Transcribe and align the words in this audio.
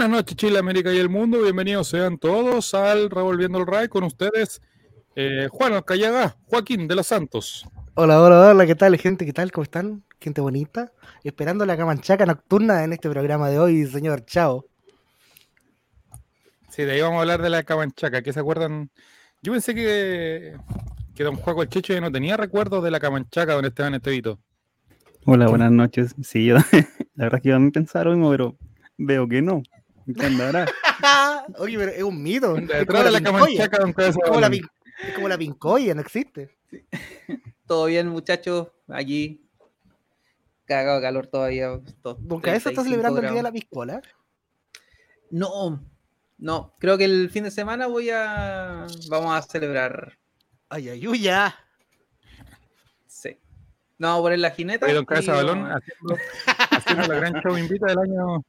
Buenas 0.00 0.16
noches, 0.16 0.34
Chile, 0.34 0.58
América 0.58 0.90
y 0.94 0.96
el 0.96 1.10
mundo. 1.10 1.42
Bienvenidos 1.42 1.88
sean 1.88 2.16
todos 2.16 2.72
al 2.72 3.10
Revolviendo 3.10 3.58
el 3.58 3.66
Ray 3.66 3.88
con 3.88 4.02
ustedes. 4.02 4.62
Eh, 5.14 5.46
Juan 5.50 5.74
Alcayaga, 5.74 6.38
Joaquín 6.46 6.88
de 6.88 6.94
los 6.94 7.06
Santos. 7.06 7.68
Hola, 7.96 8.18
hola, 8.22 8.48
hola, 8.48 8.64
¿qué 8.64 8.74
tal, 8.74 8.96
gente? 8.96 9.26
¿Qué 9.26 9.34
tal? 9.34 9.52
¿Cómo 9.52 9.64
están? 9.64 10.02
Gente 10.18 10.40
bonita. 10.40 10.90
Esperando 11.22 11.66
la 11.66 11.76
camanchaca 11.76 12.24
nocturna 12.24 12.82
en 12.82 12.94
este 12.94 13.10
programa 13.10 13.50
de 13.50 13.58
hoy, 13.58 13.84
señor. 13.88 14.24
Chao. 14.24 14.64
Sí, 16.70 16.84
de 16.84 16.92
ahí 16.92 17.02
vamos 17.02 17.18
a 17.18 17.20
hablar 17.20 17.42
de 17.42 17.50
la 17.50 17.62
camanchaca. 17.64 18.22
¿Qué 18.22 18.32
se 18.32 18.40
acuerdan? 18.40 18.90
Yo 19.42 19.52
pensé 19.52 19.74
que, 19.74 20.56
que 21.14 21.24
don 21.24 21.36
Juan 21.36 21.58
el 21.58 21.68
Checho 21.68 21.92
ya 21.92 22.00
no 22.00 22.10
tenía 22.10 22.38
recuerdos 22.38 22.82
de 22.82 22.90
la 22.90 23.00
camanchaca 23.00 23.52
don 23.52 23.66
Esteban 23.66 23.96
Estevito. 23.96 24.40
Hola, 25.26 25.46
buenas 25.48 25.72
noches. 25.72 26.14
Sí, 26.22 26.46
yo, 26.46 26.54
la 27.16 27.24
verdad 27.24 27.34
es 27.34 27.42
que 27.42 27.48
iba 27.50 27.58
a 27.58 27.70
pensar 27.70 28.08
mismo, 28.08 28.30
pero 28.30 28.56
veo 28.96 29.28
que 29.28 29.42
no. 29.42 29.62
¿Qué 30.18 30.26
andará? 30.26 30.66
Oye, 31.58 31.78
pero 31.78 31.92
es 31.92 32.02
un 32.02 32.22
mito. 32.22 32.56
Es 32.56 32.86
como 32.86 32.98
de 32.98 33.04
la 33.04 33.10
la 33.10 33.20
camanchaca, 33.22 33.78
don 33.78 33.94
Es 33.98 34.16
como 34.16 34.40
la 34.40 34.48
es 34.48 35.14
como 35.14 35.28
la 35.28 35.38
pincoya, 35.38 35.94
no 35.94 36.00
existe. 36.02 36.56
Todo 37.66 37.86
bien, 37.86 38.08
muchachos. 38.08 38.68
Aquí. 38.88 39.46
Cagado 40.66 40.96
de 40.96 41.02
calor 41.02 41.26
todavía. 41.26 41.80
to- 42.02 42.14
Don 42.20 42.40
Cabeza 42.40 42.70
está 42.70 42.82
35 42.82 42.84
celebrando 42.84 43.18
el 43.20 43.26
día 43.26 43.36
de 43.36 43.42
la 43.42 43.52
piscola. 43.52 44.02
No, 45.30 45.82
no. 46.38 46.74
Creo 46.78 46.98
que 46.98 47.04
el 47.04 47.30
fin 47.30 47.44
de 47.44 47.50
semana 47.50 47.86
voy 47.86 48.10
a. 48.10 48.86
Vamos 49.08 49.36
a 49.36 49.42
celebrar. 49.42 50.18
Ay, 50.68 50.88
ay, 50.90 51.06
uy, 51.08 51.20
ya. 51.22 51.56
Sí. 53.06 53.36
No, 53.98 54.08
vamos 54.08 54.20
a 54.20 54.22
poner 54.22 54.38
la 54.38 54.50
jineta. 54.50 54.86
Oye, 54.86 54.94
don 54.94 55.04
Cabeza 55.04 55.32
y 55.32 55.36
Balón 55.36 55.66
haciendo, 55.72 56.16
haciendo 56.70 57.08
la 57.08 57.14
gran 57.20 57.34
show 57.42 57.56
invita 57.58 57.86
del 57.86 57.98
año. 57.98 58.44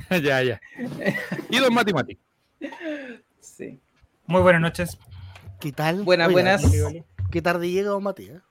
ya, 0.22 0.42
ya. 0.42 0.60
Y 1.50 1.58
don 1.58 1.72
Mati 1.74 1.92
Mati. 1.92 2.18
Sí. 3.40 3.80
Muy 4.26 4.42
buenas 4.42 4.60
noches. 4.62 4.98
¿Qué 5.60 5.72
tal? 5.72 6.02
Buenas, 6.02 6.30
buenas. 6.30 6.62
¿Qué 7.30 7.42
tarde 7.42 7.70
llega, 7.70 7.90
don 7.90 8.02
Matías? 8.02 8.42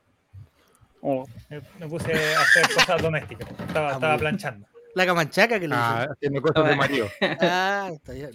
Me, 1.02 1.62
me 1.80 1.88
puse 1.88 2.12
a 2.36 2.42
hacer 2.42 2.74
cosas 2.74 3.02
domésticas. 3.02 3.48
Estaba, 3.68 3.90
Ah, 3.90 3.94
estaba 3.94 4.18
planchando. 4.18 4.68
La 4.96 5.06
camanchaca 5.06 5.60
que 5.60 5.68
le 5.68 5.76
Ah, 5.76 6.08
haciendo 6.12 6.42
cosas 6.42 6.68
de 6.68 6.76
marido. 6.76 7.08
Ah, 7.42 7.90
está 7.94 8.14
bien. 8.14 8.32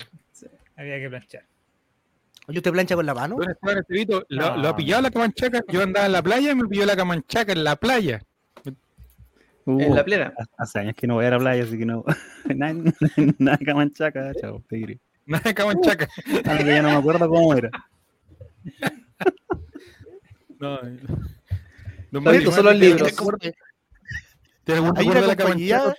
Había 0.76 0.98
que 1.00 1.08
planchar. 1.08 1.44
Oye, 2.46 2.58
¿usted 2.58 2.72
plancha 2.72 2.94
con 2.94 3.06
la 3.06 3.14
mano? 3.14 3.36
¿lo, 3.38 4.24
No. 4.30 4.56
lo 4.56 4.68
ha 4.68 4.76
pillado 4.76 5.02
la 5.02 5.10
camanchaca? 5.10 5.62
Yo 5.68 5.82
andaba 5.82 6.06
en 6.06 6.12
la 6.12 6.22
playa 6.22 6.52
y 6.52 6.54
me 6.54 6.68
pilló 6.68 6.86
la 6.86 6.96
camanchaca 6.96 7.52
en 7.52 7.64
la 7.64 7.76
playa. 7.76 8.22
Uh, 9.76 9.80
En 9.80 9.94
la 9.94 10.04
plena. 10.04 10.32
Hace 10.58 10.78
años 10.80 10.94
que 10.96 11.06
no 11.06 11.14
voy 11.14 11.26
a 11.26 11.30
la 11.30 11.38
playa, 11.38 11.62
así 11.64 11.78
que 11.78 11.86
no. 11.86 12.04
nada, 12.56 12.74
nada 13.38 13.56
de 13.56 13.64
camanchaca, 13.64 14.32
chao, 14.40 14.62
te 14.68 14.76
diré. 14.76 14.98
Nada 15.26 15.42
de 15.44 15.54
camanchaca. 15.54 16.08
Algo 16.46 16.64
que 16.64 16.70
ya 16.70 16.82
no 16.82 16.88
me 16.90 16.96
acuerdo 16.96 17.28
cómo 17.28 17.54
era. 17.54 17.70
No, 20.58 20.78
estos 22.32 22.54
son 22.54 22.64
los 22.64 22.74
¿tiene 22.78 22.86
libros. 22.94 23.08
algún 23.18 23.32
recuerdo- 23.38 23.56
¿Tiene 24.64 24.78
algún 24.80 24.96
recuerdo 24.96 25.20
de 25.22 25.26
la 25.26 25.36
camanchaca? 25.36 25.94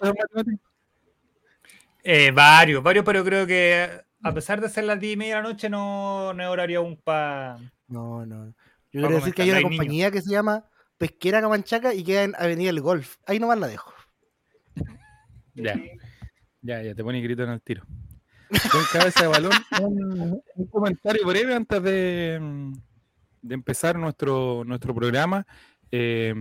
Eh, 2.04 2.32
varios, 2.32 2.84
varios, 2.84 3.06
pero 3.06 3.24
creo 3.24 3.46
que 3.48 3.90
a 4.24 4.34
pesar 4.34 4.60
de 4.62 4.70
ser 4.70 4.84
las 4.86 5.00
10 5.00 5.14
y 5.14 5.18
media 5.18 5.36
de 5.38 5.42
la 5.44 5.48
noche, 5.50 5.70
no, 5.70 6.34
no 6.34 6.44
es 6.44 6.50
horario 6.50 6.80
aún 6.80 6.98
para. 7.04 7.58
No, 7.88 8.26
no. 8.26 8.54
Yo 8.92 9.00
a 9.06 9.08
quiero 9.08 9.16
decir 9.16 9.34
que 9.34 9.42
hay 9.44 9.52
una 9.52 9.62
compañía 9.62 10.12
que 10.12 10.22
se 10.22 10.30
llama 10.32 10.66
Pesquera 11.02 11.42
Camanchaca 11.42 11.96
y 11.96 12.04
queda 12.04 12.26
en 12.26 12.36
Avenida 12.38 12.70
El 12.70 12.80
Golf. 12.80 13.16
Ahí 13.26 13.40
nomás 13.40 13.58
la 13.58 13.68
dejo. 13.68 13.92
Ya. 15.56 15.76
Ya, 16.64 16.80
ya 16.84 16.94
te 16.94 17.04
pone 17.04 17.20
grito 17.22 17.42
en 17.42 17.50
el 17.50 17.60
tiro. 17.60 17.84
Don 18.52 18.84
Cabeza 18.94 19.24
de 19.24 19.28
Balón, 19.30 19.52
un, 19.82 20.44
un 20.54 20.68
comentario 20.68 21.26
breve 21.26 21.56
antes 21.56 21.82
de, 21.82 22.40
de 23.42 23.56
empezar 23.56 23.98
nuestro, 23.98 24.64
nuestro 24.64 24.94
programa 24.94 25.48
eh, 25.90 26.36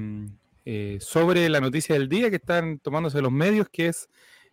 eh, 0.67 0.99
sobre 1.01 1.49
la 1.49 1.59
noticia 1.61 1.95
del 1.95 2.11
día 2.11 2.29
que 2.29 2.37
están 2.37 2.81
tomándose 2.81 3.23
los 3.23 3.33
medios, 3.33 3.71
que 3.73 3.87
es 3.87 4.11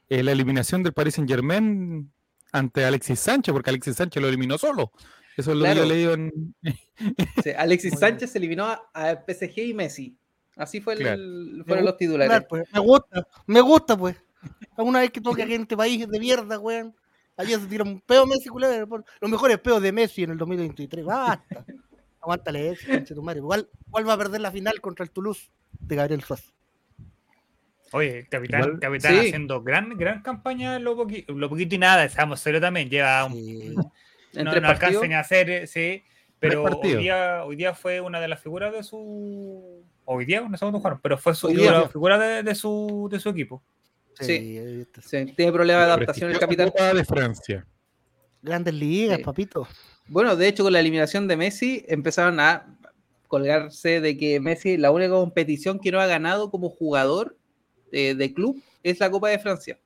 eh, 0.08 0.24
la 0.24 0.32
eliminación 0.32 0.84
del 0.84 0.94
Paris 0.94 1.16
Saint 1.16 1.30
Germain 1.30 2.10
ante 2.54 2.86
Alexis 2.86 3.20
Sánchez, 3.20 3.52
porque 3.52 3.72
Alexis 3.72 3.98
Sánchez 3.98 4.22
lo 4.22 4.30
eliminó 4.30 4.58
solo. 4.58 4.94
Eso 5.38 5.52
es 5.52 5.58
lo 5.58 5.64
que 5.64 5.70
yo 5.70 5.74
Claro. 5.76 5.84
he 5.84 5.88
leído 5.96 6.14
en, 6.14 6.56
Sí, 7.44 7.50
Alexis 7.58 7.98
Sánchez 8.00 8.36
eliminó 8.36 8.66
a, 8.66 8.82
a 8.94 9.24
PSG 9.26 9.60
y 9.60 9.74
Messi. 9.74 10.18
Así 10.56 10.82
fue 10.82 10.94
el- 10.94 11.00
Claro. 11.00 11.66
fueron 11.68 11.86
los 11.86 11.98
titulares. 11.98 12.30
Claro, 12.30 12.46
pues, 12.50 12.64
Me 12.74 12.80
gusta, 12.80 13.28
me 13.46 13.62
gusta, 13.62 13.98
pues. 13.98 14.18
Alguna 14.76 15.00
vez 15.00 15.12
que 15.12 15.22
toque 15.22 15.44
aquí 15.44 15.54
en 15.54 15.62
este 15.62 15.78
país 15.78 16.08
de 16.10 16.20
mierda, 16.20 16.58
weón. 16.60 16.96
Ayer 17.38 17.60
se 17.60 17.68
tira 17.68 17.84
un 17.84 18.02
peo 18.02 18.26
Messi, 18.26 18.50
culero. 18.50 18.88
Los 19.22 19.30
mejores 19.32 19.60
peos 19.60 19.80
de 19.82 19.92
Messi 19.92 20.24
en 20.24 20.32
el 20.32 20.38
2023. 20.40 21.06
Basta. 21.06 21.44
Aguántale 22.22 22.72
eso, 22.72 22.88
conche 22.92 23.14
tu 23.14 23.22
madre. 23.22 23.40
Igual, 23.40 23.70
igual 23.88 24.10
va 24.10 24.14
a 24.14 24.18
perder 24.18 24.42
la 24.42 24.52
final 24.52 24.82
contra 24.82 25.04
el 25.06 25.12
Toulouse 25.12 25.50
de 25.80 25.96
Gabriel 25.96 26.24
Suazo. 26.24 26.52
Oye, 27.94 28.20
el 28.20 28.28
capitán, 28.28 28.62
Igual- 28.64 28.80
capitán 28.80 29.14
sí. 29.14 29.20
haciendo 29.20 29.62
gran, 29.64 29.96
gran 29.98 30.22
campaña 30.22 30.76
en 30.76 30.84
lo, 30.84 30.98
poqui- 30.98 31.26
lo 31.28 31.48
poquito 31.48 31.76
y 31.76 31.78
nada. 31.78 32.10
Seamos 32.10 32.40
serios 32.42 32.62
también. 32.62 32.90
Lleva 32.90 33.24
un- 33.26 33.34
Sí. 33.34 33.76
No, 34.44 34.54
no 34.54 35.08
ni 35.08 35.14
a 35.14 35.20
hacer, 35.20 35.50
eh, 35.50 35.68
sí. 35.68 36.04
Pero 36.40 36.64
hoy 36.64 36.96
día, 36.98 37.44
hoy 37.46 37.56
día 37.56 37.74
fue 37.74 38.00
una 38.00 38.20
de 38.20 38.28
las 38.28 38.42
figuras 38.42 38.72
de 38.72 38.84
su. 38.84 39.84
Hoy 40.06 40.26
día, 40.26 40.42
no 40.42 40.56
sé 40.56 40.60
cuándo 40.60 40.78
jugaron, 40.80 41.00
pero 41.02 41.18
fue 41.18 41.34
su 41.34 41.48
Hoy 41.48 41.56
día. 41.56 41.72
la 41.72 41.90
figura 41.90 42.18
de, 42.20 42.44
de 42.44 42.56
su, 42.56 43.08
de 43.12 43.20
su 43.20 43.30
equipo. 43.30 43.64
Sí. 44.20 44.86
tiene 45.36 45.52
problemas 45.52 45.86
de 45.86 45.92
adaptación 45.94 46.32
el 46.32 46.40
capitán. 46.40 46.70
Copa 46.70 46.94
de 46.94 47.06
Francia. 47.06 47.66
Grandes 48.42 48.74
ligas, 48.74 49.18
Sí. 49.18 49.24
papito. 49.24 49.68
Bueno, 50.08 50.36
de 50.36 50.48
hecho, 50.48 50.64
con 50.64 50.74
la 50.74 50.80
eliminación 50.80 51.28
de 51.28 51.38
Messi 51.38 51.84
empezaron 51.88 52.40
a 52.40 52.78
colgarse 53.28 54.00
de 54.00 54.18
que 54.18 54.40
Messi, 54.40 54.78
la 54.78 54.92
única 54.92 55.12
competición 55.12 55.80
que 55.80 55.92
no 55.92 56.00
ha 56.00 56.08
ganado 56.08 56.50
como 56.50 56.70
jugador 56.70 57.36
eh, 57.92 58.16
de 58.16 58.34
club 58.34 58.62
es 58.84 59.00
la 59.00 59.10
Copa 59.12 59.30
de 59.30 59.40
Francia. 59.40 59.78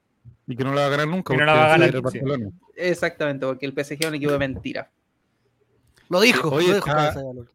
Y 0.48 0.56
que 0.56 0.64
no 0.64 0.74
la 0.74 0.82
va 0.82 0.88
a 0.88 0.90
ganar 0.90 1.08
nunca. 1.08 1.36
No 1.36 1.46
la 1.46 1.54
va 1.54 1.66
a 1.66 1.70
ganar, 1.70 1.90
el 1.90 1.96
sí. 1.96 2.02
Barcelona. 2.02 2.50
Exactamente, 2.76 3.46
porque 3.46 3.66
el 3.66 3.74
PSG 3.74 3.98
es 4.02 4.08
un 4.08 4.16
equipo 4.16 4.32
de 4.32 4.40
mentira. 4.40 4.90
Lo 6.10 6.20
dijo, 6.22 6.50
Oye, 6.50 6.68
lo 6.70 6.74
dijo 6.76 6.88
está- 6.88 6.94
Cabeza 6.98 7.20
de 7.20 7.26
Balón. 7.26 7.50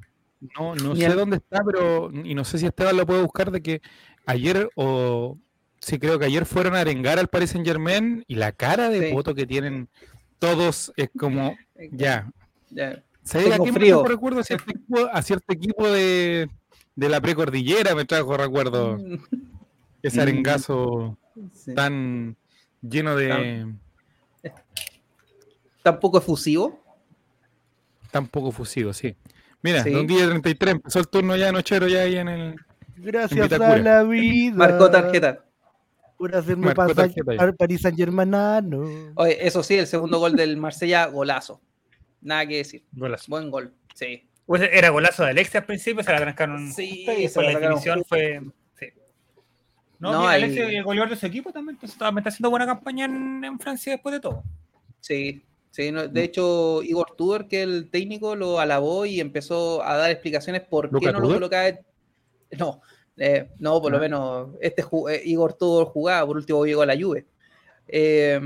No, 0.58 0.74
no 0.76 0.94
sé 0.96 1.08
dónde 1.14 1.36
está, 1.36 1.62
pero 1.64 2.10
y 2.12 2.34
no 2.34 2.44
sé 2.44 2.58
si 2.58 2.66
Esteban 2.66 2.96
lo 2.96 3.06
puede 3.06 3.22
buscar 3.22 3.50
de 3.50 3.62
que 3.62 3.80
ayer 4.26 4.68
o 4.76 5.36
sí 5.80 5.98
creo 5.98 6.18
que 6.18 6.26
ayer 6.26 6.44
fueron 6.46 6.74
a 6.74 6.80
arengar 6.80 7.18
al 7.18 7.28
Paris 7.28 7.50
Saint 7.50 7.66
Germain 7.66 8.22
y 8.28 8.34
la 8.36 8.52
cara 8.52 8.88
de 8.90 9.08
Sí. 9.08 9.12
voto 9.14 9.34
que 9.34 9.46
tienen 9.46 9.88
todos 10.38 10.92
es 10.96 11.08
como 11.18 11.56
ya. 11.90 12.30
Ya. 12.70 13.02
¿Sabes 13.22 13.52
a 13.52 13.58
me 13.58 13.72
frío. 13.72 13.96
trajo 13.96 14.08
recuerdo? 14.08 14.40
A 14.40 14.44
cierto 14.44 14.70
equipo, 14.70 15.08
a 15.10 15.22
cierto 15.22 15.52
equipo 15.52 15.88
de, 15.90 16.48
de 16.94 17.08
la 17.08 17.20
precordillera 17.20 17.94
me 17.94 18.04
trajo 18.04 18.36
recuerdo 18.36 18.98
ese 20.02 20.18
Mm. 20.18 20.20
arengazo 20.20 21.18
Sí. 21.54 21.74
tan 21.74 22.36
lleno 22.88 23.16
de 23.16 23.72
Tampoco 25.82 26.18
efusivo. 26.18 26.82
tan 28.10 28.26
poco 28.26 28.50
fusivo, 28.50 28.92
sí. 28.92 29.16
Mira, 29.62 29.82
Sí. 29.82 29.90
Don 29.90 30.06
Guille 30.06 30.26
33 30.26 30.72
empezó 30.74 30.98
el 30.98 31.08
turno 31.08 31.36
ya 31.36 31.52
nochero 31.52 31.86
ya 31.88 32.02
ahí 32.02 32.16
en 32.16 32.28
el 32.28 32.56
Gracias 32.96 33.52
a 33.52 33.76
la 33.78 34.02
vida. 34.04 34.56
Marcó 34.56 34.90
tarjeta. 34.90 35.44
Por 36.16 36.34
hacerme 36.34 36.66
Marcó 36.66 36.94
pasar 36.94 37.10
al 37.38 37.54
Paris 37.54 37.82
Saint 37.82 37.98
Germain. 37.98 38.32
Oye, 39.16 39.46
eso 39.46 39.62
sí, 39.62 39.76
el 39.76 39.86
segundo 39.86 40.18
gol 40.18 40.34
del 40.34 40.56
Marsella, 40.56 41.06
golazo. 41.06 41.60
Nada 42.22 42.46
que 42.46 42.56
decir. 42.56 42.84
Golazo. 42.92 43.26
Buen 43.28 43.50
gol. 43.50 43.74
Sí. 43.94 44.28
Pues 44.46 44.62
era 44.72 44.88
golazo 44.90 45.24
de 45.24 45.30
Alexia 45.30 45.60
al 45.60 45.66
principio, 45.66 46.02
se 46.02 46.12
la 46.12 46.18
trancaron 46.18 46.72
Sí, 46.72 47.04
se 47.28 47.42
la 47.42 47.52
la 47.52 47.58
definición 47.58 48.04
fue. 48.08 48.40
No, 49.98 50.12
No, 50.12 50.20
mira, 50.20 50.32
Alexia, 50.32 50.68
el 50.68 50.84
goleador 50.84 51.10
de 51.10 51.16
su 51.16 51.26
equipo 51.26 51.52
también, 51.52 51.76
entonces 51.76 51.94
está, 51.94 52.08
está 52.10 52.28
haciendo 52.28 52.50
buena 52.50 52.66
campaña 52.66 53.06
en, 53.06 53.42
en 53.44 53.58
Francia 53.58 53.92
después 53.92 54.12
de 54.14 54.20
todo. 54.20 54.42
Sí, 55.00 55.42
sí, 55.70 55.90
no, 55.92 56.06
de 56.06 56.22
hecho 56.24 56.82
Igor 56.82 57.14
Tudor, 57.16 57.48
que 57.48 57.62
el 57.62 57.88
técnico, 57.90 58.36
lo 58.36 58.60
alabó 58.60 59.06
y 59.06 59.20
empezó 59.20 59.82
a 59.82 59.96
dar 59.96 60.10
explicaciones 60.10 60.62
por 60.62 60.92
¿Luka 60.92 61.06
qué 61.06 61.12
no 61.12 61.20
lo 61.20 61.24
Tudor? 61.26 61.36
colocaba. 61.38 61.68
en- 61.68 61.78
No, 62.58 62.80
eh, 63.16 63.48
no, 63.58 63.80
por 63.80 63.90
lo 63.90 63.98
Ah. 63.98 64.00
menos 64.00 64.48
este 64.60 64.82
eh, 64.82 65.22
Igor 65.24 65.54
Tudor 65.54 65.86
jugaba, 65.86 66.26
por 66.26 66.36
último 66.36 66.64
llegó 66.66 66.82
a 66.82 66.86
la 66.86 66.96
Juve. 67.00 67.24
Eh, 67.88 68.40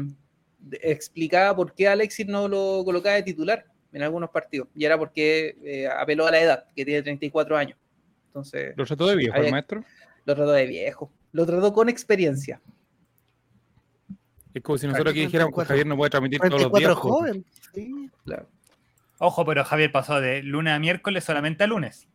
explicaba 0.83 1.57
por 1.57 1.75
qué 1.75 1.89
Alexis 1.89 2.27
no 2.27 2.49
lo 2.49 2.83
colocaba 2.85 3.17
de 3.17 3.23
titular 3.23 3.65
en 3.93 4.03
algunos 4.03 4.31
partidos, 4.31 4.69
y 4.75 4.85
era 4.85 4.97
porque 4.97 5.57
eh, 5.65 5.89
apeló 5.89 6.27
a 6.27 6.31
la 6.31 6.41
edad, 6.41 6.65
que 6.77 6.85
tiene 6.85 7.03
34 7.03 7.57
años. 7.57 7.77
Entonces, 8.27 8.75
Lo 8.77 8.85
trató 8.87 9.07
de 9.09 9.17
viejo, 9.17 9.37
el 9.37 9.51
maestro. 9.51 9.85
lo 10.25 10.35
trató 10.37 10.53
de 10.53 10.67
viejo, 10.67 11.11
lo 11.33 11.47
trató 11.47 11.73
con 11.73 11.89
experiencia. 11.89 12.61
Es 14.53 14.63
como 14.63 14.79
si 14.79 14.87
nosotros 14.87 15.13
aquí 15.13 15.21
dijéramos 15.21 15.51
que 15.51 15.55
44. 15.55 15.69
Javier 15.69 15.87
no 15.87 15.97
puede 15.97 16.11
transmitir 16.11 16.41
todos 16.41 16.51
los 16.63 16.73
días. 16.73 16.95
44 16.97 16.97
joven. 16.97 17.45
Sí. 17.73 18.11
Claro. 18.25 18.49
Ojo, 19.19 19.45
pero 19.45 19.65
Javier 19.65 19.93
pasó 19.93 20.21
de 20.21 20.43
lunes 20.43 20.73
a 20.73 20.79
miércoles 20.79 21.23
solamente 21.25 21.63
a 21.65 21.67
lunes. 21.67 22.09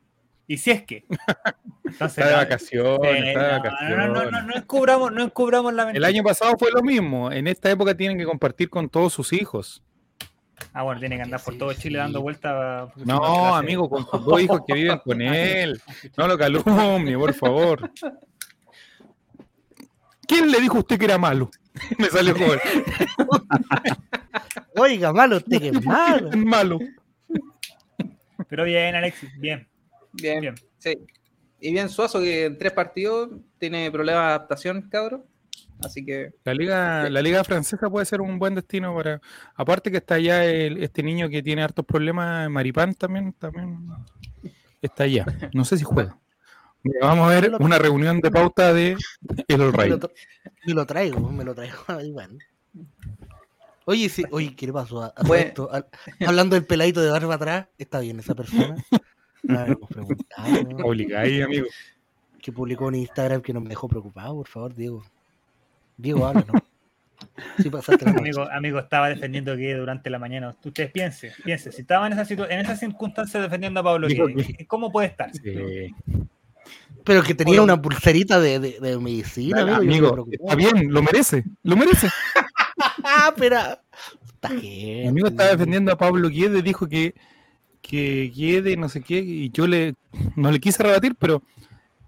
Y 0.48 0.58
si 0.58 0.72
es 0.72 0.84
que. 0.84 1.06
Entonces, 1.86 2.18
Está 2.18 2.30
de 2.30 2.36
vacaciones, 2.36 3.12
eh, 3.24 3.28
está 3.30 3.42
de 3.42 3.48
no, 3.48 3.58
vacaciones. 3.64 3.98
no, 3.98 4.08
no, 4.08 4.32
no, 4.32 4.42
no 4.42 4.56
encubramos, 4.56 5.12
no 5.14 5.24
encubramos 5.24 5.74
la 5.74 5.84
El 5.84 5.88
mentira. 5.88 6.08
año 6.08 6.24
pasado 6.24 6.56
fue 6.60 6.70
lo 6.72 6.82
mismo. 6.82 7.32
En 7.32 7.48
esta 7.48 7.70
época 7.72 7.96
tienen 7.96 8.18
que 8.18 8.26
compartir 8.26 8.70
con 8.70 8.90
todos 8.90 9.14
sus 9.14 9.32
hijos. 9.32 9.82
Ah, 10.74 10.84
bueno, 10.84 11.00
tiene 11.00 11.16
que 11.18 11.22
andar 11.22 11.42
por 11.42 11.58
todo 11.58 11.72
sí. 11.74 11.82
Chile 11.84 12.00
dando 12.00 12.22
vueltas. 12.22 12.90
No, 12.98 13.56
amigo, 13.56 13.90
con 13.90 14.06
sus 14.06 14.26
dos 14.26 14.42
hijos 14.42 14.62
que 14.68 14.74
viven 14.74 15.00
con 15.00 15.22
él. 15.22 15.82
No 16.18 16.28
lo 16.28 16.38
calumnie, 16.38 17.18
por 17.18 17.34
favor. 17.34 17.92
¿Quién 20.28 20.50
le 20.52 20.60
dijo 20.62 20.78
a 20.78 20.80
usted 20.80 20.98
que 20.98 21.06
era 21.06 21.18
malo? 21.18 21.50
Me 22.00 22.06
salió 22.08 22.34
joven. 22.34 22.60
Oiga, 24.78 25.14
malo, 25.14 25.38
usted 25.38 25.60
que 25.60 25.70
es 25.70 25.86
malo. 25.86 26.30
Es 26.30 26.38
malo. 26.38 26.80
Pero 28.50 28.64
bien, 28.66 28.96
Alexis, 28.96 29.30
bien, 29.40 29.68
Bien, 30.14 30.42
bien. 30.42 30.56
sí. 30.78 30.98
Y 31.60 31.72
bien 31.72 31.90
Suazo, 31.90 32.20
que 32.20 32.46
en 32.46 32.58
tres 32.58 32.74
partidos 32.74 33.30
tiene 33.58 33.90
problemas 33.92 34.24
de 34.24 34.28
adaptación, 34.28 34.82
cabrón. 34.90 35.24
Así 35.84 36.06
que 36.06 36.32
La 36.44 36.54
liga, 36.54 37.10
la 37.10 37.22
liga 37.22 37.44
francesa 37.44 37.90
puede 37.90 38.06
ser 38.06 38.22
un 38.22 38.40
buen 38.40 38.56
destino 38.56 38.96
para. 38.96 39.20
Aparte 39.56 39.92
que 39.92 39.98
está 39.98 40.16
allá 40.16 40.46
el- 40.46 40.82
este 40.84 41.04
niño 41.04 41.30
que 41.30 41.44
tiene 41.44 41.64
hartos 41.64 41.86
problemas, 41.86 42.50
Maripán 42.50 42.94
también, 42.94 43.34
también 43.34 43.80
está 44.82 45.04
allá. 45.04 45.26
No 45.54 45.66
sé 45.66 45.78
si 45.78 45.84
juega. 45.84 46.18
Mira, 46.86 47.00
vamos 47.02 47.28
a 47.28 47.40
ver 47.42 47.52
una 47.60 47.80
reunión 47.80 48.22
de 48.22 48.30
pauta 48.30 48.72
de 48.72 48.96
El 49.48 49.62
All 49.62 49.74
Me 49.78 49.88
lo, 49.88 50.00
tra- 50.00 50.12
me 50.68 50.74
lo 50.74 50.86
traigo, 50.86 51.32
me 51.32 51.44
lo 51.44 51.56
traigo. 51.56 51.78
Bueno. 52.14 52.38
Oye, 53.86 54.08
sí, 54.10 54.24
oye, 54.32 54.56
¿qué 54.56 54.68
le 54.68 54.74
pasó 54.74 55.02
a, 55.04 55.08
a 55.08 55.14
todo 55.14 55.28
Bueno. 55.28 55.48
esto? 55.48 55.70
Hablando 56.28 56.56
del 56.56 56.66
peladito 56.66 57.02
de 57.02 57.10
barba 57.12 57.36
atrás, 57.36 57.68
¿está 57.78 58.00
bien 58.00 58.20
esa 58.20 58.34
persona? 58.36 58.76
¿no? 59.44 59.78
Obligáis, 60.84 61.44
amigo. 61.44 61.68
que 62.42 62.52
publicó 62.52 62.90
en 62.90 62.96
Instagram 62.96 63.42
que 63.42 63.54
nos 63.54 63.64
dejó 63.66 63.88
preocupado, 63.88 64.36
por 64.36 64.48
favor, 64.48 64.74
Diego. 64.76 65.04
Diego, 65.98 66.26
habla, 66.26 66.46
¿no? 66.52 66.54
Sí. 67.58 67.72
Amigo, 68.06 68.42
amigo 68.52 68.80
estaba 68.80 69.10
defendiendo 69.10 69.56
que 69.56 69.74
durante 69.76 70.10
la 70.10 70.20
mañana. 70.20 70.56
Ustedes 70.64 70.92
piensen, 70.92 71.32
piensen, 71.44 71.72
si 71.72 71.82
estaba 71.82 72.08
en 72.08 72.14
esa, 72.14 72.34
en 72.34 72.60
esa 72.60 72.76
circunstancia 72.76 73.40
defendiendo 73.40 73.80
a 73.80 73.84
Pablo 73.84 74.08
¿cómo 74.68 74.92
puede 74.92 75.08
estar? 75.08 75.32
Sí. 75.34 75.94
Pero 77.04 77.22
que 77.22 77.36
tenía 77.36 77.62
una 77.62 77.82
pulserita 77.82 78.40
de, 78.40 78.60
de, 78.60 78.80
de 78.80 78.98
medicina, 78.98 79.78
amigo. 79.78 80.26
está 80.32 80.56
bien, 80.56 80.92
lo 80.92 81.04
merece, 81.04 81.44
lo 81.64 81.76
merece. 81.76 82.10
Ah, 83.08 83.34
pero. 83.38 83.58
Está 84.26 84.50
bien. 84.50 85.04
Mi 85.04 85.08
amigo 85.08 85.28
estaba 85.28 85.52
defendiendo 85.52 85.94
a 85.94 85.98
Pablo 85.98 86.30
Guede, 86.30 86.62
dijo 86.62 86.88
que, 86.90 87.16
que 87.82 88.76
no 88.78 88.90
sé 88.90 89.02
qué, 89.02 89.20
y 89.20 89.50
yo 89.52 89.66
le 89.66 89.96
no 90.36 90.52
le 90.52 90.60
quise 90.60 90.84
rebatir, 90.84 91.16
pero 91.18 91.42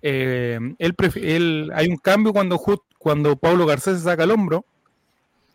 eh, 0.02 0.60
él, 0.78 0.96
él 1.16 1.72
hay 1.74 1.88
un 1.88 1.98
cambio 1.98 2.34
cuando 2.34 2.60
cuando 2.98 3.38
Pablo 3.38 3.66
Garcés 3.66 4.00
se 4.00 4.04
saca 4.04 4.24
el 4.24 4.32
hombro. 4.32 4.66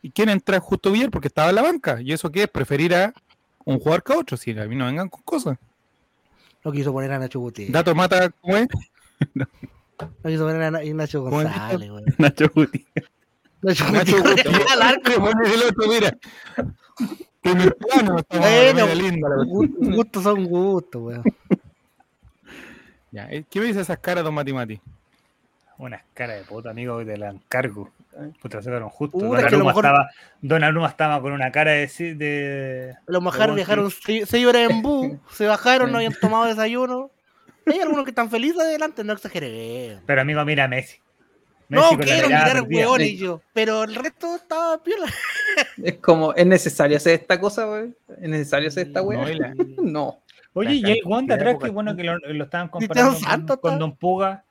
¿Y 0.01 0.11
quién 0.11 0.29
entra 0.29 0.59
Justo 0.59 0.91
Villar? 0.91 1.11
Porque 1.11 1.29
estaba 1.29 1.51
en 1.51 1.55
la 1.55 1.63
banca. 1.63 2.01
¿Y 2.01 2.13
eso 2.13 2.33
qué 2.33 2.45
es? 2.45 2.49
Preferir 2.49 2.95
a 2.95 3.13
un 3.65 3.79
jugador 3.79 4.03
que 4.03 4.13
a 4.13 4.19
otro. 4.19 4.37
Si 4.37 4.51
a 4.59 4.67
mí 4.67 4.75
no 4.75 4.87
vengan 4.87 5.09
con 5.09 5.23
cosas. 5.23 5.59
No 6.65 6.73
quiso 6.73 6.93
poner 6.93 7.13
a 7.13 7.19
Nacho 7.19 7.41
Gutiérrez. 7.41 7.73
Dato 7.73 7.95
mata, 7.95 8.31
¿cómo 8.31 8.57
es? 8.57 8.69
No 9.37 10.31
quiso 10.31 10.45
poner 10.45 10.63
a 10.63 10.71
Na- 10.71 10.81
Nacho 10.95 11.23
¿Cómo 11.25 11.41
es 11.43 11.49
González, 11.49 11.91
güey. 11.91 12.05
Nacho 12.19 12.47
Guti. 12.55 12.87
Nacho 13.63 13.85
Gutiérrez. 13.87 14.73
al 14.73 14.83
arco. 14.83 15.11
El 15.45 15.63
otro, 15.63 15.89
mira. 15.89 16.17
Que 17.43 17.55
me 17.55 17.71
plano, 17.71 18.17
Bueno. 18.31 19.97
Gustos 19.97 20.23
son 20.25 20.45
gustos, 20.45 21.03
weón. 21.03 21.23
Ya, 23.11 23.29
¿Qué 23.29 23.61
me 23.61 23.67
dice 23.67 23.81
esas 23.81 23.99
caras, 23.99 24.25
don 24.25 24.35
Mati 24.35 24.53
Mati? 24.53 24.81
Unas 25.79 26.03
caras 26.15 26.39
de 26.39 26.45
puta, 26.45 26.71
amigo, 26.71 26.99
que 26.99 27.05
te 27.05 27.17
la 27.17 27.31
encargo. 27.31 27.91
Puta, 28.41 28.63
se 28.63 28.71
fueron 28.71 28.89
justo. 28.91 29.19
Don 29.19 29.37
Aruma, 29.37 29.65
mejor- 29.67 29.85
estaba, 29.85 30.09
Don 30.41 30.65
Aruma 30.65 30.89
estaba 30.89 31.21
con 31.21 31.33
una 31.33 31.51
cara 31.51 31.73
de. 31.73 31.87
de 32.15 32.95
Los 33.07 33.23
majar 33.23 33.43
Pero, 33.43 33.55
viajaron 33.55 33.91
se- 33.91 34.27
seis 34.27 34.47
horas 34.47 34.71
en 34.71 34.83
bus, 34.83 35.13
se 35.33 35.47
bajaron, 35.47 35.91
no 35.91 35.97
habían 35.99 36.15
tomado 36.21 36.45
desayuno. 36.47 37.11
Hay 37.67 37.79
algunos 37.81 38.05
que 38.05 38.11
están 38.11 38.31
felices 38.31 38.59
adelante, 38.61 39.05
no 39.05 39.13
exageré. 39.13 39.99
pero 40.07 40.21
amigo, 40.23 40.45
mira 40.45 40.65
a 40.65 40.69
Messi. 40.69 40.99
No 41.69 41.93
Messi 41.93 42.11
quiero 42.11 42.29
mirar 42.29 42.63
hueones 42.69 43.19
yo, 43.19 43.41
pero 43.55 43.85
el 43.85 43.95
resto 43.95 44.37
estaba 44.37 44.83
piola. 44.83 45.07
es 45.83 45.99
como, 45.99 46.35
¿es 46.35 46.47
necesario 46.47 46.97
hacer 46.97 47.15
esta 47.21 47.41
cosa, 47.41 47.65
güey? 47.65 47.95
¿Es 48.21 48.29
necesario 48.29 48.69
hacer 48.69 48.89
esta 48.89 49.01
No, 49.01 49.07
weá? 49.07 49.55
No. 49.83 50.19
Oye, 50.55 50.75
y 50.75 50.85
el 50.85 51.03
Juan 51.03 51.25
de 51.27 51.29
cantidad 51.31 51.37
de 51.47 51.51
atrás, 51.57 51.65
que 51.65 51.71
bueno 51.71 51.97
que 51.97 52.05
lo, 52.05 52.19
lo 52.19 52.45
estaban 52.45 52.69
comparando 52.69 53.13
con, 53.15 53.23
Santos 53.23 53.57
con 53.59 53.71
está- 53.73 53.79
Don 53.81 53.97
Puga. 53.97 54.45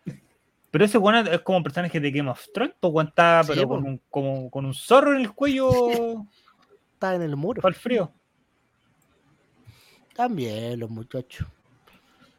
Pero 0.71 0.85
ese 0.85 0.97
Juan 0.97 1.27
es 1.27 1.41
como 1.41 1.57
un 1.59 1.63
personaje 1.63 1.99
de 1.99 2.11
Game 2.11 2.29
of 2.31 2.43
Thrones, 2.53 2.73
pues 2.79 2.91
Juan 2.91 3.07
está, 3.09 3.43
Sí, 3.43 3.51
pero 3.53 3.67
con 3.67 3.83
un, 3.85 4.01
como, 4.09 4.49
con 4.49 4.65
un 4.65 4.73
zorro 4.73 5.13
en 5.13 5.21
el 5.21 5.31
cuello 5.33 5.69
Estaba 6.93 7.15
en 7.15 7.21
el 7.23 7.35
muro. 7.35 7.61
para 7.61 7.75
el 7.75 7.79
frío. 7.79 8.11
También 10.15 10.79
los 10.79 10.89
muchachos. 10.89 11.47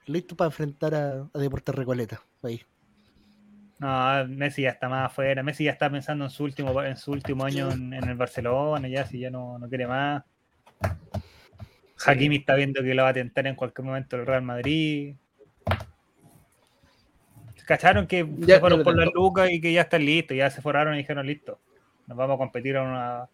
Listos 0.07 0.37
para 0.37 0.49
enfrentar 0.49 0.95
a, 0.95 1.27
a 1.33 1.39
Deportes 1.39 1.75
Recoleta. 1.75 2.21
Ahí. 2.43 2.61
No, 3.79 4.27
Messi 4.29 4.63
ya 4.63 4.71
está 4.71 4.89
más 4.89 5.07
afuera. 5.07 5.43
Messi 5.43 5.65
ya 5.65 5.73
está 5.73 5.91
pensando 5.91 6.25
en 6.25 6.31
su 6.31 6.45
último, 6.45 6.83
en 6.83 6.97
su 6.97 7.13
último 7.13 7.45
año 7.45 7.71
en, 7.71 7.93
en 7.93 8.09
el 8.09 8.15
Barcelona, 8.17 8.87
ya 8.89 9.05
si 9.07 9.19
ya 9.19 9.31
no, 9.31 9.59
no 9.59 9.69
quiere 9.69 9.87
más. 9.87 10.23
Hakimi 12.05 12.37
está 12.37 12.55
viendo 12.57 12.83
que 12.83 12.95
lo 12.95 13.05
va 13.05 13.11
a 13.11 13.15
tentar 13.15 13.47
en 13.47 13.55
cualquier 13.55 13.85
momento 13.87 14.17
el 14.17 14.27
Real 14.27 14.43
Madrid. 14.43 15.15
¿Cacharon 17.67 18.07
que 18.09 18.29
Ya- 18.39 18.57
se 18.57 18.61
fueron 18.61 18.83
por 18.83 18.97
las 18.97 19.13
lucas 19.15 19.51
y 19.51 19.61
que 19.61 19.73
ya 19.73 19.83
están 19.83 20.05
listos? 20.05 20.37
Ya 20.37 20.51
se 20.51 20.61
forraron 20.61 20.95
y 20.95 20.99
dijeron 20.99 21.27
listo. 21.27 21.61
Nos 22.09 22.19
vamos 22.19 22.35
a 22.35 22.39
competir 22.39 22.77
a 22.77 22.83
una. 22.83 23.29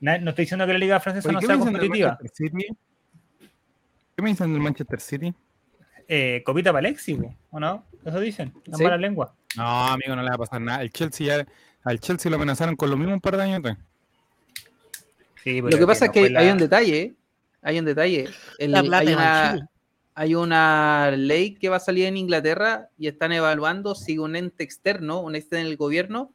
Na- 0.00 0.18
No 0.18 0.30
estoy 0.30 0.44
diciendo 0.44 0.66
que 0.66 0.72
la 0.72 0.78
Liga 0.78 1.00
Francesa 1.00 1.28
Oye, 1.28 1.34
no 1.34 1.40
¿qué 1.40 1.46
sea 1.46 1.58
competitiva. 1.58 2.18
¿Qué 4.16 4.22
me 4.22 4.28
dicen 4.30 4.52
del 4.52 4.62
Manchester 4.62 5.00
City? 5.00 5.34
Eh, 6.08 6.42
copita 6.44 6.72
para 6.72 6.86
Alexis, 6.86 7.18
¿o 7.50 7.60
no? 7.60 7.84
Eso 8.04 8.20
dicen, 8.20 8.52
las 8.66 8.78
Sí. 8.78 8.84
malas 8.84 9.00
lenguas. 9.00 9.30
No, 9.56 9.64
amigo, 9.88 10.14
no 10.16 10.22
le 10.22 10.28
va 10.28 10.34
a 10.34 10.38
pasar 10.38 10.60
nada. 10.60 10.82
El 10.82 10.90
Chelsea 10.90 11.26
ya, 11.26 11.46
al 11.84 12.00
Chelsea 12.00 12.30
lo 12.30 12.36
amenazaron 12.36 12.76
con 12.76 12.90
lo 12.90 12.96
mismo 12.96 13.14
un 13.14 13.20
par 13.20 13.36
de 13.36 13.42
años 13.44 13.58
atrás. 13.60 13.78
Sí, 15.42 15.60
Lo 15.60 15.68
que 15.76 15.86
pasa 15.86 16.06
no 16.06 16.12
es 16.12 16.18
que 16.20 16.30
la- 16.30 16.40
hay 16.40 16.50
un 16.50 16.58
detalle, 16.58 17.14
hay 17.62 17.78
un 17.78 17.84
detalle. 17.84 18.28
El- 18.58 18.72
La 18.72 18.82
plata 18.82 18.98
hay, 19.08 19.14
una, 19.14 19.52
Chile. 19.54 19.66
hay 20.14 20.34
una 20.34 21.10
ley 21.16 21.54
que 21.54 21.68
va 21.68 21.76
a 21.76 21.80
salir 21.80 22.06
en 22.06 22.16
Inglaterra 22.16 22.88
y 22.98 23.08
están 23.08 23.32
evaluando 23.32 23.94
si 23.94 24.18
un 24.18 24.36
ente 24.36 24.62
externo, 24.64 25.20
un 25.20 25.34
ente 25.34 25.56
del 25.56 25.76
gobierno, 25.76 26.32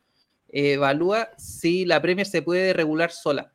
eh, 0.50 0.74
evalúa 0.74 1.30
si 1.38 1.86
la 1.86 2.01
Premier 2.01 2.27
se 2.27 2.41
puede 2.41 2.74
regular 2.74 3.12
sola. 3.12 3.51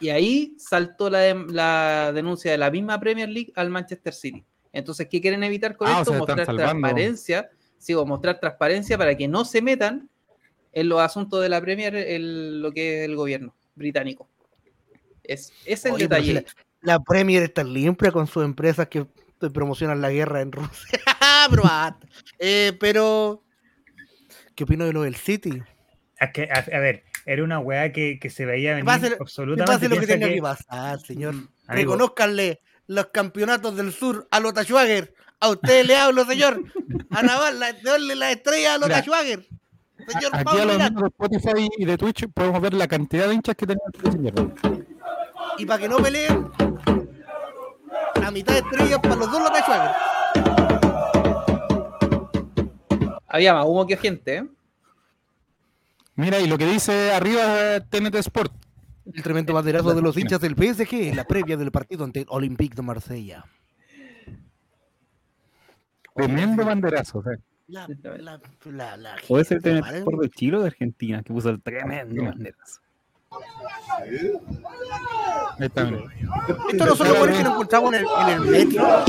Y 0.00 0.08
ahí 0.10 0.54
saltó 0.58 1.08
la, 1.08 1.18
de- 1.20 1.46
la 1.52 2.10
denuncia 2.12 2.50
de 2.50 2.58
la 2.58 2.70
misma 2.72 2.98
Premier 2.98 3.28
League 3.28 3.52
al 3.54 3.70
Manchester 3.70 4.12
City. 4.12 4.44
Entonces, 4.72 5.08
¿qué 5.10 5.20
quieren 5.20 5.42
evitar 5.44 5.76
con 5.76 5.88
Ah, 5.88 5.98
o 5.98 6.00
esto? 6.00 6.10
sea, 6.12 6.18
Mostrar 6.18 6.46
transparencia, 6.56 7.50
sí, 7.78 7.94
o 7.94 8.04
mostrar 8.06 8.40
transparencia 8.40 8.96
para 8.96 9.16
que 9.16 9.28
no 9.28 9.44
se 9.44 9.60
metan 9.62 10.08
en 10.72 10.88
los 10.88 11.00
asuntos 11.00 11.42
de 11.42 11.48
la 11.48 11.60
Premier 11.60 11.94
el- 11.94 12.62
lo 12.62 12.72
que 12.72 13.00
es 13.00 13.08
el 13.08 13.16
gobierno 13.16 13.54
británico. 13.74 14.28
Es, 15.22 15.52
ese 15.64 15.72
es 15.72 15.84
el 15.86 15.92
Oye, 15.92 16.08
pero 16.08 16.22
si 16.22 16.32
detalle. 16.32 16.46
La 16.80 16.98
Premier 17.00 17.42
está 17.42 17.62
limpia 17.62 18.10
con 18.10 18.26
sus 18.26 18.44
empresas 18.44 18.88
que 18.88 19.06
promocionan 19.52 20.00
la 20.00 20.10
guerra 20.10 20.40
en 20.40 20.52
Rusia. 20.52 20.70
pero, 21.50 21.62
basta. 21.62 22.06
Eh, 22.38 22.72
pero, 22.80 23.42
¿qué 24.54 24.64
opino 24.64 24.84
de 24.86 24.92
lo 24.92 25.02
del 25.02 25.16
City? 25.16 25.62
Que, 26.32 26.44
a, 26.50 26.58
a 26.76 26.78
ver, 26.80 27.04
era 27.26 27.42
una 27.44 27.58
weá 27.58 27.92
que, 27.92 28.18
que 28.20 28.30
se 28.30 28.46
veía 28.46 28.70
venir 28.70 28.84
pase- 28.86 29.16
absolutamente. 29.18 29.72
pase 29.72 29.88
lo 29.88 30.00
que 30.00 30.06
tenga 30.06 30.28
que, 30.28 30.34
que- 30.36 30.40
pasar, 30.42 31.00
señor. 31.00 31.34
Amigo. 31.34 31.92
Reconózcanle 31.92 32.60
los 32.86 33.06
campeonatos 33.06 33.76
del 33.76 33.92
sur 33.92 34.26
a 34.30 34.40
Lota 34.40 34.62
Schwager. 34.64 35.14
A 35.40 35.48
usted 35.48 35.84
le 35.86 35.96
hablo, 35.96 36.24
señor. 36.24 36.62
A 37.10 37.22
Naval, 37.22 37.58
la, 37.58 37.72
darle 37.72 38.14
la 38.14 38.30
estrella 38.32 38.74
a 38.74 38.78
Lota 38.78 39.02
Schwager. 39.02 39.46
Señor 40.08 40.30
Aquí 40.34 40.40
a 40.40 40.44
Pablo 40.44 40.64
los 40.64 40.74
Milán. 40.74 40.86
amigos 40.88 41.02
de 41.02 41.08
Spotify 41.08 41.68
y 41.78 41.84
de 41.84 41.96
Twitch 41.98 42.26
podemos 42.32 42.60
ver 42.60 42.74
la 42.74 42.88
cantidad 42.88 43.28
de 43.28 43.34
hinchas 43.34 43.54
que 43.56 43.66
tenía 43.66 43.82
este 43.92 44.12
señor. 44.12 44.54
Y 45.58 45.66
para 45.66 45.78
que 45.80 45.88
no 45.88 45.98
peleen, 45.98 46.50
la 48.20 48.30
mitad 48.30 48.54
de 48.54 48.60
estrellas 48.60 48.98
para 49.00 49.16
los 49.16 49.30
dos 49.30 49.42
Lota 49.42 49.60
Schwager. 49.62 49.90
Había 53.28 53.54
más 53.54 53.64
humo 53.66 53.86
que 53.86 53.96
gente, 53.96 54.36
¿eh? 54.36 54.46
Mira, 56.16 56.38
y 56.40 56.46
lo 56.46 56.58
que 56.58 56.66
dice 56.66 57.12
arriba 57.12 57.80
TNT 57.88 58.14
Sport. 58.16 58.52
El 59.04 59.22
tremendo 59.22 59.52
banderazo 59.52 59.94
de 59.94 60.02
los 60.02 60.16
hinchas 60.16 60.40
del 60.40 60.54
PSG 60.54 60.94
en 61.08 61.16
la 61.16 61.24
previa 61.24 61.56
del 61.56 61.72
partido 61.72 62.04
ante 62.04 62.20
el 62.20 62.26
Olympique 62.28 62.76
de 62.76 62.82
Marsella. 62.82 63.44
Tremendo 66.14 66.64
banderazo. 66.64 67.18
O. 67.18 67.24
La, 67.68 67.86
la, 68.02 68.40
la, 68.64 68.96
la 68.96 69.16
o 69.28 69.38
es 69.38 69.50
el 69.50 69.62
tremendo 69.62 70.20
de 70.20 70.28
Chile 70.30 70.58
de 70.58 70.66
Argentina 70.66 71.22
que 71.22 71.32
puso 71.32 71.48
el 71.48 71.62
tremendo 71.62 72.24
banderazo. 72.24 72.80
Esto 75.58 76.86
no 76.86 76.96
son 76.96 77.08
los 77.08 77.18
goles 77.18 77.36
que 77.38 77.44
nos 77.44 77.52
encontramos 77.52 77.94
en 77.94 78.00
el, 78.00 78.06
en 78.20 78.28
el 78.28 78.40
metro. 78.40 79.04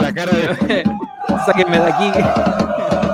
La 0.00 0.12
cara 0.14 0.32
de. 0.32 0.84
Sáquenme 1.46 1.78
de 1.78 1.92
aquí. 1.92 3.07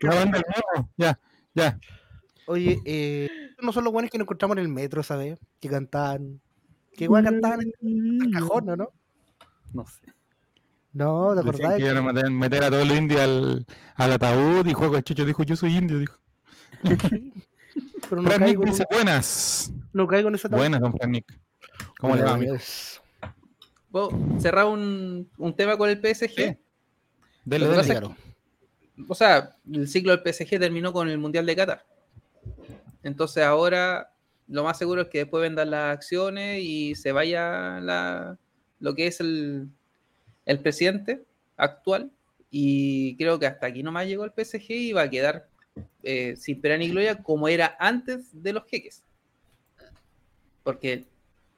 La 0.00 0.14
banda 0.14 0.38
del 0.38 0.44
morro. 0.48 0.88
Ya, 0.96 1.18
ya. 1.54 1.78
Oye, 2.46 2.80
eh, 2.84 3.28
no 3.60 3.72
son 3.72 3.84
los 3.84 3.92
buenos 3.92 4.10
que 4.10 4.18
nos 4.18 4.24
encontramos 4.24 4.56
en 4.56 4.62
el 4.62 4.68
metro, 4.68 5.02
¿sabes? 5.02 5.38
Que 5.60 5.68
cantaban. 5.68 6.40
Que 6.94 7.04
igual 7.04 7.24
cantaban 7.24 7.60
en 7.60 8.22
el 8.22 8.30
cajón, 8.32 8.66
¿no? 8.66 8.88
No 9.72 9.86
sé. 9.86 10.12
No, 10.92 11.32
¿te 11.34 11.40
acordás? 11.40 11.76
que 11.76 11.84
iban 11.84 11.96
a 11.96 12.30
meter, 12.30 12.64
a 12.64 12.70
todos 12.70 12.86
los 12.86 12.96
indios 12.96 13.20
al, 13.20 13.66
al 13.94 14.12
ataúd 14.12 14.66
y 14.66 14.74
Juego 14.74 15.00
Chicho 15.00 15.24
dijo: 15.24 15.42
Yo 15.42 15.56
soy 15.56 15.76
indio. 15.76 15.98
Dijo. 15.98 16.18
Pero 18.10 18.22
no 18.22 18.28
Frank 18.28 18.42
caigo, 18.42 18.64
dice: 18.64 18.84
Buenas. 18.90 19.72
no 19.92 20.06
caigo 20.06 20.28
en 20.28 20.34
esa 20.34 20.48
Buenas, 20.48 20.80
don 20.80 20.92
Frank. 20.92 21.24
¿Cómo 21.98 22.16
le 22.16 22.22
va, 22.24 22.34
amigo? 22.34 22.56
¿Puedo 23.90 24.10
cerrar 24.38 24.66
un, 24.66 25.30
un 25.38 25.56
tema 25.56 25.78
con 25.78 25.88
el 25.88 25.96
PSG? 25.98 26.30
Sí. 26.30 26.58
Dele, 27.44 27.66
dele. 27.68 27.82
que- 28.96 29.02
O 29.08 29.14
sea, 29.14 29.56
el 29.72 29.88
ciclo 29.88 30.12
del 30.16 30.22
PSG 30.22 30.58
terminó 30.58 30.92
con 30.92 31.08
el 31.08 31.18
Mundial 31.18 31.46
de 31.46 31.56
Qatar. 31.56 31.84
Entonces 33.02 33.42
ahora 33.42 34.12
lo 34.48 34.64
más 34.64 34.78
seguro 34.78 35.02
es 35.02 35.08
que 35.08 35.18
después 35.18 35.40
vendan 35.42 35.70
las 35.70 35.96
acciones 35.96 36.60
y 36.62 36.94
se 36.94 37.10
vaya 37.12 37.80
la, 37.80 38.38
lo 38.80 38.94
que 38.94 39.06
es 39.06 39.20
el, 39.20 39.68
el 40.46 40.58
presidente 40.60 41.24
actual. 41.56 42.10
Y 42.50 43.16
creo 43.16 43.38
que 43.38 43.46
hasta 43.46 43.66
aquí 43.66 43.82
nomás 43.82 44.06
llegó 44.06 44.24
el 44.24 44.32
PSG 44.32 44.70
y 44.72 44.92
va 44.92 45.02
a 45.02 45.10
quedar 45.10 45.48
eh, 46.02 46.34
sin 46.36 46.60
pena 46.60 46.76
ni 46.76 46.88
gloria 46.90 47.22
como 47.22 47.48
era 47.48 47.76
antes 47.80 48.26
de 48.42 48.52
los 48.52 48.64
jeques. 48.66 49.02
Porque 50.62 51.06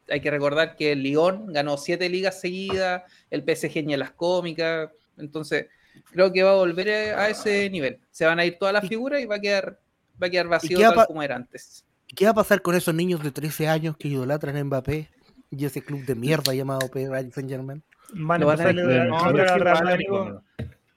hay 0.09 0.21
que 0.21 0.31
recordar 0.31 0.77
que 0.77 0.93
el 0.93 1.03
Lyon 1.03 1.53
ganó 1.53 1.77
siete 1.77 2.09
ligas 2.09 2.41
seguidas, 2.41 3.03
el 3.31 3.43
PSG 3.43 3.85
ni 3.85 3.97
las 3.97 4.13
cómicas. 4.13 4.91
Entonces, 5.19 5.67
creo 6.13 6.33
que 6.33 6.43
va 6.43 6.53
a 6.53 6.55
volver 6.55 6.89
a 7.15 7.29
ese 7.29 7.69
nivel. 7.71 7.99
Se 8.11 8.25
van 8.25 8.39
a 8.39 8.45
ir 8.45 8.57
todas 8.59 8.73
las 8.73 8.89
figuras 8.89 9.21
y 9.21 9.27
va 9.27 9.37
a 9.37 9.41
quedar, 9.41 9.79
va 10.23 10.27
a 10.27 10.31
quedar 10.31 10.49
vacío 10.49 10.79
tal 10.79 11.07
como 11.07 11.23
era 11.23 11.37
antes. 11.37 11.85
¿Qué 12.15 12.25
va 12.25 12.31
a 12.31 12.35
pasar 12.35 12.63
con 12.63 12.75
esos 12.75 12.95
niños 12.95 13.23
de 13.23 13.31
13 13.31 13.69
años 13.69 13.97
que 13.97 14.09
idolatran 14.09 14.57
a 14.57 14.65
Mbappé 14.65 15.09
y 15.51 15.65
ese 15.65 15.83
club 15.83 16.05
de 16.05 16.15
mierda 16.15 16.55
llamado 16.55 16.89
Paris 16.89 17.35
Saint 17.35 17.51
Germain? 17.51 17.83
Van 18.15 18.43
a 18.43 18.73
no. 18.73 20.43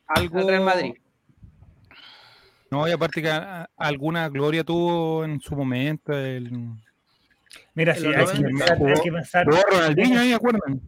Algo. 0.08 0.64
Madrid. 0.64 0.94
Y 2.70 2.92
aparte 2.92 3.22
que 3.22 3.32
alguna 3.78 4.30
gloria 4.30 4.64
tuvo 4.64 5.24
en 5.26 5.40
su 5.40 5.56
momento. 5.56 6.14
El. 6.14 6.52
Mira, 7.74 7.94
En 7.94 8.02
sí, 8.02 8.08
hay, 8.08 8.26
que 8.26 8.42
90 8.42 8.66
pensar, 8.66 8.88
hay 8.88 9.02
que 9.02 9.12
pensar. 9.12 9.48
Ronaldinho 9.48 10.20
ahí, 10.20 10.34
¿acuerdan? 10.34 10.82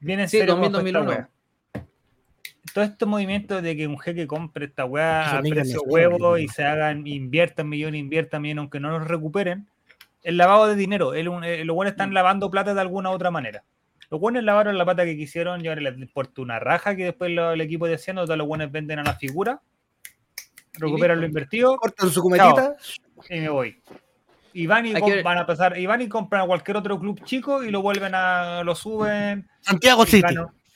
Viene 0.00 0.22
en 0.22 0.28
Sí, 0.28 0.38
serio 0.38 0.56
2000, 0.56 0.72
bajo 0.72 0.86
esta 0.86 0.98
2001. 1.00 1.28
Todo 2.74 2.84
este 2.84 3.06
movimiento 3.06 3.62
de 3.62 3.76
que 3.76 3.86
un 3.86 3.98
jeque 3.98 4.26
compre 4.26 4.66
esta 4.66 4.84
weá 4.84 5.38
a 5.38 5.42
precio 5.50 5.80
huevo 5.86 6.36
y 6.38 6.48
se 6.48 6.64
hagan, 6.64 7.06
inviertan 7.06 7.68
millones, 7.68 8.00
inviertan 8.00 8.42
millones, 8.42 8.60
aunque 8.60 8.80
no 8.80 8.90
los 8.90 9.08
recuperen, 9.08 9.66
el 10.22 10.36
lavado 10.36 10.66
de 10.68 10.76
dinero. 10.76 11.14
El, 11.14 11.28
eh, 11.44 11.64
los 11.64 11.74
buenos 11.74 11.92
están 11.92 12.12
lavando 12.14 12.50
plata 12.50 12.74
de 12.74 12.80
alguna 12.80 13.10
otra 13.10 13.30
manera. 13.30 13.64
Los 14.10 14.20
buenos 14.20 14.42
lavaron 14.44 14.76
la 14.76 14.84
plata 14.84 15.04
que 15.04 15.16
quisieron 15.16 15.64
y 15.64 15.68
ahora 15.68 15.80
les 15.80 15.96
importa 15.98 16.42
una 16.42 16.58
raja 16.58 16.96
que 16.96 17.04
después 17.04 17.30
lo- 17.30 17.52
el 17.52 17.60
equipo 17.60 17.86
diciendo, 17.86 18.24
todos 18.24 18.36
los 18.36 18.46
buenos 18.46 18.70
venden 18.70 18.98
a 18.98 19.04
la 19.04 19.14
figura, 19.14 19.60
recuperan 20.74 21.20
lo 21.20 21.26
invertido 21.26 21.76
Cortan 21.76 22.10
su 22.10 22.20
cometita. 22.22 22.76
y 23.28 23.40
me 23.40 23.48
voy. 23.48 23.82
Y 24.52 24.66
van 24.66 24.84
y, 24.86 24.92
que 24.94 25.22
van 25.22 25.38
a 25.38 25.46
pasar, 25.46 25.78
y 25.78 25.86
van 25.86 26.02
y 26.02 26.08
compran 26.08 26.42
a 26.42 26.46
cualquier 26.46 26.76
otro 26.76 26.98
club 26.98 27.22
chico 27.24 27.62
y 27.62 27.70
lo 27.70 27.82
vuelven 27.82 28.12
a, 28.16 28.62
lo 28.64 28.74
suben, 28.74 29.48
Santiago 29.60 30.04
City. 30.04 30.22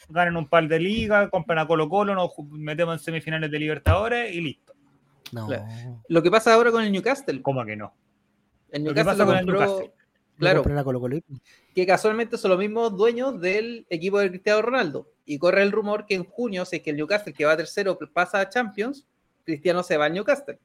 Ganan 0.08 0.36
un 0.36 0.48
par 0.48 0.66
de 0.68 0.78
ligas, 0.78 1.30
compran 1.30 1.58
a 1.58 1.66
Colo 1.66 1.88
Colo, 1.88 2.14
nos 2.14 2.30
metemos 2.50 2.94
en 2.94 3.04
semifinales 3.04 3.50
de 3.50 3.58
Libertadores 3.58 4.34
y 4.34 4.40
listo. 4.40 4.74
No. 5.32 5.46
Claro. 5.46 5.64
Lo 6.08 6.22
que 6.22 6.30
pasa 6.30 6.54
ahora 6.54 6.70
con 6.70 6.84
el 6.84 6.92
Newcastle. 6.92 7.42
¿Cómo 7.42 7.64
que 7.64 7.76
no? 7.76 7.94
El 8.70 8.84
Lo 8.84 8.92
Newcastle 8.92 9.12
pasa 9.12 9.24
lo 9.24 9.26
con 9.26 9.36
el 9.38 9.44
compró- 9.46 9.60
Newcastle. 9.60 9.92
Claro, 10.36 10.58
compren 10.60 10.78
a 10.78 10.84
Colo 10.84 11.00
Colo. 11.00 11.18
que 11.74 11.86
casualmente 11.86 12.36
son 12.36 12.50
los 12.50 12.58
mismos 12.58 12.96
dueños 12.96 13.40
del 13.40 13.86
equipo 13.88 14.18
de 14.18 14.30
Cristiano 14.30 14.62
Ronaldo. 14.62 15.10
Y 15.24 15.38
corre 15.38 15.62
el 15.62 15.72
rumor 15.72 16.06
que 16.06 16.14
en 16.16 16.24
junio, 16.24 16.64
si 16.64 16.76
es 16.76 16.82
que 16.82 16.90
el 16.90 16.96
Newcastle, 16.96 17.32
que 17.32 17.44
va 17.44 17.56
tercero, 17.56 17.98
pasa 18.12 18.40
a 18.40 18.48
Champions, 18.48 19.06
Cristiano 19.44 19.82
se 19.82 19.96
va 19.96 20.06
al 20.06 20.12
Newcastle. 20.12 20.58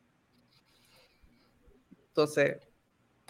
Entonces, 2.10 2.58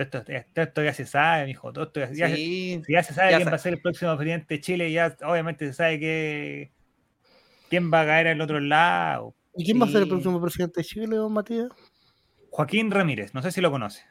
Todo 0.05 0.23
esto, 0.23 0.51
todo 0.53 0.63
esto 0.65 0.83
ya 0.83 0.93
se 0.93 1.05
sabe, 1.05 1.45
mijo. 1.45 1.71
Todo 1.73 1.85
esto 1.85 1.99
ya, 1.99 2.11
ya- 2.11 2.35
sí, 2.35 2.81
si 2.85 2.93
ya 2.93 3.03
se 3.03 3.13
sabe 3.13 3.31
ya 3.31 3.37
quién 3.37 3.45
sa- 3.47 3.51
va 3.51 3.55
a 3.55 3.59
ser 3.59 3.73
el 3.73 3.81
próximo 3.81 4.15
presidente 4.17 4.53
de 4.55 4.61
Chile, 4.61 4.91
ya 4.91 5.15
obviamente 5.23 5.65
se 5.67 5.73
sabe 5.73 5.99
que 5.99 6.71
quién 7.69 7.91
va 7.91 8.01
a 8.01 8.05
caer 8.05 8.27
al 8.27 8.41
otro 8.41 8.59
lado. 8.59 9.35
¿Y 9.55 9.65
quién 9.65 9.79
va 9.81 9.85
a 9.85 9.89
ser 9.89 9.97
el 9.97 10.03
Sí. 10.05 10.09
próximo 10.09 10.41
presidente 10.41 10.79
de 10.81 10.85
Chile, 10.85 11.15
don 11.15 11.33
Matías? 11.33 11.69
Joaquín 12.51 12.89
Ramírez, 12.91 13.33
no 13.33 13.41
sé 13.41 13.51
si 13.51 13.61
lo 13.61 13.71
conoce. 13.71 14.03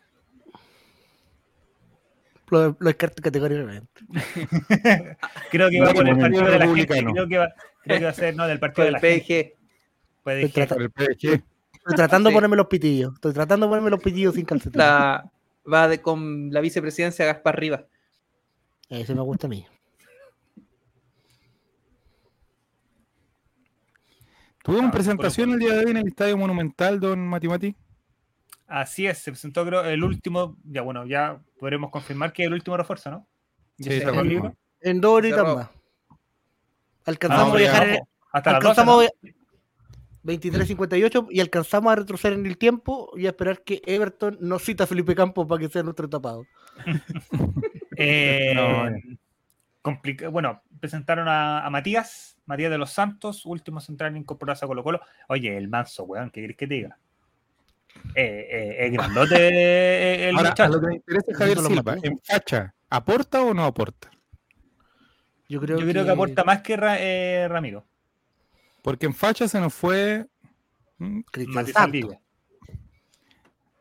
Lo, 2.50 2.68
lo 2.78 2.86
descarto 2.88 3.22
categóricamente. 3.22 3.88
Creo 5.50 5.68
que 5.68 5.80
va 5.80 5.92
por 5.92 6.08
el 6.08 6.16
partido 6.18 6.44
de 6.46 6.58
la 6.58 6.66
gente. 6.66 6.86
Creo 7.12 7.28
que 7.28 7.36
va, 7.38 7.48
creo 7.82 7.98
que 7.98 8.04
va 8.04 8.10
a 8.10 8.14
ser, 8.14 8.36
no, 8.36 8.46
del 8.46 8.58
partido 8.58 8.86
de 8.86 8.92
la 8.92 9.00
gente. 9.00 9.54
PG. 9.54 10.22
Puede 10.22 10.42
Estoy 10.44 10.66
PSG. 10.66 11.42
Estoy 11.74 11.94
tratando 11.96 12.28
Sí. 12.28 12.32
de 12.32 12.36
ponerme 12.36 12.56
los 12.56 12.66
pitillos. 12.66 13.14
Estoy 13.14 13.32
tratando 13.34 13.66
de 13.66 13.70
ponerme 13.70 13.90
los 13.90 14.02
pitillos 14.02 14.34
sin 14.34 14.46
calcetín. 14.46 14.78
La, 14.78 15.30
va 15.70 15.88
de, 15.88 16.00
con 16.00 16.50
la 16.52 16.60
vicepresidencia 16.60 17.26
Gaspar 17.26 17.58
Rivas. 17.58 17.84
Ese 18.88 19.14
me 19.14 19.20
gusta 19.22 19.46
a 19.46 19.50
mí. 19.50 19.66
Tuvimos 24.62 24.88
Ah, 24.88 24.92
presentación 24.92 25.50
el 25.52 25.58
día 25.58 25.72
de 25.74 25.84
hoy 25.84 25.90
en 25.92 25.96
el 25.98 26.08
Estadio 26.08 26.36
Monumental, 26.36 27.00
don 27.00 27.26
Matimati. 27.26 27.74
Así 28.66 29.06
es, 29.06 29.18
se 29.18 29.30
presentó 29.30 29.64
creo 29.64 29.82
el 29.84 30.04
último, 30.04 30.56
ya 30.64 30.82
bueno, 30.82 31.06
ya 31.06 31.40
podremos 31.58 31.90
confirmar 31.90 32.32
que 32.34 32.42
es 32.42 32.48
el 32.48 32.52
último 32.52 32.76
refuerzo, 32.76 33.10
¿no? 33.10 33.26
Sí, 33.78 33.88
libro. 34.24 34.54
En 34.80 35.00
dos 35.00 35.12
horitas 35.12 35.42
más. 35.42 35.70
Alcanzamos 37.06 37.52
Ah, 37.52 37.54
a 37.54 37.58
viajar 37.58 37.86
ya. 37.86 37.94
en, 37.94 38.00
Ojo, 38.02 38.08
hasta 38.32 38.52
las 38.52 38.62
12, 38.62 38.68
alcanzamos 38.68 39.04
¿no? 39.22 39.30
A- 40.28 40.36
23.58 40.36 41.26
y 41.30 41.40
alcanzamos 41.40 41.92
a 41.92 41.96
retroceder 41.96 42.38
en 42.38 42.46
el 42.46 42.58
tiempo 42.58 43.10
y 43.16 43.26
a 43.26 43.30
esperar 43.30 43.62
que 43.62 43.82
Everton 43.86 44.38
nos 44.40 44.62
cita 44.62 44.84
a 44.84 44.86
Felipe 44.86 45.14
Campos 45.14 45.46
para 45.46 45.60
que 45.60 45.68
sea 45.68 45.82
nuestro 45.82 46.08
tapado. 46.08 46.46
Eh, 48.00 48.52
No, 48.54 48.88
bueno, 50.30 50.62
presentaron 50.78 51.26
a, 51.26 51.66
a 51.66 51.70
Matías, 51.70 52.36
Matías 52.46 52.70
de 52.70 52.78
los 52.78 52.90
Santos, 52.90 53.44
último 53.44 53.80
central 53.80 54.12
en 54.12 54.18
incorporarse 54.18 54.64
a 54.64 54.68
Colo 54.68 54.84
Colo. 54.84 55.00
Oye, 55.28 55.56
el 55.56 55.66
manso, 55.68 56.04
weón, 56.04 56.30
¿qué 56.30 56.42
querés 56.42 56.56
que 56.56 56.66
te 56.68 56.74
diga? 56.74 56.98
Eh, 58.14 58.46
eh, 58.50 58.76
es 58.86 58.92
grandote 58.92 59.34
eh, 59.36 60.28
el 60.28 60.36
Ahora, 60.36 60.48
a 60.50 60.52
muchacho. 60.52 60.72
lo 60.72 60.80
que 60.80 60.86
me 60.86 60.94
interesa 60.96 61.24
es 61.32 61.36
Javier 61.38 61.58
Silva. 61.58 61.96
¿En 62.02 62.20
facha 62.22 62.74
aporta 62.88 63.42
o 63.42 63.52
no 63.52 63.64
aporta? 63.64 64.10
Yo 65.48 65.58
creo, 65.60 65.78
Yo 65.80 65.88
creo 65.88 66.04
que 66.04 66.10
aporta 66.12 66.44
más 66.44 66.60
que 66.62 66.76
Ra- 66.76 66.98
eh, 67.00 67.48
Ramiro. 67.48 67.84
Porque 68.82 69.06
en 69.06 69.14
facha 69.14 69.48
se 69.48 69.60
nos 69.60 69.74
fue 69.74 70.26
Matías 70.98 71.72
Saldivia. 71.72 72.20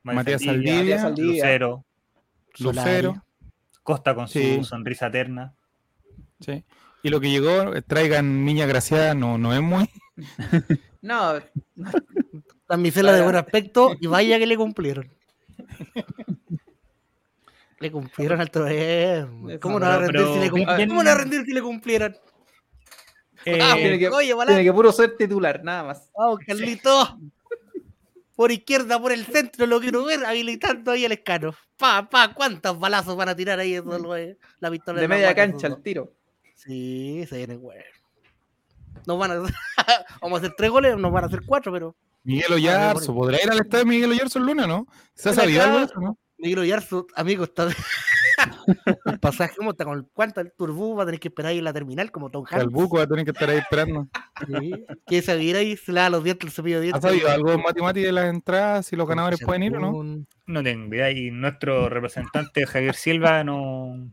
Matías 0.04 0.42
Saldivia. 0.44 1.10
Lucero, 1.10 1.86
Solari. 2.54 2.88
Lucero. 3.08 3.24
Costa 3.84 4.14
con 4.16 4.28
Sí. 4.28 4.58
su 4.58 4.64
sonrisa 4.64 5.08
eterna. 5.08 5.54
Sí. 6.40 6.64
Y 7.04 7.10
lo 7.10 7.20
que 7.22 7.30
llegó, 7.30 7.74
eh, 7.76 7.82
traigan 7.82 8.44
niña 8.46 8.66
graciada, 8.66 9.14
no, 9.14 9.38
no 9.38 9.54
es 9.54 9.62
muy. 9.62 9.90
No, 11.00 11.36
La 12.68 12.76
misela 12.76 13.14
de 13.14 13.22
buen 13.22 13.36
aspecto 13.36 13.96
y 14.02 14.08
vaya 14.08 14.38
que 14.40 14.48
le 14.48 14.58
cumplieron. 14.58 15.10
le 17.80 17.92
cumplieron 17.92 18.42
al 18.42 18.50
Troem. 18.50 19.60
¿Cómo 19.60 19.80
no 19.80 19.86
va 19.86 19.96
a 19.96 20.00
Pero- 20.00 20.12
rendir 20.12 20.34
si 20.34 20.40
le 20.40 20.50
cumplieron? 20.50 20.88
¿Cómo 20.90 21.04
no 21.04 21.10
va 21.10 21.16
a 21.16 21.18
rendir 21.20 21.46
si 21.46 21.54
le 21.54 21.62
cumplieran? 21.62 22.18
Eh, 23.50 23.60
Ah, 23.62 23.76
tiene 23.76 23.98
que- 24.00 24.10
Oye, 24.10 24.34
Balán. 24.34 24.56
tiene 24.56 24.64
que 24.70 24.74
puro 24.74 24.92
ser 24.92 25.16
titular, 25.16 25.64
nada 25.64 25.84
más. 25.84 26.10
Vamos, 26.18 26.40
Carlito. 26.46 27.18
Por 28.36 28.52
izquierda, 28.52 29.00
por 29.02 29.12
el 29.12 29.26
centro, 29.26 29.66
lo 29.66 29.80
quiero 29.80 30.06
ver, 30.06 30.24
habilitando 30.26 30.92
ahí 30.92 31.06
el 31.06 31.12
escano. 31.14 31.56
Pa, 31.78 32.08
pa, 32.10 32.34
¿cuántos 32.34 32.78
balazos 32.80 33.16
van 33.16 33.30
a 33.30 33.36
tirar 33.36 33.58
ahí 33.60 33.74
esos, 33.74 34.04
güey? 34.04 34.38
La 34.60 34.70
pistola 34.70 35.00
De 35.00 35.06
en 35.06 35.10
la 35.10 35.16
media 35.16 35.34
cancha 35.36 35.68
al 35.68 35.82
tiro. 35.82 36.14
Sí, 36.56 37.26
se 37.28 37.38
viene, 37.38 37.56
güey. 37.56 37.80
Nos 39.06 39.18
van 39.18 39.32
a 39.32 39.36
Vamos 40.22 40.38
a 40.38 40.46
hacer 40.46 40.54
tres 40.58 40.70
goles, 40.70 40.98
nos 40.98 41.12
van 41.12 41.24
a 41.24 41.28
hacer 41.28 41.42
cuatro, 41.46 41.72
pero 41.72 41.96
Miguel 42.24 42.54
Oyarzo, 42.54 43.14
¿podrá 43.14 43.42
ir 43.42 43.50
al 43.50 43.60
estadio 43.60 43.86
Miguel 43.86 44.12
Oyarzo 44.12 44.38
el 44.40 44.46
lunes, 44.46 44.68
no? 44.68 44.86
¿Se 45.16 45.30
ha 45.30 45.34
sabido 45.34 45.64
algo 45.64 45.80
de 45.80 45.86
eso, 45.86 46.00
no? 46.02 46.18
Miguel 46.38 46.60
Oyarzo, 46.60 47.08
amigo, 47.16 47.46
está, 47.46 47.68
El 49.06 49.20
pasaje, 49.20 49.56
¿cómo 49.58 49.72
está? 49.72 49.84
¿Con 49.86 49.98
el, 49.98 50.06
¿Cuánto 50.14 50.42
el 50.42 50.52
turbú 50.52 50.96
va 50.96 51.04
a 51.04 51.06
tener 51.06 51.20
que 51.20 51.30
esperar 51.30 51.52
ahí 51.52 51.58
en 51.58 51.64
la 51.64 51.74
terminal 51.74 52.12
como 52.12 52.30
Tom 52.30 52.46
El 52.52 52.60
Hanks? 52.62 52.72
buco 52.72 52.98
va 52.98 53.04
a 53.04 53.08
tener 53.08 53.26
que 53.26 53.32
estar 53.32 53.50
ahí 53.50 53.58
esperando. 53.58 54.08
Sí. 54.46 54.86
Que 55.08 55.22
se 55.22 55.32
ahí, 55.32 55.76
se 55.76 55.92
lava 55.92 56.10
los 56.12 56.24
dientes, 56.24 56.48
el 56.48 56.54
cepillo 56.54 56.80
de 56.82 56.92
¿Has 56.92 57.02
dientes. 57.02 57.22
sabido 57.24 57.30
algo, 57.30 57.64
Mati, 57.84 58.02
de 58.02 58.12
las 58.12 58.26
entradas? 58.26 58.86
Si 58.86 58.96
los 58.96 59.08
ganadores 59.08 59.40
pueden 59.44 59.64
ir 59.64 59.76
o 59.76 59.80
no? 59.80 60.26
No 60.46 60.64
tengo 60.64 60.94
idea. 60.94 61.10
Y 61.12 61.32
nuestro 61.32 61.90
representante 61.90 62.66
Javier 62.68 62.94
Silva 62.96 63.44
no. 63.44 64.10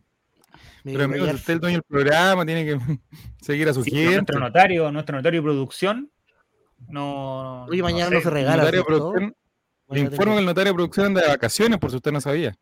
Pero 0.83 1.04
amigo, 1.04 1.25
usted 1.25 1.37
es 1.38 1.49
el 1.49 1.61
dueño 1.61 1.76
del 1.78 1.83
programa, 1.85 2.45
tiene 2.45 2.64
que 2.64 2.78
seguir 3.40 3.69
a 3.69 3.73
su 3.75 3.83
Sí, 3.85 3.90
gente. 3.90 4.12
nuestro 4.14 4.40
notario, 4.40 4.90
nuestro 4.93 5.16
notario 5.16 5.40
de 5.40 5.45
producción. 5.45 6.11
No. 6.88 7.64
Oye, 7.64 7.83
mañana 7.83 8.09
sé. 8.09 8.14
no 8.16 8.21
se 8.21 8.28
El 8.28 8.35
regala. 8.35 8.57
notario 8.59 8.81
de 8.81 8.87
producción- 8.87 9.37
le 9.90 10.00
informo 10.00 10.33
que 10.35 10.40
el 10.40 10.47
notario 10.47 10.73
de 10.73 10.75
producción 10.76 11.07
anda 11.07 11.21
de 11.23 11.28
vacaciones, 11.28 11.78
por 11.78 11.90
si 11.90 11.97
usted 11.97 12.11
no 12.12 12.21
sabía. 12.21 12.54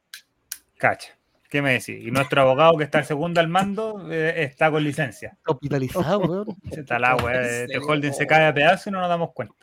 Cacha. 0.76 1.16
¿Qué 1.52 1.61
me 1.61 1.73
decís? 1.75 2.02
Y 2.02 2.11
nuestro 2.11 2.40
abogado 2.40 2.78
que 2.78 2.85
está 2.85 3.00
el 3.00 3.04
segundo 3.04 3.38
al 3.38 3.47
mando 3.49 4.11
eh, 4.11 4.44
está 4.44 4.71
con 4.71 4.82
licencia. 4.82 5.32
Está 5.37 5.52
hospitalizado, 5.52 6.21
weón. 6.21 6.47
Está 6.71 6.99
la 6.99 7.14
wea 7.16 7.40
de 7.40 7.64
¿En 7.64 7.71
este 7.73 7.78
holding 7.78 8.12
se 8.14 8.26
cae 8.26 8.47
a 8.47 8.54
pedazos 8.54 8.87
y 8.87 8.90
no 8.90 9.00
nos 9.00 9.11
damos 9.11 9.32
cuenta. 9.35 9.54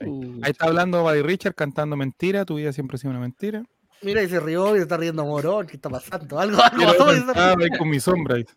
Ahí 0.00 0.50
está 0.50 0.66
hablando 0.66 1.02
Buddy 1.02 1.22
Richard 1.22 1.54
cantando 1.54 1.96
mentira. 1.96 2.44
Tu 2.44 2.56
vida 2.56 2.74
siempre 2.74 2.96
ha 2.96 2.98
sido 2.98 3.12
una 3.12 3.20
mentira. 3.20 3.64
Mira, 4.02 4.22
y 4.22 4.28
se 4.28 4.38
rió 4.38 4.74
y 4.74 4.80
se 4.80 4.82
está 4.82 4.98
riendo 4.98 5.24
Morón. 5.24 5.66
¿Qué 5.66 5.76
está 5.76 5.88
pasando? 5.88 6.38
Algo, 6.38 6.62
algo 6.62 6.92
rió. 7.10 7.34
ahí 7.58 7.78
con 7.78 7.88
mi 7.88 7.98
sombra. 7.98 8.34
dice. 8.36 8.52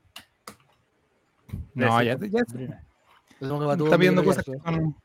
No, 1.73 2.03
ya, 2.03 2.17
ya 2.19 2.39
está 3.39 3.97
viendo 3.97 4.25
cosas 4.25 4.43
que 4.43 4.57
son 4.57 4.75
No 4.75 4.97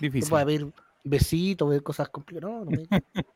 difíciles. 0.00 0.30
puede 0.30 0.44
ver 0.46 0.66
besitos, 1.04 1.68
ver 1.68 1.82
cosas 1.82 2.08
complicadas. 2.08 2.50
No, 2.54 2.64
no 2.64 2.70
me- 2.70 2.86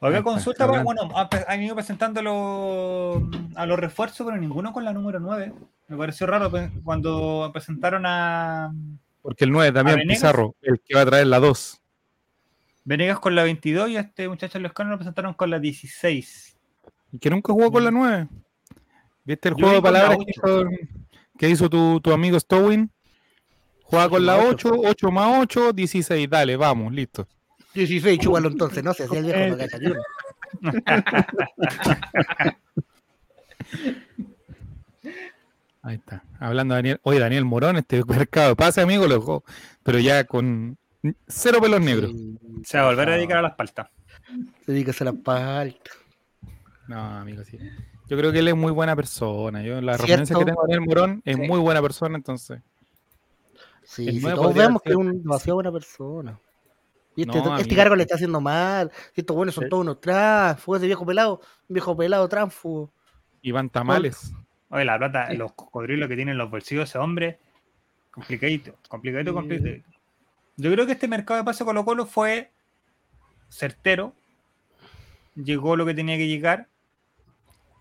Está, 0.00 0.22
consulta, 0.22 0.66
para- 0.66 0.80
hablando. 0.80 1.08
bueno, 1.08 1.18
ha- 1.18 1.52
han 1.52 1.62
ido 1.62 1.74
presentando 1.74 2.22
los- 2.22 3.22
a 3.56 3.66
los 3.66 3.78
refuerzos, 3.78 4.24
pero 4.26 4.36
ninguno 4.40 4.72
con 4.72 4.84
la 4.84 4.92
número 4.92 5.18
9. 5.20 5.52
Me 5.88 5.96
pareció 5.96 6.26
raro 6.26 6.50
pe- 6.50 6.70
cuando 6.84 7.50
presentaron 7.52 8.04
a 8.06 8.72
Porque 9.22 9.44
el 9.44 9.50
9 9.50 9.72
también? 9.72 10.06
Pizarro, 10.06 10.54
el 10.62 10.80
que 10.80 10.94
va 10.94 11.00
a 11.02 11.06
traer 11.06 11.26
la 11.26 11.40
2. 11.40 11.80
Venegas 12.84 13.18
con 13.18 13.34
la 13.34 13.42
22 13.42 13.90
y 13.90 13.96
a 13.96 14.00
este 14.00 14.28
muchacho 14.28 14.58
Lescano 14.58 14.90
lo 14.90 14.96
presentaron 14.98 15.34
con 15.34 15.50
la 15.50 15.58
16. 15.58 16.56
Y 17.12 17.18
que 17.18 17.28
nunca 17.30 17.52
jugó 17.52 17.70
con 17.72 17.84
la 17.84 17.90
9. 17.90 18.28
¿Viste 19.24 19.48
el 19.50 19.56
Yo 19.56 19.64
juego 19.66 19.76
de 19.76 19.82
palabras 19.82 20.16
que 20.18 20.30
hizo, 20.30 20.64
que 21.36 21.48
hizo 21.50 21.68
tu, 21.68 22.00
tu 22.00 22.12
amigo 22.12 22.38
Stowin? 22.40 22.90
Juega 23.82 24.08
con 24.08 24.24
la 24.24 24.38
8, 24.38 24.70
8 24.84 25.10
más 25.10 25.38
8, 25.42 25.72
16. 25.72 26.28
Dale, 26.30 26.56
vamos, 26.56 26.92
listo. 26.92 27.26
16, 27.78 28.18
chúbalo 28.20 28.48
entonces, 28.48 28.82
no 28.84 28.92
sé 28.94 29.06
si 29.08 29.16
el 29.16 29.24
viejo 29.24 29.48
no 29.50 29.56
cacha 29.58 29.78
ni 29.78 29.86
uno. 29.86 30.02
Ahí 35.82 35.96
está. 35.96 36.24
Hablando 36.40 36.74
de 36.74 36.78
Daniel. 36.78 37.00
Oye, 37.02 37.18
Daniel 37.20 37.44
Morón, 37.44 37.76
este 37.76 38.04
mercado. 38.04 38.56
Pase, 38.56 38.80
amigo, 38.80 39.06
lo 39.06 39.14
dejó. 39.14 39.44
Pero 39.82 39.98
ya 40.00 40.24
con 40.24 40.76
cero 41.28 41.58
pelos 41.62 41.80
negros. 41.80 42.10
Sí, 42.10 42.38
Se 42.64 42.78
va 42.78 42.84
a 42.84 42.86
volver 42.88 43.08
a 43.10 43.16
dedicar 43.16 43.38
a 43.38 43.42
las 43.42 43.54
paltas. 43.54 43.88
Se 44.66 44.72
dedica 44.72 44.90
a 44.90 44.92
hacer 44.92 45.06
la 45.06 45.12
palta. 45.12 45.90
No, 46.88 46.98
amigo, 47.00 47.44
sí. 47.44 47.58
Yo 48.08 48.16
creo 48.16 48.32
que 48.32 48.38
él 48.40 48.48
es 48.48 48.56
muy 48.56 48.72
buena 48.72 48.96
persona. 48.96 49.62
Yo 49.62 49.80
la 49.80 49.92
¿Cierto? 49.96 50.02
referencia 50.06 50.36
que 50.38 50.44
tengo 50.46 50.62
de 50.62 50.72
Daniel 50.72 50.88
Morón 50.88 51.22
es 51.24 51.36
Sí. 51.36 51.42
muy 51.42 51.58
buena 51.60 51.80
persona, 51.82 52.16
entonces. 52.16 52.60
Sí, 53.84 54.20
si 54.20 54.20
todos 54.20 54.54
vemos 54.54 54.82
que 54.82 54.90
es 54.90 54.96
ser- 54.96 55.06
un 55.06 55.22
demasiado 55.22 55.54
buena 55.56 55.72
persona. 55.72 56.38
Y 57.18 57.22
este, 57.22 57.38
No, 57.42 57.58
este 57.58 57.74
cargo 57.74 57.96
le 57.96 58.02
sí. 58.02 58.04
está 58.04 58.14
haciendo 58.14 58.40
mal. 58.40 58.92
Estos 59.12 59.34
buenos 59.34 59.52
son 59.52 59.64
Sí. 59.64 59.70
todos 59.70 59.82
unos 59.82 60.00
tránsfugos, 60.00 60.78
ese 60.78 60.86
viejo 60.86 61.04
pelado, 61.04 61.40
un 61.68 61.74
viejo 61.74 61.96
pelado 61.96 62.28
tránsfugo. 62.28 62.92
Iván 63.42 63.70
Tamales. 63.70 64.32
Oye, 64.70 64.84
la 64.84 64.96
plata, 64.98 65.32
los 65.34 65.52
cocodrilos 65.54 66.08
que 66.08 66.14
tienen 66.14 66.32
en 66.32 66.38
los 66.38 66.48
bolsillos 66.48 66.88
ese 66.88 66.98
hombre, 66.98 67.40
complicadito, 68.12 68.76
complicadito, 68.88 69.32
Sí. 69.32 69.34
complicadito. 69.34 69.88
Yo 70.58 70.70
creo 70.70 70.86
que 70.86 70.92
este 70.92 71.08
mercado 71.08 71.38
de 71.40 71.44
pase 71.44 71.64
Colo 71.64 71.84
Colo 71.84 72.06
fue 72.06 72.52
certero, 73.48 74.14
llegó 75.34 75.74
lo 75.74 75.86
que 75.86 75.94
tenía 75.94 76.16
que 76.16 76.28
llegar, 76.28 76.68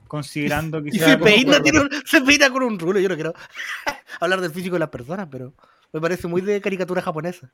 considerando 0.07 0.81
que 0.81 0.89
Y 0.89 0.99
se 0.99 1.15
peina, 1.19 1.61
tiene 1.61 1.81
un- 1.81 1.89
se 2.05 2.21
peina 2.21 2.49
con 2.49 2.63
un 2.63 2.79
rulo. 2.79 2.99
Yo 2.99 3.09
no 3.09 3.15
quiero 3.15 3.33
hablar 4.19 4.41
del 4.41 4.51
físico 4.51 4.73
de 4.75 4.79
las 4.79 4.89
personas, 4.89 5.27
pero 5.29 5.53
me 5.93 6.01
parece 6.01 6.27
muy 6.27 6.41
de 6.41 6.59
caricatura 6.61 7.01
japonesa. 7.03 7.51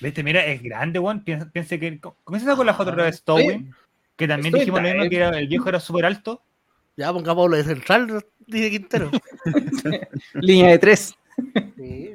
Viste, 0.00 0.22
mira, 0.22 0.44
es 0.46 0.62
grande, 0.62 0.98
weón. 0.98 1.22
Piensa, 1.24 1.50
piensa 1.50 1.76
que. 1.78 2.00
Comienza 2.24 2.56
con 2.56 2.66
la 2.66 2.74
foto 2.74 2.90
otra 2.90 3.04
vez, 3.04 3.16
Sí. 3.16 3.20
Stowin, 3.22 3.74
que 4.16 4.26
también 4.28 4.46
Estoy 4.54 4.60
dijimos 4.60 4.82
lo 4.82 4.88
mismo, 4.88 5.10
que 5.10 5.16
era- 5.16 5.38
el 5.38 5.46
viejo 5.48 5.68
era 5.68 5.80
súper 5.80 6.04
alto. 6.06 6.42
Ya 6.96 7.12
pongamos 7.12 7.50
lo 7.50 7.56
de 7.56 7.64
central, 7.64 8.24
dice 8.46 8.70
Quintero. 8.70 9.10
Línea 10.34 10.68
de 10.70 10.78
tres. 10.78 11.14
Sí. 11.76 12.14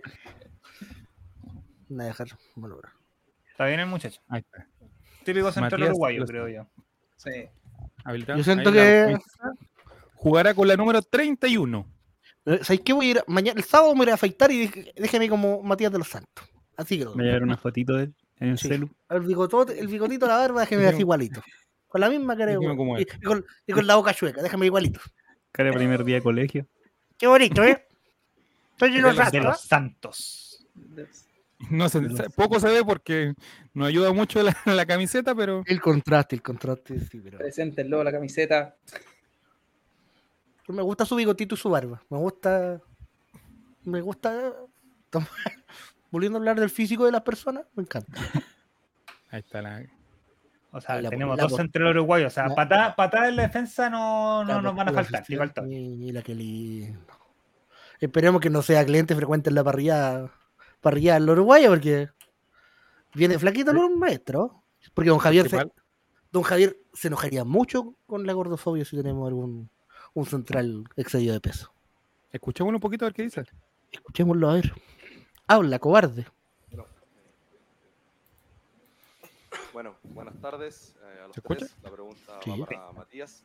Nada, 1.90 2.10
dejar 2.10 2.28
malograr. 2.56 2.92
Está 3.52 3.66
bien 3.68 3.80
el 3.80 3.88
muchacho. 3.88 4.22
Ahí 4.28 4.42
está. 4.42 4.68
Típico 5.24 5.52
central 5.52 5.72
Matías 5.72 5.90
uruguayo, 5.92 6.20
Los- 6.20 6.30
creo 6.30 6.48
yo. 6.50 6.68
Sí. 7.18 7.32
Habilitado. 8.04 8.38
Yo 8.38 8.44
siento 8.44 8.70
Ahí 8.70 8.76
que-. 8.76 9.18
Jugará 10.16 10.54
con 10.54 10.68
la 10.68 10.76
número 10.76 11.02
31. 11.02 11.88
Eh, 12.46 12.60
¿Sabes 12.64 12.82
qué? 12.84 12.94
Voy 12.94 13.08
a 13.08 13.12
ir 13.12 13.24
mañana, 13.28 13.58
el 13.60 13.64
sábado 13.64 13.94
me 13.94 14.00
voy 14.00 14.06
a 14.06 14.10
ir 14.10 14.12
a 14.12 14.16
afeitar 14.16 14.52
y 14.52 14.68
déjeme 14.96 15.30
como 15.30 15.64
Matías 15.64 15.92
de 15.92 15.98
los 16.00 16.10
Santos. 16.10 16.46
Así 16.78 16.98
que 16.98 17.06
lo 17.06 17.16
Me 17.16 17.24
voy 17.24 17.30
a 17.30 17.34
dar 17.34 17.44
una 17.44 17.58
fotito 17.58 17.94
de 17.96 18.04
él 18.06 18.14
en 18.40 18.50
el 18.50 18.58
Sí. 18.58 18.68
celu. 18.68 18.90
El 19.10 19.22
bigotote, 19.22 19.80
el 19.80 19.88
bigotito, 19.88 20.28
la 20.28 20.38
barba, 20.38 20.62
déjeme 20.62 20.88
así 20.88 21.00
igualito. 21.00 21.42
Con 21.88 22.02
la 22.02 22.10
misma 22.10 22.36
cara 22.36 22.52
de 22.52 22.58
Déjeme 22.58 22.68
huevo. 22.74 22.78
como 22.78 23.00
y, 23.00 23.06
con, 23.06 23.46
y 23.66 23.72
con 23.74 23.88
la 23.88 23.96
boca 23.96 24.14
chueca, 24.14 24.42
déjame 24.42 24.66
igualito. 24.66 25.00
Cara 25.52 25.70
de 25.70 25.76
primer 25.76 26.04
día 26.04 26.16
de 26.16 26.22
colegio. 26.22 26.68
Qué 27.18 27.28
bonito, 27.28 27.64
¿eh? 27.64 27.86
Soy 28.78 28.90
de 28.92 28.98
De 28.98 29.02
los 29.04 29.16
de 29.16 29.24
Santos. 29.24 29.44
los 29.44 29.62
Santos. 29.62 30.68
No 31.70 31.88
se, 31.88 32.02
poco 32.36 32.60
se 32.60 32.68
ve 32.68 32.84
porque 32.84 33.34
no 33.74 33.86
ayuda 33.86 34.12
mucho 34.12 34.44
la, 34.44 34.54
la 34.66 34.86
camiseta, 34.86 35.34
pero 35.34 35.64
El 35.66 35.80
contraste, 35.80 36.36
el 36.36 36.42
contraste, 36.42 37.00
sí, 37.00 37.22
pero. 37.24 37.38
Presente 37.38 37.82
el 37.84 37.90
logo, 37.90 38.04
la 38.04 38.12
camiseta. 38.12 38.76
Me 40.68 40.82
gusta 40.82 41.06
su 41.06 41.16
bigotito 41.16 41.56
y 41.56 41.58
su 41.58 41.70
barba. 41.70 42.02
Me 42.10 42.18
gusta. 42.18 42.82
Me 43.86 44.02
gusta. 44.02 44.54
Volviendo 46.16 46.38
a 46.38 46.40
hablar 46.40 46.58
del 46.58 46.70
físico 46.70 47.04
de 47.04 47.12
las 47.12 47.24
personas, 47.24 47.66
me 47.76 47.84
encanta. 47.84 48.14
ahí 49.32 49.42
está 49.42 49.62
la. 49.62 49.84
O 50.72 50.80
sea, 50.80 51.02
La- 51.02 51.10
tenemos 51.10 51.36
la- 51.36 51.44
dos 51.44 51.58
centrales 51.58 51.92
uruguayos. 51.94 52.32
O 52.32 52.34
sea, 52.34 52.48
la- 52.48 52.56
patadas 52.56 52.96
patá 52.96 53.28
en 53.28 53.36
la 53.36 53.42
defensa 53.42 53.90
no, 53.90 54.46
no 54.46 54.54
La 54.56 54.62
nos 54.62 54.74
van 54.78 54.88
a 54.88 54.94
faltar. 54.94 55.26
faltan. 55.26 55.68
Mira 55.68 56.22
qué 56.22 56.34
lindo. 56.34 57.02
Esperemos 58.00 58.40
que 58.40 58.50
no 58.50 58.62
sea 58.62 58.86
cliente 58.86 59.14
frecuente 59.14 59.50
en 59.50 59.56
la 59.56 59.64
parrilla 59.66 60.32
parrilla 60.80 61.18
en 61.18 61.30
Uruguaya 61.30 61.68
porque 61.68 62.08
viene 63.14 63.38
flaquito 63.38 63.72
el 63.72 63.98
maestro. 63.98 64.64
Porque 64.94 65.10
don 65.10 65.20
Javier 65.20 65.50
se, 65.50 65.70
don 66.32 66.44
Javier 66.44 66.78
se 66.94 67.10
enojaría 67.10 67.44
mucho 67.44 67.98
con 68.08 68.26
la 68.26 68.32
gordofobia 68.32 68.86
si 68.86 68.96
tenemos 68.96 69.28
algún 69.28 69.70
un 70.14 70.26
central 70.26 70.86
excedido 70.96 71.34
de 71.34 71.42
peso. 71.42 71.74
Escuchemos 72.32 72.74
un 72.74 72.80
poquito 72.80 73.04
a 73.04 73.08
ver 73.10 73.14
qué 73.14 73.24
dice. 73.24 73.44
Escuchémoslo 73.92 74.50
a 74.50 74.54
ver. 74.54 74.74
Habla, 75.48 75.80
cobarde. 75.80 76.26
Bueno, 79.74 79.96
buenas 80.04 80.40
tardes 80.42 80.96
eh, 81.04 81.20
a 81.24 81.28
los 81.28 81.34
¿Se 81.34 81.42
escucha? 81.42 81.60
tres. 81.66 81.76
La 81.84 81.92
pregunta 81.92 82.40
Sí. 82.44 82.50
va 82.60 82.66
para 82.66 82.92
Matías. 82.94 83.44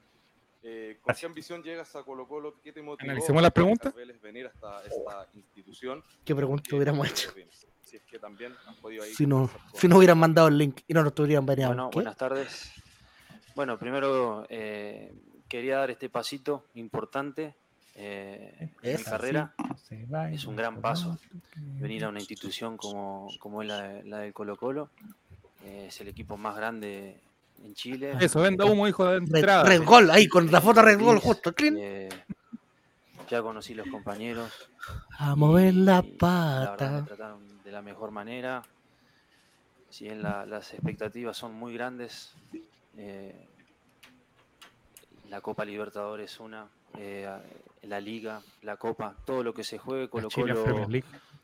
Eh, 0.62 0.98
¿Con 1.02 1.14
qué 1.14 1.26
ambición 1.26 1.62
llegas 1.62 1.96
a 1.96 2.02
Colo 2.04 2.28
Colo? 2.28 2.54
¿Qué 2.62 2.72
te 2.72 2.82
motivó 2.82 3.10
Analicemos 3.10 3.42
las 3.42 3.48
a 3.50 3.54
preguntas. 3.54 3.94
Vélez 3.94 4.20
venir 4.20 4.46
hasta 4.46 4.84
esta 4.84 5.26
institución? 5.34 6.04
¿Qué 6.24 6.34
pregunta 6.34 6.62
¿Qué- 6.68 6.76
hubiéramos 6.76 7.08
hecho? 7.08 7.32
Si 7.82 7.96
es 7.96 8.04
que 8.04 8.20
también 8.20 8.54
has 8.68 8.76
podido 8.76 9.02
ahí 9.02 9.12
Si 9.12 9.26
no, 9.26 9.50
si 9.74 9.88
no 9.88 9.96
hubieran 9.98 10.16
mandado 10.16 10.46
el 10.46 10.56
link 10.56 10.82
y 10.86 10.94
no 10.94 11.02
nos 11.02 11.12
tuvieran 11.12 11.44
baneado. 11.44 11.72
Bueno, 11.74 11.90
¿Qué? 11.90 11.94
buenas 11.96 12.16
tardes. 12.16 12.70
Bueno, 13.56 13.80
primero 13.80 14.46
eh, 14.48 15.12
quería 15.48 15.78
dar 15.78 15.90
este 15.90 16.08
pasito 16.08 16.66
importante 16.74 17.56
eh, 17.94 18.70
en 18.82 18.96
mi 18.96 19.04
carrera. 19.04 19.54
Es 20.32 20.44
un 20.44 20.56
gran 20.56 20.80
paso 20.80 21.18
Venir 21.56 22.04
a 22.04 22.08
una 22.08 22.20
institución 22.20 22.76
como, 22.76 23.28
como 23.38 23.62
es 23.62 23.68
la, 23.68 23.82
de- 23.82 24.04
la 24.04 24.18
del 24.18 24.32
Colo 24.32 24.56
Colo. 24.56 24.90
eh, 25.64 25.86
es 25.88 26.00
el 26.00 26.08
equipo 26.08 26.36
más 26.36 26.56
grande 26.56 27.20
en 27.64 27.74
Chile. 27.74 28.16
Eso, 28.20 28.40
venda 28.40 28.64
humo, 28.64 28.86
hijo 28.88 29.06
de 29.06 29.18
entrada. 29.18 29.64
Red 29.64 29.84
Gol, 29.84 30.10
ahí 30.10 30.26
con 30.28 30.50
la 30.50 30.60
foto 30.60 30.80
Red 30.82 31.00
Gol 31.00 31.18
justo. 31.18 31.52
clean. 31.52 31.76
eh, 31.78 32.08
ya 33.28 33.42
conocí 33.42 33.74
los 33.74 33.86
compañeros. 33.88 34.50
A 35.18 35.36
mover 35.36 35.74
la 35.74 36.02
y 36.04 36.16
La 36.18 36.20
verdad 36.20 36.70
pata. 36.76 36.90
me 36.92 37.02
trataron 37.02 37.62
de 37.62 37.70
la 37.72 37.82
mejor 37.82 38.10
manera. 38.10 38.62
Si 39.90 40.04
bien 40.04 40.22
la- 40.22 40.46
las 40.46 40.72
expectativas 40.72 41.36
son 41.36 41.54
muy 41.54 41.74
grandes, 41.74 42.32
eh, 42.96 43.46
la 45.28 45.40
Copa 45.40 45.64
Libertadores 45.64 46.32
es 46.32 46.40
una, 46.40 46.66
eh, 46.98 47.28
la 47.82 48.00
Liga, 48.00 48.40
la 48.62 48.76
Copa, 48.76 49.14
todo 49.24 49.42
lo 49.42 49.54
que 49.54 49.64
se 49.64 49.78
juegue, 49.78 50.08
Colo 50.08 50.28
Colo 50.30 50.64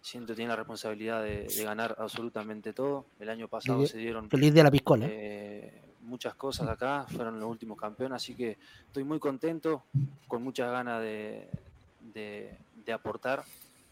siento 0.03 0.35
tiene 0.35 0.51
la 0.51 0.57
responsabilidad 0.57 1.23
de, 1.23 1.45
de 1.49 1.65
ganar 1.65 1.97
absolutamente 1.99 2.73
todo. 2.73 3.07
El 3.19 3.29
año 3.31 3.49
pasado 3.49 3.79
Feliz- 3.81 3.91
se 3.91 3.99
dieron 3.99 4.29
Feliz 4.31 4.53
día 4.53 4.61
de 4.61 4.65
la 4.65 4.71
piscola. 4.71 5.07
eh, 5.09 5.83
muchas 6.03 6.35
cosas 6.35 6.69
acá, 6.69 7.05
fueron 7.09 7.41
los 7.41 7.49
últimos 7.51 7.77
campeones, 7.79 8.17
así 8.17 8.35
que 8.35 8.57
estoy 8.87 9.03
muy 9.03 9.19
contento, 9.19 9.83
con 10.29 10.43
muchas 10.45 10.71
ganas 10.71 11.01
de, 11.03 11.49
de- 12.15 12.55
de 12.85 12.93
aportar 12.93 13.43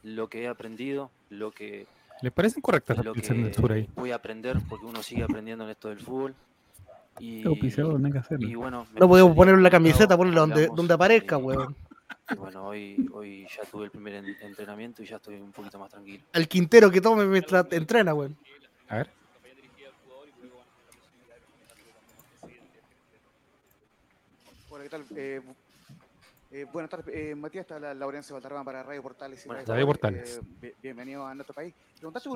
lo 0.05 0.29
que 0.29 0.43
he 0.45 0.49
aprendido, 0.49 1.11
lo 1.31 1.51
que, 1.51 1.87
¿Les 2.23 2.33
parecen 2.33 2.63
correctas 2.63 2.97
las 2.99 3.07
sur 3.57 3.73
ahí? 3.73 3.89
voy 3.97 4.13
a 4.13 4.17
aprender, 4.17 4.59
porque 4.69 4.87
uno 4.87 5.03
sigue 5.03 5.25
aprendiendo 5.25 5.65
en 5.65 5.71
esto 5.71 5.89
del 5.89 5.99
fútbol. 5.99 6.35
Y, 7.19 7.47
Auspiciador, 7.47 7.99
no 7.99 8.07
hay 8.07 8.13
que 8.13 8.19
hacerlo. 8.19 8.49
y 8.49 8.55
bueno, 8.55 8.87
No 8.99 9.09
podemos 9.09 9.37
en 9.57 9.63
la 9.63 9.71
camiseta, 9.71 10.17
ponerlo 10.17 10.41
donde, 10.43 10.67
donde 10.69 10.95
aparezca, 10.95 11.37
eh, 11.37 11.39
weón. 11.43 11.77
Y 12.31 12.35
bueno, 12.37 12.67
hoy, 12.67 13.07
hoy 13.13 13.47
ya 13.55 13.65
tuve 13.65 13.85
el 13.87 13.91
primer 13.91 14.15
en- 14.15 14.37
entrenamiento 14.41 15.03
y 15.03 15.07
ya 15.07 15.17
estoy 15.17 15.35
un 15.37 15.53
poquito 15.53 15.79
más 15.79 15.91
tranquilo. 15.91 16.25
El 16.33 16.49
Quintero 16.49 16.91
que 16.91 17.01
tome 17.01 17.25
mientras 17.27 17.67
entrena, 17.73 18.15
weón. 18.15 18.37
A 18.89 18.97
ver. 18.97 19.11
Hola, 24.71 24.83
¿qué 24.85 24.91
tal? 24.91 25.05
Eh, 25.17 25.41
eh, 26.57 26.67
buenas 26.73 26.89
tardes, 26.89 27.13
eh, 27.13 27.35
Matías, 27.35 27.63
está 27.63 27.81
la 27.81 27.93
Laurencio 27.95 28.33
Valderrama 28.35 28.65
para 28.65 28.83
Radio 28.85 29.03
Portales. 29.03 29.45
y 29.45 29.49
Buenas 29.49 29.65
Radio. 29.67 29.75
Radio 29.75 29.87
Portales. 29.87 30.37
Eh, 30.37 30.47
bi- 30.61 30.73
bienvenido 30.81 31.27
a 31.27 31.35
nuestro 31.35 31.53
país. 31.53 31.75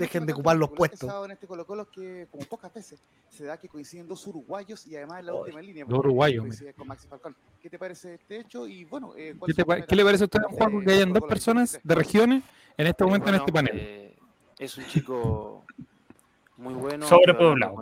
Dejen 0.01 0.27
de 0.27 0.33
ocupar 0.33 0.57
los 0.57 0.71
puestos. 0.71 1.09
En 1.25 1.31
este 1.31 1.47
Colo 1.47 1.65
Colo 1.65 1.89
que, 1.89 2.27
como 2.31 2.45
pocas 2.47 2.75
veces, 2.75 3.01
se 3.29 3.45
da 3.45 3.57
que 3.57 3.69
coinciden 3.69 4.09
dos 4.09 4.27
uruguayos 4.27 4.85
y 4.89 4.97
además 4.97 5.21
en 5.21 5.27
la 5.27 5.35
última 5.35 5.63
línea. 5.63 5.85
dos 5.87 5.99
uruguayos, 6.01 6.45
con 6.77 6.89
Maxi 6.89 7.07
Falcón. 7.07 7.37
¿Qué 7.63 7.71
te 7.71 7.79
parece 7.79 8.15
este 8.15 8.41
hecho? 8.41 8.67
Y 8.67 8.85
bueno, 8.85 9.13
eh, 9.17 9.33
¿Qué, 9.33 9.39
¿cuáles 9.39 9.57
te 9.57 9.63
son 9.63 9.69
pa- 9.69 9.79
las 9.79 9.87
qué 9.87 9.95
le 9.97 10.05
parece 10.05 10.25
a 10.25 10.27
usted, 10.27 10.41
Juan, 10.51 10.85
que 10.85 10.93
hayan 10.93 11.09
dos 11.11 11.21
Colo-Colo 11.21 11.29
personas 11.29 11.73
2023? 11.73 11.85
de 11.85 11.95
regiones 11.95 12.43
en 12.77 12.87
este 12.89 13.05
Eh, 13.05 13.07
momento 13.07 13.29
en 13.29 13.35
este 13.37 13.53
panel? 13.53 13.79
eh, 13.79 14.17
es 14.59 14.77
un 14.79 14.85
chico 14.87 15.65
muy 16.57 16.75
bueno. 16.75 17.07
Sobrepoblado, 17.07 17.77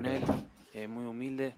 eh, 0.74 0.86
muy 0.86 1.06
humilde. 1.06 1.54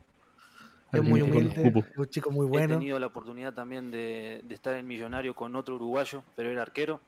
Es 0.92 1.02
muy 1.02 1.20
humilde, 1.20 1.84
un 1.96 2.06
chico 2.08 2.30
muy 2.30 2.46
He 2.46 2.50
bueno. 2.50 2.74
tenido 2.78 2.98
la 2.98 3.06
oportunidad 3.08 3.52
también 3.52 3.90
de, 3.90 4.40
de 4.42 4.54
estar 4.54 4.74
en 4.74 4.86
Millonario 4.86 5.34
con 5.34 5.54
otro 5.54 5.74
uruguayo, 5.74 6.22
pero 6.34 6.50
era 6.50 6.62
arquero 6.62 7.00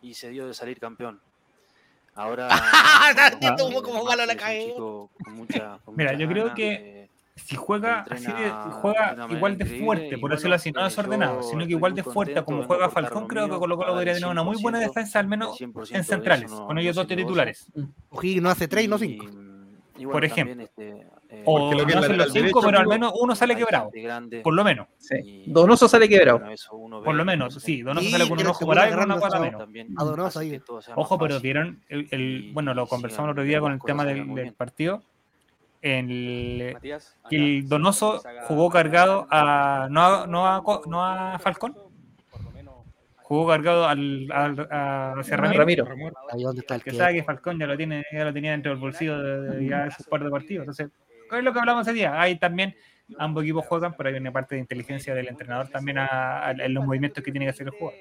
y 0.00 0.14
se 0.14 0.30
dio 0.30 0.46
de 0.46 0.54
salir 0.54 0.78
campeón. 0.78 1.20
Ahora. 2.14 2.48
Bueno, 3.40 3.70
Maxi 3.70 4.04
malo 4.04 4.16
la 4.16 4.24
es 4.24 4.30
un 4.32 4.36
cagué. 4.38 4.66
chico 4.66 5.10
con 5.24 5.34
mucha- 5.34 5.78
con 5.84 5.96
Mira, 5.96 6.12
yo 6.14 6.28
creo 6.28 6.54
que 6.54 6.72
eh, 7.04 7.10
Si 7.36 7.54
juega 7.56 8.00
así 8.10 8.24
de, 8.26 8.30
entrena 8.32 8.70
juega 8.72 9.16
igual 9.30 9.58
de 9.58 9.64
fuerte, 9.66 10.18
por 10.18 10.30
decirlo 10.32 10.54
así, 10.56 10.72
no 10.72 10.82
desordenado, 10.84 11.42
sino 11.42 11.64
que 11.66 11.72
igual 11.72 11.94
de 11.94 12.02
fuerte 12.02 12.42
como 12.44 12.62
juega 12.64 12.88
Falcón, 12.88 13.26
creo 13.28 13.48
que 13.48 13.56
Colo 13.58 13.76
Colo 13.76 13.92
debería 13.92 14.14
tener 14.14 14.28
una 14.30 14.42
muy 14.42 14.60
buena 14.62 14.78
100%, 14.80 14.86
defensa, 14.86 15.18
al 15.20 15.26
menos 15.28 15.60
el 15.60 15.72
100% 15.72 15.94
en 15.96 16.04
centrales, 16.04 16.50
no- 16.50 16.66
con 16.66 16.78
ellos 16.78 16.96
dos 16.96 17.06
titulares. 17.06 17.66
O'Higgins 18.10 18.42
no 18.42 18.50
hace 18.50 18.66
tres 18.68 18.84
y 18.84 18.88
no 18.88 18.96
Y, 18.96 18.98
cinco. 19.00 19.26
y 19.26 20.04
bueno, 20.04 20.12
Por 20.12 20.24
ejemplo. 20.24 20.56
también, 20.56 20.68
este, 20.96 21.06
eh, 21.28 21.42
O 21.44 21.58
Porque 21.70 21.76
lo 21.82 21.86
que 21.86 21.94
no 21.94 22.00
hacen 22.00 22.16
los 22.18 22.26
cinco, 22.32 22.40
derecho, 22.40 22.60
pero 22.64 22.78
al 22.78 22.86
menos 22.86 23.12
uno 23.20 23.34
sale 23.34 23.56
quebrado, 23.56 23.90
grande 23.92 24.40
por 24.40 24.54
lo 24.54 24.62
menos. 24.64 24.86
Sí. 24.98 25.14
y- 25.46 25.50
Donoso 25.52 25.88
sale 25.88 26.08
quebrado. 26.08 26.40
bueno, 26.40 27.02
Por 27.02 27.14
lo 27.14 27.24
menos, 27.24 27.54
sí, 27.54 27.82
Donoso 27.82 28.08
sale 28.10 28.28
con 28.28 28.38
un 28.40 28.46
ojo 28.46 28.64
por 28.66 28.78
ahí 28.78 28.90
y 28.90 28.94
una 28.94 29.18
pata 29.18 29.40
menos. 29.40 29.62
A 29.96 30.04
Donoso 30.04 30.38
ahí. 30.40 30.60
Ojo, 30.94 31.18
pero 31.18 31.40
vieron, 31.40 31.82
el, 31.88 32.06
el- 32.10 32.44
y- 32.46 32.52
bueno, 32.52 32.74
lo 32.74 32.86
conversamos 32.86 33.26
el 33.28 33.32
otro 33.32 33.42
día 33.44 33.60
con 33.60 33.72
el 33.72 33.80
tema 33.80 34.04
del, 34.04 34.52
partido. 34.56 35.02
El, 35.82 36.70
Matías, 36.74 37.16
que 37.28 37.36
el 37.36 37.68
Donoso 37.68 38.22
jugó 38.48 38.70
cargado 38.70 39.26
a 39.30 39.86
no 39.90 40.00
a, 40.02 40.26
no 40.26 40.46
a, 40.46 40.62
no 40.86 41.04
a 41.04 41.38
Falcón, 41.38 41.76
jugó 43.22 43.46
cargado 43.48 43.86
al, 43.86 44.26
al- 44.32 44.68
a, 44.70 45.12
hacia 45.18 45.36
Ramiro, 45.36 45.84
Ramiro. 45.84 46.12
Ahí 46.32 46.42
donde 46.42 46.60
está 46.60 46.76
el 46.76 46.82
que 46.82 46.90
que. 46.92 46.96
sabe 46.96 47.14
que 47.14 47.22
Falcón 47.24 47.58
ya 47.58 47.66
lo 47.66 47.76
tiene, 47.76 48.04
ya 48.12 48.24
lo 48.24 48.32
tenía 48.32 48.52
dentro 48.52 48.72
del 48.72 48.80
bolsillo 48.80 49.18
de, 49.20 49.40
de 49.58 49.68
ya 49.68 49.90
sus 49.90 50.06
par 50.06 50.24
de 50.24 50.30
partidos. 50.30 50.62
Entonces, 50.62 50.88
es 51.32 51.42
lo 51.44 51.52
que 51.52 51.58
hablamos 51.58 51.86
ese 51.86 51.94
día. 51.94 52.20
Ahí 52.20 52.38
también 52.38 52.74
ambos 53.18 53.44
equipos 53.44 53.64
juegan, 53.66 53.94
pero 53.96 54.08
hay 54.08 54.16
una 54.16 54.32
parte 54.32 54.54
de 54.56 54.60
inteligencia 54.60 55.14
del 55.14 55.28
entrenador 55.28 55.68
también 55.68 55.98
a- 55.98 56.46
a- 56.46 56.50
en 56.52 56.74
los 56.74 56.84
movimientos 56.84 57.22
que 57.22 57.30
tiene 57.30 57.46
que 57.46 57.50
hacer 57.50 57.66
el 57.68 57.72
jugador. 57.72 57.98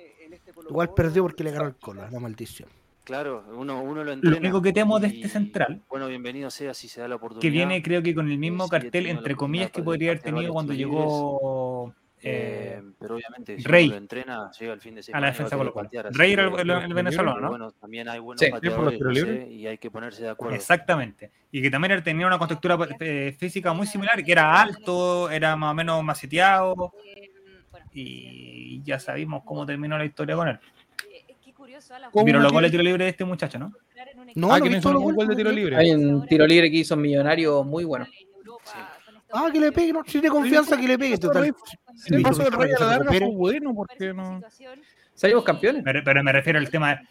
Igual 0.69 0.89
perdió 0.95 1.23
porque 1.23 1.43
le 1.43 1.51
ganó 1.51 1.67
el 1.67 1.75
cola, 1.75 2.09
la 2.11 2.19
maldición. 2.19 2.67
Claro, 3.03 3.43
uno, 3.55 3.81
uno 3.83 3.97
lo 3.97 4.03
Lo 4.05 4.13
entrena. 4.13 4.37
único 4.39 4.61
que 4.63 4.73
temo 4.73 4.99
de 4.99 5.07
este 5.09 5.27
central, 5.29 5.79
Bueno, 5.87 6.07
bienvenido 6.07 6.49
sea 6.49 6.73
si 6.73 6.87
se 6.87 7.01
da 7.01 7.07
la 7.07 7.15
oportunidad. 7.17 7.41
que 7.41 7.49
viene 7.51 7.83
creo 7.83 8.01
que 8.01 8.15
con 8.15 8.31
el 8.31 8.39
mismo 8.39 8.67
cartel, 8.67 9.05
entre 9.05 9.35
comillas, 9.35 9.69
que 9.69 9.83
podría 9.83 10.09
haber 10.09 10.23
tenido 10.23 10.51
cuando 10.51 10.73
llegó 10.73 11.93
Eh, 12.21 12.79
eh, 12.79 12.83
pero 12.99 13.15
obviamente, 13.15 13.57
si 13.57 13.63
Rey. 13.63 13.85
uno 13.85 13.93
lo 13.95 13.97
entrena, 13.99 14.51
llega 14.57 14.73
al 14.73 14.79
fin 14.81 14.95
de 14.95 15.03
semana. 15.03 15.17
a 15.17 15.21
la 15.21 15.27
defensa 15.33 15.55
así 15.55 16.17
Rey 16.17 16.33
era 16.33 16.43
el, 16.47 16.59
el- 16.59 16.69
el 16.71 16.93
venezolano, 16.93 17.39
¿no? 17.39 17.49
Bueno, 17.49 17.71
también 17.73 18.07
hay 18.09 18.19
buenos 18.19 18.39
Sí. 18.39 18.49
pateadores, 18.49 18.75
¿Por 18.77 18.85
los 18.85 19.13
tiros 19.13 19.17
yo 19.17 19.25
sé, 19.25 19.31
libres? 19.31 19.51
y 19.51 19.67
hay 19.67 19.77
que 19.77 19.91
ponerse 19.91 20.23
de 20.23 20.29
acuerdo. 20.29 20.55
Exactamente. 20.55 21.31
Y 21.51 21.61
que 21.61 21.69
también 21.69 21.91
él 21.91 22.03
tenía 22.03 22.25
una 22.25 22.37
constructura 22.39 22.77
eh, 22.99 23.35
física 23.37 23.73
muy 23.73 23.85
similar, 23.85 24.23
que 24.23 24.31
era 24.31 24.59
alto, 24.61 25.29
era 25.29 25.55
más 25.55 25.71
o 25.71 25.73
menos 25.75 26.03
maceteado, 26.03 26.93
y 27.93 28.81
ya 28.83 28.99
sabimos 28.99 29.43
cómo 29.43 29.65
terminó 29.65 29.97
la 29.97 30.05
historia 30.05 30.35
con 30.35 30.47
él. 30.47 30.59
¿Cómo 32.11 32.25
Vieron 32.25 32.41
los 32.43 32.51
goles 32.53 32.71
de 32.71 32.77
tiro 32.77 32.83
libre 32.83 33.03
de 33.03 33.09
este 33.11 33.25
muchacho, 33.25 33.59
¿no? 33.59 33.71
No, 34.35 34.53
Ah, 34.53 34.57
no 34.59 34.63
que 34.63 34.69
he 34.69 34.71
no 34.71 34.75
visto 34.75 34.77
hizo 34.77 34.91
los 34.93 34.99
ningún 35.01 35.15
goles, 35.15 35.15
gol 35.15 35.27
de 35.27 35.35
tiro 35.35 35.49
¿no? 35.49 35.55
libre. 35.55 35.75
Hay 35.75 35.91
un 35.93 36.25
tiro 36.27 36.47
libre 36.47 36.71
que 36.71 36.77
hizo 36.77 36.95
un 36.95 37.01
millonario 37.01 37.63
muy 37.63 37.83
bueno. 37.83 38.05
Ah, 39.31 39.49
que 39.51 39.59
le 39.59 39.71
pegue, 39.71 39.91
no, 39.91 40.03
si 40.05 40.13
tiene 40.13 40.29
confianza 40.29 40.77
que 40.77 40.87
le 40.87 40.97
pegue. 40.97 41.17
Total. 41.17 41.45
El 41.45 41.55
Sí, 41.95 42.21
paso 42.21 42.43
del 42.43 42.51
Rey 42.53 42.71
a 42.71 42.73
la 42.73 42.77
se 42.77 42.85
larga 42.85 43.11
fue 43.11 43.31
bueno, 43.31 43.73
porque 43.73 44.13
no? 44.13 44.41
Salimos 45.13 45.43
campeones. 45.43 45.81
Pero, 45.83 46.01
pero 46.03 46.23
me 46.23 46.31
refiero 46.31 46.59
al 46.59 46.69
tema. 46.69 47.01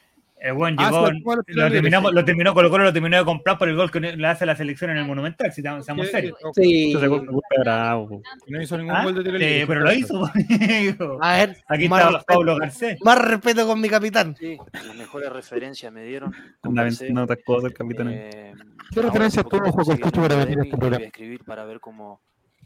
El 0.44 0.52
buen 0.52 0.76
Ah, 0.78 0.90
llegó, 0.90 1.06
lo, 1.06 1.42
sí. 1.42 1.54
lo 1.54 2.22
terminó 2.24 2.52
Colo 2.52 2.68
Colo, 2.68 2.84
lo 2.84 2.92
terminó 2.92 3.16
de 3.16 3.24
comprar 3.24 3.56
por 3.56 3.66
el 3.66 3.76
gol 3.76 3.90
que 3.90 3.98
le 3.98 4.26
hace 4.26 4.44
la 4.44 4.54
selección 4.54 4.90
en 4.90 4.98
el 4.98 5.06
Monumental, 5.06 5.50
si 5.50 5.62
estamos 5.62 5.86
seamos 5.86 6.08
serios. 6.08 6.36
Sí. 6.54 6.92
Po. 6.94 8.20
No 8.48 8.60
hizo 8.62 8.76
ningún 8.76 8.94
¿Ah? 8.94 9.04
gol 9.04 9.14
de 9.14 9.24
tiro 9.24 9.38
Sí, 9.38 9.64
pero 9.66 9.80
lo 9.80 9.92
hizo, 9.94 10.22
amigo. 10.34 11.18
A 11.22 11.36
ver, 11.38 11.56
Aquí 11.66 11.88
respeto, 11.88 12.24
Pablo 12.26 12.56
Garcés. 12.58 12.98
más 13.02 13.18
respeto 13.26 13.66
con 13.66 13.80
mi 13.80 13.88
capitán. 13.88 14.36
Sí, 14.38 14.58
las 14.72 14.94
mejores 14.96 15.32
referencias 15.32 15.90
me 15.90 16.04
dieron. 16.04 16.34
No 16.62 17.22
otras 17.22 17.38
cosas, 17.42 17.70
el 17.70 17.74
capitán. 17.74 18.08
eh, 18.10 18.52
¿Qué 18.92 19.00
ahora 19.00 19.08
referencias 19.08 19.46
tuvo 19.48 19.72
Cortacho 19.72 20.22
el 20.22 20.28
para 20.28 20.44
venir 20.44 20.58
a 20.58 20.62
este 20.64 20.76
programa? 20.76 20.96
Voy 20.98 21.04
a 21.04 21.06
escribir 21.06 21.44
para 21.44 21.64
ver 21.64 21.80
cómo. 21.80 22.20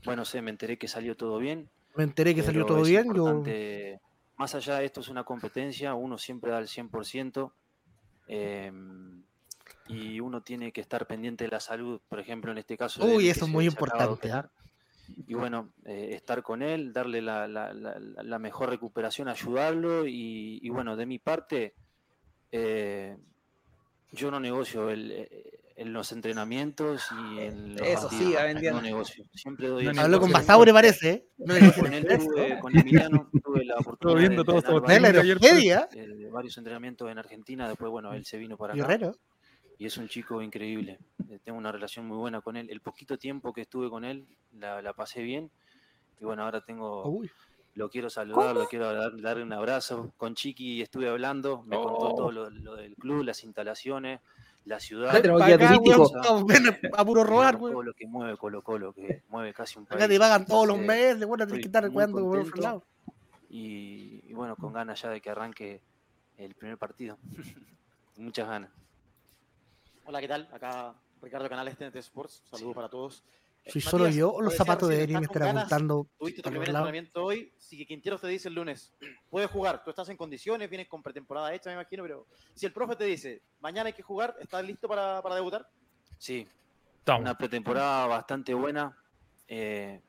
Bueno, 0.05 0.25
sé, 0.25 0.43
me 0.43 0.51
enteré 0.51 0.79
que 0.79 0.89
salió 0.89 1.17
todo 1.17 1.39
bien. 1.39 1.69
Me 1.95 2.03
enteré 2.03 2.35
que 2.35 2.43
salió 2.43 2.67
todo 2.67 2.83
bien. 2.83 3.15
Yo... 3.15 3.45
Más 4.37 4.55
allá 4.55 4.79
de 4.79 4.85
esto 4.85 5.01
es 5.01 5.09
una 5.09 5.25
competencia, 5.25 5.95
uno 5.95 6.17
siempre 6.19 6.51
da 6.53 6.59
el 6.61 6.67
100%. 6.69 7.53
Eh, 8.29 8.71
y 9.89 10.21
uno 10.21 10.43
tiene 10.43 10.71
que 10.71 10.81
estar 10.83 11.07
pendiente 11.07 11.45
de 11.45 11.51
la 11.51 11.61
salud, 11.61 12.01
por 12.09 12.21
ejemplo, 12.21 12.53
en 12.53 12.59
este 12.59 12.77
caso. 12.77 13.03
Uy, 13.05 13.29
eso 13.31 13.47
es 13.47 13.51
muy 13.51 13.65
importante, 13.67 14.31
¿ah? 14.33 14.51
Y 15.27 15.33
bueno, 15.35 15.71
eh, 15.87 16.11
estar 16.13 16.43
con 16.43 16.61
él, 16.63 16.93
darle 16.93 17.23
la, 17.23 17.49
la- 17.49 17.73
la- 17.73 17.99
la- 17.99 18.23
la 18.23 18.39
mejor 18.39 18.69
recuperación, 18.69 19.29
ayudarlo. 19.29 20.07
Y, 20.07 20.59
y 20.63 20.69
bueno, 20.69 20.97
de 20.97 21.07
mi 21.07 21.19
parte, 21.19 21.75
eh, 22.53 23.17
yo 24.13 24.31
no 24.31 24.39
negocio 24.41 24.91
el, 24.91 25.11
eh, 25.13 25.58
en 25.79 25.93
los 25.93 26.11
entrenamientos 26.13 27.07
y 27.13 27.39
en 27.39 27.75
los 27.77 27.87
Eso 27.87 28.09
sí, 28.11 28.17
partidos. 28.17 28.43
vendiendo. 28.43 28.81
No 28.81 28.83
negocio. 28.83 29.25
Siempre 29.33 29.69
doy 29.69 29.85
No. 29.87 30.01
Habló 30.03 30.19
con 30.21 30.31
100%. 30.31 30.33
Basaure, 30.33 30.73
parece. 30.73 31.11
¿eh? 31.11 31.29
No 31.39 31.55
Con 31.81 31.93
él 31.95 32.07
tuve, 32.07 32.59
con 32.59 32.77
Emiliano 32.77 33.31
tuve 33.45 33.65
la 33.65 33.77
oportunidad 33.77 34.19
viendo 34.19 34.43
de 34.43 34.47
todo 34.47 34.59
era 34.59 35.21
Ortopedia, 35.21 35.89
eh, 35.95 36.29
varios 36.33 36.59
entrenamientos 36.59 37.11
en 37.11 37.19
Argentina, 37.19 37.69
después 37.69 37.91
bueno, 37.91 38.13
él 38.13 38.25
se 38.25 38.39
vino 38.39 38.57
para 38.57 38.75
acá 38.75 38.83
Guerrero. 38.87 39.15
y 39.79 39.87
es 39.87 39.97
un 39.99 40.09
chico 40.09 40.43
increíble. 40.43 40.99
Eh, 41.31 41.39
Tengo 41.45 41.59
una 41.59 41.71
relación 41.71 42.07
muy 42.07 42.17
buena 42.17 42.41
con 42.41 42.57
él. 42.57 42.69
El 42.71 42.81
poquito 42.81 43.17
tiempo 43.17 43.53
que 43.53 43.61
estuve 43.63 43.89
con 43.89 44.05
él 44.05 44.27
la, 44.59 44.83
la 44.83 44.93
pasé 44.95 45.23
bien 45.23 45.51
y 46.21 46.25
bueno, 46.25 46.43
ahora 46.43 46.61
tengo, 46.65 47.09
Uy. 47.09 47.31
lo 47.75 47.89
quiero 47.89 48.11
saludar, 48.11 48.57
lo 48.57 48.67
quiero 48.67 48.93
dar- 48.93 49.21
darle 49.21 49.45
un 49.45 49.53
abrazo. 49.53 50.13
Con 50.17 50.35
Chiqui 50.35 50.83
estuve 50.83 51.09
hablando, 51.09 51.63
me 51.63 51.77
contó 51.77 52.09
Oh. 52.09 52.17
todo 52.17 52.33
lo, 52.33 52.51
lo 52.51 52.75
del 52.75 52.97
club, 52.97 53.23
las 53.23 53.45
instalaciones, 53.45 54.19
la 54.69 54.81
ciudad. 54.81 55.11
Acá 55.11 55.23
tenemos 55.23 55.45
guía 55.45 55.59
turístico. 55.59 56.47
a 56.97 57.05
puro 57.05 57.25
robar, 57.25 57.59
todo 57.59 57.73
güey. 57.73 57.87
lo 57.87 57.95
que 57.95 58.07
mueve 58.07 58.37
Colo 58.37 58.63
Colo, 58.63 58.93
que 58.93 59.23
mueve 59.29 59.53
casi 59.53 59.79
un 59.79 59.87
país. 59.87 60.01
Acá 60.01 60.09
te 60.09 60.19
pagan 60.19 60.47
todos 60.47 60.69
los 60.69 60.79
meses, 60.79 61.25
bueno, 61.27 61.47
tienes 61.47 61.59
estoy 61.59 61.61
que 61.61 61.67
estar 61.69 61.83
muy 61.85 61.93
cuidando 61.93 62.23
por 62.23 62.39
otro 62.39 62.63
lado. 62.63 62.85
y, 63.49 64.23
y 64.29 64.33
bueno, 64.35 64.55
con 64.57 64.73
ganas 64.73 65.01
ya 65.01 65.11
de 65.11 65.21
que 65.21 65.31
arranque 65.31 65.81
el 66.37 66.55
primer 66.55 66.79
partido. 66.79 67.19
Muchas 68.17 68.49
ganas. 68.49 68.71
Hola, 70.05 70.21
¿qué 70.21 70.29
tal? 70.29 70.49
Acá 70.53 70.95
Ricardo 71.21 71.49
Canales, 71.49 71.77
TNT 71.77 71.97
Sports. 71.97 72.43
Saludos 72.51 72.75
para 72.75 72.89
todos. 72.89 73.23
Soy 73.67 73.81
solo 73.83 74.09
yo, 74.09 74.33
lo 74.39 74.43
los 74.43 74.57
zapatos 74.57 74.89
de 74.89 75.03
Eri 75.03 75.13
me 75.15 75.21
¿estás 75.21 75.29
con 75.29 75.43
están 75.43 75.59
apuntando. 75.59 76.07
Tuviste 76.19 76.41
tu 76.43 76.49
primer 76.51 76.69
entrenamiento 76.69 77.25
hoy. 77.25 77.53
Si 77.59 77.77
que 77.77 77.87
Quintero 77.87 78.19
te 78.19 78.27
dice 78.29 78.49
el 78.49 78.55
lunes, 78.55 78.95
puedes 79.29 79.51
jugar. 79.51 79.85
Tú 79.85 79.91
estás 79.91 80.09
en 80.09 80.17
condiciones, 80.17 80.71
vienes 80.71 80.89
con 80.89 81.03
pretemporada 81.03 81.53
hecha, 81.53 81.69
me 81.69 81.75
imagino, 81.75 82.03
pero 82.03 82.27
si 82.55 82.65
el 82.65 82.73
profe 82.73 82.97
te 82.97 83.05
dice, 83.05 83.43
mañana 83.61 83.89
hay 83.89 83.93
que 83.93 84.03
jugar, 84.03 84.35
¿estás 84.41 84.65
listo 84.65 84.89
para, 84.89 85.21
para 85.21 85.35
debutar? 85.35 85.69
Sí, 86.17 86.49
Toma. 87.05 87.19
una 87.19 87.37
pretemporada 87.37 88.07
bastante 88.07 88.55
buena. 88.55 88.97
Eh, 89.47 90.01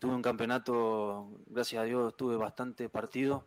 tuve 0.00 0.14
un 0.14 0.22
campeonato, 0.22 1.30
gracias 1.46 1.82
a 1.82 1.84
Dios, 1.84 2.16
tuve 2.16 2.36
bastante 2.36 2.88
partido. 2.88 3.46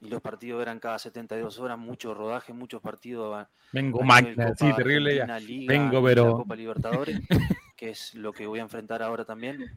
Y 0.00 0.08
los 0.08 0.20
partidos 0.20 0.60
eran 0.60 0.80
cada 0.80 0.98
72 0.98 1.58
horas, 1.58 1.78
mucho 1.78 2.12
rodaje, 2.14 2.52
muchos 2.52 2.82
partidos. 2.82 3.46
Vengo 3.72 4.02
máquina, 4.02 4.54
sí, 4.54 4.70
terrible 4.74 5.16
ya. 5.16 5.38
Liga 5.38 5.72
Vengo, 5.72 6.02
pero- 6.02 6.36
Copa 6.38 6.56
Libertadores. 6.56 7.20
que 7.76 7.90
es 7.90 8.14
lo 8.14 8.32
que 8.32 8.46
voy 8.46 8.58
a 8.58 8.62
enfrentar 8.62 9.02
ahora 9.02 9.24
también. 9.24 9.76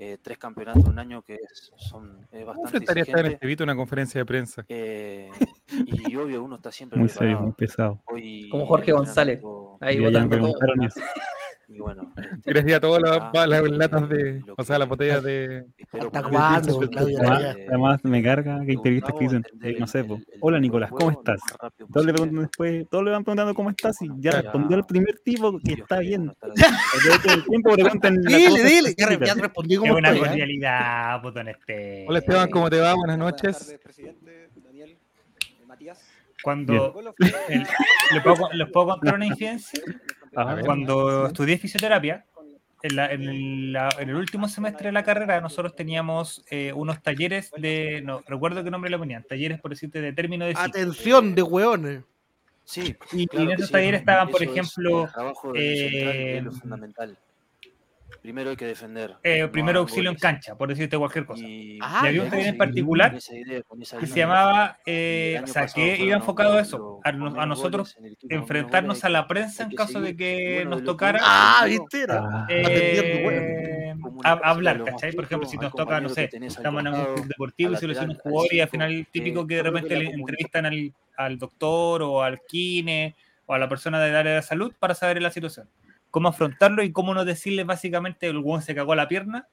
Eh, 0.00 0.16
tres 0.22 0.38
campeonatos 0.38 0.84
en 0.84 0.90
un 0.92 0.98
año 1.00 1.22
que 1.22 1.34
es- 1.34 1.72
son 1.76 2.20
es 2.30 2.44
¿Cómo 2.44 2.62
bastante 2.62 2.76
enfrentaría 2.78 3.02
estar 3.02 3.26
en 3.26 3.32
este 3.32 3.64
una 3.64 3.74
conferencia 3.74 4.20
de 4.20 4.24
prensa? 4.24 4.64
Eh, 4.68 5.28
y 5.86 6.14
obvio, 6.14 6.44
uno 6.44 6.54
está 6.56 6.70
siempre 6.70 7.00
Muy 7.00 7.08
serio, 7.08 7.40
muy 7.40 7.52
pesado. 7.52 8.00
Hoy 8.06 8.48
Como 8.48 8.64
Jorge 8.66 8.92
González. 8.92 9.42
Ahí 9.80 9.98
votando 9.98 10.38
todo. 10.38 10.54
Y 11.70 11.80
bueno, 11.80 12.10
este, 12.16 12.36
Tiraría 12.44 12.80
todas 12.80 13.02
las, 13.02 13.18
ah, 13.34 13.46
las 13.46 13.62
latas 13.70 14.08
de. 14.08 14.42
O 14.56 14.64
sea, 14.64 14.78
las 14.78 14.88
botellas 14.88 15.22
de. 15.22 15.66
¿Hasta 15.92 16.22
cuándo, 16.22 16.78
de- 16.80 17.66
Además, 17.68 18.00
me 18.04 18.22
carga 18.22 18.64
que 18.64 18.72
entrevistas 18.72 19.12
que 19.18 19.24
dicen, 19.24 19.42
no 19.78 19.86
sé, 19.86 20.02
po, 20.04 20.18
hola 20.40 20.58
Nicolás, 20.60 20.90
¿cómo 20.90 21.10
estás? 21.10 21.40
Todos 21.92 22.06
le 22.06 22.12
preguntan 22.14 22.42
después, 22.42 22.88
todos 22.90 23.04
le 23.04 23.10
van 23.10 23.22
preguntando 23.22 23.54
cómo 23.54 23.68
estás 23.70 24.00
y 24.00 24.08
ya 24.18 24.30
respondió 24.30 24.78
el 24.78 24.84
primer 24.84 25.18
tipo 25.18 25.58
que 25.62 25.72
está 25.74 25.98
bien. 26.00 26.32
El 27.28 27.44
tiempo 27.44 27.72
preguntan 27.74 28.16
Dile, 28.22 28.64
dile, 28.64 28.94
ya, 28.96 29.34
respondí 29.34 29.74
Es 29.74 29.80
como 29.80 29.96
una 29.96 30.08
estoy, 30.08 30.24
¿eh? 30.24 30.28
cordialidad, 30.28 31.20
putón 31.22 31.48
este. 31.48 32.04
Hola 32.08 32.18
Esteban, 32.20 32.50
¿cómo 32.50 32.70
te 32.70 32.80
va? 32.80 32.94
Buenas 32.94 33.18
noches. 33.18 33.78
presidente, 33.82 34.48
Daniel, 34.64 34.90
eh, 34.90 35.64
Matías. 35.66 36.00
Cuando 36.42 36.92
Colo- 36.94 37.14
el- 37.48 37.66
¿les, 38.12 38.22
puedo, 38.22 38.52
les 38.52 38.70
puedo 38.70 38.86
contar 38.88 39.14
una 39.16 39.26
incidencia? 39.26 39.82
Ajá. 40.34 40.60
Cuando 40.64 41.26
estudié 41.26 41.58
fisioterapia, 41.58 42.24
en, 42.82 42.96
la- 42.96 43.12
en 43.12 43.22
el, 43.22 43.72
la- 43.72 43.88
en 43.98 44.08
el 44.10 44.14
último 44.16 44.48
semestre 44.48 44.86
de 44.88 44.92
la 44.92 45.02
carrera, 45.02 45.40
nosotros 45.40 45.74
teníamos 45.74 46.44
eh, 46.50 46.72
unos 46.72 47.02
talleres 47.02 47.50
de. 47.56 48.02
No 48.04 48.22
recuerdo 48.26 48.62
qué 48.62 48.70
nombre 48.70 48.90
le 48.90 48.98
ponían, 48.98 49.24
talleres 49.24 49.60
por 49.60 49.70
decirte 49.72 50.00
de 50.00 50.12
término 50.12 50.44
de. 50.46 50.54
Atención 50.56 51.34
de 51.34 51.42
hueones. 51.42 52.02
Sí, 52.64 52.94
Y, 53.12 53.26
en 53.34 53.50
esos 53.52 53.66
sí. 53.68 53.72
talleres 53.72 54.00
estaban, 54.00 54.28
por 54.28 54.42
es 54.42 54.48
ejemplo, 54.50 55.04
el 55.06 55.10
trabajo 55.12 55.52
del 55.54 55.78
central 55.78 56.16
eh, 56.16 56.36
es 56.38 56.44
lo 56.44 56.52
fundamental. 56.52 57.18
Primero 58.28 58.50
hay 58.50 58.56
que 58.56 58.66
defender. 58.66 59.16
eh, 59.22 59.40
no 59.40 59.50
primero 59.52 59.80
auxilio 59.80 60.10
en 60.10 60.14
goles. 60.16 60.20
cancha, 60.20 60.54
por 60.54 60.68
decirte 60.68 60.98
cualquier 60.98 61.24
cosa. 61.24 61.42
Y, 61.42 61.78
Ah, 61.80 62.02
y 62.04 62.08
había 62.08 62.22
un 62.24 62.34
en 62.34 62.58
particular 62.58 63.10
con 63.12 63.16
esa 63.18 63.34
idea, 63.34 63.62
con 63.62 63.80
esa 63.82 63.96
que 63.98 64.06
se 64.06 64.18
llamaba, 64.18 64.76
eh, 64.84 65.40
o 65.42 65.46
sea, 65.46 65.62
pasado 65.62 65.86
que 65.86 66.04
iba 66.04 66.16
enfocado 66.16 66.58
a 66.58 66.60
eso, 66.60 67.00
a, 67.04 67.08
a 67.08 67.46
nosotros 67.46 67.96
en 67.98 68.06
equipo 68.12 68.34
enfrentarnos 68.34 69.02
a 69.04 69.08
la 69.08 69.26
prensa 69.26 69.62
en 69.62 69.70
caso 69.72 70.02
de 70.02 70.14
que 70.14 70.66
nos 70.66 70.84
tocara 70.84 71.20
Ah, 71.22 71.64
viste, 71.66 72.02
era. 72.02 72.16
Ah, 72.18 72.46
eh, 72.50 73.94
a- 73.94 74.02
comunicarse 74.02 74.44
hablar, 74.44 74.84
¿cachai? 74.84 75.12
Por 75.14 75.24
ejemplo, 75.24 75.48
si 75.48 75.56
nos 75.56 75.74
toca, 75.74 76.00
no 76.02 76.10
sé, 76.10 76.28
estamos 76.34 76.80
en 76.84 76.88
un 76.88 77.06
club 77.06 77.26
deportivo 77.28 77.70
y 77.70 77.74
al 77.74 77.80
selecciona 77.80 78.12
un 78.12 78.18
jugador 78.18 78.52
y 78.52 78.60
al 78.60 78.68
final 78.68 79.06
típico 79.10 79.46
que 79.46 79.54
de 79.56 79.62
repente 79.62 79.96
le 79.96 80.04
entrevistan 80.10 80.66
al, 80.66 80.92
al 81.16 81.38
doctor 81.38 82.02
o 82.02 82.22
al 82.22 82.40
kine 82.46 83.16
o 83.46 83.54
a 83.54 83.58
la 83.58 83.68
persona 83.70 83.98
del 84.00 84.14
área 84.16 84.34
de 84.34 84.42
salud 84.42 84.70
para 84.78 84.94
saber 84.94 85.22
la 85.22 85.30
situación. 85.30 85.66
Cómo 86.10 86.28
afrontarlo 86.28 86.82
y 86.82 86.92
cómo 86.92 87.14
no 87.14 87.24
decirle 87.24 87.64
básicamente 87.64 88.26
el 88.26 88.40
guan 88.40 88.62
se 88.62 88.74
cagó 88.74 88.94
la 88.94 89.08
pierna 89.08 89.46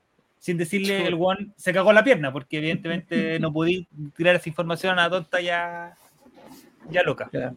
sin 0.45 0.57
decirle 0.57 1.07
el 1.07 1.15
guan 1.15 1.53
se 1.57 1.73
cagó 1.73 1.91
la 1.91 2.03
pierna, 2.03 2.31
porque 2.31 2.59
evidentemente 2.59 3.39
no 3.39 3.51
podí 3.51 3.87
tirar 4.15 4.35
esa 4.35 4.47
información 4.47 4.91
a 4.91 4.93
una 4.93 5.09
tonta 5.09 5.41
ya, 5.41 5.95
ya 6.91 7.01
loca. 7.01 7.27
Claro. 7.31 7.55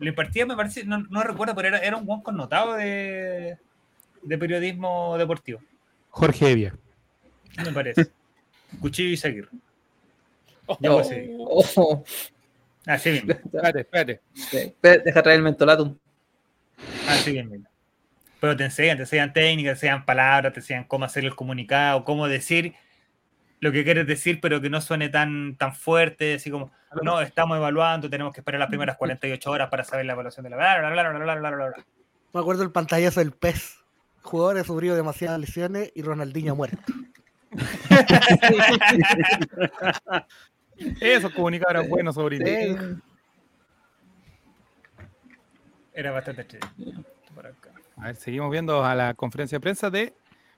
Lo 0.00 0.08
impartía, 0.08 0.44
me 0.44 0.56
parece, 0.56 0.84
no, 0.84 0.98
no 0.98 1.22
recuerdo, 1.22 1.54
pero 1.54 1.68
era, 1.68 1.78
era 1.78 1.96
un 1.96 2.04
guan 2.04 2.22
connotado 2.22 2.74
de, 2.74 3.56
de 4.22 4.38
periodismo 4.38 5.16
deportivo, 5.16 5.60
Jorge 6.10 6.50
Evia. 6.50 6.74
me 7.64 7.70
parece. 7.72 8.08
Cuchillo 8.80 9.10
y 9.10 9.16
seguir. 9.16 9.48
Seguir. 11.04 11.36
Oh, 11.38 12.02
Así 12.86 13.10
mismo, 13.10 13.30
Espérate, 13.30 13.80
espérate. 13.80 14.20
deja 14.82 15.22
traer 15.22 15.38
el 15.38 15.44
mentolatum. 15.44 15.96
así 17.08 17.32
mismo. 17.32 17.64
Pero 18.44 18.58
te 18.58 18.64
enseñan, 18.64 18.98
te 18.98 19.04
enseñan 19.04 19.32
técnicas, 19.32 19.80
te 19.80 19.86
enseñan 19.86 20.04
palabras, 20.04 20.52
te 20.52 20.60
enseñan 20.60 20.84
cómo 20.84 21.06
hacer 21.06 21.24
el 21.24 21.34
comunicado, 21.34 22.04
cómo 22.04 22.28
decir 22.28 22.74
lo 23.60 23.72
que 23.72 23.84
quieres 23.84 24.06
decir, 24.06 24.38
pero 24.42 24.60
que 24.60 24.68
no 24.68 24.82
suene 24.82 25.08
tan, 25.08 25.56
tan 25.56 25.74
fuerte, 25.74 26.34
así 26.34 26.50
como, 26.50 26.70
no, 27.02 27.22
estamos 27.22 27.56
evaluando, 27.56 28.10
tenemos 28.10 28.34
que 28.34 28.42
esperar 28.42 28.60
las 28.60 28.68
primeras 28.68 28.98
48 28.98 29.50
horas 29.50 29.70
para 29.70 29.82
saber 29.82 30.04
la 30.04 30.12
evaluación 30.12 30.44
de 30.44 30.50
la... 30.50 30.56
Bla, 30.56 30.78
bla, 30.78 30.90
bla, 30.90 31.08
bla, 31.08 31.24
bla, 31.24 31.34
bla, 31.36 31.50
bla, 31.52 31.66
bla. 31.68 31.84
Me 32.34 32.40
acuerdo 32.40 32.64
el 32.64 32.70
pantallazo 32.70 33.20
del 33.20 33.32
PES. 33.32 33.78
Jugadores 34.20 34.66
sufrido 34.66 34.94
demasiadas 34.94 35.40
lesiones 35.40 35.90
y 35.94 36.02
Ronaldinho 36.02 36.54
muerto. 36.54 36.76
Esos 41.00 41.32
comunicadores 41.32 41.88
buenos 41.88 42.14
sobre 42.14 42.36
Sí. 42.36 42.76
Era 45.94 46.10
bastante 46.10 46.42
estrella. 46.42 46.68
Por 47.34 47.46
acá. 47.46 47.73
A 47.96 48.06
ver, 48.06 48.16
seguimos 48.16 48.50
viendo 48.50 48.84
a 48.84 48.94
la 48.94 49.14
conferencia 49.14 49.56
de 49.56 49.60
prensa 49.60 49.90
de 49.90 50.12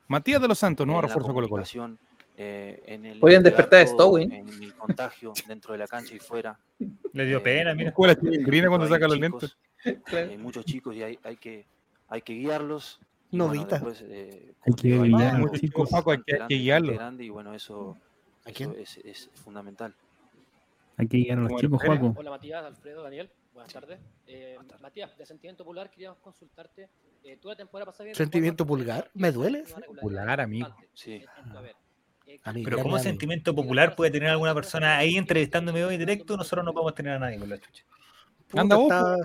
Matías 0.09 0.41
de 0.41 0.49
los 0.49 0.59
Santos, 0.59 0.87
nuevo 0.87 1.03
refuerzo 1.03 1.33
Colo 1.35 1.49
Colo. 1.49 1.65
eh, 2.39 2.83
en 2.87 3.05
el 3.07 3.19
Podrían 3.19 3.43
despertar 3.43 3.83
a 3.83 3.87
Stowin. 3.87 4.33
En 4.33 4.49
el 4.63 4.75
contagio 4.75 5.33
dentro 5.49 5.73
de 5.73 5.79
la 5.79 5.87
cancha 5.87 6.15
y 6.15 6.19
fuera. 6.19 6.59
Le 7.13 7.25
dio 7.27 7.43
pena, 7.43 7.75
mira. 7.75 7.93
¿Cómo 7.93 8.07
la 8.09 8.15
chilindrina 8.15 8.69
cuando 8.69 8.89
saca 8.89 9.07
los 9.09 9.19
chicos, 9.19 9.57
lentes? 9.85 10.07
Hay 10.31 10.39
muchos 10.39 10.65
chicos 10.65 10.95
y 10.95 11.03
hay, 11.03 11.19
hay 11.23 11.37
que 11.37 11.67
hay 12.09 12.23
que 12.23 12.35
guiarlos. 12.35 13.01
Novita. 13.33 13.77
después, 13.77 14.05
eh, 14.07 14.53
Hay 14.65 14.73
que 14.75 14.89
digo, 14.89 15.03
guiar 15.03 15.21
hay 15.21 15.27
a 15.27 15.39
los 15.39 15.51
un 15.51 15.59
chicos. 15.59 15.91
Paco, 15.91 16.13
hay 16.13 16.19
que- 16.25 16.39
que 16.49 16.55
guiarlos. 16.55 16.95
grande 16.95 17.25
y 17.25 17.29
bueno, 17.29 17.53
eso, 17.55 17.97
eso 18.45 18.73
es, 18.79 18.99
es 18.99 19.31
fundamental. 19.35 19.93
Hay 20.97 21.09
que 21.09 21.19
guiar 21.19 21.39
a 21.39 21.43
los 21.43 21.61
chicos. 21.61 21.83
Juaco. 21.83 22.15
Hola 22.17 22.31
Matías, 22.31 22.65
Alfredo, 22.65 23.03
Daniel, 23.03 23.29
buenas 23.57 23.73
tardes. 23.73 23.99
Eh, 24.27 24.57
Matías, 24.81 25.17
de 25.17 25.27
Sentimiento 25.27 25.65
Pulgar 25.65 25.91
queríamos 25.91 26.19
consultarte. 26.21 26.89
Eh, 27.25 27.39
tú 27.41 27.49
la 27.49 27.57
temporada 27.57 27.91
pasada 27.91 28.15
¿Sentimiento 28.15 28.65
pulgar? 28.67 29.11
¿Me 29.15 29.33
duele 29.33 29.65
Pulgar, 30.01 30.41
amigo. 30.41 30.67
constante 30.69 30.91
Sí. 30.95 31.25
Eh, 32.29 32.41
A 32.45 32.53
mí, 32.53 32.65
Pero 32.65 32.83
como 32.83 32.99
sentimiento 32.99 33.55
popular 33.55 33.95
puede 33.95 34.11
tener 34.11 34.29
alguna 34.31 34.53
persona 34.55 34.97
ahí 34.99 35.17
entrevistándome 35.17 35.85
hoy 35.85 35.95
en 35.95 36.01
directo, 36.01 36.37
nosotros 36.37 36.65
no 36.65 36.73
podemos 36.73 36.95
tener 36.95 37.13
a 37.15 37.19
nadie 37.21 37.39
con 37.39 37.49
la 37.49 37.59
chucha. 37.59 37.85
Anda 38.55 38.77
vos, 38.77 38.85
está- 38.93 39.17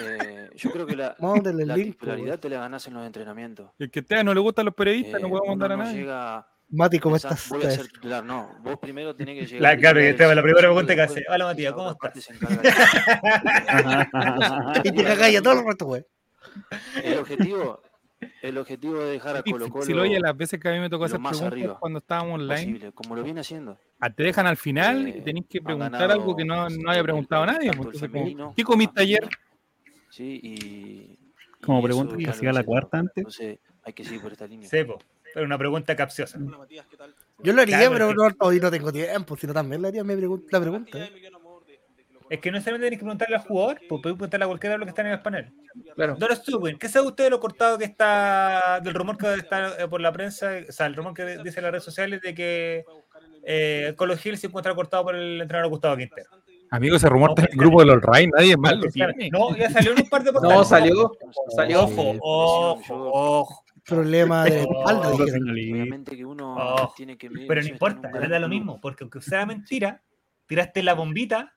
Eh, 0.00 0.50
yo 0.56 0.70
creo 0.70 0.86
que 0.86 0.96
la, 0.96 1.14
la 1.66 1.76
link, 1.76 1.92
titularidad 1.98 2.38
te 2.40 2.48
la 2.48 2.58
ganás 2.60 2.86
en 2.88 2.94
los 2.94 3.06
entrenamientos. 3.06 3.70
El 3.78 3.90
que 3.90 4.02
te 4.02 4.22
no 4.24 4.32
le 4.34 4.40
gustan 4.40 4.64
los 4.64 4.74
periodistas, 4.74 5.20
no 5.20 5.26
Eh, 5.26 5.30
podemos 5.30 5.40
uno 5.42 5.50
mandar 5.52 5.72
a 5.72 5.76
no 5.76 5.84
nadie. 5.84 5.98
llega 6.00 6.48
Mati, 6.70 6.98
¿cómo 6.98 7.16
estás? 7.16 7.48
Voy 7.50 7.62
a 7.64 7.70
ser 7.70 7.86
titular, 7.88 8.24
no. 8.24 8.50
Vos 8.62 8.78
primero 8.80 9.14
tenés 9.14 9.38
que 9.40 9.46
llegar. 9.46 9.62
La, 9.74 9.78
claro, 9.78 10.00
y 10.00 10.06
titular 10.06 10.08
esta 10.12 10.30
es 10.30 10.36
la 10.36 10.42
primera 10.42 10.68
pregunta 10.68 10.94
que 10.94 11.00
hace. 11.02 11.24
Hola 11.28 11.44
Matías, 11.46 11.72
¿cómo 11.72 11.90
estás? 11.90 12.28
Y 14.84 14.92
te 14.92 15.04
cagáis 15.04 15.38
a 15.38 15.42
todo 15.42 15.60
el 15.60 15.64
rato, 15.66 15.86
güey. 15.86 16.04
El 17.02 17.18
objetivo, 17.18 17.80
el 18.42 18.58
objetivo 18.58 18.98
de 19.00 19.12
dejar 19.12 19.36
a 19.36 19.42
Colo 19.42 19.68
Colo 19.68 19.84
Si 19.84 19.92
lo 19.92 20.02
oye 20.02 20.18
las 20.20 20.36
veces 20.36 20.60
que 20.60 20.68
a 20.68 20.72
mí 20.72 20.80
me 20.80 20.88
tocó 20.90 21.04
hacer 21.04 21.18
preguntas 21.20 21.42
arriba 21.42 21.78
cuando 21.78 21.98
estábamos 21.98 22.40
online, 22.40 22.64
posible, 22.72 22.92
como 22.92 23.16
lo 23.16 23.22
viene 23.22 23.40
haciendo. 23.40 23.78
ah, 24.00 24.10
te 24.10 24.22
dejan 24.22 24.46
al 24.46 24.56
final 24.56 25.08
y 25.08 25.10
Eh, 25.12 25.22
tenés 25.24 25.44
que 25.48 25.60
preguntar 25.60 26.10
algo 26.10 26.34
que 26.36 26.44
no, 26.44 26.68
no 26.68 26.90
haya 26.90 27.02
preguntado 27.02 27.46
nadie. 27.46 27.70
pues, 27.72 28.00
como, 28.00 28.54
¿Qué 28.54 28.62
comiste 28.64 29.00
ayer? 29.02 29.28
Sí, 30.10 30.40
y. 30.42 31.18
Como 31.60 31.80
y 31.80 31.84
pregunta 31.84 32.16
que 32.16 32.28
hacía 32.30 32.52
la 32.52 32.62
cuarta 32.64 32.98
antes. 32.98 33.16
Entonces 33.16 33.58
hay 33.84 33.92
que 33.92 34.04
seguir 34.04 34.20
por 34.22 34.32
esta 34.32 34.46
línea. 34.46 34.68
Sepo, 34.68 34.98
pero 35.34 35.44
una 35.46 35.58
pregunta 35.58 35.94
capciosa. 35.96 36.38
Hola 36.38 36.58
Matías, 36.58 36.86
¿qué 36.88 36.96
tal? 36.96 37.14
Yo 37.40 37.52
lo 37.52 37.60
haría, 37.62 37.78
Claro, 37.78 37.92
pero 37.92 38.14
no, 38.14 38.34
hoy 38.40 38.60
no 38.60 38.70
tengo 38.70 38.92
tiempo, 38.92 39.36
sino 39.36 39.52
también 39.52 39.82
le 39.82 39.88
haría 39.88 40.04
mi 40.04 40.14
pregun- 40.14 40.44
la 40.50 40.60
pregunta. 40.60 40.98
Es 42.30 42.40
que 42.40 42.50
no 42.50 42.54
necesariamente 42.54 42.86
tenés 42.86 42.98
que 42.98 43.04
preguntarle 43.04 43.36
al 43.36 43.42
jugador, 43.42 43.74
pues 43.88 44.00
podés 44.00 44.16
preguntarle 44.16 44.44
a 44.44 44.48
cualquiera 44.48 44.74
de 44.74 44.78
los 44.78 44.86
que 44.86 44.90
están 44.90 45.06
en 45.06 45.12
el 45.12 45.20
panel. 45.20 45.52
Claro. 45.94 46.16
Don 46.16 46.34
Stubin, 46.34 46.78
¿qué 46.78 46.88
sabe 46.88 47.08
usted 47.08 47.24
de 47.24 47.30
lo 47.30 47.38
cortado 47.38 47.76
que 47.76 47.84
está, 47.84 48.80
del 48.82 48.94
rumor 48.94 49.18
que 49.18 49.34
está 49.34 49.74
eh, 49.78 49.88
por 49.88 50.00
la 50.00 50.10
prensa, 50.10 50.52
o 50.66 50.72
sea, 50.72 50.86
el 50.86 50.94
rumor 50.94 51.12
que 51.12 51.38
dice 51.44 51.58
en 51.60 51.64
las 51.64 51.72
redes 51.72 51.84
sociales 51.84 52.22
de 52.22 52.34
que 52.34 52.84
eh, 53.44 53.92
Colo 53.96 54.16
Gil 54.16 54.38
se 54.38 54.46
encuentra 54.46 54.74
cortado 54.74 55.04
por 55.04 55.16
el 55.16 55.42
entrenador 55.42 55.70
Gustavo 55.70 55.96
Quintero? 55.96 56.30
Amigo, 56.70 56.96
ese 56.96 57.08
rumor 57.08 57.30
No, 57.30 57.34
está 57.34 57.42
en 57.42 57.52
el 57.52 57.58
grupo 57.58 57.80
de 57.80 57.86
los 57.86 58.02
Ray, 58.02 58.26
nadie 58.28 58.56
más 58.56 58.74
lo 58.76 58.88
tiene. 58.90 59.28
No, 59.30 59.54
ya 59.54 59.70
salió 59.70 59.92
en 59.92 59.98
un 60.02 60.08
par 60.08 60.24
de 60.24 60.32
portales. 60.32 60.56
No, 60.56 60.64
salió. 60.64 61.12
Salió. 61.54 61.82
Ojo, 61.84 62.16
ojo, 62.20 63.10
ojo. 63.12 63.63
Problema 63.86 64.44
de 64.44 64.62
Oh, 64.66 64.78
espalda, 64.78 65.10
dijeron. 65.10 65.50
Obviamente 65.50 66.16
que 66.16 66.24
uno 66.24 66.54
Oh, 66.56 66.94
tiene 66.96 67.18
que 67.18 67.28
medir 67.28 67.48
Pero 67.48 67.62
no 67.62 67.68
importa, 67.68 68.10
le 68.10 68.18
gran 68.18 68.30
da 68.30 68.38
lo 68.38 68.48
mismo, 68.48 68.80
porque 68.80 69.04
aunque 69.04 69.20
sea 69.20 69.44
mentira, 69.44 70.02
tiraste 70.46 70.82
la 70.82 70.94
bombita 70.94 71.54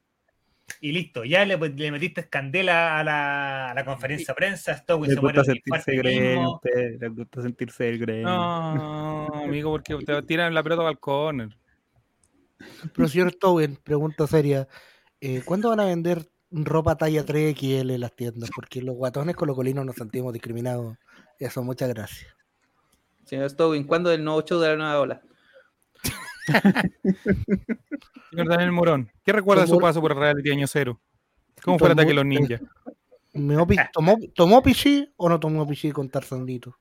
y 0.81 0.91
listo, 0.91 1.23
ya 1.23 1.45
le, 1.45 1.57
le 1.57 1.91
metiste 1.91 2.27
candela 2.27 2.99
a 2.99 3.03
la, 3.03 3.71
a 3.71 3.73
la 3.73 3.85
conferencia 3.85 4.33
de 4.33 4.35
prensa, 4.35 4.75
Stowin 4.75 5.09
Les 5.09 5.15
se 5.15 5.21
gusta 5.21 5.43
sentirse 5.45 6.37
ustedes, 6.45 6.99
les 6.99 7.15
gusta 7.15 7.41
sentirse 7.41 7.89
el. 7.89 8.21
No, 8.21 9.27
amigo, 9.33 9.71
porque 9.71 9.95
te 10.05 10.21
tiran 10.23 10.53
la 10.53 10.61
pelota 10.63 10.87
al 10.87 10.99
corner. 10.99 11.57
Pero 12.93 13.07
señor 13.07 13.31
Stowen, 13.31 13.77
pregunta 13.77 14.27
seria. 14.27 14.67
eh, 15.21 15.41
¿Cuándo 15.45 15.69
van 15.69 15.79
a 15.79 15.85
vender 15.85 16.29
ropa 16.51 16.97
talla 16.97 17.25
3XL 17.25 17.93
en 17.93 18.01
las 18.01 18.15
tiendas? 18.15 18.49
Porque 18.53 18.81
los 18.81 18.95
guatones 18.95 19.35
colocolinos 19.35 19.85
nos 19.85 19.95
sentimos 19.95 20.33
discriminados. 20.33 20.97
Eso, 21.39 21.63
muchas 21.63 21.89
gracias. 21.89 22.27
Señor 23.25 23.49
Stowin, 23.49 23.83
¿cuándo 23.85 24.11
el 24.11 24.23
nuevo 24.23 24.41
show 24.41 24.59
de 24.59 24.69
la 24.69 24.75
nueva 24.77 24.99
ola? 24.99 25.21
Señor 28.31 28.47
Daniel 28.49 28.71
Morón, 28.71 29.11
¿qué 29.23 29.33
recuerda 29.33 29.63
de 29.63 29.67
su 29.67 29.77
paso 29.79 29.99
por 30.01 30.11
el 30.11 30.17
reality 30.17 30.51
año 30.51 30.67
cero? 30.67 30.99
¿Cómo 31.63 31.77
fue 31.79 31.87
el 31.89 31.93
ataque 31.93 32.09
de 32.09 32.13
los 32.13 32.25
ninjas? 32.25 32.61
¿Me 33.33 33.55
opi- 33.57 33.89
¿Tomó, 33.91 34.17
¿Tomó 34.33 34.63
pichí 34.63 35.11
o 35.17 35.27
no 35.29 35.39
tomó 35.39 35.67
pichí 35.67 35.91
con 35.91 36.09
Tarzandito? 36.09 36.77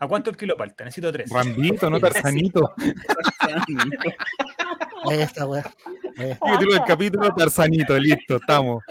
¿A 0.00 0.08
cuánto 0.08 0.30
el 0.30 0.36
kilo 0.36 0.56
palta? 0.56 0.84
Necesito 0.84 1.12
tres. 1.12 1.30
Rambito, 1.30 1.88
no 1.90 2.00
Tarzanito. 2.00 2.74
Ahí 5.10 5.20
está, 5.20 5.46
weón. 5.46 5.64
Título 6.16 6.72
del 6.74 6.84
capítulo, 6.86 7.34
Tarzanito, 7.34 7.98
listo, 7.98 8.36
estamos. 8.36 8.82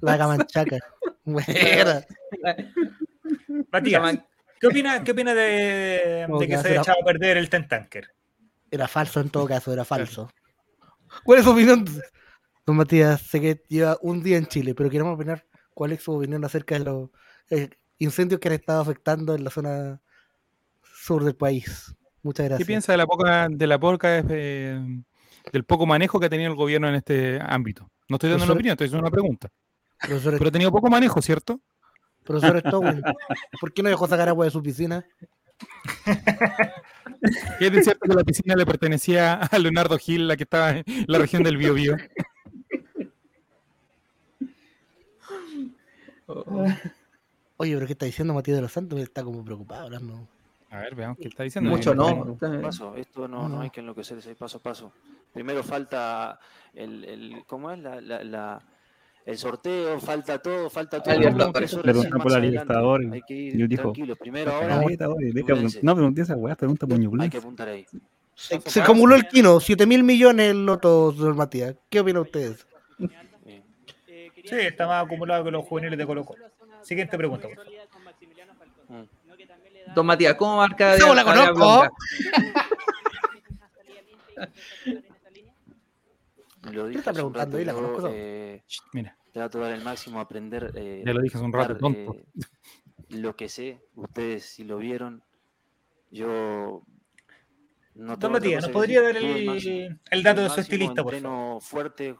La 0.00 0.18
camanchaca. 0.18 0.78
Buena. 1.24 2.04
Matías, 3.72 4.18
¿qué 4.60 4.66
opina, 4.66 5.04
qué 5.04 5.12
opina 5.12 5.34
de, 5.34 6.26
que 6.40 6.58
se 6.58 6.68
haya 6.68 6.80
echado 6.80 6.98
a 7.00 7.04
perder 7.04 7.36
el 7.36 7.48
Tentanker? 7.48 8.08
Era 8.70 8.88
falso 8.88 9.20
en 9.20 9.30
todo 9.30 9.46
caso, 9.46 9.72
era 9.72 9.84
falso. 9.84 10.30
¿Cuál 11.24 11.38
es 11.38 11.44
su 11.44 11.50
opinión? 11.50 11.84
Don 12.66 12.76
Matías, 12.76 13.20
sé 13.20 13.40
que 13.40 13.62
lleva 13.68 13.98
un 14.02 14.22
día 14.22 14.38
en 14.38 14.46
Chile, 14.46 14.74
pero 14.74 14.88
queremos 14.88 15.14
opinar 15.14 15.44
cuál 15.74 15.92
es 15.92 16.02
su 16.02 16.12
opinión 16.12 16.44
acerca 16.44 16.78
de 16.78 16.84
los 16.84 17.10
eh, 17.50 17.70
incendios 17.98 18.40
que 18.40 18.48
han 18.48 18.54
estado 18.54 18.80
afectando 18.80 19.34
en 19.34 19.44
la 19.44 19.50
zona 19.50 20.00
sur 20.82 21.24
del 21.24 21.34
país. 21.34 21.94
Muchas 22.22 22.46
gracias. 22.46 22.66
¿Qué 22.66 22.70
piensa 22.70 22.92
de 22.92 22.98
la 22.98 23.06
poca, 23.06 23.48
de 23.50 23.66
la 23.66 23.78
poca, 23.78 24.22
eh, 24.28 24.80
del 25.52 25.64
poco 25.64 25.86
manejo 25.86 26.20
que 26.20 26.26
ha 26.26 26.30
tenido 26.30 26.50
el 26.50 26.56
gobierno 26.56 26.88
en 26.88 26.94
este 26.94 27.40
ámbito? 27.42 27.90
No 28.08 28.16
estoy 28.16 28.30
dando 28.30 28.44
una 28.44 28.54
opinión, 28.54 28.72
estoy 28.72 28.86
haciendo 28.86 29.06
una 29.06 29.10
pregunta. 29.10 29.48
Profesor, 30.06 30.34
Pero 30.38 30.48
ha 30.48 30.52
tenido 30.52 30.72
poco 30.72 30.88
manejo, 30.90 31.22
¿cierto? 31.22 31.60
profesor 32.24 32.60
Stowell, 32.60 33.02
¿por 33.60 33.72
qué 33.72 33.82
no 33.82 33.88
dejó 33.88 34.06
sacar 34.06 34.28
agua 34.28 34.44
de 34.44 34.50
su 34.52 34.62
piscina? 34.62 35.04
Es 37.60 37.72
de 37.72 37.82
cierto 37.82 38.08
que 38.08 38.14
la 38.14 38.24
piscina 38.24 38.56
le 38.56 38.66
pertenecía 38.66 39.34
a 39.34 39.58
Leonardo 39.58 39.96
Gil, 39.98 40.26
la 40.26 40.36
que 40.36 40.42
estaba 40.42 40.70
en 40.70 40.84
la 41.06 41.18
región 41.18 41.44
del 41.44 41.56
Biobío. 41.56 41.96
Oye, 47.56 47.74
pero 47.74 47.86
¿qué 47.86 47.92
está 47.92 48.06
diciendo 48.06 48.34
Matías 48.34 48.56
de 48.56 48.62
los 48.62 48.72
Santos? 48.72 48.98
Está 49.00 49.22
como 49.22 49.44
preocupado 49.44 49.84
hablando. 49.84 50.26
A 50.70 50.78
ver, 50.78 50.94
veamos 50.94 51.18
qué 51.18 51.28
está 51.28 51.42
diciendo. 51.44 51.70
Mucho 51.70 51.94
no. 51.94 52.36
Paso 52.62 52.96
esto 52.96 53.28
no, 53.28 53.48
no 53.48 53.56
No. 53.56 53.60
hay 53.62 53.70
que 53.70 53.80
enloquecerse 53.80 54.34
paso 54.34 54.58
a 54.58 54.62
paso. 54.62 54.92
Primero 55.32 55.62
falta 55.62 56.38
el, 56.74 57.04
el 57.04 57.44
¿cómo 57.46 57.70
es? 57.70 57.78
La, 57.78 58.00
la, 58.00 58.24
la- 58.24 58.62
el 59.24 59.38
sorteo, 59.38 60.00
falta 60.00 60.40
todo, 60.40 60.68
falta 60.68 61.02
todo. 61.02 61.18
Le 61.18 61.30
preguntó 61.30 62.18
por 62.18 62.32
la. 62.32 62.38
Libertadores. 62.40 63.12
Hay 63.12 63.22
que 63.22 63.34
ir 63.34 63.68
dijo, 63.68 63.82
tranquilo. 63.82 64.16
Primero 64.16 64.52
ahora. 64.52 64.80
No 65.82 65.94
pregunté 65.94 66.22
esa 66.22 66.36
weá, 66.36 66.56
pregunta 66.56 66.86
por 66.86 66.98
hay 67.20 67.30
que 67.30 67.38
apuntar 67.38 67.68
ahí. 67.68 67.86
Se, 68.34 68.60
se 68.60 68.80
acumuló 68.80 69.14
el 69.14 69.28
Kino, 69.28 69.60
7 69.60 69.86
mil 69.86 70.02
millones 70.02 70.50
el 70.50 70.66
loto, 70.66 71.12
don 71.12 71.36
Matías. 71.36 71.76
¿Qué 71.88 72.00
opinan 72.00 72.22
ustedes? 72.22 72.66
Sí, 72.98 74.56
está 74.56 74.86
más 74.88 75.04
acumulado 75.04 75.44
que 75.44 75.50
los 75.50 75.64
juveniles 75.64 75.98
de 75.98 76.06
Colo 76.06 76.24
Colo. 76.24 76.44
Siguiente 76.82 77.16
pregunta, 77.16 77.46
por 77.46 77.56
favor. 77.56 77.72
Mm. 78.88 79.94
Don 79.94 80.06
Matías, 80.06 80.34
¿cómo 80.34 80.56
marca 80.56 80.96
¿Cómo 80.98 81.14
la 81.14 81.22
conozco? 81.24 81.88
Lo 86.70 86.86
dije 86.86 86.98
está 86.98 87.10
hace 87.10 87.22
un 87.22 87.32
preguntando? 87.32 87.56
rato, 87.58 87.64
la 87.64 87.72
yo, 87.72 87.76
conozco. 87.78 88.08
eh, 88.12 88.62
Mira, 88.92 89.16
trato 89.32 89.58
de 89.58 89.64
dar 89.64 89.72
el 89.74 89.82
máximo 89.82 90.18
a 90.18 90.22
aprender. 90.22 90.72
eh, 90.76 91.02
Ya 91.04 91.12
lo 91.12 91.20
dije 91.22 91.36
hace 91.36 91.44
un 91.44 91.52
rato, 91.52 91.72
dar, 91.74 91.80
tonto. 91.80 92.14
eh, 92.14 92.24
lo 93.08 93.34
que 93.36 93.48
sé, 93.48 93.80
ustedes 93.94 94.44
si 94.44 94.64
lo 94.64 94.78
vieron, 94.78 95.22
yo 96.10 96.82
no 97.94 98.16
Don 98.16 98.18
tengo 98.20 98.38
cosa 98.40 98.66
¿nos 98.68 98.70
podría 98.70 99.02
dar 99.02 99.16
el, 99.16 99.98
el 100.10 100.22
dato 100.22 100.42
de 100.42 100.48
su 100.50 100.60
estilista, 100.60 101.02
por 101.02 101.14
favor? 101.14 101.60
fuerte 101.60 102.16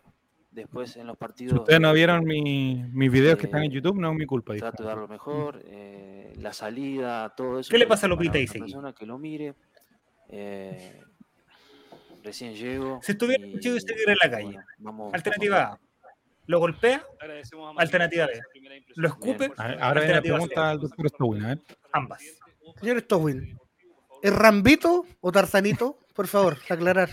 después 0.50 0.96
en 0.96 1.06
los 1.06 1.16
si 1.16 1.18
partidos. 1.20 1.60
ustedes 1.60 1.80
no 1.80 1.90
eh, 1.90 1.94
vieron 1.94 2.24
mi- 2.24 2.84
mis 2.92 3.10
videos 3.10 3.38
que 3.38 3.46
están 3.46 3.62
en 3.62 3.70
eh, 3.70 3.74
YouTube, 3.74 3.98
no 3.98 4.10
es 4.10 4.16
mi 4.16 4.26
culpa. 4.26 4.52
dijo. 4.52 4.66
Trato 4.66 4.82
de 4.82 4.88
dar 4.88 4.98
lo 4.98 5.08
mejor, 5.08 5.62
eh, 5.64 6.32
la 6.36 6.52
salida, 6.52 7.32
todo 7.34 7.58
eso. 7.58 7.70
¿Qué 7.70 7.78
le 7.78 7.86
pasa 7.86 8.06
a 8.06 8.08
Lupita 8.10 8.32
para 8.32 8.40
y 8.40 8.46
persona 8.58 8.92
que 8.92 9.06
lo 9.06 9.18
mire. 9.18 9.54
eh, 10.28 11.02
recién 12.22 12.54
llego. 12.54 13.00
Si 13.02 13.12
estuviera 13.12 13.46
y, 13.46 13.58
Chico 13.60 13.78
Seguir 13.80 14.08
en 14.10 14.16
la 14.22 14.30
calle, 14.30 14.44
bueno, 14.44 14.64
vamos- 14.78 15.14
Alternativa 15.14 15.58
vamos 15.58 15.78
A. 15.78 15.80
¿Lo 16.46 16.58
golpea? 16.58 17.06
Alternativa 17.76 18.26
B. 18.26 18.40
¿Lo 18.96 19.08
escupe? 19.08 19.48
Bien. 19.48 19.82
Ahora 19.82 20.00
viene 20.00 20.14
la 20.16 20.22
pregunta 20.22 20.70
al 20.70 20.80
doctor 20.80 21.08
Stowin. 21.08 21.62
Ambas. 21.92 22.22
Señor 22.80 23.00
Stowin, 23.00 23.58
¿es 24.22 24.34
Rambito 24.34 25.04
o 25.20 25.30
Tarzanito? 25.32 25.98
Por 26.14 26.26
favor, 26.26 26.58
aclarar. 26.68 27.10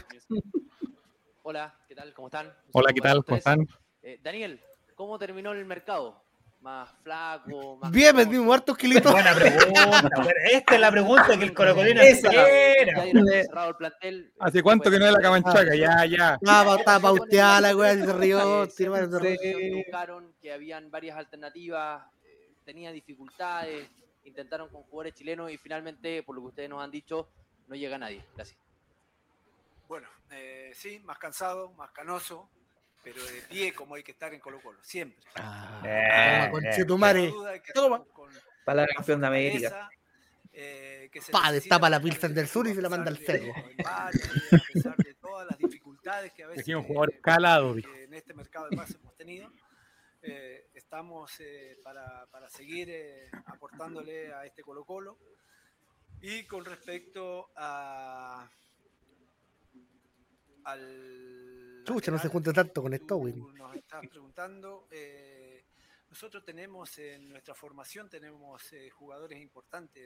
Hola, 1.44 1.76
¿qué 1.88 1.96
tal? 1.96 2.14
¿Cómo 2.14 2.28
están? 2.28 2.54
Hola, 2.74 2.92
¿qué 2.94 3.02
tal? 3.02 3.24
¿Cómo 3.24 3.38
están? 3.38 3.68
Eh, 4.02 4.20
Daniel, 4.24 4.60
¿cómo 4.96 5.18
terminó 5.20 5.52
el 5.54 5.66
mercado? 5.66 6.22
¿Más 6.62 6.90
flaco? 7.04 7.78
Más 7.78 7.92
Bien, 7.92 8.16
vendimos 8.16 8.54
hartos 8.54 8.78
kilitos. 8.78 9.12
Buena 9.12 9.34
pregunta. 9.34 10.12
Esta 10.52 10.76
es 10.76 10.82
la 10.82 10.92
pregunta 10.92 11.38
que 11.38 11.46
el 11.46 11.54
colocolino 11.54 12.02
espera. 12.02 12.46
dieron 12.46 13.26
por 13.26 13.32
cerrado 13.32 13.70
el 13.70 13.76
plantel. 13.76 14.34
¿Hace 14.40 14.62
cuánto 14.62 14.92
que 14.92 15.00
no 15.00 15.06
es 15.06 15.14
la 15.14 15.22
camanchaca? 15.22 15.74
Ya, 15.76 16.06
ya. 16.06 16.34
Estaba, 16.36 16.76
estaba 16.76 17.00
pauteada 17.00 17.62
la 17.62 17.76
weá, 17.76 17.94
se 17.94 18.14
rió. 18.14 18.66
Eh, 18.66 19.38
equivocaron, 19.42 20.34
que 20.42 20.52
habían 20.52 20.92
varias 20.92 21.18
alternativas, 21.18 22.04
eh, 22.26 22.56
tenía 22.66 22.92
dificultades, 22.92 23.90
intentaron 24.26 24.68
con 24.70 24.84
jugadores 24.84 25.14
chilenos 25.14 25.52
y 25.52 25.58
finalmente, 25.58 26.24
por 26.24 26.36
lo 26.36 26.42
que 26.42 26.48
ustedes 26.48 26.70
nos 26.70 26.84
han 26.84 26.92
dicho, 26.92 27.30
no 27.68 27.76
llega 27.76 27.98
nadie. 27.98 28.26
Gracias. 28.36 28.60
Bueno, 29.88 30.08
eh, 30.32 30.72
sí, 30.76 31.00
más 31.00 31.18
cansado, 31.18 31.72
más 31.72 31.92
canoso, 31.92 32.50
pero 33.04 33.24
de 33.24 33.42
pie 33.50 33.74
como 33.74 33.96
hay 33.96 34.04
que 34.04 34.12
estar 34.12 34.34
en 34.34 34.40
Colo 34.40 34.62
Colo, 34.62 34.80
siempre. 34.84 35.24
Ah, 35.36 35.82
Eh, 35.86 36.46
eh. 36.46 36.52
conchetumare. 36.52 37.28
No 37.28 37.36
duda 37.36 37.52
de 37.52 37.62
que 37.62 37.74
Toma. 37.74 37.98
estamos 37.98 38.14
con 38.14 38.34
Para 38.66 38.82
la 38.82 38.88
campeón 38.88 39.22
de 39.22 39.28
América. 39.28 39.90
eh, 40.52 41.10
que 41.12 41.22
se 41.22 41.32
Pa, 41.32 41.52
destapa 41.52 41.90
la 41.90 42.00
Pilsen 42.02 42.34
de 42.34 42.42
del 42.42 42.50
Sur 42.50 42.68
y 42.68 42.74
se 42.76 42.82
la 42.82 42.90
manda 42.90 43.10
al 43.10 43.18
cerro. 43.18 43.54
A 43.86 44.10
pesar 44.74 44.96
de 44.98 45.14
todas 45.16 45.48
las 45.48 45.58
dificultades 45.58 46.32
que 46.34 46.44
a 46.44 46.48
veces 46.48 46.68
un 46.76 46.82
eh, 46.84 46.88
jugador 46.88 47.20
calado, 47.22 47.76
en 47.78 48.14
este 48.14 48.34
mercado 48.34 48.68
de 48.70 48.76
pases 48.76 48.96
hemos 48.96 49.16
tenido, 49.16 49.52
eh, 50.22 50.68
estamos 50.74 51.40
eh, 51.40 51.78
para, 51.84 52.26
para 52.28 52.50
seguir 52.50 52.90
eh, 52.90 53.30
aportándole 53.46 54.34
a 54.34 54.46
este 54.46 54.62
Colo 54.64 54.84
Colo. 54.86 55.18
Y 56.22 56.46
con 56.46 56.66
respecto 56.66 57.52
a 57.56 58.50
al 60.66 61.69
Chucha, 61.86 62.12
no 62.12 62.20
se 62.20 62.28
junte 62.30 62.54
tanto 62.54 62.82
con 62.82 62.94
Stowin. 62.96 63.36
tú 63.36 63.52
Nos 63.54 63.76
estás 63.76 64.02
preguntando. 64.08 64.88
eh, 64.92 65.66
nosotros 66.10 66.44
tenemos 66.44 66.98
en 66.98 67.30
nuestra 67.30 67.54
formación 67.54 68.10
tenemos 68.10 68.74
eh, 68.74 68.90
jugadores 68.90 69.40
importantes. 69.40 70.06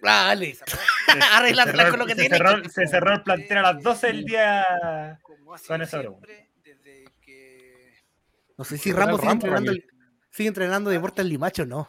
Desarrollo, 0.49 0.81
Arreglarla 1.31 1.89
con 1.89 1.99
lo 1.99 2.05
que 2.05 2.15
se, 2.15 2.21
tiene. 2.21 2.38
cerró, 2.38 2.69
se 2.69 2.88
cerró 2.88 3.13
el 3.13 3.23
plantel 3.23 3.57
a 3.59 3.62
las 3.73 3.81
12 3.83 4.07
del 4.07 4.25
día. 4.25 5.19
como 5.23 5.55
Con 5.67 5.81
pregunta. 5.81 6.27
siempre, 6.27 6.51
desde 6.62 7.05
que 7.21 7.93
No 8.57 8.65
sé 8.65 8.77
si 8.77 8.91
Ramos 8.91 9.21
sigue 9.21 9.29
Ramos, 9.29 9.43
entrenando, 9.45 9.71
sigue 10.29 10.47
entrenando 10.49 10.89
Deportes 10.89 11.25
Limacho 11.25 11.63
o 11.63 11.65
no. 11.67 11.88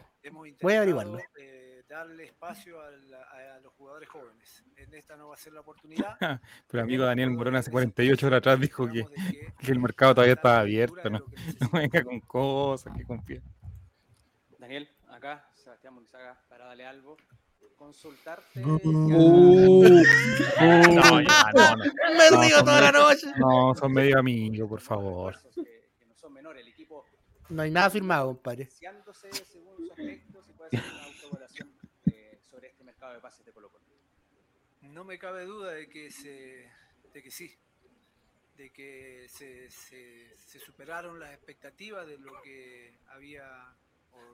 Voy 0.62 0.74
a 0.74 0.76
averiguarlo. 0.78 1.18
eh, 1.18 1.53
darle 1.94 2.24
espacio 2.24 2.80
a, 2.80 2.90
la- 2.90 3.54
a 3.56 3.60
los 3.60 3.72
jugadores 3.74 4.08
jóvenes. 4.08 4.64
En 4.76 4.92
esta 4.94 5.16
no 5.16 5.28
va 5.28 5.34
a 5.34 5.38
ser 5.38 5.52
la 5.52 5.60
oportunidad. 5.60 6.16
Pero 6.68 6.82
amigo 6.82 7.04
Daniel 7.04 7.30
Morón 7.30 7.56
hace 7.56 7.70
48 7.70 8.26
horas 8.26 8.38
atrás 8.38 8.60
dijo 8.60 8.88
que, 8.90 9.04
que 9.58 9.72
el 9.72 9.78
mercado 9.80 10.14
todavía 10.16 10.34
estaba 10.34 10.60
abierto, 10.60 11.08
¿no? 11.10 11.24
No 11.60 11.70
venga 11.72 12.02
con 12.02 12.20
cosas, 12.20 12.92
que 12.96 13.04
confía. 13.04 13.40
Daniel, 14.58 14.88
acá, 15.08 15.48
Sebastián 15.54 15.94
Murizaga, 15.94 16.40
para 16.48 16.66
darle 16.66 16.86
algo. 16.86 17.16
Consultarte. 17.76 18.64
Uh, 18.64 18.78
No, 20.94 21.20
ya, 21.20 21.52
no, 21.54 21.76
no. 21.76 21.84
Me 21.84 22.30
No, 22.30 22.42
río 22.42 22.56
son 22.56 22.64
toda 22.64 22.80
la 22.80 22.92
medio- 22.92 23.08
noche. 23.08 23.26
No, 23.36 23.74
son 23.74 23.92
medio 23.92 24.18
amigos, 24.18 24.68
por 24.68 24.80
favor. 24.80 25.36
Que 25.54 26.06
no 26.06 26.14
son 26.14 26.32
menores, 26.32 26.62
el 26.62 26.68
equipo 26.68 27.04
No 27.50 27.62
hay 27.62 27.70
nada 27.70 27.90
firmado, 27.90 28.28
compadre. 28.28 28.68
según 28.70 29.02
su 29.04 29.92
aspecto, 29.92 30.42
si 30.42 30.52
puede 30.52 30.76
hacer 30.78 30.92
una 30.94 31.04
autoevaluación 31.04 31.68
eh, 32.06 32.38
sobre 32.48 32.68
este 32.68 32.84
mercado 33.04 33.14
de 33.14 33.20
pases 33.20 33.44
de 33.46 33.52
Colo 33.52 33.70
Colo. 33.70 33.84
No 34.82 35.04
me 35.04 35.18
cabe 35.18 35.44
duda 35.44 35.72
de 35.72 35.88
que 35.88 36.10
se, 36.10 36.70
de 37.12 37.22
que 37.22 37.30
sí, 37.30 37.56
de 38.56 38.70
que 38.70 39.26
se, 39.28 39.70
se, 39.70 40.36
se 40.36 40.58
superaron 40.58 41.18
las 41.18 41.32
expectativas 41.32 42.06
de 42.06 42.18
lo 42.18 42.40
que 42.42 42.98
había. 43.08 43.44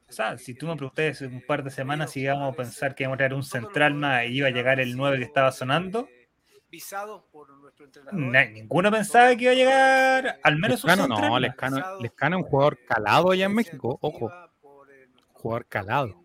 O 0.09 0.13
sea, 0.13 0.37
si 0.37 0.55
tú 0.55 0.67
me 0.67 0.75
preguntaste 0.77 1.09
hace 1.09 1.27
un 1.27 1.41
par 1.47 1.63
de 1.63 1.71
semanas 1.71 2.13
si 2.13 2.21
íbamos 2.21 2.53
a 2.53 2.57
pensar 2.57 2.95
que 2.95 3.05
íbamos 3.05 3.17
a 3.17 3.19
traer 3.19 3.35
un 3.35 3.43
central 3.45 3.95
más 3.95 4.25
y 4.27 4.39
iba 4.39 4.49
a 4.49 4.51
llegar 4.51 4.79
el 4.81 4.97
9 4.97 5.19
que 5.19 5.25
estaba 5.25 5.53
sonando, 5.53 6.09
Visados 6.69 7.25
por 7.33 7.51
nuestro 7.51 7.85
entrenador. 7.85 8.21
na- 8.21 8.45
ninguno 8.45 8.93
pensaba 8.93 9.35
que 9.35 9.43
iba 9.43 9.53
a 9.53 9.57
llegar 9.57 10.41
al 10.45 10.57
menos 10.57 10.85
un 10.85 10.91
Lescano, 10.91 11.09
central. 11.17 11.31
no. 11.31 11.39
Lescano, 11.41 12.01
Lescano 12.01 12.37
es 12.39 12.45
un 12.45 12.49
jugador 12.49 12.79
calado 12.87 13.31
allá 13.33 13.47
en 13.47 13.55
México, 13.55 13.99
ojo. 14.01 14.31
Jugador 15.33 15.67
calado. 15.67 16.25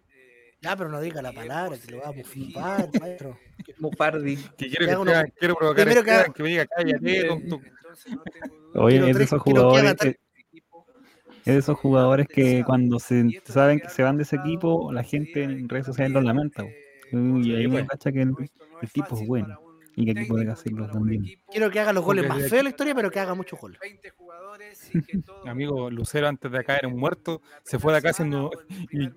Ya, 0.65 0.75
pero 0.75 0.89
no 0.89 0.99
diga 0.99 1.21
la 1.21 1.31
palabra, 1.31 1.77
que 1.77 1.91
lo 1.91 1.99
vamos 1.99 2.25
a 2.25 2.27
flipar, 2.27 2.89
maestro. 2.99 3.37
Mufardi. 3.77 4.35
Que 4.57 4.67
quiero, 4.67 4.87
que 4.87 4.97
uno- 4.97 5.11
quiero 5.37 5.55
provocar 5.55 5.85
primero 5.85 6.03
que 6.03 6.33
que 6.33 6.41
me 6.43 6.49
diga, 6.49 6.65
cállate, 6.65 7.27
con 7.27 7.47
tu... 7.47 7.61
Oye, 8.73 8.97
Quiero 8.97 9.07
es 9.07 9.17
de 9.19 9.23
esos 9.25 9.41
jugadores 9.43 9.95
que, 9.95 10.07
es 10.09 10.17
de 11.45 11.57
esos 11.57 11.77
jugadores 11.77 12.27
que 12.27 12.63
cuando 12.65 12.97
se 12.99 13.41
saben 13.45 13.79
que 13.79 13.89
se 13.89 14.01
van 14.01 14.17
de 14.17 14.23
ese 14.23 14.37
equipo, 14.37 14.91
la 14.91 15.03
gente 15.03 15.43
en 15.43 15.69
redes 15.69 15.85
sociales 15.85 16.13
los 16.13 16.23
lamenta. 16.23 16.63
Uy, 17.11 17.55
ahí 17.55 17.67
uno 17.67 17.85
cacha 17.85 18.11
que 18.11 18.23
el, 18.23 18.33
el 18.81 18.89
tipo 18.91 19.15
es 19.15 19.27
bueno 19.27 19.59
y 19.95 20.05
que 20.05 20.11
aquí 20.11 20.25
puede 20.25 20.49
hacerlo 20.49 20.87
también. 20.87 21.23
Quiero 21.49 21.71
que 21.71 21.79
haga 21.79 21.93
los 21.93 22.03
goles 22.03 22.27
más 22.27 22.39
feos 22.39 22.51
de 22.51 22.63
la 22.63 22.69
historia, 22.69 22.95
pero 22.95 23.11
que 23.11 23.19
haga 23.19 23.33
muchos 23.33 23.59
goles. 23.59 23.79
Amigo, 25.45 25.89
Lucero 25.89 26.27
antes 26.27 26.51
de 26.51 26.59
acá 26.59 26.77
era 26.77 26.87
un 26.87 26.97
muerto, 26.97 27.41
se 27.63 27.79
fue 27.79 27.93
de 27.93 27.99
acá 27.99 28.13
siendo 28.13 28.51
y 28.91 29.09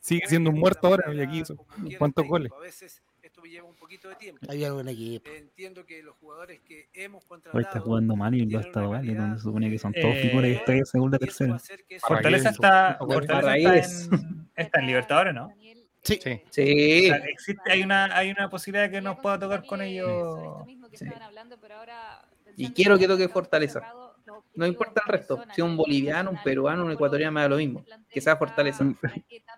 sigue 0.00 0.26
siendo 0.26 0.50
un 0.50 0.58
muerto 0.58 0.88
ahora 0.88 1.12
y 1.14 1.20
aquí 1.20 1.40
hizo 1.40 1.56
cuántos 1.98 2.26
goles. 2.26 2.52
A 2.52 2.60
veces 2.60 3.02
esto 3.22 3.42
me 3.42 3.50
lleva 3.50 3.68
un 3.68 3.74
poquito 3.74 4.08
de 4.08 4.14
tiempo. 4.16 4.40
Había 4.48 4.72
buen 4.72 4.88
equipo. 4.88 5.30
Entiendo 5.30 5.84
que 5.84 6.02
los 6.02 6.16
jugadores 6.16 6.60
que 6.60 6.88
hemos 6.94 7.24
Hoy 7.30 7.38
está 7.38 7.50
contratado 7.52 7.84
jugando 7.84 8.16
mal 8.16 8.34
y 8.34 8.46
lo 8.46 8.58
ha 8.58 8.62
estado 8.62 8.90
vale, 8.90 9.14
donde 9.14 9.36
se 9.36 9.42
supone 9.42 9.70
que 9.70 9.78
son 9.78 9.92
todos 9.92 10.14
Eh, 10.14 10.22
figuras 10.22 10.50
y 10.50 10.54
está 10.54 10.72
en 10.72 10.86
segunda 10.86 11.18
tercera. 11.18 11.58
Fortaleza 12.06 12.50
está. 12.50 12.96
Fortaleza 12.98 13.56
está, 13.56 14.16
en, 14.16 14.48
está 14.56 14.80
en 14.80 14.86
Libertadores, 14.86 15.34
¿no? 15.34 15.52
Sí. 16.02 16.18
Sí. 16.22 16.42
Sí. 16.50 17.10
O 17.10 17.14
sea, 17.14 17.24
existe, 17.26 17.72
hay, 17.72 17.82
una, 17.82 18.04
hay 18.16 18.30
una 18.30 18.48
posibilidad 18.48 18.84
de 18.84 18.90
que 18.90 19.00
nos 19.00 19.18
pueda 19.18 19.38
tocar 19.38 19.64
con 19.64 19.82
ellos. 19.82 20.66
Y 22.56 22.72
quiero 22.72 22.98
que 22.98 23.06
toque 23.06 23.28
Fortaleza. 23.28 23.80
No 24.54 24.66
importa 24.66 25.02
el 25.06 25.12
resto. 25.12 25.42
Si 25.54 25.62
un 25.62 25.76
boliviano, 25.76 26.30
un 26.30 26.42
peruano, 26.42 26.84
un 26.84 26.92
ecuatoriano, 26.92 27.32
me 27.32 27.42
da 27.42 27.48
lo 27.48 27.56
mismo. 27.56 27.84
Que 28.10 28.20
sea 28.20 28.36
Fortaleza. 28.36 28.84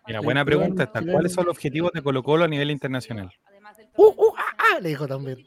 Mira, 0.07 0.21
buena 0.21 0.45
pregunta 0.45 0.85
esta. 0.85 1.01
¿Cuáles 1.03 1.33
son 1.33 1.47
los 1.47 1.57
objetivos 1.57 1.93
de 1.93 2.03
Colo 2.03 2.23
Colo 2.23 2.45
a 2.45 2.49
nivel 2.49 2.71
internacional? 2.71 3.33
Uh, 3.97 4.07
uh, 4.07 4.35
ah, 4.37 4.57
ah, 4.59 4.81
le 4.81 4.91
dijo 4.91 5.07
también. 5.07 5.47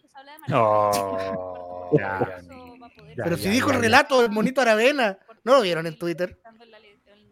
Oh, 0.52 1.90
ya, 1.98 2.42
Pero 3.16 3.36
ya, 3.36 3.38
si 3.38 3.44
ya, 3.46 3.52
dijo 3.52 3.70
ya, 3.70 3.76
el 3.76 3.82
relato 3.82 4.22
del 4.22 4.32
monito 4.32 4.62
Aravena, 4.62 5.18
¿no 5.44 5.56
lo 5.56 5.62
vieron 5.62 5.88
en 5.88 5.98
Twitter? 5.98 6.40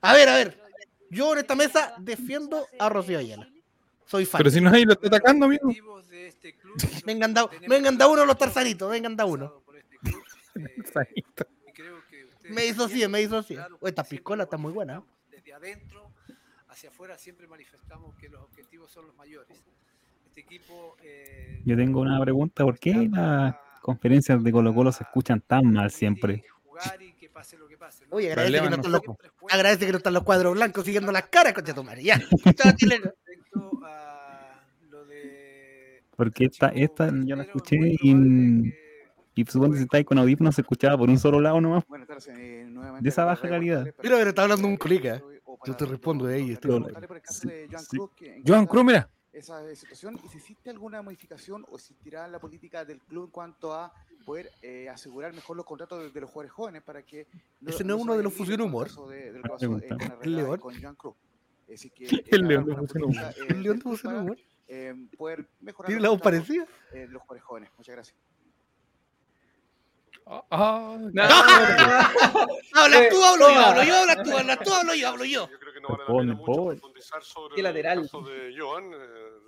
A 0.02 0.14
ver, 0.14 0.30
a 0.30 0.36
ver. 0.36 0.62
Yo 1.12 1.34
en 1.34 1.40
esta 1.40 1.56
mesa 1.56 1.94
defiendo 2.00 2.66
a 2.80 2.88
Rocío 2.88 3.20
Ayala. 3.20 3.50
Soy 4.06 4.26
fan. 4.26 4.40
Pero 4.40 4.50
si 4.50 4.62
no 4.62 4.72
hay 4.72 4.86
lo 4.86 4.94
está 4.94 5.08
atacando, 5.08 5.46
amigo. 5.46 5.70
Vengan 7.06 7.34
da, 7.34 7.50
vengan 7.68 7.98
da 7.98 8.08
uno 8.08 8.26
los 8.26 8.38
tarzanitos, 8.38 8.90
vengan 8.90 9.16
da 9.16 9.26
uno. 9.26 9.62
Me 12.50 12.66
hizo 12.66 12.86
así, 12.86 13.08
me 13.08 13.22
hizo 13.22 13.38
así. 13.38 13.56
Esta 13.82 14.04
piscola 14.04 14.44
está 14.44 14.58
muy 14.58 14.74
buena. 14.74 14.98
¿eh? 14.98 15.02
desde 15.32 15.54
adentro 15.54 16.12
hacia 16.68 16.90
afuera 16.90 17.18
siempre 17.18 17.48
manifestamos 17.48 18.16
que 18.16 18.30
los 18.30 18.42
objetivos 18.42 18.92
son 18.92 19.08
los 19.08 19.16
mayores. 19.16 19.58
Este 20.28 20.42
equipo 20.42 20.96
eh, 21.02 21.62
Yo 21.66 21.76
tengo 21.76 22.02
una 22.02 22.20
pregunta, 22.20 22.64
¿por 22.64 22.78
qué 22.80 23.10
las 23.12 23.56
conferencias 23.82 24.44
de 24.44 24.52
Colo 24.52 24.74
Colo 24.74 24.92
se 24.92 25.04
escuchan 25.04 25.42
tan 25.42 25.72
mal 25.72 25.92
siempre? 25.92 26.44
Oye, 28.10 28.32
agradece 28.32 28.54
que, 28.54 28.60
Problema 28.60 28.70
no 28.70 28.76
están 28.76 28.92
los, 28.92 29.02
agradece 29.52 29.86
que 29.86 29.92
no 29.92 29.98
están 29.98 30.14
los 30.14 30.24
cuadros 30.24 30.54
blancos 30.54 30.86
siguiendo 30.86 31.12
las 31.12 31.24
caras, 31.28 31.54
concha 31.54 31.74
tu 31.74 31.84
madre. 31.84 32.04
Ya. 32.04 32.20
Porque 36.16 36.46
esta, 36.46 36.68
esta 36.70 37.12
yo 37.26 37.36
la 37.36 37.44
escuché 37.44 37.78
y, 38.02 38.74
y 39.34 39.46
supongo 39.46 39.72
que 39.72 39.78
si 39.80 39.84
estáis 39.86 40.06
con 40.06 40.20
audífonos 40.20 40.54
se 40.54 40.62
escuchaba 40.62 40.98
por 40.98 41.10
un 41.10 41.18
solo 41.18 41.40
lado 41.42 41.60
nomás. 41.60 41.84
Tardes, 42.06 42.28
eh, 42.28 42.66
nuevamente 42.68 43.04
De 43.04 43.10
esa 43.10 43.26
baja 43.26 43.48
calidad. 43.50 43.84
Mira, 43.84 43.96
pero 44.02 44.30
está 44.30 44.44
hablando 44.44 44.68
un 44.68 44.78
colega. 44.78 45.22
Yo 45.66 45.76
te 45.76 45.86
respondo 45.86 46.26
de 46.26 46.36
ahí. 46.36 46.58
Joan 48.46 48.66
que- 48.66 48.70
Cruz, 48.70 48.86
mira. 48.86 49.10
Esa 49.34 49.70
eh, 49.70 49.76
situación 49.76 50.20
y 50.24 50.28
si 50.28 50.38
existe 50.38 50.70
alguna 50.70 51.02
modificación 51.02 51.66
o 51.70 51.76
existirá 51.78 52.28
la 52.28 52.40
política 52.40 52.84
del 52.86 53.00
club 53.00 53.26
en 53.26 53.32
cuanto 53.32 53.74
a 53.74 53.94
poder 54.26 54.52
eh, 54.62 54.90
asegurar 54.90 55.34
mejor 55.34 55.58
los 55.58 55.66
contratos 55.66 56.00
de, 56.00 56.12
de 56.12 56.22
los 56.22 56.30
jugadores 56.30 56.52
jóvenes 56.52 56.84
para 56.84 57.04
que 57.04 57.22
Ese 57.22 57.32
no 57.62 57.70
es 57.70 57.76
se 57.78 57.84
uno 58.04 58.16
de 58.18 58.24
los 58.24 58.34
Fusión 58.34 58.60
el 58.60 58.66
Humor. 58.68 58.88
caso 58.88 59.08
de, 59.08 59.32
de 59.32 59.38
lo 59.40 59.44
que 59.44 59.50
pasó 59.50 59.66
en 59.66 59.80
pregunta. 59.80 60.08
la 60.16 60.20
¿El 60.24 60.36
León? 60.36 60.60
con 60.60 60.82
Joan 60.82 60.96
Cruz. 60.96 61.16
Así 61.74 61.90
que 61.90 62.06
El 62.28 62.40
era 62.40 62.48
León 62.48 62.66
de 62.66 62.76
Fusión 62.76 63.04
Humor. 63.04 63.16
política, 63.16 63.30
eh, 63.44 63.48
El 63.50 63.64
León 63.64 63.64
del 63.64 63.78
de 63.78 63.82
Fusión 63.84 64.16
Humor. 64.18 64.38
eh, 64.68 64.96
poder 65.18 65.50
mejorar 65.62 65.88
¿Tiene 65.88 66.02
la 66.02 66.10
voz 66.10 66.22
parecida? 66.22 66.66
eh, 66.94 66.98
de 67.00 67.08
los 67.08 67.22
jugadores 67.22 67.44
jóvenes. 67.44 67.70
Muchas 67.78 67.96
gracias. 67.96 68.18
Ah, 70.26 70.98
Habla 72.74 73.10
tú, 73.10 73.24
hablo 73.24 73.50
yo, 73.50 73.60
hablo 73.60 73.84
yo, 73.84 73.96
habla 73.98 74.24
tú, 74.24 74.38
habla 74.38 74.58
tú, 74.58 74.74
hablo 74.74 74.94
yo, 74.96 75.08
hablo 75.10 75.26
yo. 75.26 75.50
Yo 75.50 75.60
creo 75.60 75.74
que 75.74 75.82
no 75.82 75.90
vale 75.90 76.04
la 76.04 76.08
Pone, 76.08 76.22
pena 76.22 76.34
mucho 76.36 76.46
pone. 76.54 76.80
profundizar 76.80 77.24
sobre 77.24 77.62
lateral. 77.62 77.98
el 78.00 78.04
caso 78.06 78.22
de 78.22 78.56
Joan. 78.58 78.92
eh, 78.94 78.98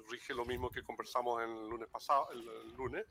rige 0.09 0.33
lo 0.33 0.45
mismo 0.45 0.69
que 0.69 0.83
conversamos 0.83 1.41
el 1.41 1.69
lunes 1.69 1.87
pasado, 1.89 2.27
el, 2.33 2.39
el 2.41 2.75
lunes. 2.75 3.05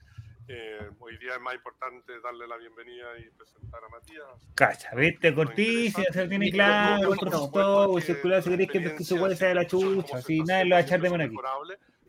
Eh, 0.49 0.91
hoy 0.99 1.17
día 1.19 1.37
es 1.37 1.41
más 1.41 1.55
importante 1.55 2.21
darle 2.21 2.47
la 2.49 2.57
bienvenida 2.57 3.17
y 3.19 3.31
presentar 3.31 3.81
a 3.85 3.89
Matías. 3.89 4.27
Cacha, 4.55 4.91
viste, 4.95 5.33
se 6.13 6.29
tiene 6.29 6.51
claro, 6.51 7.15
todo, 7.17 8.01
circular, 8.01 8.43
si 8.43 8.51
queréis 8.51 8.71
que 8.71 8.95
que 8.97 9.05
su 9.05 9.17
güey 9.19 9.37
sea 9.37 9.49
de 9.49 9.55
la 9.55 9.67
chucha, 9.67 10.17
así 10.19 10.41
nadie 10.41 10.65
lo 10.67 10.75
va 10.75 10.79
a 10.79 10.81
echar 10.83 11.01
de 11.01 11.11
menos 11.11 11.27
aquí. 11.29 11.37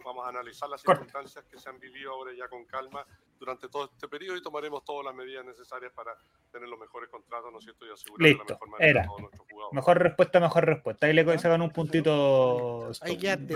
Vamos 0.04 0.26
a 0.26 0.30
analizar 0.30 0.68
las 0.68 0.84
Corta. 0.84 1.04
circunstancias 1.06 1.46
que 1.50 1.58
se 1.58 1.70
han 1.70 1.80
vivido 1.80 2.12
ahora 2.12 2.32
ya 2.38 2.50
con 2.50 2.66
calma 2.66 3.06
durante 3.44 3.68
todo 3.68 3.86
este 3.92 4.08
periodo 4.08 4.38
y 4.38 4.42
tomaremos 4.42 4.86
todas 4.86 5.04
las 5.06 5.14
medidas 5.14 5.44
necesarias 5.46 5.92
para 5.94 6.12
tener 6.52 6.70
los 6.70 6.80
mejores 6.80 7.10
contratos, 7.10 7.52
¿no 7.52 7.58
es 7.58 7.64
cierto? 7.66 7.86
Y 7.86 7.92
asegurar 7.92 8.24
de 8.24 8.24
la 8.24 8.38
Listo, 8.38 8.54
mejor 8.54 8.70
manera 8.70 8.90
era. 8.90 9.02
a 9.02 9.06
todos 9.08 9.20
nuestros 9.22 9.48
jugadores. 9.52 9.76
Mejor 9.76 9.98
respuesta, 10.00 10.40
mejor 10.40 10.66
respuesta. 10.66 11.06
Ahí 11.08 11.14
le 11.14 11.38
sacan 11.40 11.62
un 11.62 11.70
puntito. 11.72 12.92
Ahí 13.02 13.18
quedaste. 13.18 13.54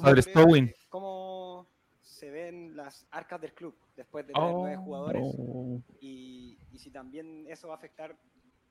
Padre- 0.00 0.22
Stowin. 0.22 0.72
¿Cómo 0.88 1.66
se 2.00 2.30
ven 2.30 2.76
las 2.76 3.06
arcas 3.10 3.40
del 3.40 3.52
club 3.54 3.74
después 3.96 4.24
de 4.26 4.32
Oh. 4.36 4.40
tener 4.40 4.54
nueve 4.54 4.76
jugadores? 4.76 5.22
Oh, 5.24 5.80
Y, 6.00 6.58
y 6.70 6.78
si 6.78 6.90
también 6.90 7.44
eso 7.48 7.68
va 7.68 7.74
a 7.74 7.76
afectar, 7.76 8.16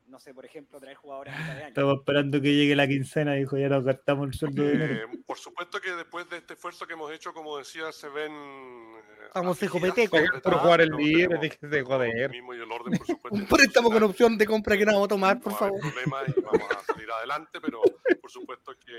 no 0.08 0.20
sé, 0.20 0.34
por 0.34 0.46
ejemplo, 0.46 0.80
traer 0.80 0.96
jugadores 0.98 1.34
a 1.34 1.38
mitad 1.38 1.54
de 1.56 1.60
año. 1.60 1.68
Estamos 1.70 1.98
esperando 2.00 2.42
que 2.42 2.54
llegue 2.54 2.76
la 2.76 2.88
quincena, 2.88 3.34
dijo, 3.34 3.58
ya 3.58 3.70
nos 3.70 3.84
gastamos 3.84 4.28
el 4.28 4.34
sueldo 4.34 4.64
de 4.64 4.72
dinero. 4.72 4.94
Eh, 5.14 5.20
por 5.26 5.38
supuesto 5.38 5.80
que 5.82 5.92
después 5.92 6.30
de 6.30 6.38
este 6.38 6.54
esfuerzo 6.54 6.88
que 6.88 6.94
hemos 6.94 7.12
hecho, 7.12 7.34
como 7.34 7.58
decía, 7.58 7.92
se 7.92 8.08
ven. 8.10 8.32
eh, 8.32 9.66
hijo 9.66 9.80
peteco. 9.80 10.18
apretadas, 10.18 10.42
Por 10.42 10.54
jugar 10.56 10.82
el 10.82 10.90
libre, 10.90 11.24
tenemos 11.24 11.42
déjese 11.42 11.68
de 11.68 11.84
joder. 11.84 12.18
el 12.24 12.30
mismo 12.32 12.54
y 12.54 12.58
el 12.58 12.72
orden, 12.72 12.98
por 12.98 13.06
supuesto, 13.08 13.38
Un 13.38 13.46
préstamo 13.48 13.92
con 13.92 14.04
opción 14.04 14.38
de 14.38 14.46
compra 14.46 14.78
que 14.78 14.86
no 14.86 14.94
vamos 14.94 15.06
a 15.06 15.10
tomar, 15.10 15.40
por 15.42 15.52
no 15.52 15.58
hay 15.58 15.60
favor. 15.60 15.80
problema 15.82 16.18
y 16.28 16.42
vamos 16.42 16.68
a 16.72 16.84
salir 16.94 17.12
adelante, 17.12 17.60
pero 17.62 17.82
por 18.22 18.32
supuesto 18.32 18.74
que 18.86 18.94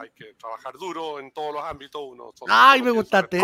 hay 0.00 0.10
que 0.10 0.34
trabajar 0.34 0.74
duro 0.74 1.20
en 1.20 1.32
todos 1.32 1.54
los 1.54 1.62
ámbitos. 1.64 2.02
Uno 2.04 2.32
solo- 2.34 2.52
Ay, 2.54 2.82
me 2.82 2.90
gustaste. 2.90 3.40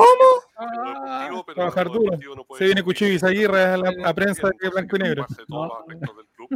pero 1.46 1.54
trabajar 1.54 1.86
duro. 1.88 2.18
Se 2.56 2.64
viene 2.64 2.82
Cuchillo 2.82 3.08
muy 3.10 3.16
Izaguirre 3.16 3.62
a 3.64 3.76
la 3.76 4.14
prensa 4.14 4.50
de 4.60 4.68
blanco 4.68 4.96
y 4.96 4.98
negro. 5.00 5.26
todos 5.46 5.68
los 5.68 5.78
aspectos 5.80 6.16
del 6.16 6.26
club. 6.28 6.48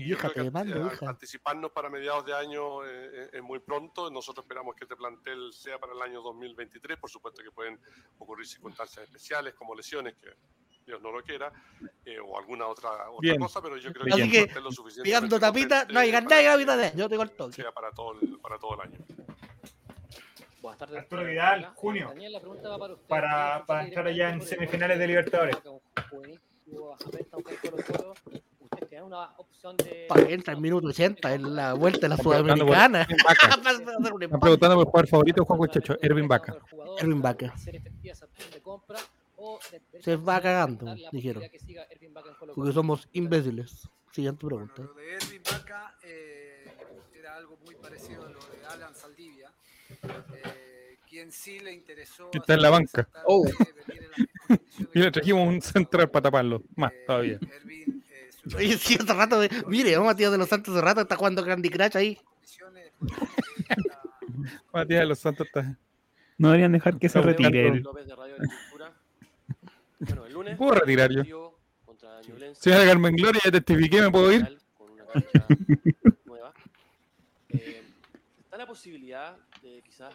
Y 0.00 0.08
yo 0.08 0.14
Hija, 0.16 0.30
creo 0.30 0.44
te 0.44 0.48
que 0.48 0.50
mando, 0.50 0.84
a- 0.88 0.94
hija. 0.94 1.08
anticiparnos 1.10 1.72
para 1.72 1.90
mediados 1.90 2.24
de 2.24 2.32
año 2.34 2.84
eh, 2.86 2.88
eh, 3.12 3.30
es 3.34 3.42
muy 3.42 3.58
pronto. 3.58 4.10
Nosotros 4.10 4.44
esperamos 4.44 4.74
que 4.74 4.84
este 4.84 4.96
plantel 4.96 5.52
sea 5.52 5.78
para 5.78 5.92
el 5.92 6.00
año 6.00 6.22
2023. 6.22 6.98
Por 6.98 7.10
supuesto 7.10 7.42
que 7.42 7.50
pueden 7.50 7.78
ocurrir 8.18 8.46
circunstancias 8.46 9.04
especiales 9.04 9.52
como 9.54 9.74
lesiones 9.74 10.14
que 10.16 10.28
Dios 10.86 11.02
no 11.02 11.12
lo 11.12 11.22
quiera 11.22 11.52
eh, 12.06 12.18
o 12.18 12.38
alguna 12.38 12.66
otra, 12.66 13.10
otra 13.10 13.36
cosa, 13.36 13.60
pero 13.60 13.76
yo 13.76 13.92
creo 13.92 14.06
Así 14.14 14.16
que, 14.16 14.24
el 14.24 14.30
que, 14.30 14.52
plantel 14.52 14.64
lo 14.64 15.02
Pegando 15.04 15.38
tapita, 15.38 15.84
no 15.90 16.00
hay 16.00 16.10
nada 16.10 16.42
de. 16.76 16.92
Yo 16.96 17.08
tengo 17.08 17.22
el 17.22 17.30
toque. 17.32 17.52
sea 17.56 17.70
para 17.72 17.92
todo 17.92 18.18
el, 18.20 18.38
para 18.40 18.58
todo 18.58 18.74
el 18.76 18.80
año. 18.88 18.98
Buenas 20.62 20.78
tardes. 20.78 20.98
Arturo 20.98 21.24
Vidal, 21.24 21.72
junio. 21.74 22.08
Daniel, 22.08 22.32
la 22.32 22.40
pregunta 22.40 22.68
va 22.70 22.78
para 22.78 22.94
usted. 22.94 23.06
Para- 23.06 23.64
para 23.66 23.84
entrar 23.84 24.06
allá 24.06 24.30
en 24.30 24.40
semifinales 24.40 24.98
de 24.98 25.06
Libertadores 25.06 25.56
es 29.00 29.06
una 29.06 29.30
opción 29.36 29.76
de. 29.76 30.06
Para 30.08 30.26
que 30.26 30.34
entra 30.34 30.54
en 30.54 30.60
minuto 30.60 30.88
80 30.88 31.34
en 31.34 31.54
la 31.54 31.74
vuelta 31.74 32.00
de 32.00 32.08
la 32.08 32.16
Sudamericana. 32.16 33.02
Están 33.02 34.40
preguntando 34.40 34.76
por 34.76 34.86
jugador 34.86 35.08
favorito 35.08 35.44
Juan 35.44 35.58
Guachacho, 35.58 35.96
Erwin 36.00 36.28
Vaca. 36.28 36.56
Erwin 36.98 37.22
Vaca. 37.22 37.54
Se 40.00 40.16
va 40.16 40.40
cagando, 40.40 40.94
dijeron. 41.12 41.42
Porque 42.54 42.72
somos 42.72 43.08
imbéciles. 43.12 43.88
Siguiente 44.12 44.46
pregunta. 44.46 44.82
Lo 44.82 44.94
de 44.94 45.14
Erwin 45.14 45.42
Vaca 45.50 45.96
eh, 46.02 46.64
era 47.14 47.36
algo 47.36 47.56
muy 47.64 47.76
parecido 47.76 48.26
a 48.26 48.30
lo 48.30 48.40
de 48.40 48.66
Alan 48.68 48.94
Saldivia. 48.94 49.52
Eh, 50.34 50.98
quien 51.08 51.32
sí 51.32 51.60
le 51.60 51.72
interesó. 51.72 52.28
Está 52.32 52.54
en 52.54 52.62
la 52.62 52.70
banca. 52.70 53.08
Oh. 53.24 53.46
Eh, 53.46 54.58
y 54.94 54.98
le 54.98 55.10
trajimos 55.12 55.46
un 55.46 55.62
central 55.62 56.10
para 56.10 56.24
taparlo. 56.24 56.62
Más 56.74 56.92
todavía. 57.06 57.38
Erwin 57.56 58.00
Oye, 58.56 58.76
sí, 58.78 58.96
hace 59.00 59.12
rato. 59.12 59.40
de- 59.40 59.50
Mire, 59.66 59.96
oh, 59.98 60.04
Matías 60.04 60.32
de 60.32 60.38
los 60.38 60.48
Santos 60.48 60.74
hace 60.74 60.84
rato 60.84 61.00
está 61.02 61.16
jugando 61.16 61.44
Candy 61.44 61.68
Crush 61.70 61.96
ahí. 61.96 62.18
Matías 64.72 65.00
de 65.00 65.06
los 65.06 65.18
Santos 65.18 65.46
está. 65.46 65.76
No 66.38 66.48
deberían 66.48 66.72
dejar 66.72 66.98
que 66.98 67.08
se 67.08 67.20
retire 67.20 67.68
él. 67.68 67.82
De. 67.82 67.88
Bueno, 69.98 70.26
el 70.26 70.32
lunes. 70.32 70.56
¿Puedo 70.56 70.72
retirar 70.72 71.10
yo? 71.12 71.54
Señora 72.54 72.84
Carmen 72.86 73.14
Gloria, 73.16 73.40
ya 73.44 73.50
testifiqué, 73.50 74.00
¿me 74.00 74.10
puedo 74.10 74.32
ir? 74.32 74.58
Con 74.78 74.90
una 74.90 75.02
nueva. 76.24 76.52
Eh, 77.50 77.82
está 78.44 78.56
la 78.56 78.66
posibilidad 78.66 79.36
de 79.62 79.82
quizás 79.84 80.14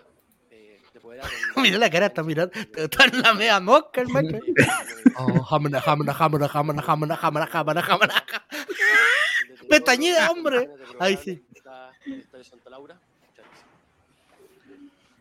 eh, 0.55 0.81
de 0.93 0.99
poder 0.99 1.21
Mira 1.57 1.77
la 1.77 1.89
cara, 1.89 2.05
está 2.07 2.23
mirando. 2.23 2.53
Está 2.75 3.05
en 3.05 3.21
la 3.21 3.33
media 3.33 3.59
mosca 3.59 4.01
el 4.01 4.07
macho. 4.09 4.37
Oh, 5.17 5.41
jamana, 5.43 5.79
jamana, 5.79 6.13
jamana, 6.13 6.47
jamana, 6.49 6.81
jamana, 6.81 7.15
jamana, 7.15 7.45
jamana, 7.47 7.81
jamana. 7.81 8.25
Pestañea, 9.69 10.29
hombre. 10.29 10.69
Ahí 10.99 11.15
sí. 11.15 11.41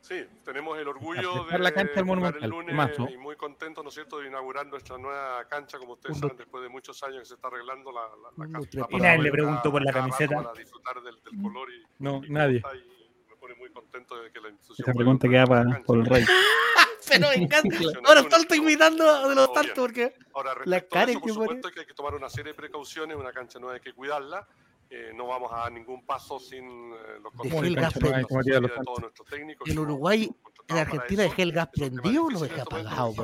Sí, 0.00 0.26
tenemos 0.44 0.76
el 0.78 0.86
orgullo 0.88 1.44
de 1.44 1.58
la 1.58 1.72
cancha 1.72 1.94
del 1.94 2.04
Monumental, 2.04 2.44
el 2.44 2.50
lunes 2.50 2.74
mazo. 2.74 3.08
y 3.08 3.16
muy 3.16 3.36
contentos, 3.36 3.82
¿no 3.82 3.88
es 3.88 3.94
cierto?, 3.94 4.18
de 4.18 4.26
inaugurar 4.28 4.66
nuestra 4.66 4.98
nueva 4.98 5.44
cancha, 5.48 5.78
como 5.78 5.94
ustedes 5.94 6.18
saben, 6.18 6.36
después 6.36 6.62
de 6.62 6.68
muchos 6.68 7.02
años 7.04 7.20
que 7.20 7.24
se 7.24 7.34
está 7.34 7.48
arreglando 7.48 7.90
la, 7.90 8.02
la, 8.02 8.46
la 8.46 8.52
cancha. 8.52 8.86
Y 8.90 8.96
nadie 8.98 9.22
le 9.22 9.30
preguntó 9.30 9.70
por 9.72 9.82
la 9.82 9.92
camiseta. 9.92 10.42
Para 10.42 10.52
disfrutar 10.52 11.00
del, 11.02 11.14
del 11.22 11.40
color 11.42 11.68
y, 11.72 11.82
No, 12.02 12.20
y 12.22 12.30
nadie. 12.30 12.58
y 12.58 12.93
pone 13.44 13.54
muy 13.56 13.68
contento 13.70 14.16
de 14.22 14.30
que 14.32 14.40
la 14.40 14.48
institución 14.48 14.88
Esa 14.88 14.94
pregunta 14.96 15.28
queda 15.28 15.46
para 15.46 15.82
por 15.82 15.98
el 15.98 16.06
rey. 16.06 16.24
Pero 17.08 17.28
me 17.28 17.34
encanta. 17.34 17.76
Ahora 18.06 18.22
salto 18.30 18.54
imitando 18.54 19.28
de 19.28 19.34
los 19.34 19.52
bien. 19.52 19.72
porque. 19.76 20.14
Ahora, 20.32 20.54
La 20.64 20.80
cara 20.80 21.10
eso, 21.10 21.20
por 21.20 21.28
que 21.28 21.34
pone. 21.34 21.46
supuesto 21.48 21.70
que 21.70 21.80
hay 21.80 21.86
que 21.86 21.92
tomar 21.94 22.14
una 22.14 22.30
serie 22.30 22.52
de 22.52 22.56
precauciones, 22.56 23.16
una 23.18 23.32
cancha 23.32 23.58
nueva 23.58 23.74
hay 23.74 23.80
que 23.82 23.92
cuidarla. 23.92 24.48
eh, 24.88 25.12
no 25.14 25.26
vamos 25.26 25.52
a 25.52 25.56
dar 25.56 25.72
ningún 25.72 26.06
paso 26.06 26.38
sin 26.40 26.64
eh, 26.64 27.20
los 27.22 27.32
controles 27.34 27.68
el 27.68 27.74
de 27.74 27.80
gas 27.82 27.92
calidad 27.92 28.26
prendido. 28.28 28.60
de 28.62 28.68
todos 28.84 29.00
nuestros 29.00 29.28
técnicos. 29.28 29.68
En 29.68 29.78
Uruguay, 29.78 30.30
en 30.68 30.76
Argentina, 30.78 31.22
dejé 31.24 31.42
el 31.42 31.52
gas 31.52 31.68
prendido 31.68 32.24
o 32.24 32.30
lo 32.30 32.40
dejé 32.40 32.60
este 32.60 32.62
apagado, 32.62 33.14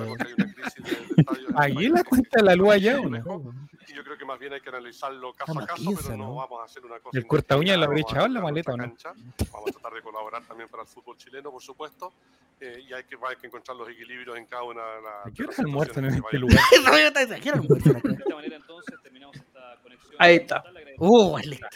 Ahí 1.57 1.75
país 1.75 1.91
la 1.91 2.05
cuenta 2.05 2.43
la 2.43 2.55
luz 2.55 2.71
allá, 2.73 2.97
está 2.97 3.07
¿o 3.07 3.11
lejos, 3.11 3.45
no? 3.45 3.68
Y 3.91 3.95
yo 3.97 4.05
creo 4.05 4.16
que 4.16 4.24
más 4.24 4.38
bien 4.38 4.53
hay 4.53 4.61
que 4.61 4.68
analizarlo 4.68 5.32
caso 5.32 5.59
a 5.59 5.66
caso, 5.66 5.82
maquisa, 5.82 6.03
pero 6.05 6.16
no, 6.16 6.24
¿no? 6.28 6.34
vamos 6.36 6.61
a 6.61 6.64
hacer 6.64 6.84
una 6.84 7.01
cosa 7.01 7.16
¿Y 7.16 7.18
el 7.18 7.26
corta 7.26 7.57
uña 7.57 7.76
lo 7.76 7.84
habrá 7.84 7.99
indiscriminada, 7.99 8.11
echado 8.11 8.26
en 8.26 8.34
la 8.34 8.41
maleta 8.41 8.72
o 8.72 8.76
no? 8.76 8.84
cancha, 8.84 9.12
Vamos 9.53 9.68
a 9.68 9.72
tratar 9.72 9.93
de 9.95 10.03
colaborar 10.03 10.47
también 10.47 10.68
para 10.68 10.82
el 10.84 10.88
fútbol 10.88 11.16
chileno, 11.16 11.51
por 11.51 11.62
supuesto. 11.62 12.12
eh, 12.61 12.84
y 12.88 12.93
hay 12.93 13.05
que, 13.05 13.16
hay 13.28 13.36
que 13.36 13.47
encontrar 13.49 13.76
los 13.76 13.88
equilibrios 13.88 14.36
en 14.36 14.47
cada 14.47 14.62
una 14.62 14.82
de 14.82 15.03
las. 15.03 15.26
¿A 15.26 15.30
qué 15.34 15.43
hora 15.43 15.51
las 15.51 15.59
almuerzan 15.59 16.05
en 16.05 16.11
que 16.12 16.16
este 16.18 16.38
lugar? 16.38 16.59
De 16.70 16.76
esta 16.76 18.34
manera 18.34 18.57
entonces 18.57 18.95
terminamos 19.03 19.36
esta 19.36 19.76
conexión. 19.82 20.14
Ahí 20.18 20.36
está. 20.36 20.62
Uh, 20.99 21.38
listo. 21.38 21.66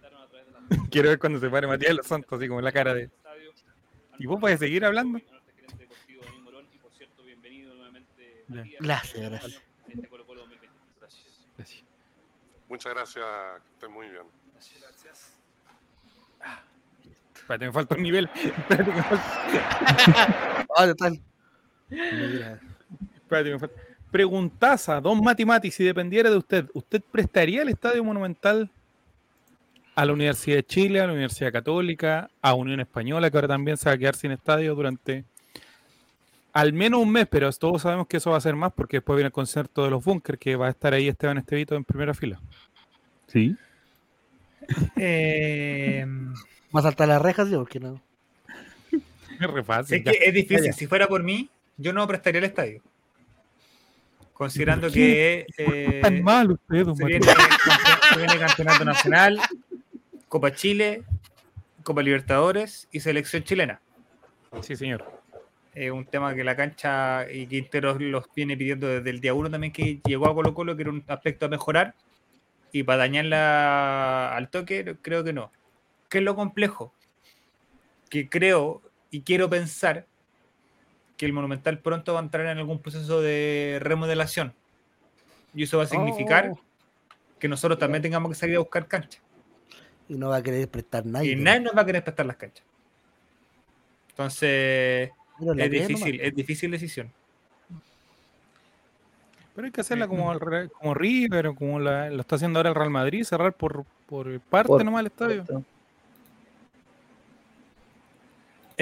De 0.00 0.76
la 0.76 0.88
Quiero 0.90 1.08
ver 1.08 1.18
cuando 1.18 1.38
se 1.40 1.48
pare 1.48 1.66
Matías 1.66 1.94
Los 1.94 2.06
Santos, 2.06 2.38
así 2.38 2.48
como 2.48 2.60
la 2.60 2.72
cara 2.72 2.92
de. 2.94 3.10
¿Y 4.18 4.26
vos 4.26 4.38
podés 4.38 4.58
seguir 4.58 4.84
hablando? 4.84 5.18
Gracias, 8.80 9.30
gracias. 9.30 9.62
en 9.86 9.92
este 9.92 10.08
Colo 10.08 10.26
Colo 10.26 10.40
2020. 10.40 10.76
Gracias. 11.60 11.84
Muchas 12.70 12.94
gracias, 12.94 13.24
que 13.62 13.68
estén 13.74 13.92
muy 13.92 14.08
bien. 14.08 14.22
Gracias. 14.54 15.36
Espérate, 17.34 17.66
me 17.66 17.72
falta 17.72 17.94
un 17.96 18.02
nivel. 18.02 18.30
Espérate, 18.34 18.90
me 18.90 19.02
falta. 19.02 20.66
Ah, 20.76 20.86
total. 20.86 21.20
Espérate, 21.90 23.50
me 23.50 23.58
falta. 23.58 23.82
Preguntaza, 24.10 25.00
don 25.02 25.22
Mati 25.22 25.44
Mati, 25.44 25.70
si 25.70 25.84
dependiera 25.84 26.30
de 26.30 26.38
usted, 26.38 26.70
¿usted 26.72 27.02
prestaría 27.12 27.60
el 27.60 27.68
Estadio 27.68 28.02
Monumental 28.02 28.70
a 29.94 30.06
la 30.06 30.12
Universidad 30.14 30.56
de 30.56 30.64
Chile, 30.64 31.00
a 31.00 31.06
la 31.06 31.12
Universidad 31.12 31.52
Católica, 31.52 32.30
a 32.40 32.54
Unión 32.54 32.80
Española, 32.80 33.30
que 33.30 33.36
ahora 33.36 33.48
también 33.48 33.76
se 33.76 33.90
va 33.90 33.94
a 33.94 33.98
quedar 33.98 34.16
sin 34.16 34.30
estadio 34.30 34.74
durante 34.74 35.24
al 36.52 36.72
menos 36.72 37.00
un 37.00 37.12
mes, 37.12 37.26
pero 37.30 37.50
todos 37.52 37.82
sabemos 37.82 38.06
que 38.06 38.16
eso 38.16 38.30
va 38.30 38.36
a 38.36 38.40
ser 38.40 38.56
más 38.56 38.72
porque 38.72 38.98
después 38.98 39.16
viene 39.16 39.26
el 39.26 39.32
concierto 39.32 39.84
de 39.84 39.90
los 39.90 40.04
Bunkers, 40.04 40.38
que 40.38 40.56
va 40.56 40.66
a 40.66 40.70
estar 40.70 40.92
ahí 40.92 41.08
Esteban 41.08 41.38
Estevito 41.38 41.74
en 41.74 41.84
primera 41.84 42.14
fila. 42.14 42.40
Sí. 43.26 43.56
Eh, 44.96 46.04
Va 46.74 46.80
a 46.80 46.82
saltar 46.84 47.08
las 47.08 47.20
rejas, 47.20 47.48
sí, 47.48 47.54
porque 47.54 47.80
no. 47.80 48.00
Es 48.92 49.50
re 49.50 49.64
fácil. 49.64 49.98
es 49.98 50.04
que 50.04 50.12
ya. 50.12 50.18
es 50.26 50.34
difícil. 50.34 50.72
Si 50.72 50.86
fuera 50.86 51.08
por 51.08 51.22
mí, 51.22 51.48
yo 51.76 51.92
no 51.92 52.06
prestaría 52.06 52.38
el 52.38 52.44
estadio. 52.44 52.82
Considerando 54.32 54.90
que 54.90 55.46
eh, 55.58 56.00
Tan 56.02 56.22
mal 56.22 56.52
usted, 56.52 56.84
don 56.84 56.96
se, 56.96 57.04
viene, 57.04 57.26
se 57.26 58.16
viene 58.16 58.38
campeonato 58.38 58.84
nacional, 58.84 59.38
Copa 60.28 60.54
Chile, 60.54 61.02
Copa 61.82 62.02
Libertadores 62.02 62.88
y 62.90 63.00
selección 63.00 63.42
chilena. 63.42 63.80
Sí, 64.62 64.76
señor. 64.76 65.19
Es 65.80 65.90
un 65.90 66.04
tema 66.04 66.34
que 66.34 66.44
la 66.44 66.54
cancha 66.54 67.24
y 67.32 67.46
Quintero 67.46 67.98
los 67.98 68.26
viene 68.36 68.54
pidiendo 68.54 68.86
desde 68.86 69.08
el 69.08 69.18
día 69.18 69.32
uno 69.32 69.50
también 69.50 69.72
que 69.72 69.98
llegó 70.04 70.28
a 70.28 70.34
Colo 70.34 70.52
Colo, 70.52 70.76
que 70.76 70.82
era 70.82 70.90
un 70.90 71.02
aspecto 71.08 71.46
a 71.46 71.48
mejorar. 71.48 71.94
Y 72.70 72.82
para 72.82 72.98
dañarla 72.98 74.36
al 74.36 74.50
toque, 74.50 74.96
creo 75.00 75.24
que 75.24 75.32
no. 75.32 75.50
¿Qué 76.10 76.18
es 76.18 76.24
lo 76.24 76.36
complejo? 76.36 76.92
Que 78.10 78.28
creo 78.28 78.82
y 79.10 79.22
quiero 79.22 79.48
pensar 79.48 80.04
que 81.16 81.24
el 81.24 81.32
Monumental 81.32 81.78
pronto 81.78 82.12
va 82.12 82.20
a 82.20 82.24
entrar 82.24 82.44
en 82.44 82.58
algún 82.58 82.80
proceso 82.82 83.22
de 83.22 83.78
remodelación. 83.80 84.52
Y 85.54 85.62
eso 85.62 85.78
va 85.78 85.84
a 85.84 85.86
significar 85.86 86.50
Oh. 86.50 86.60
que 87.38 87.48
nosotros 87.48 87.78
también 87.78 88.02
tengamos 88.02 88.30
que 88.30 88.34
salir 88.34 88.56
a 88.56 88.58
buscar 88.58 88.86
canchas. 88.86 89.22
Y 90.10 90.14
no 90.16 90.28
va 90.28 90.36
a 90.36 90.42
querer 90.42 90.68
prestar 90.68 91.06
nadie. 91.06 91.32
Y 91.32 91.36
nadie 91.36 91.60
nos 91.60 91.74
va 91.74 91.80
a 91.80 91.86
querer 91.86 92.04
prestar 92.04 92.26
las 92.26 92.36
canchas. 92.36 92.66
Entonces, 94.10 95.10
es 95.40 95.70
difícil, 95.70 96.12
nomás. 96.16 96.26
es 96.28 96.34
difícil 96.34 96.70
decisión. 96.70 97.10
Pero 99.54 99.66
hay 99.66 99.72
que 99.72 99.80
hacerla 99.80 100.06
como, 100.08 100.32
el 100.32 100.40
Re- 100.40 100.68
como 100.70 100.94
River 100.94 101.48
o 101.48 101.54
como 101.54 101.78
la- 101.80 102.08
lo 102.10 102.20
está 102.20 102.36
haciendo 102.36 102.58
ahora 102.58 102.68
el 102.70 102.74
Real 102.76 102.90
Madrid, 102.90 103.24
cerrar 103.24 103.52
por, 103.52 103.84
por 104.06 104.40
parte 104.40 104.68
Por- 104.68 104.84
nomás 104.84 105.00
el 105.00 105.06
estadio. 105.08 105.44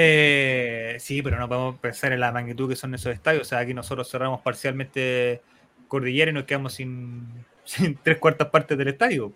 Eh, 0.01 0.97
sí, 1.01 1.23
pero 1.23 1.39
no 1.39 1.49
podemos 1.49 1.79
pensar 1.79 2.13
en 2.13 2.21
la 2.21 2.31
magnitud 2.31 2.69
que 2.69 2.77
son 2.77 2.95
esos 2.95 3.13
estadios. 3.13 3.43
O 3.43 3.45
sea, 3.45 3.59
aquí 3.59 3.75
nosotros 3.75 4.09
cerramos 4.09 4.41
parcialmente 4.41 5.43
Cordillera 5.89 6.31
y 6.31 6.35
nos 6.35 6.45
quedamos 6.45 6.75
sin, 6.75 7.27
sin 7.65 7.97
tres 7.97 8.19
cuartas 8.19 8.49
partes 8.49 8.79
del 8.79 8.89
estadio. 8.89 9.33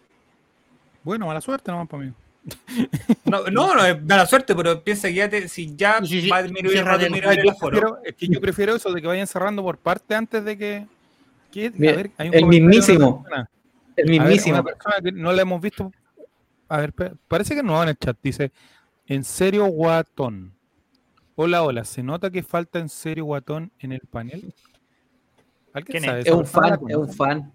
Bueno, 1.03 1.27
mala 1.27 1.41
suerte 1.41 1.71
nomás 1.73 1.89
para 1.89 2.05
mí. 2.05 2.13
No, 3.25 3.45
no, 3.51 3.75
no 3.75 3.85
es 3.85 4.03
mala 4.03 4.27
suerte, 4.27 4.55
pero 4.55 4.83
piensa 4.83 5.09
que 5.09 5.15
ya 5.15 5.29
te- 5.29 5.49
si 5.49 5.77
ya 5.77 6.01
Sí, 6.05 6.23
sí, 6.23 6.29
va 6.29 6.39
a 6.39 6.43
disminuir, 6.43 6.73
cierra 6.73 6.89
va 6.91 6.95
a 6.95 6.99
de- 6.99 7.05
disminuir 7.07 7.39
el 7.39 7.45
Yo 7.45 7.51
aforo. 7.53 7.71
prefiero- 7.81 7.99
es 8.05 8.15
que 8.17 8.29
yo 8.29 8.41
prefiero 8.41 8.75
eso 8.77 8.93
de 8.93 9.01
que 9.01 9.07
vayan 9.07 9.27
cerrando 9.27 9.63
por 9.63 9.79
parte 9.79 10.15
antes 10.15 10.45
de 10.45 10.59
que. 10.59 10.87
que- 11.53 11.67
a 11.69 11.71
ver, 11.77 12.11
hay 12.19 12.29
un 12.29 12.35
el 12.35 12.47
mismísimo. 12.47 13.23
persona. 13.23 13.49
El 13.97 14.05
ver, 14.11 14.21
mismísimo. 14.21 14.55
una 14.55 14.65
persona 14.65 14.95
que 15.03 15.13
no 15.13 15.33
la 15.33 15.43
hemos 15.43 15.61
visto. 15.61 15.93
A 16.69 16.79
ver, 16.79 16.93
parece 17.29 17.55
que 17.55 17.63
no 17.63 17.81
en 17.83 17.91
el 17.91 17.97
chat. 17.99 18.17
Dice: 18.23 18.51
En 19.07 19.23
serio, 19.25 19.67
guatón. 19.67 20.55
Hola, 21.35 21.63
hola. 21.63 21.85
¿Se 21.85 22.03
nota 22.03 22.31
que 22.31 22.43
falta 22.43 22.79
en 22.79 22.89
serio 22.89 23.25
guatón 23.27 23.71
en 23.79 23.93
el 23.93 24.01
panel? 24.01 24.55
¿Alguien 25.75 25.93
¿Quién 26.01 26.05
sabe? 26.05 26.21
es? 26.21 26.27
Es 26.27 26.33
¿Esa 26.33 26.39
un 26.39 26.47
fan, 26.47 26.79
es 26.89 26.97
un 26.97 27.09
fan. 27.13 27.53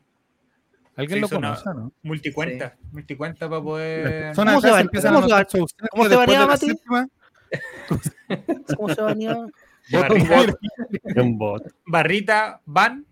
¿Alguien 0.98 1.18
Sí, 1.18 1.22
lo 1.22 1.30
conoce, 1.30 1.70
no? 1.70 1.93
Multicuenta, 2.02 2.76
multicuenta 2.91 3.48
para 3.48 3.62
poder. 3.62 4.04
personas 4.04 4.56
¿Cómo 4.56 4.62
se 4.62 4.70
empiezan 4.82 5.14
cómo 5.14 5.26
a 5.26 5.28
se 5.30 5.34
ausencia 5.36 5.88
cómo 5.91 6.04
se 6.04 6.16
Mati? 6.48 6.66
¿Cómo 8.76 8.89
se 8.93 9.02
banea? 9.02 9.38
Barrita, 9.91 10.45
Es 11.04 11.16
un 11.16 11.38
bot. 11.38 11.64
barrita, 11.86 12.62
van 12.66 13.06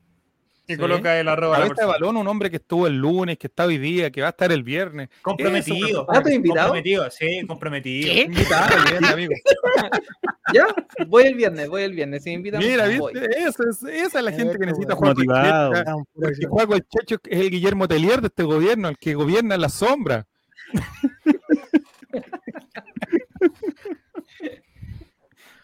y 0.67 0.73
Sí. 0.73 0.79
coloca 0.79 1.19
el 1.19 1.27
arroba. 1.27 1.57
Cabeza 1.57 1.81
de 1.81 1.85
balón, 1.87 2.17
un 2.17 2.27
hombre 2.27 2.49
que 2.49 2.55
estuvo 2.57 2.87
el 2.87 2.97
lunes, 2.97 3.37
que 3.37 3.47
está 3.47 3.65
hoy 3.65 3.77
día, 3.77 4.09
que 4.11 4.21
va 4.21 4.27
a 4.27 4.29
estar 4.31 4.51
el 4.51 4.63
viernes. 4.63 5.09
Comprometido. 5.21 6.05
Ah, 6.09 6.21
¿tú 6.23 6.29
invitado? 6.29 6.67
Comprometido, 6.69 7.11
sí, 7.11 7.45
comprometido. 7.47 8.13
¿Qué? 8.13 8.21
Invitado, 8.21 8.75
bien, 8.89 9.05
amigo. 9.05 9.33
Ya, 10.53 10.67
voy 11.07 11.23
el 11.23 11.33
viernes, 11.33 11.67
voy 11.67 11.81
el 11.81 11.93
viernes. 11.93 12.21
Si 12.21 12.29
me 12.29 12.35
invitan, 12.35 12.59
Mira, 12.59 12.85
voy. 12.99 13.13
¿viste? 13.13 13.29
Esa 13.39 13.63
es, 13.67 13.81
esa 13.83 14.19
es 14.19 14.23
la 14.25 14.31
gente 14.31 14.59
que 14.59 14.67
necesita 14.67 14.93
jugar 14.93 15.15
con 15.15 15.25
Motivado. 15.25 15.73
Checha, 15.73 15.93
Porque 16.13 16.45
Juaco 16.47 16.75
el 16.75 16.87
Checho 16.87 17.15
es 17.23 17.39
el 17.39 17.49
Guillermo 17.49 17.87
Telier 17.87 18.21
de 18.21 18.27
este 18.27 18.43
gobierno, 18.43 18.89
el 18.89 18.97
que 18.99 19.15
gobierna 19.15 19.55
en 19.55 19.61
la 19.61 19.69
sombra. 19.69 20.27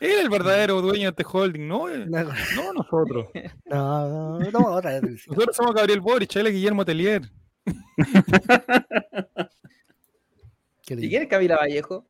Él 0.02 0.12
es 0.14 0.20
el 0.22 0.30
verdadero 0.30 0.82
dueño 0.82 1.12
de 1.12 1.22
este 1.22 1.24
holding, 1.24 1.68
no, 1.68 1.88
eh, 1.88 2.08
No, 2.08 2.24
no 2.24 2.74
nosotros. 2.74 3.28
no, 3.66 4.40
no, 4.40 4.52
no, 4.52 4.60
otra 4.74 5.00
vez. 5.00 5.04
Nosotros 5.28 5.56
somos 5.56 5.76
Gabriel 5.76 6.02
Boric, 6.02 6.36
él 6.38 6.48
es 6.48 6.54
Guillermo 6.54 6.84
Telier. 6.84 7.22
Qué 10.82 10.96
¿Y 10.96 11.08
quién 11.08 11.22
es 11.22 11.28
Camila 11.30 11.56
Vallejo? 11.58 12.08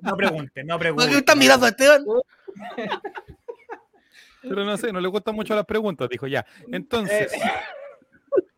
No 0.00 0.16
pregunte, 0.16 0.64
no 0.64 0.74
¿Por 0.74 0.80
pregunte. 0.80 1.10
qué 1.10 1.18
estás 1.18 1.36
mirando 1.36 1.66
a 1.66 1.68
Esteban? 1.68 2.04
Pero 4.40 4.64
no 4.64 4.76
sé, 4.78 4.90
no 4.90 5.00
le 5.00 5.08
gustan 5.08 5.34
mucho 5.34 5.54
las 5.54 5.66
preguntas, 5.66 6.08
dijo 6.08 6.26
ya. 6.26 6.46
Entonces, 6.72 7.30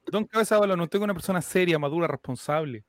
Don 0.07 0.25
Cabeza 0.27 0.59
Balón, 0.59 0.81
usted 0.81 0.99
es 0.99 1.03
una 1.03 1.13
persona 1.13 1.43
seria, 1.43 1.79
madura, 1.79 2.07
responsable. 2.07 2.85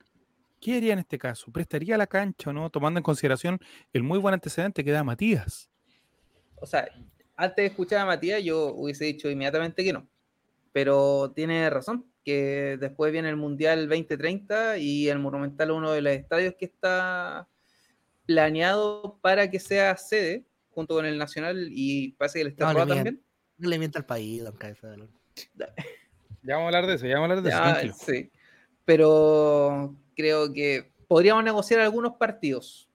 ¿Qué 0.60 0.78
haría 0.78 0.94
en 0.94 1.00
este 1.00 1.18
caso? 1.18 1.52
¿Prestaría 1.52 1.98
la 1.98 2.08
cancha 2.08 2.50
o 2.50 2.54
no? 2.54 2.70
Tomando 2.70 2.98
en 3.00 3.04
consideración 3.04 3.60
el 3.94 4.04
muy 4.04 4.20
buen 4.20 4.34
antecedente 4.34 4.84
que 4.84 4.92
da 4.92 5.04
Matías. 5.04 5.70
O 6.56 6.66
sea, 6.66 6.88
antes 7.36 7.56
de 7.64 7.66
escuchar 7.68 8.00
a 8.00 8.06
Matías, 8.06 8.44
yo 8.44 8.74
hubiese 8.74 9.06
dicho 9.06 9.30
inmediatamente 9.30 9.84
que 9.84 9.94
no. 9.94 10.08
Pero 10.74 11.32
tiene 11.36 11.70
razón, 11.70 12.06
que 12.24 12.78
después 12.80 13.12
viene 13.12 13.30
el 13.30 13.38
Mundial 13.38 13.88
2030 13.88 14.78
y 14.78 15.08
el 15.10 15.20
Monumental 15.20 15.72
uno 15.72 15.92
de 15.92 16.02
los 16.02 16.14
estadios 16.14 16.56
que 16.60 16.66
está 16.66 17.48
planeado 18.26 19.18
para 19.22 19.50
que 19.50 19.60
sea 19.60 19.96
sede, 19.98 20.46
junto 20.72 20.96
con 20.96 21.06
el 21.06 21.18
Nacional 21.18 21.68
y 21.72 22.12
parece 22.14 22.40
que 22.40 22.42
el 22.44 22.48
No, 22.50 22.52
Estadio 22.52 22.74
le 22.80 22.86
mienta, 22.86 22.96
también. 22.96 23.24
no 23.58 23.70
le 23.70 23.80
mienta 23.80 24.00
al 24.00 24.06
país, 24.06 24.44
don 24.44 24.56
Cabeza 24.58 24.90
de. 24.90 25.08
Ya 26.44 26.56
vamos 26.56 26.64
a 26.64 26.66
hablar 26.68 26.88
de 26.88 26.96
eso, 26.96 27.08
ya 27.08 27.16
vamos 27.20 27.30
a 27.30 27.34
hablar 27.38 27.44
de 27.44 27.50
eso. 27.50 27.58
Ya, 27.58 27.64
tranquilo. 27.74 27.94
sí. 27.98 28.32
Pero 28.90 29.96
creo 30.16 30.52
que 30.52 30.92
podríamos 31.08 31.44
negociar 31.44 31.82
algunos 31.82 32.16
partidos. 32.16 32.90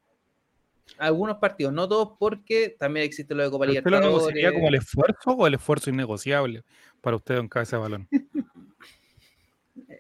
Algunos 0.99 1.37
partidos, 1.37 1.73
no 1.73 1.87
todos 1.87 2.17
porque 2.19 2.75
también 2.77 3.07
existe 3.07 3.33
lo 3.33 3.45
de 3.45 3.51
Copa 3.53 3.67
¿Pero 3.67 3.79
¿Usted 3.79 3.91
lo 3.93 4.01
negociaría 4.01 4.53
como 4.53 4.67
el 4.67 4.75
esfuerzo 4.75 5.31
o 5.31 5.47
el 5.47 5.55
esfuerzo 5.55 5.91
innegociable 5.91 6.65
para 7.01 7.15
usted 7.15 7.37
en 7.37 7.49
cabeza 7.49 7.77
de 7.77 7.83
balón? 7.83 8.09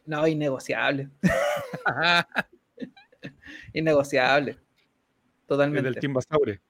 No, 0.07 0.26
innegociable. 0.26 1.09
innegociable. 3.72 4.59
Totalmente. 5.47 5.90
del 5.90 6.01
Team 6.01 6.12
Basaure. 6.12 6.61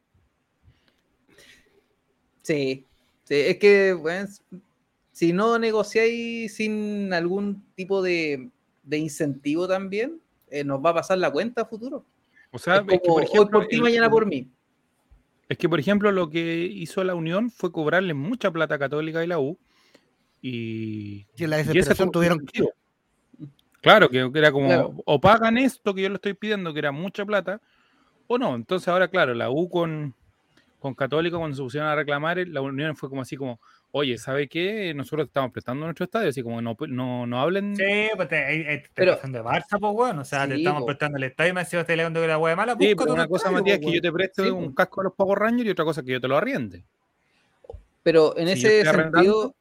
Sí, 2.43 2.87
sí, 3.25 3.35
es 3.35 3.59
que 3.59 3.95
bueno, 3.95 4.29
si 5.13 5.33
no 5.33 5.59
negociáis 5.59 6.55
sin 6.55 7.13
algún 7.13 7.65
tipo 7.75 8.03
de, 8.03 8.51
de 8.85 8.99
incentivo 8.99 9.67
también, 9.67 10.21
eh, 10.51 10.65
nos 10.65 10.85
va 10.85 10.91
a 10.91 10.95
pasar 10.95 11.19
la 11.19 11.31
cuenta 11.31 11.63
a 11.63 11.65
futuro. 11.65 12.05
O 12.51 12.59
sea, 12.59 12.77
Es 12.77 12.81
es 12.83 12.87
que, 12.87 13.01
como, 13.01 13.15
por 13.15 13.23
hoy 13.23 13.29
ejemplo, 13.29 13.59
por 13.61 13.69
ti, 13.69 13.81
mañana 13.81 14.09
por 14.11 14.27
mí. 14.27 14.49
Es 15.49 15.59
que, 15.59 15.69
por 15.69 15.81
ejemplo, 15.81 16.13
lo 16.13 16.31
que 16.31 16.65
hizo 16.65 17.03
la 17.05 17.15
Unión 17.15 17.51
fue 17.51 17.73
cobrarle 17.73 18.15
mucha 18.15 18.51
plata 18.51 18.77
a 18.77 18.79
Católica 18.79 19.23
y 19.25 19.27
la 19.27 19.39
U. 19.39 19.59
Y, 20.41 21.27
Y 21.37 21.45
en 21.45 21.51
la 21.51 21.57
desesperación 21.57 22.09
fue 22.09 22.13
tuvieron 22.13 22.47
que. 22.47 22.65
Claro, 23.81 24.09
que 24.09 24.31
que 24.33 24.39
era 24.39 24.51
como, 24.53 24.67
Claro. 24.67 24.95
o 25.05 25.21
pagan 25.21 25.59
esto 25.59 25.95
que 25.95 26.03
yo 26.03 26.09
le 26.09 26.15
estoy 26.15 26.35
pidiendo, 26.35 26.73
que 26.73 26.79
era 26.79 26.93
mucha 26.93 27.25
plata, 27.27 27.61
o 28.27 28.39
no. 28.39 28.55
Entonces 28.55 28.89
ahora, 28.89 29.09
claro, 29.09 29.35
la 29.35 29.51
U 29.51 29.69
con, 29.69 30.15
con 30.79 30.95
Católica, 30.95 31.37
cuando 31.37 31.57
se 31.57 31.63
pusieron 31.63 31.89
a 31.89 31.95
reclamar, 31.95 32.39
la 32.49 32.63
Unión 32.63 32.97
fue 32.97 33.09
como 33.11 33.23
así 33.23 33.37
como, 33.37 33.61
oye, 33.97 34.19
¿sabe 34.19 34.49
qué? 34.49 34.93
Nosotros 34.93 35.27
te 35.27 35.31
estamos 35.31 35.53
prestando 35.53 35.87
nuestro 35.87 36.05
estadio, 36.05 36.29
así 36.29 36.43
como 36.43 36.61
no, 36.61 36.77
no, 36.89 37.27
no 37.27 37.41
hablen. 37.41 37.77
Sí, 37.77 38.09
pues 38.17 38.29
te, 38.29 38.37
te 38.37 38.91
Pero- 38.93 39.13
de 39.23 39.41
Barça, 39.43 39.79
pues, 39.79 39.93
weón. 39.95 40.19
O 40.19 40.25
sea, 40.25 40.49
te 40.49 40.57
estamos 40.57 40.81
po. 40.81 40.87
prestando 40.87 41.17
el 41.17 41.23
estadio 41.23 41.51
y 41.51 41.55
me 41.55 41.61
decís, 41.61 41.75
estoy 41.75 41.93
alegando 41.95 42.21
que 42.21 42.27
la 42.27 42.39
hueá 42.39 42.57
mala. 42.57 42.77
Sí, 42.79 42.95
pero 42.97 43.13
una 43.13 43.29
cosa, 43.29 43.47
estadio, 43.49 43.59
Matías, 43.59 43.79
po, 43.79 43.87
que 43.87 43.95
yo 43.95 44.01
te 44.03 44.13
preste 44.13 44.43
Sí, 44.43 44.51
un 44.51 44.67
po. 44.71 44.75
casco 44.75 45.01
a 45.01 45.05
los 45.05 45.13
Power 45.15 45.39
Rangers 45.39 45.69
y 45.69 45.71
otra 45.71 45.85
cosa 45.85 46.03
que 46.03 46.11
yo 46.11 46.21
te 46.21 46.27
lo 46.27 46.37
arriende. 46.37 46.83
Pero 48.03 48.37
en 48.37 48.49
Si 48.49 48.53
ese 48.67 48.85
sentido, 48.85 49.55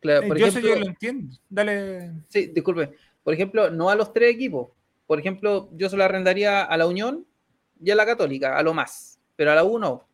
claro, 0.00 0.22
Eh, 0.24 0.28
por 0.28 0.38
yo 0.38 0.46
eso 0.46 0.58
ejemplo, 0.58 0.78
yo 0.78 0.80
lo 0.84 0.90
entiendo. 0.90 1.36
Dale. 1.50 2.12
sí, 2.30 2.46
disculpe, 2.46 2.94
por 3.22 3.34
ejemplo, 3.34 3.70
no 3.70 3.90
a 3.90 3.94
los 3.94 4.12
tres 4.12 4.34
equipos. 4.34 4.68
Por 5.06 5.20
ejemplo, 5.20 5.68
yo 5.72 5.88
se 5.90 5.96
lo 5.98 6.04
arrendaría 6.04 6.62
a 6.62 6.76
la 6.78 6.86
Unión 6.86 7.26
y 7.82 7.90
a 7.90 7.94
la 7.94 8.06
Católica, 8.06 8.56
a 8.56 8.62
lo 8.62 8.72
más, 8.72 9.18
pero 9.36 9.52
a 9.52 9.54
la 9.54 9.64
U 9.64 9.78
no. 9.78 10.06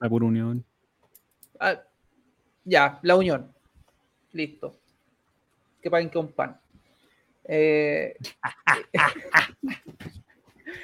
La 0.00 0.08
pura 0.08 0.24
unión. 0.24 0.64
Ah, 1.60 1.78
ya, 2.70 2.98
la 3.02 3.16
Unión. 3.16 3.52
Listo. 4.32 4.78
Que 5.82 5.90
paguen 5.90 6.08
con 6.08 6.28
pan. 6.28 6.58
Eh, 7.44 8.14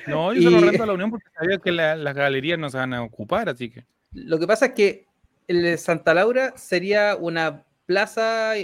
No, 0.07 0.33
yo 0.33 0.43
se 0.43 0.51
lo 0.51 0.59
Y- 0.61 0.63
arrendo 0.65 0.83
a 0.85 0.87
la 0.87 0.93
Unión 0.95 1.11
porque 1.11 1.27
sabía 1.37 1.59
que 1.59 1.73
la- 1.73 1.97
las 1.97 2.15
galerías 2.15 2.59
no 2.59 2.69
se 2.71 2.77
van 2.79 2.95
a 2.95 3.03
ocupar, 3.03 3.49
así 3.49 3.71
que. 3.71 3.85
Lo 4.13 4.39
que 4.39 4.47
pasa 4.47 4.67
es 4.67 4.73
que 4.73 5.07
el 5.49 5.63
de 5.63 5.77
Santa 5.79 6.15
Laura 6.15 6.55
sería 6.57 7.17
una 7.17 7.65
plaza 7.87 8.55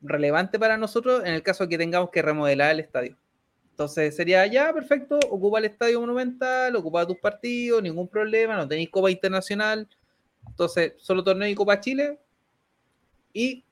relevante 0.00 0.58
para 0.58 0.76
nosotros 0.76 1.22
en 1.24 1.34
el 1.34 1.42
caso 1.42 1.64
de 1.64 1.70
que 1.70 1.78
tengamos 1.78 2.10
que 2.10 2.22
remodelar 2.22 2.72
el 2.72 2.80
estadio. 2.80 3.16
Entonces 3.70 4.14
sería 4.14 4.46
ya, 4.46 4.72
perfecto, 4.72 5.18
ocupa 5.30 5.58
el 5.58 5.64
estadio 5.66 6.00
monumental, 6.00 6.76
ocupa 6.76 7.06
tus 7.06 7.18
partidos, 7.18 7.82
ningún 7.82 8.08
problema, 8.08 8.56
no 8.56 8.68
tenéis 8.68 8.90
Copa 8.90 9.10
Internacional. 9.10 9.88
Entonces, 10.46 10.94
solo 10.98 11.22
torneo 11.24 11.48
y 11.48 11.54
Copa 11.54 11.80
Chile. 11.80 12.18
Y 13.32 13.64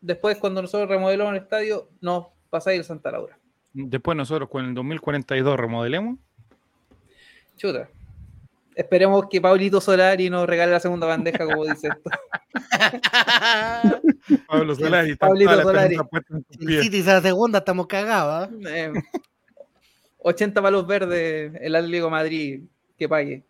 después, 0.00 0.38
cuando 0.38 0.62
nosotros 0.62 0.88
remodelamos 0.88 1.34
el 1.34 1.42
estadio, 1.42 1.88
nos 2.00 2.26
pasáis 2.50 2.78
el 2.80 2.84
Santa 2.84 3.10
Laura. 3.10 3.38
Después 3.72 4.16
nosotros 4.16 4.48
con 4.48 4.64
el 4.64 4.74
2042 4.74 5.58
remodelemos. 5.58 6.18
Chuta. 7.56 7.88
Esperemos 8.74 9.26
que 9.30 9.40
Pablito 9.40 9.80
Solari 9.80 10.28
nos 10.28 10.46
regale 10.46 10.72
la 10.72 10.80
segunda 10.80 11.06
bandeja, 11.06 11.46
como 11.46 11.64
dice 11.64 11.88
esto. 11.96 12.10
Pablo 14.46 14.74
Solari, 14.74 15.16
Pablito 15.16 15.62
Solari. 15.62 15.96
el. 16.60 16.82
City 16.82 17.02
la 17.02 17.22
segunda, 17.22 17.60
estamos 17.60 17.86
cagados. 17.86 18.48
¿ah? 18.48 18.68
Eh, 18.68 18.92
80 20.18 20.60
palos 20.60 20.86
verdes 20.86 21.52
el 21.60 21.74
Atlético 21.74 22.06
de 22.06 22.10
Madrid 22.10 22.62
que 22.98 23.08
pague. 23.08 23.44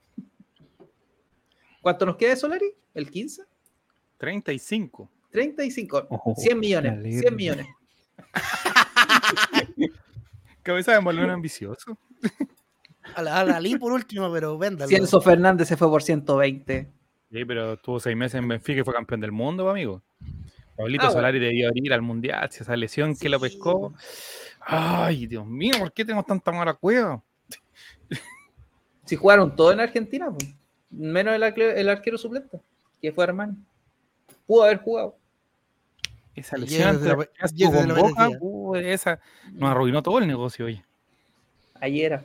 ¿Cuánto 1.80 2.06
nos 2.06 2.16
queda 2.16 2.30
de 2.30 2.36
Solari? 2.36 2.74
¿El 2.94 3.10
15? 3.10 3.42
35. 4.18 5.10
35. 5.30 6.06
Ojo, 6.10 6.34
100 6.36 6.56
me 6.56 6.60
millones. 6.60 6.92
alegro. 6.92 7.20
100 7.20 7.36
millones. 7.36 7.66
Cabeza 10.62 10.92
de 10.92 11.00
balón 11.00 11.30
ambicioso. 11.30 11.98
A 13.14 13.22
la, 13.22 13.40
a 13.40 13.44
la 13.44 13.60
Lee 13.60 13.76
por 13.78 13.92
último, 13.92 14.32
pero 14.32 14.58
véndalo. 14.58 14.88
Cienzo 14.88 15.20
Fernández 15.20 15.68
se 15.68 15.76
fue 15.76 15.88
por 15.88 16.02
120. 16.02 16.88
Sí, 17.30 17.44
pero 17.44 17.74
estuvo 17.74 18.00
seis 18.00 18.16
meses 18.16 18.36
en 18.40 18.48
Benfica 18.48 18.80
y 18.80 18.84
fue 18.84 18.94
campeón 18.94 19.20
del 19.20 19.32
mundo, 19.32 19.68
amigo. 19.70 20.02
Pablito 20.76 21.04
Ah, 21.04 21.06
bueno. 21.06 21.18
Solari 21.20 21.38
debió 21.38 21.70
ir 21.74 21.92
al 21.92 22.02
mundial, 22.02 22.50
si 22.50 22.62
esa 22.62 22.76
lesión 22.76 23.16
que 23.16 23.28
lo 23.28 23.38
pescó. 23.40 23.94
Ay, 24.60 25.26
Dios 25.26 25.46
mío, 25.46 25.74
¿por 25.78 25.92
qué 25.92 26.04
tenemos 26.04 26.26
tanta 26.26 26.50
mala 26.52 26.74
cueva? 26.74 27.22
Si 29.04 29.14
jugaron 29.16 29.54
todo 29.54 29.72
en 29.72 29.80
Argentina, 29.80 30.26
pues. 30.30 30.52
menos 30.90 31.34
el, 31.34 31.42
el 31.62 31.88
arquero 31.88 32.18
suplente, 32.18 32.60
que 33.00 33.12
fue 33.12 33.24
Armani. 33.24 33.54
Pudo 34.46 34.64
haber 34.64 34.78
jugado. 34.78 35.16
Esa 36.34 36.56
lesión 36.58 37.00
uh, 38.40 38.74
esa 38.76 39.18
nos 39.52 39.70
arruinó 39.70 40.02
todo 40.02 40.18
el 40.18 40.26
negocio, 40.26 40.66
oye. 40.66 40.84
Ayer. 41.80 42.20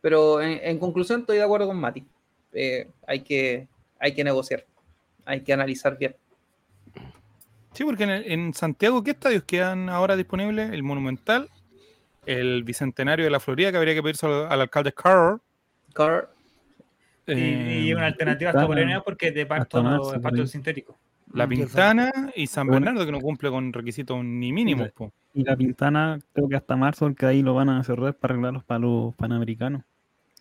Pero 0.00 0.40
en, 0.40 0.60
en 0.62 0.78
conclusión, 0.78 1.20
estoy 1.20 1.36
de 1.36 1.42
acuerdo 1.42 1.66
con 1.66 1.76
Mati. 1.78 2.04
Eh, 2.52 2.88
hay, 3.06 3.20
que, 3.20 3.68
hay 3.98 4.14
que 4.14 4.24
negociar. 4.24 4.64
Hay 5.26 5.40
que 5.42 5.52
analizar 5.52 5.98
bien. 5.98 6.16
Sí, 7.72 7.84
porque 7.84 8.04
en, 8.04 8.10
el- 8.10 8.32
en 8.32 8.54
Santiago, 8.54 9.02
¿qué 9.04 9.10
estadios 9.10 9.42
quedan 9.44 9.90
ahora 9.90 10.16
disponibles? 10.16 10.70
El 10.72 10.82
Monumental, 10.82 11.50
el 12.24 12.64
Bicentenario 12.64 13.24
de 13.26 13.30
la 13.30 13.40
Florida, 13.40 13.70
que 13.70 13.76
habría 13.76 13.94
que 13.94 14.02
pedirse 14.02 14.24
al, 14.26 14.46
al 14.50 14.60
alcalde 14.62 14.92
Carr. 14.92 15.40
Carr, 15.92 16.30
eh, 17.26 17.82
y 17.86 17.92
una 17.92 18.06
alternativa 18.06 18.50
hasta 18.50 18.66
Morena 18.66 19.02
porque 19.02 19.30
de 19.32 19.46
parto 19.46 19.78
hasta 19.78 19.90
no 19.90 20.12
es 20.14 20.40
ahí. 20.40 20.46
sintético. 20.46 20.98
La 21.32 21.46
Pintana 21.46 22.12
y 22.36 22.46
San. 22.46 22.68
Bernardo, 22.68 23.04
que 23.04 23.12
no 23.12 23.20
cumple 23.20 23.50
con 23.50 23.72
requisitos 23.72 24.24
ni 24.24 24.52
mínimos. 24.52 24.90
po. 24.92 25.12
Y 25.34 25.42
la 25.44 25.56
Pintana, 25.56 26.18
creo 26.32 26.48
que 26.48 26.56
hasta 26.56 26.76
marzo, 26.76 27.06
porque 27.06 27.26
ahí 27.26 27.42
lo 27.42 27.52
van 27.54 27.68
a 27.68 27.82
cerrar 27.84 28.14
para 28.14 28.34
arreglarlos 28.34 28.64
para 28.64 28.78
los 28.80 29.14
panamericanos. 29.16 29.82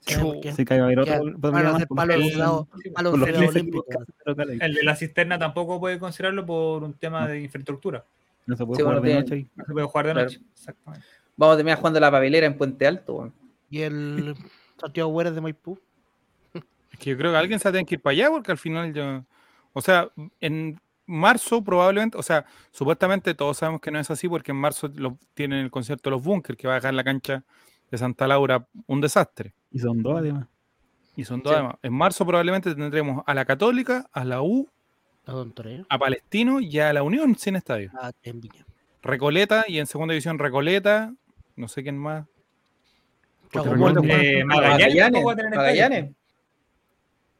A 0.08 0.14
haber 0.20 1.04
Ya, 1.06 1.20
otro 1.20 1.52
van 1.52 1.66
a 1.66 1.70
hacer 1.76 1.88
palos 1.88 2.16
el- 2.16 2.24
ciudadanos- 2.24 2.68
palos 2.94 3.12
con 3.12 3.20
los 3.20 3.30
ciudadanos 3.30 3.54
15 3.54 3.60
olímpicos. 3.60 3.86
clubes 3.96 4.08
locales. 4.26 4.62
El 4.62 4.74
de 4.76 4.84
la 4.84 4.96
cisterna 4.96 5.40
tampoco 5.40 5.80
puede 5.80 5.98
considerarlo 5.98 6.46
por 6.46 6.84
un 6.84 6.94
tema 6.94 7.28
de 7.28 7.42
infraestructura. 7.42 8.06
No 8.46 8.56
se 8.56 8.64
puede 8.66 8.78
Sí, 8.78 8.84
jugar 8.84 9.00
bueno, 9.00 9.16
de 9.16 9.22
noche 9.22 9.38
y 9.38 9.50
No 9.56 9.66
se 9.66 9.74
puede 9.74 9.88
jugar 9.88 10.06
de 10.06 10.12
Claro. 10.14 10.28
noche. 10.28 10.42
Exactamente. 10.54 11.06
vamos 11.38 11.54
a 11.56 11.58
terminar 11.58 11.78
jugando 11.80 12.00
la 12.00 12.12
papelera 12.12 12.46
en 12.48 12.56
Puente 12.58 12.88
Alto. 12.88 13.34
Y 13.70 13.82
el 13.82 14.36
Santiago 14.80 15.10
Güeres 15.10 15.34
de 15.36 15.42
Maipú. 15.42 15.78
Es 16.96 17.00
que 17.00 17.10
yo 17.10 17.18
creo 17.18 17.34
que 17.34 17.38
alguien 17.38 17.60
se 17.60 17.66
va 17.66 17.70
a 17.72 17.74
tener 17.74 17.86
que 17.86 17.96
ir 17.96 18.02
para 18.02 18.14
allá 18.14 18.30
porque 18.30 18.52
al 18.54 18.58
final 18.58 18.94
yo. 18.94 19.26
O 19.74 19.82
sea, 19.82 20.10
en 20.40 20.80
marzo 21.06 21.62
probablemente, 21.62 22.18
o 22.18 22.24
sea, 22.24 22.46
supuestamente 22.72 23.34
todos 23.34 23.58
sabemos 23.58 23.82
que 23.82 23.92
no 23.92 24.00
es 24.00 24.10
así 24.10 24.30
porque 24.30 24.52
en 24.52 24.58
marzo 24.58 24.90
lo, 24.96 25.18
tienen 25.34 25.60
el 25.60 25.70
concierto 25.70 26.10
de 26.10 26.16
los 26.16 26.24
Bunkers 26.24 26.58
que 26.58 26.70
va 26.70 26.76
a 26.76 26.78
dejar 26.78 26.94
la 26.94 27.04
cancha 27.04 27.44
de 27.92 27.98
Santa 27.98 28.28
Laura 28.28 28.66
un 28.88 29.02
desastre. 29.02 29.54
y 29.72 29.80
son 29.80 30.02
dos 30.02 30.20
además. 30.20 30.48
Y 31.18 31.26
son 31.26 31.44
dos 31.44 31.52
Sí. 31.52 31.56
además. 31.56 31.76
En 31.84 31.94
marzo 31.94 32.26
probablemente 32.26 32.74
tendremos 32.74 33.24
a 33.26 33.34
la 33.34 33.44
Católica, 33.44 34.08
a 34.14 34.24
la 34.24 34.42
U, 34.42 34.70
A 35.26 35.34
Don 35.34 35.52
Toreo. 35.52 35.86
a 35.90 36.00
Palestino 36.00 36.62
y 36.62 36.80
a 36.80 36.94
la 36.94 37.04
Unión 37.04 37.36
sin 37.36 37.58
estadio. 37.58 37.92
Ah. 38.00 38.12
Recoleta 39.02 39.66
y 39.68 39.80
en 39.80 39.86
segunda 39.86 40.14
división 40.14 40.40
Recoleta, 40.40 41.14
no 41.58 41.68
sé 41.68 41.84
quién 41.84 41.98
más. 41.98 42.26
Eh, 43.54 43.58
Magallanes, 43.58 44.46
Magallanes, 44.46 44.98
tampoco 44.98 45.26
va 45.26 45.34
a 45.34 45.36
tener 45.36 45.54
estadio. 45.54 45.82
Magallanes. 45.82 46.16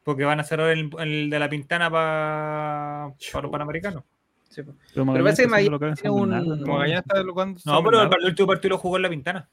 Porque 0.06 0.24
van 0.24 0.40
a 0.40 0.44
cerrar 0.44 0.70
el, 0.70 0.90
el 1.00 1.30
de 1.32 1.40
la 1.40 1.50
Pintana 1.50 1.90
pa- 1.90 3.12
para 3.34 3.42
los 3.42 3.52
panamericanos. 3.52 4.04
Sí, 4.48 4.62
po. 4.62 4.74
Pero, 4.94 5.06
parece 5.06 5.42
que 5.42 5.48
Magallanes 5.50 6.00
tiene 6.00 6.16
un-. 6.16 6.30
Magallanes 6.62 7.00
está 7.08 7.22
jugando 7.24 7.60
No, 7.66 7.84
pero 7.84 8.02
el, 8.04 8.26
último 8.26 8.48
partido 8.48 8.70
lo 8.70 8.78
jugó 8.78 8.98
en 8.98 9.02
la 9.02 9.10
Pintana. 9.10 9.50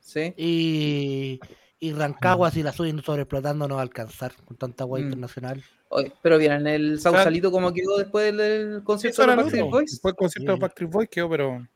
Sí. 0.00 0.34
Y, 0.36 1.40
y 1.78 1.92
Rancagua, 1.92 2.50
si 2.50 2.62
la 2.64 2.72
suben 2.72 3.00
sobreexplotando, 3.02 3.68
no 3.68 3.76
va 3.76 3.80
a 3.82 3.84
alcanzar 3.84 4.32
con 4.44 4.56
tanta 4.56 4.82
agua 4.84 4.98
Mm. 4.98 5.02
internacional. 5.04 5.62
Oye, 5.90 6.12
pero 6.20 6.38
vieron 6.38 6.66
el 6.66 6.98
Sausalito 6.98 7.52
cómo 7.52 7.72
quedó 7.72 7.96
después 7.98 8.36
del 8.36 8.82
concierto 8.82 9.22
de 9.22 9.28
los 9.28 9.36
lo 9.36 9.42
Backstreet. 9.44 9.70
Boys. 9.70 9.90
Después 9.92 10.12
el 10.12 10.16
concierto 10.16 10.50
de 10.52 10.56
Sí. 10.56 10.60
Backstreet 10.60 10.90
Boys 10.90 11.08
quedó, 11.08 11.30
pero. 11.30 11.66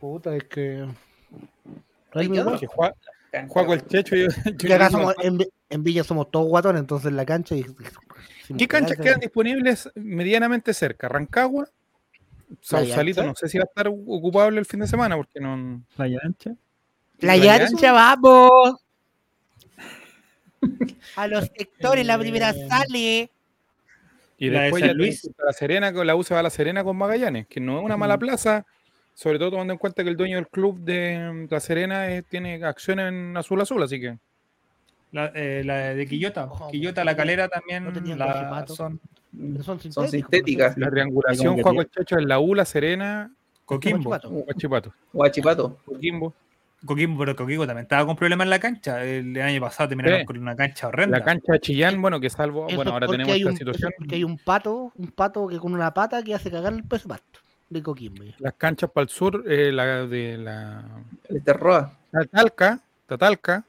Puta, 0.00 0.34
es 0.34 0.44
que. 0.44 0.86
Juaco 3.48 3.74
el 3.74 3.86
Checho. 3.86 4.16
y- 4.16 4.72
acá 4.72 4.90
somos- 4.90 5.14
en, 5.70 5.74
Vi- 5.74 5.74
en 5.74 5.82
Villa 5.84 6.04
somos 6.04 6.30
todos 6.30 6.46
guatones, 6.48 6.80
entonces 6.80 7.08
en 7.08 7.16
la 7.16 7.24
cancha. 7.24 7.54
Y, 7.54 7.64
¿Qué 8.58 8.66
canchas 8.68 8.98
quedan 8.98 9.20
disponibles 9.20 9.88
medianamente 9.94 10.74
cerca? 10.74 11.08
Rancagua, 11.08 11.68
Sausalito, 12.60 13.24
no 13.24 13.34
sé 13.34 13.48
si 13.48 13.58
va 13.58 13.62
a 13.64 13.66
estar 13.68 13.88
ocupable 13.88 14.58
el 14.58 14.66
fin 14.66 14.80
de 14.80 14.86
semana 14.88 15.16
porque 15.16 15.40
no. 15.40 15.82
Playa 15.96 16.18
Ancha. 16.22 16.50
Playa. 17.18 17.66
Ancha, 17.66 17.92
vamos. 17.92 18.76
A 21.16 21.26
los 21.26 21.44
sectores, 21.56 22.04
la 22.06 22.18
primera 22.18 22.52
sale. 22.52 23.30
Y 24.38 24.48
La 24.48 24.58
de 24.58 24.64
después 24.64 24.82
ya 24.84 24.92
Luis. 24.92 25.30
La 25.44 25.52
Serena, 25.52 25.90
la 25.90 26.16
U 26.16 26.22
se 26.24 26.34
va 26.34 26.40
a 26.40 26.42
la 26.42 26.50
Serena 26.50 26.82
con 26.82 26.96
Magallanes, 26.96 27.46
que 27.46 27.60
no 27.60 27.78
es 27.78 27.84
una 27.84 27.96
mala 27.98 28.16
plaza, 28.18 28.64
sobre 29.14 29.38
todo 29.38 29.50
tomando 29.52 29.72
en 29.74 29.78
cuenta 29.78 30.02
que 30.02 30.08
el 30.08 30.16
dueño 30.16 30.36
del 30.36 30.48
club 30.48 30.80
de 30.80 31.46
La 31.50 31.60
Serena 31.60 32.10
eh, 32.10 32.22
tiene 32.22 32.64
acciones 32.64 33.08
en 33.08 33.36
Azul 33.36 33.60
Azul, 33.60 33.82
así 33.82 34.00
que 34.00 34.18
La, 35.12 35.26
eh, 35.34 35.62
la 35.64 35.94
de 35.94 36.06
Quillota. 36.06 36.44
Ojo, 36.44 36.70
Quillota, 36.70 37.04
la 37.04 37.16
calera 37.16 37.48
también 37.48 37.84
no 37.84 37.90
la- 38.16 38.64
son 38.68 39.00
son 39.62 39.80
sintéticas. 40.08 40.76
la 40.76 40.90
triangulación, 40.90 41.56
tiene- 41.56 41.86
Chacho, 41.86 42.18
en 42.18 42.28
la 42.28 42.38
U, 42.40 42.54
La 42.54 42.64
Serena, 42.64 43.30
Coquimbo. 43.64 44.10
Guachipato. 44.10 44.92
Guachipato. 45.12 45.78
Coquimbo. 45.84 46.34
Coquimbo, 46.84 47.18
pero 47.20 47.36
Coquimbo 47.36 47.66
también 47.66 47.82
estaba 47.84 48.06
con 48.06 48.16
problemas 48.16 48.46
en 48.46 48.50
la 48.50 48.58
cancha. 48.58 49.04
El 49.04 49.38
año 49.40 49.60
pasado 49.60 49.88
terminaron 49.90 50.20
Sí. 50.20 50.24
con 50.26 50.38
una 50.38 50.56
cancha 50.56 50.88
horrenda. 50.88 51.18
La 51.18 51.24
cancha 51.24 51.52
de 51.52 51.60
Chillán, 51.60 52.00
bueno, 52.00 52.18
que 52.20 52.30
salvo, 52.30 52.66
Eso 52.68 52.76
bueno, 52.76 52.92
ahora 52.92 53.06
tenemos 53.06 53.36
esta 53.36 53.50
un, 53.50 53.56
situación. 53.56 53.92
porque 53.98 54.14
hay 54.14 54.24
un 54.24 54.38
pato, 54.38 54.92
un 54.96 55.08
pato 55.08 55.46
que 55.48 55.58
con 55.58 55.74
una 55.74 55.92
pata 55.92 56.22
que 56.22 56.34
hace 56.34 56.50
cagar 56.50 56.72
el 56.72 56.84
peso 56.84 57.06
pasto 57.08 57.40
de 57.68 57.82
Coquimbo. 57.82 58.24
Las 58.38 58.54
canchas 58.54 58.90
para 58.90 59.02
el 59.02 59.08
sur, 59.10 59.44
eh, 59.46 59.70
la 59.70 60.06
de 60.06 60.38
la 60.38 60.82
El 61.28 61.42
Terroa. 61.44 61.92
Tatalca, 62.10 62.80
Tatalca, 63.06 63.64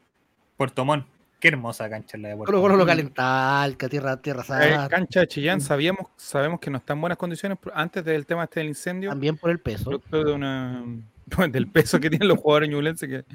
Puerto 0.56 0.86
Montt. 0.86 1.06
Qué 1.42 1.48
hermosa 1.50 1.90
cancha 1.90 2.18
la 2.20 2.30
de 2.30 2.36
Puerto 2.38 2.52
Colo 2.54 2.62
Colo 2.62 2.74
lo 2.76 2.86
Montt. 2.86 2.90
calental, 2.92 3.76
que 3.76 3.90
tierra, 3.90 4.16
tierra 4.22 4.42
eh, 4.44 4.46
sana. 4.46 4.88
cancha 4.88 5.22
de 5.22 5.28
Chillán, 5.28 5.60
sabíamos, 5.60 6.08
sabemos 6.16 6.60
que 6.60 6.70
no 6.70 6.78
está 6.78 6.94
en 6.94 7.02
buenas 7.02 7.18
condiciones 7.18 7.58
antes 7.74 8.06
del 8.06 8.26
tema 8.28 8.44
este 8.46 8.60
del 8.60 8.70
incendio, 8.70 9.10
También 9.10 9.36
por 9.38 9.50
el 9.50 9.60
peso. 9.60 9.86
producto 9.86 10.24
de 10.24 10.32
una 10.34 10.84
del 11.52 11.68
peso 11.68 12.00
que 12.00 12.10
tienen 12.12 12.28
los 12.28 12.38
jugadores 12.38 12.70
ñublenses 12.70 13.10
que 13.10 13.26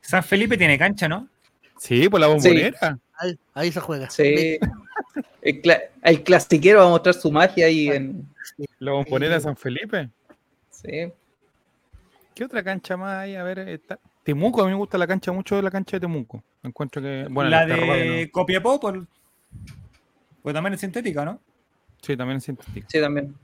San 0.00 0.22
Felipe 0.22 0.56
tiene 0.56 0.78
cancha, 0.78 1.08
¿no? 1.08 1.28
sí, 1.78 2.08
por 2.08 2.20
la 2.20 2.28
bombonera. 2.28 2.98
Ahí, 3.18 3.38
ahí 3.54 3.72
se 3.72 3.80
juega. 3.80 4.08
Sí. 4.08 4.58
El, 5.42 5.62
el 6.02 6.22
clasiquero 6.22 6.80
va 6.80 6.86
a 6.86 6.90
mostrar 6.90 7.14
su 7.14 7.30
magia 7.32 7.66
ahí 7.66 7.88
en. 7.88 8.28
La 8.78 8.92
bombonera 8.92 9.34
de 9.34 9.40
San 9.40 9.56
Felipe. 9.56 10.08
Sí. 10.70 11.12
¿Qué 12.34 12.44
otra 12.44 12.62
cancha 12.62 12.96
más 12.96 13.16
hay? 13.16 13.34
A 13.34 13.42
ver, 13.42 13.58
está. 13.60 13.98
Temuco, 14.22 14.62
a 14.62 14.66
mí 14.66 14.70
me 14.70 14.76
gusta 14.76 14.96
la 14.98 15.06
cancha 15.08 15.32
mucho 15.32 15.56
de 15.56 15.62
la 15.62 15.70
cancha 15.72 15.96
de 15.96 16.00
Temuco. 16.02 16.44
Encuentro 16.62 17.00
que. 17.02 17.26
Bueno, 17.30 17.50
la 17.50 17.66
de 17.66 18.26
¿no? 18.26 18.32
Copiapó, 18.32 18.78
por... 18.80 19.06
pues 20.42 20.54
también 20.54 20.74
es 20.74 20.80
sintética, 20.80 21.24
¿no? 21.24 21.40
Sí, 22.02 22.16
también 22.16 22.38
es 22.38 22.44
sintética. 22.44 22.86
Sí, 22.90 23.00
también. 23.00 23.34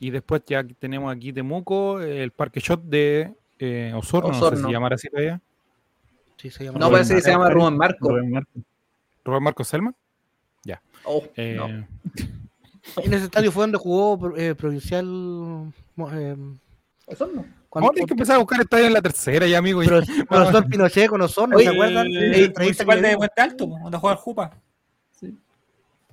Y 0.00 0.10
después 0.10 0.42
ya 0.46 0.64
tenemos 0.78 1.14
aquí 1.14 1.32
Temuco, 1.32 2.00
el 2.00 2.30
Parque 2.32 2.60
Shot 2.60 2.82
de 2.84 3.32
eh, 3.58 3.92
Osorno, 3.94 4.28
no 4.28 4.34
sé 4.34 4.40
Osorno. 4.44 4.66
si 4.68 4.72
llamar 4.72 4.92
así 4.94 5.08
todavía. 5.08 5.40
Sí, 6.36 6.50
se 6.50 6.64
llama 6.64 6.78
No, 6.78 6.86
Rubén 6.86 6.92
parece 6.96 7.14
que 7.14 7.20
se 7.22 7.30
Marco. 7.30 7.42
llama 7.44 7.54
Rubén 7.54 7.76
Marco. 7.78 8.08
Rubén 8.10 8.30
Marco. 8.32 8.50
Robert 9.24 9.42
Marcos 9.42 9.68
Selman. 9.68 9.94
Oh, 11.06 11.22
Eh, 11.36 11.54
no. 11.56 11.66
En 13.02 13.12
ese 13.14 13.24
estadio 13.24 13.50
fue 13.52 13.62
donde 13.64 13.78
jugó 13.78 14.34
eh, 14.36 14.54
Provincial. 14.54 15.06
eh, 16.12 16.36
Osorno. 17.06 17.44
Cuando- 17.74 17.86
Vamos 17.88 17.90
a 17.90 17.94
tener 17.94 18.06
que 18.06 18.14
empezar 18.14 18.36
a 18.36 18.38
buscar 18.38 18.60
estadio 18.60 18.86
en 18.86 18.92
la 18.92 19.02
tercera 19.02 19.46
ya, 19.46 19.58
amigo. 19.58 19.80
Pero, 19.84 20.00
profesor 20.28 20.66
Pinochet 20.68 21.08
con 21.08 21.20
Osorno, 21.20 21.56
Oye, 21.56 21.66
¿se 21.66 21.70
acuerdan? 21.72 22.06
Municipal 22.58 23.02
le 23.02 23.08
de. 23.08 23.16
Puente 23.16 23.40
Alto, 23.42 23.66
donde 23.66 23.98
juega 23.98 24.14
el 24.14 24.20
Jupa. 24.20 24.50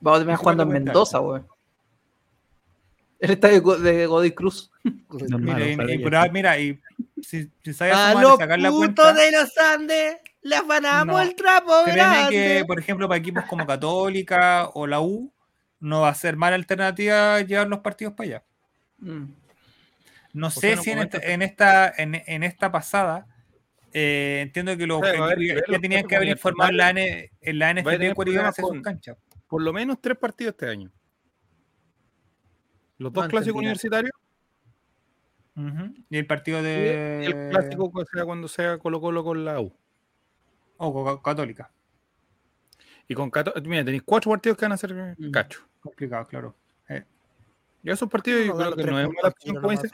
Vamos 0.03 0.17
a 0.17 0.19
terminar 0.19 0.39
jugando 0.39 0.63
en 0.63 0.69
Mendoza, 0.69 1.19
weón. 1.21 1.47
El 3.19 3.29
estadio 3.31 3.53
de 3.55 3.59
Go- 3.61 3.77
de 3.77 4.05
Godoy 4.07 4.31
Cruz. 4.31 4.71
Normal, 5.29 5.39
Mira, 5.57 5.69
y- 5.69 5.73
ojalá 5.75 5.93
y- 5.93 5.97
que 5.99 6.03
pero, 6.03 6.23
sí. 6.23 6.29
mira, 6.31 6.59
y 6.59 6.79
si, 7.21 7.51
si 7.63 7.73
sabes 7.73 7.93
A 7.95 8.09
sumar 8.09 8.23
los 8.23 8.37
sacar 8.39 8.59
la 8.59 8.71
cuenta, 8.71 9.13
de 9.13 9.31
los 9.31 9.57
Andes 9.59 10.17
le 10.41 10.55
afanamos 10.55 11.15
No. 11.15 11.21
el 11.21 11.35
trapo 11.35 11.71
grande. 11.85 12.31
que, 12.31 12.65
por 12.65 12.79
ejemplo, 12.79 13.07
para 13.07 13.19
equipos 13.19 13.43
como 13.45 13.67
Católica 13.67 14.69
o 14.73 14.87
la 14.87 15.01
U, 15.01 15.31
no 15.79 16.01
va 16.01 16.09
a 16.09 16.15
ser 16.15 16.35
mala 16.35 16.55
alternativa 16.55 17.39
llevar 17.41 17.67
los 17.67 17.79
partidos 17.81 18.13
para 18.15 18.27
allá. 18.27 18.43
Mm. 18.97 19.25
No 20.33 20.49
sé 20.49 20.75
no 20.75 20.81
si 20.83 20.91
en 20.91 20.99
esta, 20.99 21.17
en 21.17 21.41
esta, 21.41 21.93
en, 21.97 22.15
en 22.25 22.43
esta 22.43 22.71
pasada, 22.71 23.27
eh, 23.93 24.39
entiendo 24.41 24.77
que 24.77 24.87
los 24.87 25.01
Claro, 25.01 25.23
a 25.25 25.27
ver, 25.27 25.37
equipos 25.39 25.55
ver 25.55 25.63
ya 25.67 25.71
los 25.73 25.81
tenían 25.81 26.07
que 26.07 26.15
haber 26.15 26.29
informado 26.29 26.69
en 26.71 26.77
la, 26.77 26.89
N, 26.91 27.31
en 27.41 27.59
la 27.59 27.73
NFP 27.73 28.13
cuál 28.15 28.27
iban 28.29 28.45
a 28.45 28.51
ser 28.51 28.65
sus 28.65 28.81
canchas. 28.81 29.17
Por 29.47 29.61
lo 29.61 29.73
menos 29.73 29.99
tres 29.99 30.17
partidos 30.17 30.53
este 30.53 30.69
año. 30.69 30.91
Los 32.97 33.11
dos 33.11 33.25
No 33.25 33.29
clásicos 33.29 33.59
universitarios. 33.59 34.11
Y 36.09 36.17
el 36.17 36.25
partido 36.25 36.59
y 36.59 36.63
de. 36.63 37.25
el 37.25 37.49
clásico 37.49 37.91
sea 38.13 38.23
cuando 38.25 38.47
sea 38.47 38.77
Colo 38.77 39.01
Colo 39.01 39.23
con 39.23 39.43
la 39.43 39.59
U. 39.59 39.73
O 40.77 40.93
con 41.03 41.17
Católica. 41.17 41.71
Y 43.07 43.13
con 43.13 43.29
Cato- 43.29 43.53
mira, 43.65 43.83
tenéis 43.83 44.03
cuatro 44.05 44.31
partidos 44.31 44.57
que 44.57 44.65
van 44.65 44.71
a 44.71 44.77
ser 44.77 44.95
cacho. 45.33 45.67
Complicado, 45.81 46.25
claro. 46.27 46.55
Eh, 47.83 47.89
Y 47.89 47.91
esos 47.91 48.09
partidos 48.09 48.45
yo 48.45 48.55
creo 48.55 48.75
que 48.75 48.83
no 48.83 48.99
es 48.99 49.09
opción, 49.23 49.55
como 49.55 49.71
dice. 49.71 49.89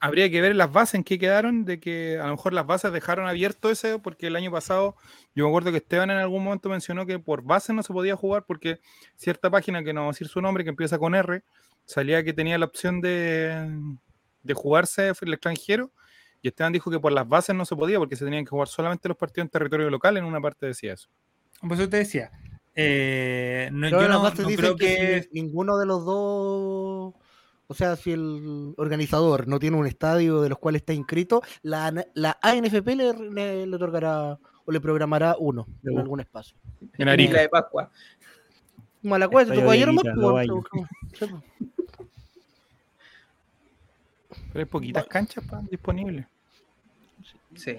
Habría 0.00 0.30
que 0.30 0.40
ver 0.40 0.54
las 0.54 0.70
bases 0.72 0.94
en 0.94 1.02
qué 1.02 1.18
quedaron, 1.18 1.64
de 1.64 1.80
que 1.80 2.20
a 2.20 2.26
lo 2.26 2.36
mejor 2.36 2.52
las 2.52 2.64
bases 2.64 2.92
dejaron 2.92 3.26
abierto 3.26 3.68
ese, 3.68 3.98
porque 3.98 4.28
el 4.28 4.36
año 4.36 4.52
pasado 4.52 4.94
yo 5.34 5.44
me 5.44 5.50
acuerdo 5.50 5.72
que 5.72 5.78
Esteban 5.78 6.10
en 6.10 6.18
algún 6.18 6.44
momento 6.44 6.68
mencionó 6.68 7.04
que 7.04 7.18
por 7.18 7.42
base 7.42 7.72
no 7.72 7.82
se 7.82 7.92
podía 7.92 8.14
jugar 8.14 8.44
porque 8.46 8.78
cierta 9.16 9.50
página, 9.50 9.82
que 9.82 9.92
no 9.92 10.02
vamos 10.02 10.14
a 10.14 10.16
decir 10.16 10.28
su 10.28 10.40
nombre, 10.40 10.62
que 10.62 10.70
empieza 10.70 10.98
con 10.98 11.16
R, 11.16 11.42
salía 11.84 12.22
que 12.22 12.32
tenía 12.32 12.56
la 12.58 12.66
opción 12.66 13.00
de, 13.00 13.76
de 14.44 14.54
jugarse 14.54 15.12
el 15.20 15.32
extranjero, 15.32 15.90
y 16.42 16.48
Esteban 16.48 16.72
dijo 16.72 16.92
que 16.92 17.00
por 17.00 17.10
las 17.10 17.26
bases 17.26 17.56
no 17.56 17.64
se 17.64 17.74
podía 17.74 17.98
porque 17.98 18.14
se 18.14 18.24
tenían 18.24 18.44
que 18.44 18.50
jugar 18.50 18.68
solamente 18.68 19.08
los 19.08 19.16
partidos 19.16 19.46
en 19.46 19.50
territorio 19.50 19.90
local, 19.90 20.16
en 20.16 20.24
una 20.24 20.40
parte 20.40 20.66
decía 20.66 20.92
eso. 20.92 21.08
Por 21.60 21.72
eso 21.72 21.88
te 21.88 21.96
decía. 21.96 22.30
Eh, 22.80 23.68
no, 23.72 23.88
yo 23.88 24.08
no, 24.08 24.22
no 24.22 24.30
dicen 24.30 24.56
creo 24.56 24.76
que, 24.76 24.86
que. 24.86 25.28
ninguno 25.32 25.76
de 25.78 25.86
los 25.86 26.04
dos, 26.04 27.14
o 27.66 27.74
sea, 27.74 27.96
si 27.96 28.12
el 28.12 28.74
organizador 28.76 29.48
no 29.48 29.58
tiene 29.58 29.76
un 29.76 29.86
estadio 29.86 30.40
de 30.40 30.48
los 30.48 30.58
cuales 30.58 30.82
está 30.82 30.92
inscrito, 30.92 31.42
la, 31.62 31.92
la 32.14 32.38
ANFP 32.40 32.86
le, 32.94 33.12
le- 33.14 33.66
le 33.66 33.76
otorgará 33.76 34.38
o 34.64 34.70
le 34.72 34.80
programará 34.80 35.34
uno 35.38 35.66
en 35.82 35.96
Uh. 35.96 36.00
algún 36.00 36.20
espacio. 36.20 36.56
En 36.98 37.08
Arica. 37.08 37.40
de 37.40 37.48
Pascua. 37.48 37.90
Malacueto, 39.02 39.52
Estadio 39.52 39.60
tocó 39.62 39.70
ayer 39.72 39.92
más, 39.92 40.04
bueno. 40.14 40.64
Pero 44.52 44.60
hay 44.60 44.64
poquitas 44.64 45.06
canchas 45.06 45.44
pa, 45.44 45.60
disponibles. 45.70 46.26
Sí. 47.54 47.76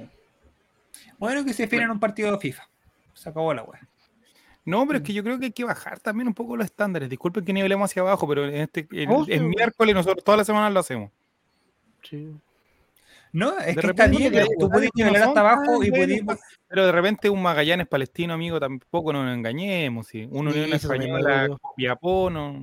Bueno, 1.18 1.45
que 1.45 1.54
se 1.54 1.64
definen 1.64 1.89
un 1.91 2.00
partido 2.00 2.32
de 2.32 2.38
FIFA. 2.39 2.68
Se 3.14 3.30
acabó 3.30 3.54
la 3.54 3.64
wea. 3.64 3.88
No, 4.70 4.86
pero 4.86 4.98
es 5.00 5.04
que 5.04 5.14
yo 5.14 5.24
creo 5.24 5.40
que 5.40 5.46
hay 5.46 5.52
que 5.52 5.64
bajar 5.64 6.00
también 6.00 6.28
un 6.28 6.34
poco 6.34 6.56
los 6.56 6.66
estándares. 6.66 7.10
Disculpen 7.10 7.44
que 7.44 7.54
nivelemos 7.54 7.90
hacia 7.90 8.02
abajo, 8.04 8.28
pero 8.28 8.46
en 8.48 8.56
este 8.56 8.88
el, 8.92 9.08
No, 9.10 9.26
sí, 9.26 9.32
el 9.32 9.40
bueno. 9.40 9.56
miércoles 9.58 9.96
nosotros 9.96 10.24
todas 10.24 10.38
las 10.38 10.48
semanas 10.48 10.72
lo 10.74 10.80
hacemos. 10.80 11.12
Sí. 12.04 12.30
No, 13.32 13.58
es 13.60 13.76
De 13.76 13.82
que 13.82 13.88
está 13.88 14.08
bien, 14.08 14.34
tú 14.60 14.70
no 14.70 14.80
nivelar 14.96 15.24
hasta 15.30 15.40
abajo 15.40 15.84
y 15.84 15.92
puedes. 15.92 16.24
Pero 16.68 16.86
de 16.86 16.92
repente 16.92 17.30
un 17.30 17.42
Magallanes 17.42 17.88
palestino, 17.88 18.34
amigo, 18.34 18.60
tampoco 18.60 19.12
nos 19.14 19.32
engañemos. 19.36 20.08
¿sí? 20.08 20.28
Una 20.32 20.52
Sí, 20.52 20.60
Unión 20.60 20.74
Española, 20.76 21.50
Copiapó, 21.62 22.30
no. 22.30 22.54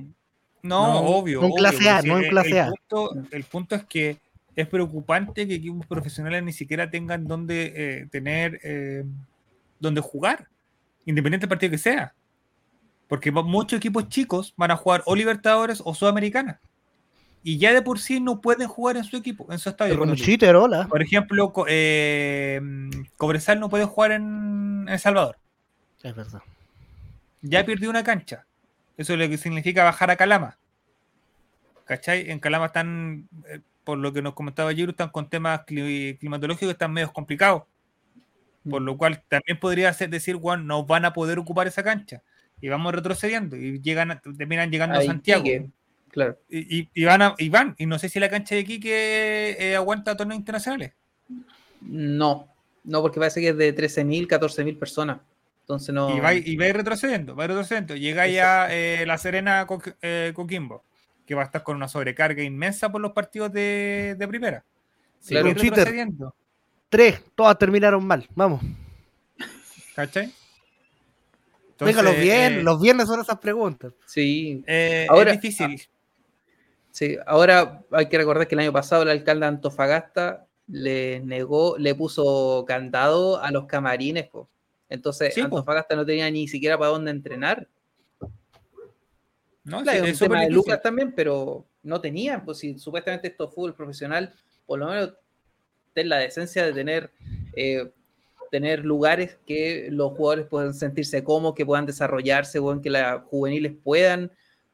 No, 0.63 0.87
No, 0.87 0.99
obvio. 1.01 1.39
no 1.41 1.47
en 1.47 1.51
obvio, 1.53 1.57
clase 1.61 1.89
A, 1.89 2.01
no 2.01 2.17
en 2.17 2.23
el- 2.25 2.29
clase 2.29 2.51
el 2.51 2.57
A. 2.59 2.65
Punto, 2.69 3.11
el 3.31 3.43
punto 3.45 3.75
es 3.75 3.83
que 3.85 4.17
es 4.55 4.67
preocupante 4.67 5.47
que 5.47 5.55
equipos 5.55 5.85
profesionales 5.85 6.43
ni 6.43 6.51
siquiera 6.51 6.89
tengan 6.89 7.25
donde 7.27 7.73
eh, 7.75 8.07
tener, 8.11 8.59
eh, 8.63 9.03
donde 9.79 10.01
jugar, 10.01 10.47
independiente 11.07 11.45
del 11.45 11.49
partido 11.49 11.71
que 11.71 11.77
sea. 11.79 12.13
Porque 13.07 13.31
muchos 13.31 13.77
equipos 13.77 14.07
chicos 14.09 14.53
van 14.57 14.69
a 14.71 14.75
jugar 14.77 15.01
o 15.05 15.15
Libertadores 15.15 15.81
o 15.83 15.95
Sudamericana. 15.95 16.59
Y 17.43 17.57
ya 17.57 17.73
de 17.73 17.81
por 17.81 17.99
sí 17.99 18.19
no 18.19 18.41
pueden 18.41 18.67
jugar 18.67 18.97
en 18.97 19.03
su 19.05 19.15
equipo, 19.17 19.47
en 19.51 19.57
su 19.57 19.69
estadio. 19.69 19.93
Con 19.97 20.09
un 20.09 20.15
por 20.15 20.15
ejemplo. 20.15 20.25
cheater, 20.25 20.55
hola. 20.55 20.87
Por 20.87 21.01
ejemplo, 21.01 21.53
eh, 21.67 22.61
Cobresal 23.15 23.59
no 23.59 23.69
puede 23.69 23.85
jugar 23.85 24.11
en 24.11 24.85
El 24.89 24.99
Salvador. 24.99 25.37
Es 26.03 26.13
verdad. 26.15 26.41
ya 27.41 27.65
perdió 27.65 27.89
una 27.89 28.03
cancha. 28.03 28.45
Eso 28.97 29.13
es 29.13 29.19
lo 29.19 29.29
que 29.29 29.37
significa 29.37 29.83
bajar 29.83 30.11
a 30.11 30.15
Calama. 30.17 30.57
¿Cachai? 31.85 32.29
En 32.29 32.39
Calama 32.39 32.65
están, 32.65 33.29
eh, 33.47 33.61
por 33.85 33.97
lo 33.97 34.11
que 34.11 34.21
nos 34.21 34.33
comentaba 34.33 34.69
ayer, 34.71 34.89
están 34.89 35.09
con 35.09 35.29
temas 35.29 35.61
cli- 35.65 36.17
climatológicos 36.19 36.67
que 36.67 36.71
están 36.73 36.91
medio 36.91 37.13
complicados. 37.13 37.63
Por 38.69 38.81
lo 38.81 38.97
cual 38.97 39.23
también 39.27 39.59
podría 39.59 39.91
ser 39.93 40.09
decir, 40.09 40.35
bueno, 40.35 40.63
no 40.63 40.85
van 40.85 41.05
a 41.05 41.13
poder 41.13 41.39
ocupar 41.39 41.67
esa 41.67 41.83
cancha. 41.83 42.21
Y 42.59 42.69
vamos 42.69 42.93
retrocediendo 42.93 43.55
y 43.55 43.79
llegan 43.81 44.11
a- 44.11 44.19
terminan 44.19 44.71
llegando 44.71 44.95
a, 44.95 44.99
A 44.99 45.03
Santiago. 45.07 45.43
Claro. 46.11 46.37
Y, 46.49 46.79
y- 46.79 46.89
y 46.93 47.03
van 47.05 47.21
a, 47.21 47.35
y 47.37 47.49
van. 47.49 47.75
Y 47.77 47.85
no 47.85 47.99
sé 47.99 48.09
si 48.09 48.19
la 48.19 48.29
cancha 48.29 48.55
de 48.55 48.61
Iquique 48.61 49.55
eh, 49.59 49.75
aguanta 49.75 50.17
torneos 50.17 50.39
internacionales. 50.39 50.93
No, 51.81 52.47
no, 52.83 53.01
porque 53.01 53.19
parece 53.19 53.41
que 53.41 53.49
es 53.49 53.57
de 53.57 53.75
13.000, 53.75 54.27
14.000 54.27 54.77
personas. 54.79 55.19
Entonces 55.61 55.93
no. 55.93 56.15
Y 56.15 56.19
va, 56.19 56.33
y 56.33 56.55
va 56.55 56.65
retrocediendo, 56.71 57.35
va 57.35 57.45
retrocediendo. 57.47 57.95
Llega 57.95 58.27
ya 58.27 58.67
eh, 58.73 59.05
la 59.05 59.17
Serena 59.17 59.65
Co- 59.67 59.81
eh, 60.01 60.31
Coquimbo, 60.33 60.83
que 61.25 61.35
va 61.35 61.41
a 61.43 61.45
estar 61.45 61.61
con 61.61 61.75
una 61.75 61.87
sobrecarga 61.87 62.41
inmensa 62.41 62.89
por 62.91 63.01
los 63.01 63.11
partidos 63.11 63.51
de, 63.51 64.15
de 64.17 64.27
primera. 64.27 64.63
Claro. 65.27 65.49
Un 65.49 65.55
retrocediendo. 65.55 66.35
Tres, 66.89 67.21
todas 67.35 67.57
terminaron 67.57 68.05
mal. 68.05 68.27
Vamos. 68.35 68.61
¿Cachai? 69.95 70.31
Venga, 71.79 72.01
los 72.01 72.13
Entonces, 72.13 72.21
viernes, 72.23 72.59
eh, 72.59 72.63
los 72.63 72.81
viernes 72.81 73.07
son 73.07 73.19
esas 73.19 73.37
preguntas. 73.39 73.93
Sí, 74.05 74.63
eh, 74.65 75.05
Ahora- 75.09 75.31
es 75.33 75.41
difícil. 75.41 75.79
Sí, 76.91 77.15
ahora 77.27 77.83
hay 77.91 78.09
que 78.09 78.17
recordar 78.17 78.47
que 78.47 78.55
el 78.55 78.59
año 78.59 78.73
pasado 78.73 79.03
el 79.03 79.09
alcalde 79.09 79.41
de 79.41 79.47
Antofagasta 79.49 80.47
le 80.67 81.19
negó, 81.19 81.77
le 81.77 81.93
puso 81.93 82.65
candado 82.67 83.39
a 83.39 83.51
los 83.51 83.65
camarines, 83.67 84.27
po. 84.27 84.49
Entonces 84.89 85.33
Sí, 85.35 85.41
po. 85.41 85.45
Antofagasta 85.57 85.95
no 85.95 86.05
tenía 86.05 86.29
ni 86.31 86.47
siquiera 86.47 86.77
para 86.77 86.89
dónde 86.89 87.11
entrenar. 87.11 87.67
¿no? 89.63 89.83
Claro, 89.83 90.05
Sí, 90.05 90.09
es 90.11 90.21
un 90.21 90.27
tema 90.29 90.41
de. 90.41 90.49
Lucas 90.49 90.81
también, 90.81 91.11
pero 91.13 91.65
no 91.83 92.01
tenían, 92.01 92.43
pues 92.45 92.57
si 92.59 92.79
supuestamente 92.79 93.27
esto 93.27 93.47
es 93.49 93.53
fútbol 93.53 93.75
profesional, 93.75 94.33
por 94.65 94.79
lo 94.79 94.87
menos 94.87 95.13
ten 95.97 96.09
la 96.09 96.17
decencia 96.19 96.63
de 96.63 96.73
tener, 96.73 97.09
eh, 97.55 97.89
tener 98.51 98.85
lugares 98.85 99.39
que 99.47 99.87
los 99.89 100.11
jugadores 100.13 100.45
puedan 100.45 100.75
sentirse 100.75 101.23
cómodos, 101.23 101.55
que 101.55 101.65
puedan 101.65 101.87
desarrollarse, 101.87 102.59
weón, 102.59 102.83
que 102.83 102.91
las 102.91 103.23
juveniles 103.23 103.73
puedan, 103.83 104.31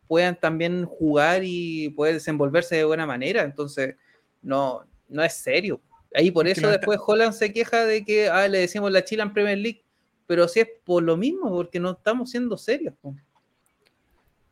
puedan 0.10 0.38
también 0.38 0.84
jugar 0.84 1.44
y 1.46 1.90
poder 1.92 2.16
desenvolverse 2.16 2.76
de 2.76 2.84
buena 2.84 3.06
manera. 3.08 3.44
Entonces, 3.44 3.96
no, 4.42 4.84
no 5.08 5.24
es 5.24 5.34
serio. 5.34 5.80
Ahí 6.14 6.30
por 6.30 6.46
Es 6.46 6.58
eso 6.58 6.68
no 6.68 6.68
está- 6.74 6.80
después 6.80 7.00
Holland 7.08 7.32
se 7.34 7.54
queja 7.54 7.86
de 7.86 8.04
que 8.04 8.28
ah, 8.28 8.50
le 8.50 8.58
decimos 8.60 8.92
la 8.92 9.06
Chilean 9.06 9.32
Premier 9.34 9.58
League, 9.58 9.82
pero 10.28 10.50
si 10.50 10.60
es 10.60 10.68
por 10.84 11.02
lo 11.02 11.16
mismo, 11.16 11.50
porque 11.50 11.80
no 11.80 11.92
estamos 11.92 12.32
siendo 12.32 12.58
serios. 12.58 12.94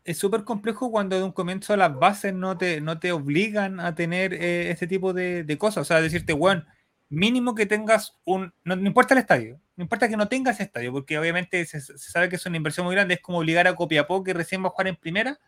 Es 0.04 0.18
súper 0.18 0.44
complejo 0.44 0.90
cuando 0.92 1.18
de 1.18 1.24
un 1.24 1.32
comienzo 1.32 1.76
las 1.78 1.94
bases 1.96 2.34
no 2.34 2.58
te, 2.58 2.82
no 2.82 3.00
te 3.00 3.12
obligan 3.12 3.80
a 3.80 3.94
tener 3.96 4.34
eh, 4.34 4.72
este 4.72 4.88
tipo 4.88 5.14
de, 5.14 5.44
de 5.44 5.58
cosas. 5.58 5.82
O 5.84 5.86
sea, 5.86 6.02
decirte, 6.02 6.34
bueno, 6.34 6.66
mínimo 7.10 7.54
que 7.56 7.66
tengas 7.66 8.18
un. 8.26 8.54
No, 8.64 8.76
no 8.76 8.88
importa 8.88 9.14
el 9.14 9.20
estadio, 9.20 9.60
no 9.76 9.84
importa 9.84 10.10
que 10.10 10.18
no 10.18 10.28
tengas 10.28 10.60
estadio, 10.60 10.92
porque 10.92 11.20
obviamente 11.20 11.66
se, 11.66 11.82
se 11.82 11.98
sabe 11.98 12.30
que 12.30 12.36
es 12.38 12.46
una 12.46 12.58
inversión 12.58 12.86
muy 12.86 12.96
grande. 12.96 13.16
Es 13.16 13.22
como 13.22 13.40
obligar 13.40 13.68
a 13.68 13.76
Copiapó, 13.76 14.24
que 14.24 14.34
recién 14.34 14.64
va 14.64 14.68
a 14.68 14.72
jugar 14.72 14.88
en 14.88 14.96
primera, 14.96 15.40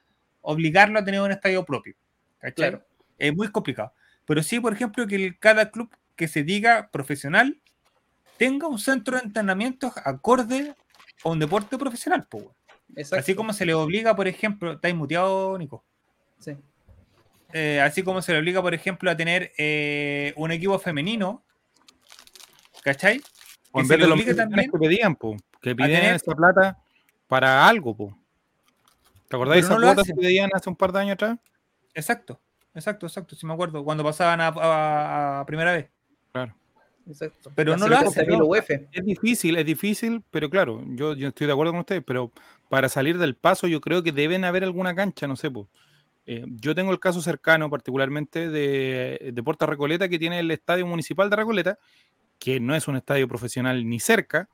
obligarlo 0.42 1.00
a 1.00 1.04
tener 1.06 1.22
un 1.22 1.32
estadio 1.32 1.64
propio. 1.66 1.96
¿cachai? 2.40 2.54
Claro. 2.72 2.86
Es 3.18 3.34
muy 3.36 3.48
complicado. 3.50 3.94
Pero 4.26 4.44
sí, 4.44 4.60
por 4.60 4.74
ejemplo, 4.74 5.08
que 5.08 5.16
el- 5.16 5.40
cada 5.40 5.72
club 5.72 5.90
que 6.16 6.28
se 6.28 6.44
diga 6.44 6.90
profesional 6.92 7.60
tenga 8.38 8.68
un 8.68 8.80
centro 8.80 9.18
de 9.18 9.24
entrenamiento 9.24 9.92
acorde 10.04 10.76
a 11.24 11.30
un 11.30 11.40
deporte 11.40 11.78
profesional. 11.78 12.28
weón. 12.32 12.54
Exacto. 12.96 13.22
Así 13.22 13.36
como 13.36 13.54
se 13.54 13.66
le 13.66 13.74
obliga, 13.74 14.16
por 14.16 14.28
ejemplo, 14.28 14.74
¿estáis 14.74 14.96
muteado, 14.96 15.58
Nico? 15.58 15.84
Sí. 16.40 16.56
Eh, 17.54 17.80
así 17.82 18.04
como 18.04 18.22
se 18.22 18.32
le 18.34 18.40
obliga, 18.40 18.62
por 18.62 18.74
ejemplo, 18.74 19.10
a 19.12 19.16
tener 19.18 19.52
eh, 19.58 20.34
un 20.36 20.52
equipo 20.52 20.78
femenino, 20.80 21.44
¿cachai? 22.84 23.22
O 23.72 23.80
en 23.82 23.88
vez 23.88 24.00
de 24.00 24.08
los 24.08 24.36
también 24.36 24.70
que 24.72 24.78
pedían, 24.78 25.16
po, 25.16 25.36
que 25.62 25.76
pidieran 25.76 26.02
tener- 26.02 26.16
esa 26.16 26.36
plata 26.36 26.78
para 27.28 27.68
algo, 27.68 27.96
po. 27.96 28.18
¿Te 29.28 29.36
acordás 29.36 29.56
de 29.56 29.62
no 29.64 29.80
lo 29.80 29.88
cuotas 29.88 30.08
que 30.08 30.14
pedían 30.14 30.50
hace 30.54 30.70
un 30.70 30.76
par 30.76 30.92
de 30.92 31.00
años 31.00 31.14
atrás? 31.14 31.40
Exacto, 31.94 32.40
exacto, 32.76 33.08
exacto, 33.08 33.36
si 33.36 33.46
me 33.46 33.54
acuerdo, 33.54 33.84
cuando 33.84 34.04
pasaban 34.04 34.42
a, 34.42 34.48
a- 34.48 35.40
a 35.42 35.46
primera 35.46 35.74
vez. 35.74 35.90
Claro. 36.32 36.56
Exacto. 37.08 37.52
Pero 37.56 37.72
La 37.72 37.78
no 37.78 37.88
lo 37.88 38.12
también 38.12 38.40
¿no? 38.40 38.56
Es 38.56 39.06
difícil, 39.06 39.58
es 39.58 39.66
difícil, 39.66 40.24
pero 40.32 40.50
claro, 40.50 40.82
yo, 40.90 41.14
yo 41.16 41.30
estoy 41.30 41.48
de 41.48 41.54
acuerdo 41.54 41.74
con 41.74 41.80
ustedes, 41.82 42.04
pero 42.06 42.32
para 42.74 42.90
salir 42.90 43.20
del 43.20 43.36
paso 43.36 43.68
yo 43.68 43.82
creo 43.82 44.02
que 44.02 44.12
deben 44.12 44.44
haber 44.44 44.64
alguna 44.64 44.96
cancha, 44.96 45.28
no 45.28 45.36
sé, 45.36 45.52
po. 45.52 45.70
Eh, 46.26 46.44
yo 46.48 46.74
tengo 46.74 46.92
el 46.92 47.00
caso 47.00 47.22
cercano 47.22 47.70
particularmente 47.70 48.50
de, 48.50 49.30
de 49.32 49.44
Puerto 49.44 49.68
Recoleta 49.68 50.10
que 50.10 50.18
tiene 50.18 50.40
el 50.40 50.50
Estadio 50.50 50.88
Municipal 50.88 51.30
de 51.30 51.36
Recoleta, 51.36 51.78
que 52.40 52.60
no 52.60 52.74
es 52.74 52.88
un 52.88 52.96
estadio 52.96 53.28
profesional 53.28 53.88
ni 53.88 54.00
cerca, 54.00 54.50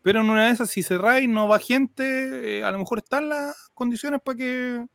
pero 0.00 0.22
en 0.22 0.30
una 0.30 0.46
de 0.46 0.52
esas 0.52 0.70
si 0.70 0.82
cerráis 0.82 1.28
no 1.28 1.46
va 1.46 1.58
gente, 1.58 2.60
eh, 2.60 2.64
a 2.64 2.70
lo 2.70 2.78
mejor 2.78 3.00
están 3.00 3.28
las 3.28 3.68
condiciones 3.74 4.22
para 4.24 4.38
que 4.38 4.86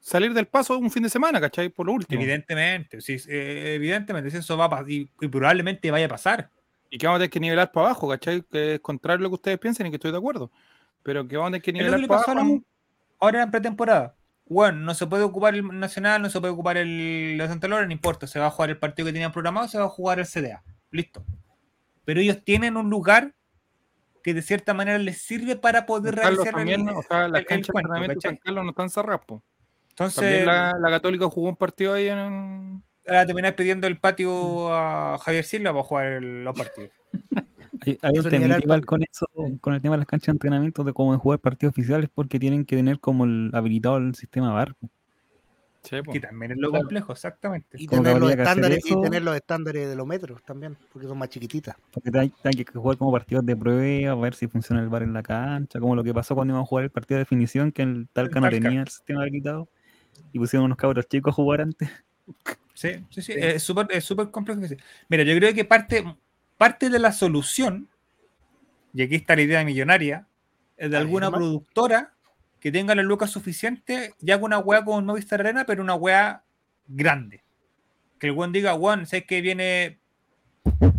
salir 0.00 0.34
del 0.34 0.48
paso 0.48 0.76
un 0.76 0.90
fin 0.90 1.04
de 1.04 1.10
semana, 1.10 1.40
¿cachai? 1.40 1.68
Por 1.68 1.86
lo 1.86 1.92
último. 1.92 2.20
Evidentemente, 2.20 3.00
sí, 3.00 3.16
eh, 3.28 3.74
evidentemente, 3.76 4.36
eso 4.36 4.56
va 4.56 4.64
a 4.64 4.70
pasar 4.70 4.90
y, 4.90 5.08
y 5.20 5.28
probablemente 5.28 5.88
vaya 5.92 6.06
a 6.06 6.08
pasar. 6.08 6.50
Y 6.90 6.98
que 6.98 7.06
vamos 7.06 7.18
a 7.18 7.20
tener 7.20 7.30
que 7.30 7.38
nivelar 7.38 7.70
para 7.70 7.86
abajo, 7.86 8.08
¿cachai? 8.08 8.42
Que 8.42 8.74
es 8.74 8.80
contrario 8.80 9.20
a 9.20 9.22
lo 9.22 9.28
que 9.28 9.34
ustedes 9.34 9.58
piensen 9.60 9.86
y 9.86 9.90
que 9.90 9.96
estoy 9.96 10.10
de 10.10 10.18
acuerdo. 10.18 10.50
Pero 11.08 11.26
que 11.26 11.38
vamos 11.38 11.48
a 11.48 11.50
tener 11.52 11.62
que 11.62 11.72
que 11.72 11.78
nivelar 11.78 12.00
la 12.00 12.06
abajo. 12.16 12.32
U 12.42 12.64
ahora 13.18 13.42
en 13.42 13.50
pretemporada. 13.50 14.14
Bueno, 14.44 14.78
no 14.80 14.92
se 14.92 15.06
puede 15.06 15.22
ocupar 15.22 15.54
el 15.54 15.66
Nacional, 15.80 16.20
no 16.20 16.28
se 16.28 16.38
puede 16.38 16.52
ocupar 16.52 16.76
el 16.76 17.38
la 17.38 17.48
Santa 17.48 17.66
Laura, 17.66 17.86
no 17.86 17.92
importa. 17.92 18.26
Se 18.26 18.38
va 18.38 18.46
a 18.46 18.50
jugar 18.50 18.68
el 18.68 18.76
partido 18.78 19.06
que 19.06 19.12
tenían 19.14 19.32
programado, 19.32 19.68
se 19.68 19.78
va 19.78 19.84
a 19.86 19.88
jugar 19.88 20.18
el 20.18 20.26
CDA. 20.26 20.62
Listo. 20.90 21.24
Pero 22.04 22.20
ellos 22.20 22.44
tienen 22.44 22.76
un 22.76 22.90
lugar 22.90 23.34
que 24.22 24.34
de 24.34 24.42
cierta 24.42 24.74
manera 24.74 24.98
les 24.98 25.22
sirve 25.22 25.56
para 25.56 25.86
poder 25.86 26.14
San 26.16 26.22
realizar 26.24 26.52
también, 26.54 26.86
el, 26.88 26.94
o 26.94 27.02
sea, 27.02 27.20
las 27.20 27.28
el- 27.28 27.36
el 27.36 27.46
canchas 27.46 27.74
de 27.74 28.08
de 28.14 28.20
San. 28.20 28.36
Carlos 28.36 28.64
no 28.64 28.70
están 28.70 28.90
cerradas. 28.90 29.22
Entonces, 29.90 30.44
la, 30.44 30.74
la 30.78 30.90
Católica 30.90 31.26
jugó 31.30 31.48
un 31.48 31.56
partido 31.56 31.94
ahí 31.94 32.08
en 32.08 32.18
un- 32.18 32.84
a 33.06 33.24
terminar 33.24 33.56
pidiendo 33.56 33.86
el 33.86 33.98
patio 33.98 34.74
a 34.74 35.16
Javier 35.18 35.44
Silva 35.44 35.72
para 35.72 35.84
jugar 35.84 36.06
el- 36.06 36.44
los 36.44 36.54
partidos. 36.58 36.90
Hay, 37.80 37.98
hay 38.02 38.18
un 38.18 38.28
tema 38.28 38.58
igual 38.58 38.84
con- 38.86 39.02
eso, 39.02 39.26
con 39.60 39.74
el 39.74 39.80
tema 39.80 39.94
de 39.94 39.98
las 39.98 40.06
canchas 40.06 40.26
de 40.26 40.32
entrenamiento 40.32 40.84
de 40.84 40.92
cómo 40.92 41.16
jugar 41.18 41.38
partidos 41.38 41.72
oficiales 41.72 42.08
porque 42.12 42.38
tienen 42.38 42.64
que 42.64 42.76
tener 42.76 43.00
como 43.00 43.24
el 43.24 43.50
habilitado 43.52 43.98
el 43.98 44.14
sistema 44.14 44.52
VAR. 44.52 44.74
Sí, 45.82 46.02
po. 46.02 46.12
Que 46.12 46.20
también 46.20 46.52
es 46.52 46.58
lo 46.58 46.70
complejo, 46.70 47.12
exactamente. 47.12 47.78
Y 47.80 47.86
Como 47.86 48.02
tener, 48.02 48.20
los 48.20 48.30
estándares, 48.30 48.84
y 48.84 49.00
tener 49.00 49.22
los 49.22 49.36
estándares 49.36 49.88
de 49.88 49.96
los 49.96 50.06
metros 50.06 50.42
también, 50.42 50.76
porque 50.92 51.06
son 51.06 51.16
más 51.16 51.28
chiquititas. 51.28 51.76
Porque 51.92 52.10
hay, 52.18 52.32
hay 52.44 52.52
que 52.52 52.64
jugar 52.72 52.98
como 52.98 53.12
partidos 53.12 53.46
de 53.46 53.56
prueba, 53.56 54.14
ver 54.16 54.34
si 54.34 54.48
funciona 54.48 54.82
el 54.82 54.88
VAR 54.88 55.04
en 55.04 55.12
la 55.12 55.22
cancha, 55.22 55.78
como 55.80 55.94
lo 55.94 56.04
que 56.04 56.12
pasó 56.12 56.34
cuando 56.34 56.52
íbamos 56.52 56.66
a 56.66 56.68
jugar 56.68 56.84
el 56.84 56.90
partido 56.90 57.16
de 57.16 57.22
definición, 57.24 57.72
que 57.72 57.82
el 57.82 58.08
Talca 58.12 58.40
no 58.40 58.50
tenía 58.50 58.82
el 58.82 58.88
sistema 58.88 59.22
habilitado 59.22 59.68
y 60.32 60.38
pusieron 60.38 60.66
unos 60.66 60.76
cabros 60.76 61.06
chicos 61.08 61.32
a 61.32 61.34
jugar 61.34 61.60
antes. 61.62 61.88
Sí, 62.74 62.90
sí, 63.10 63.22
sí, 63.22 63.32
es 63.36 63.62
súper 63.62 63.88
es 63.90 64.04
súper 64.04 64.30
complejo. 64.30 64.60
Mira, 65.08 65.24
yo 65.24 65.34
creo 65.36 65.52
que 65.54 65.64
parte, 65.64 66.04
parte 66.58 66.90
de 66.90 66.98
la 66.98 67.12
solución, 67.12 67.88
y 68.92 69.02
aquí 69.02 69.14
está 69.14 69.36
la 69.36 69.42
idea 69.42 69.64
millonaria, 69.64 70.26
es 70.76 70.90
de 70.90 70.96
alguna 70.96 71.30
productora 71.30 72.12
que 72.60 72.72
tenga 72.72 72.94
la 72.94 73.02
lucas 73.02 73.30
suficiente 73.30 74.14
y 74.20 74.30
haga 74.32 74.44
una 74.44 74.58
weá 74.58 74.84
con 74.84 75.06
Movistar 75.06 75.40
Arena, 75.40 75.64
pero 75.64 75.82
una 75.82 75.94
weá 75.94 76.42
grande. 76.88 77.42
Que 78.18 78.26
el 78.26 78.32
buen 78.32 78.52
diga, 78.52 78.74
Juan, 78.74 79.06
sé 79.06 79.24
que 79.24 79.40
viene 79.40 80.00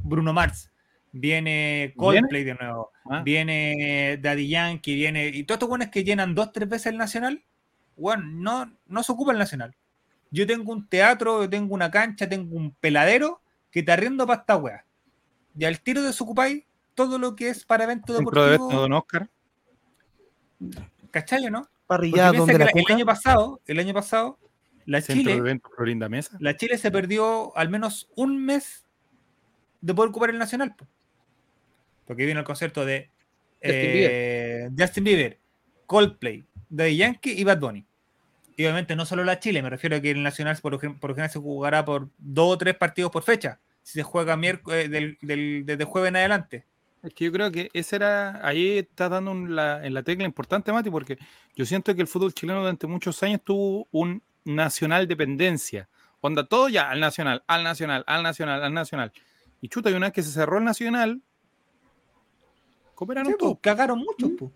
Bruno 0.03 0.31
Mars, 0.33 0.71
viene 1.11 1.93
Coldplay 1.97 2.43
de 2.45 2.55
nuevo, 2.55 2.91
Ah. 3.09 3.21
viene 3.23 4.17
Daddy 4.21 4.47
Yankee, 4.47 4.95
viene. 4.95 5.27
Y 5.27 5.43
todos 5.43 5.57
estos 5.57 5.69
buenos 5.69 5.89
que 5.89 6.03
llenan 6.03 6.35
dos, 6.35 6.51
tres 6.53 6.69
veces 6.69 6.87
el 6.87 6.97
Nacional, 6.97 7.43
Juan, 7.97 8.41
no, 8.41 8.71
no 8.87 9.03
se 9.03 9.11
ocupa 9.11 9.33
el 9.33 9.39
Nacional. 9.39 9.75
Yo 10.31 10.45
tengo 10.47 10.71
un 10.71 10.87
teatro, 10.87 11.43
yo 11.43 11.49
tengo 11.49 11.73
una 11.73 11.89
cancha, 11.91 12.29
tengo 12.29 12.55
un 12.55 12.71
peladero 12.71 13.41
que 13.71 13.83
te 13.83 13.91
arriendo 13.91 14.25
para 14.27 14.41
esta 14.41 14.55
weá. 14.57 14.85
Y 15.59 15.65
al 15.65 15.81
tiro 15.81 16.01
desocupáis 16.01 16.63
todo 16.95 17.19
lo 17.19 17.35
que 17.35 17.49
es 17.49 17.65
para 17.65 17.83
eventos 17.83 18.15
Centro 18.15 18.43
de 18.45 18.51
deportivos. 18.51 18.71
eventos, 18.71 18.81
don 18.89 18.93
Oscar. 18.93 19.29
¿Cachai 21.11 21.45
o 21.47 21.49
no? 21.49 21.67
Parrillada 21.87 22.31
donde 22.33 22.53
que 22.53 22.59
la 22.59 22.65
la- 22.65 22.71
el 22.73 22.85
año 22.95 23.05
pasado, 23.05 23.61
el 23.65 23.79
año 23.79 23.93
pasado, 23.93 24.39
la 24.85 25.01
Centro 25.01 25.15
de 25.15 25.21
Chile, 25.31 25.37
eventos 25.37 25.71
Florinda 25.75 26.07
Mesa. 26.09 26.37
la 26.39 26.55
Chile 26.55 26.77
se 26.77 26.91
perdió 26.91 27.55
al 27.57 27.69
menos 27.69 28.09
un 28.15 28.43
mes 28.43 28.85
de 29.81 29.93
poder 29.93 30.09
ocupar 30.09 30.29
el 30.29 30.37
Nacional. 30.37 30.75
po. 30.75 30.87
Porque 32.05 32.25
viene 32.25 32.39
el 32.39 32.45
concierto 32.45 32.85
de 32.85 33.09
Justin 33.61 33.73
eh, 33.83 34.69
Justin 34.77 35.03
Bieber, 35.03 35.39
Coldplay, 35.85 36.45
Daddy 36.69 36.97
Yankee 36.97 37.31
y 37.33 37.43
Bad 37.43 37.59
Bunny. 37.59 37.85
Y 38.55 38.63
obviamente 38.63 38.95
no 38.95 39.05
solo 39.05 39.23
la 39.23 39.39
Chile, 39.39 39.61
me 39.61 39.69
refiero 39.69 39.95
a 39.95 40.01
que 40.01 40.11
el 40.11 40.21
Nacional 40.23 40.57
por, 40.61 40.79
por 40.99 41.09
lo 41.09 41.15
general 41.15 41.29
se 41.31 41.39
jugará 41.39 41.83
por 41.85 42.09
dos 42.17 42.53
o 42.53 42.57
tres 42.57 42.75
partidos 42.75 43.11
por 43.11 43.23
fecha. 43.23 43.59
Si 43.89 43.93
se 43.95 44.03
juega 44.03 44.37
miércoles, 44.37 44.87
del, 44.91 45.17
del- 45.19 45.63
desde 45.65 45.83
jueves 45.83 46.09
en 46.09 46.17
adelante. 46.17 46.63
Es 47.01 47.11
que 47.11 47.25
yo 47.25 47.31
creo 47.31 47.51
que 47.51 47.71
ese 47.73 47.95
era, 47.95 48.39
ahí 48.47 48.77
está 48.77 49.09
dando 49.09 49.31
un- 49.31 49.55
la, 49.55 49.83
en 49.83 49.95
la 49.95 50.03
tecla 50.03 50.25
importante, 50.25 50.71
Mati, 50.71 50.91
porque 50.91 51.17
yo 51.55 51.65
siento 51.65 51.95
que 51.95 52.01
el 52.01 52.07
fútbol 52.07 52.31
chileno 52.31 52.59
durante 52.59 52.85
muchos 52.85 53.23
años 53.23 53.41
tuvo 53.43 53.87
un 53.89 54.21
nacional 54.45 55.07
dependencia. 55.07 55.89
Onda, 56.21 56.45
todo 56.45 56.69
ya 56.69 56.91
al 56.91 56.99
nacional, 56.99 57.43
al 57.47 57.63
nacional, 57.63 58.03
al 58.05 58.21
nacional, 58.21 58.61
al 58.63 58.73
nacional. 58.75 59.11
Y 59.59 59.69
chuta, 59.69 59.89
y 59.89 59.93
una 59.93 60.05
vez 60.05 60.13
que 60.13 60.21
se 60.21 60.29
cerró 60.33 60.59
el 60.59 60.65
nacional, 60.65 61.19
cooperaron 62.93 63.31
Sí, 63.31 63.37
todos. 63.39 63.53
pues, 63.53 63.61
cagaron 63.63 63.97
mucho. 63.99 64.29
pues. 64.37 64.51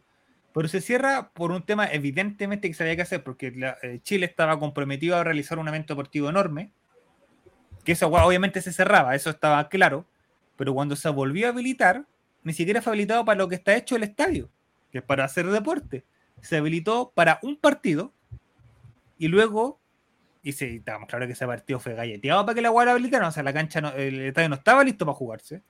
Pero 0.54 0.68
se 0.68 0.80
cierra 0.80 1.32
por 1.34 1.52
un 1.52 1.64
tema 1.66 1.88
evidentemente 1.92 2.68
que 2.68 2.76
se 2.76 2.84
había 2.84 2.96
que 2.98 3.02
hacer, 3.02 3.24
porque 3.24 3.50
la- 3.50 3.78
eh, 3.82 4.00
Chile 4.04 4.28
estaba 4.28 4.60
comprometido 4.60 5.16
a 5.16 5.24
realizar 5.24 5.58
un 5.58 5.68
evento 5.68 5.96
deportivo 5.96 6.30
enorme, 6.30 6.72
que 7.84 7.94
eso 7.94 8.08
guau, 8.10 8.28
obviamente 8.28 8.62
se 8.62 8.72
cerraba, 8.74 9.16
eso 9.16 9.30
estaba 9.30 9.68
claro, 9.70 10.06
pero 10.56 10.74
cuando 10.74 10.96
se 10.96 11.10
volvió 11.10 11.48
a 11.48 11.50
habilitar, 11.50 12.06
ni 12.44 12.54
siquiera 12.54 12.82
fue 12.82 12.92
habilitado 12.92 13.26
para 13.26 13.38
lo 13.38 13.48
que 13.48 13.56
está 13.56 13.76
hecho 13.76 13.96
el 13.96 14.04
estadio, 14.04 14.50
que 14.92 15.00
es 15.00 15.04
para 15.04 15.24
hacer 15.26 15.46
deporte. 15.48 16.04
Se 16.42 16.58
habilitó 16.58 17.12
para 17.16 17.40
un 17.42 17.56
partido 17.58 18.14
y 19.18 19.28
luego, 19.28 19.80
y 20.44 20.52
sí, 20.54 20.66
estábamos 20.78 21.08
claro 21.08 21.26
que 21.26 21.34
ese 21.34 21.46
partido 21.48 21.80
fue 21.80 21.94
galleteado 21.94 22.46
para 22.46 22.56
que 22.56 22.62
la 22.62 22.70
guarda 22.70 22.92
habilitaran, 22.92 23.28
o 23.30 23.32
sea, 23.32 23.44
la 23.44 23.54
cancha, 23.54 23.80
no- 23.82 23.94
el 23.94 24.22
estadio 24.22 24.50
no 24.50 24.56
estaba 24.56 24.84
listo 24.84 25.06
para 25.06 25.16
jugarse. 25.16 25.62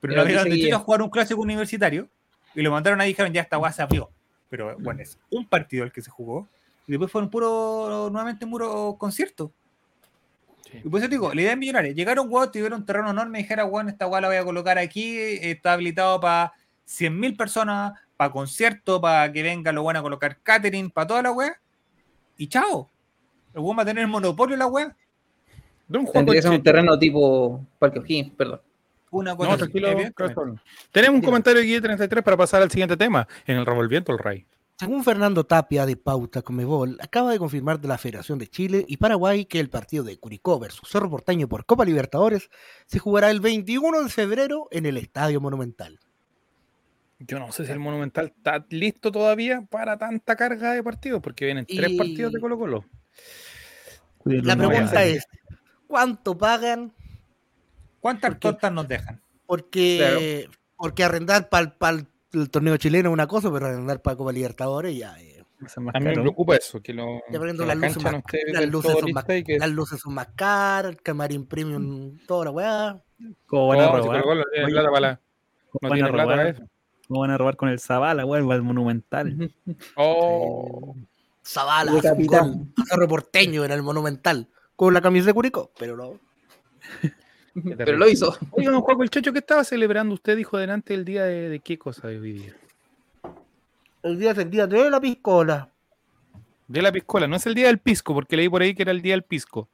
Pero 0.00 0.14
lo 0.14 0.22
que 0.24 0.32
Chile 0.56 0.72
a 0.74 0.78
jugar 0.78 1.02
un 1.02 1.10
clásico 1.10 1.40
universitario 1.42 2.08
y 2.54 2.62
lo 2.62 2.70
mandaron 2.70 3.00
ahí 3.00 3.08
y 3.08 3.12
dijeron, 3.12 3.32
ya 3.32 3.42
esta 3.42 3.58
weá 3.58 3.72
se 3.72 3.82
abrió. 3.82 4.10
Pero 4.48 4.76
bueno, 4.78 5.02
es 5.02 5.18
un 5.30 5.46
partido 5.46 5.84
el 5.84 5.92
que 5.92 6.00
se 6.00 6.10
jugó. 6.10 6.48
Y 6.86 6.92
después 6.92 7.12
fueron 7.12 7.28
puro, 7.30 8.08
nuevamente 8.10 8.46
puro 8.46 8.96
concierto. 8.98 9.52
Y 10.72 10.88
por 10.88 11.00
eso 11.00 11.08
te 11.08 11.14
digo, 11.14 11.34
la 11.34 11.40
idea 11.40 11.52
es 11.52 11.58
millonaria. 11.58 11.92
Llegaron 11.92 12.28
weón, 12.30 12.50
tuvieron 12.50 12.80
un 12.80 12.86
terreno 12.86 13.10
enorme 13.10 13.40
y 13.40 13.42
dijera, 13.42 13.64
weón, 13.64 13.88
esta 13.88 14.06
weá 14.06 14.20
la 14.20 14.28
voy 14.28 14.36
a 14.36 14.44
colocar 14.44 14.78
aquí, 14.78 15.16
está 15.18 15.72
habilitado 15.72 16.20
para 16.20 16.52
100.000 16.86 17.36
personas, 17.36 17.92
para 18.16 18.30
concierto, 18.30 19.00
para 19.00 19.32
que 19.32 19.42
venga 19.42 19.72
lo 19.72 19.82
bueno 19.82 20.00
a 20.00 20.02
colocar 20.02 20.38
catering, 20.42 20.90
para 20.90 21.06
toda 21.06 21.22
la 21.22 21.32
weá. 21.32 21.60
Y 22.36 22.46
chao. 22.46 22.90
El 23.52 23.60
weón 23.60 23.78
va 23.78 23.82
a 23.82 23.86
tener 23.86 24.06
monopolio 24.06 24.56
la. 24.56 24.66
Don 25.88 26.06
Juan 26.06 26.24
Tendría 26.24 26.38
que 26.38 26.42
ser 26.42 26.52
un 26.52 26.62
terreno 26.62 26.98
tipo 26.98 27.66
Parque 27.78 27.98
O'Higgins, 27.98 28.32
perdón. 28.36 28.60
Una 29.10 29.36
cosa 29.36 29.50
No, 29.50 29.56
tranquilo. 29.58 29.88
Tenemos 30.92 31.16
un 31.16 31.22
comentario 31.22 31.60
aquí 31.60 31.72
de 31.72 31.80
33 31.80 32.22
para 32.22 32.36
pasar 32.36 32.62
al 32.62 32.70
siguiente 32.70 32.96
tema, 32.96 33.26
en 33.44 33.56
el 33.56 33.66
revolviento 33.66 34.12
el 34.12 34.18
rey. 34.18 34.46
Según 34.80 35.04
Fernando 35.04 35.44
Tapia 35.44 35.84
de 35.84 35.94
Pauta 35.94 36.40
Comebol, 36.40 36.96
acaba 37.02 37.32
de 37.32 37.38
confirmar 37.38 37.78
de 37.82 37.86
la 37.86 37.98
Federación 37.98 38.38
de 38.38 38.48
Chile 38.48 38.82
y 38.88 38.96
Paraguay 38.96 39.44
que 39.44 39.60
el 39.60 39.68
partido 39.68 40.04
de 40.04 40.16
Curicó 40.16 40.58
versus 40.58 40.88
Cerro 40.88 41.10
Porteño 41.10 41.50
por 41.50 41.66
Copa 41.66 41.84
Libertadores 41.84 42.48
se 42.86 42.98
jugará 42.98 43.30
el 43.30 43.40
21 43.40 44.04
de 44.04 44.08
febrero 44.08 44.68
en 44.70 44.86
el 44.86 44.96
Estadio 44.96 45.38
Monumental. 45.38 46.00
Yo 47.18 47.38
no 47.38 47.52
sé 47.52 47.66
si 47.66 47.72
el 47.72 47.78
Monumental 47.78 48.32
está 48.34 48.64
listo 48.70 49.12
todavía 49.12 49.60
para 49.68 49.98
tanta 49.98 50.34
carga 50.34 50.72
de 50.72 50.82
partidos, 50.82 51.20
porque 51.20 51.44
vienen 51.44 51.66
tres 51.66 51.98
partidos 51.98 52.32
de 52.32 52.40
Colo 52.40 52.58
Colo. 52.58 52.84
Cuídenlo, 54.16 54.46
La 54.46 54.56
pregunta 54.56 55.04
es, 55.04 55.26
¿cuánto 55.88 56.38
pagan? 56.38 56.90
¿Cuántas 58.00 58.40
tortas 58.40 58.72
nos 58.72 58.88
dejan? 58.88 59.20
Porque, 59.44 60.48
porque 60.74 61.04
arrendar 61.04 61.50
para 61.50 61.90
el 61.90 62.06
torneo 62.50 62.76
chileno 62.76 63.08
es 63.10 63.12
una 63.12 63.26
cosa, 63.26 63.52
pero 63.52 63.66
arrendar 63.66 64.00
para 64.02 64.16
Copa 64.16 64.32
Libertadores 64.32 64.96
ya... 64.96 65.18
eh, 65.20 65.36
a 65.92 65.98
mí 66.00 66.06
me 66.06 66.12
preocupa 66.14 66.56
eso, 66.56 66.80
que, 66.80 66.94
lo, 66.94 67.20
Ya 67.30 67.38
que 67.38 67.52
la 67.52 67.74
las 67.74 67.76
luces 67.76 68.02
no 68.02 68.10
más- 68.12 68.22
las 68.52 68.66
luces 68.68 68.92
son 68.92 69.12
más- 69.12 69.24
lista 69.24 69.36
y 69.36 69.44
que... 69.44 69.58
Las 69.58 69.70
luces 69.70 70.00
son 70.00 70.14
más 70.14 70.28
caras, 70.34 70.92
el 70.92 71.02
camarín 71.02 71.44
premium, 71.46 72.16
toda 72.26 72.46
la 72.46 72.50
weá. 72.50 73.02
¿Cómo 73.46 73.68
van 73.68 73.80
a 73.80 73.88
robar? 73.88 74.22
Plata 74.22 74.90
para 74.90 75.00
la- 75.00 75.20
¿cómo 75.70 75.80
no 75.82 75.88
van 75.88 75.92
a 75.92 75.94
tiene 75.96 76.10
plata 76.12 76.26
para 76.26 76.36
robar? 76.42 76.46
eso. 76.54 76.64
¿Cómo 77.08 77.20
van 77.20 77.30
a 77.30 77.36
robar 77.38 77.56
con 77.56 77.68
el 77.68 77.78
Zabala, 77.78 78.24
weón? 78.24 78.50
al 78.50 78.62
Monumental. 78.62 79.52
Oh, 79.96 80.96
Zavala, 81.44 82.00
capitán. 82.00 82.72
Cerro 82.88 83.06
Porteño 83.08 83.62
en 83.64 83.72
el 83.72 83.82
Monumental, 83.82 84.48
con 84.76 84.94
la 84.94 85.02
camisa 85.02 85.26
de 85.26 85.34
Curicó, 85.34 85.72
pero 85.78 85.94
no. 85.96 86.12
Pero 87.54 87.96
lo 87.96 88.08
hizo. 88.08 88.36
Oiga, 88.52 88.70
don 88.70 88.80
Juan 88.80 89.00
el 89.02 89.10
Checho, 89.10 89.32
¿qué 89.32 89.40
estaba 89.40 89.64
celebrando 89.64 90.14
usted? 90.14 90.36
Dijo 90.36 90.56
delante 90.56 90.94
el 90.94 91.04
día 91.04 91.24
de, 91.24 91.48
de 91.48 91.60
qué 91.60 91.78
cosa 91.78 92.08
de 92.08 92.18
hoy 92.18 92.32
día? 92.32 92.56
El 94.02 94.18
día 94.18 94.30
es 94.32 94.38
el 94.38 94.50
día 94.50 94.66
de 94.66 94.90
la 94.90 95.00
piscola. 95.00 95.68
De 96.68 96.80
la 96.80 96.92
piscola, 96.92 97.26
no 97.26 97.36
es 97.36 97.46
el 97.46 97.54
día 97.54 97.66
del 97.66 97.78
pisco, 97.78 98.14
porque 98.14 98.36
leí 98.36 98.48
por 98.48 98.62
ahí 98.62 98.74
que 98.74 98.82
era 98.82 98.92
el 98.92 99.02
día 99.02 99.14
del 99.14 99.24
pisco. 99.24 99.68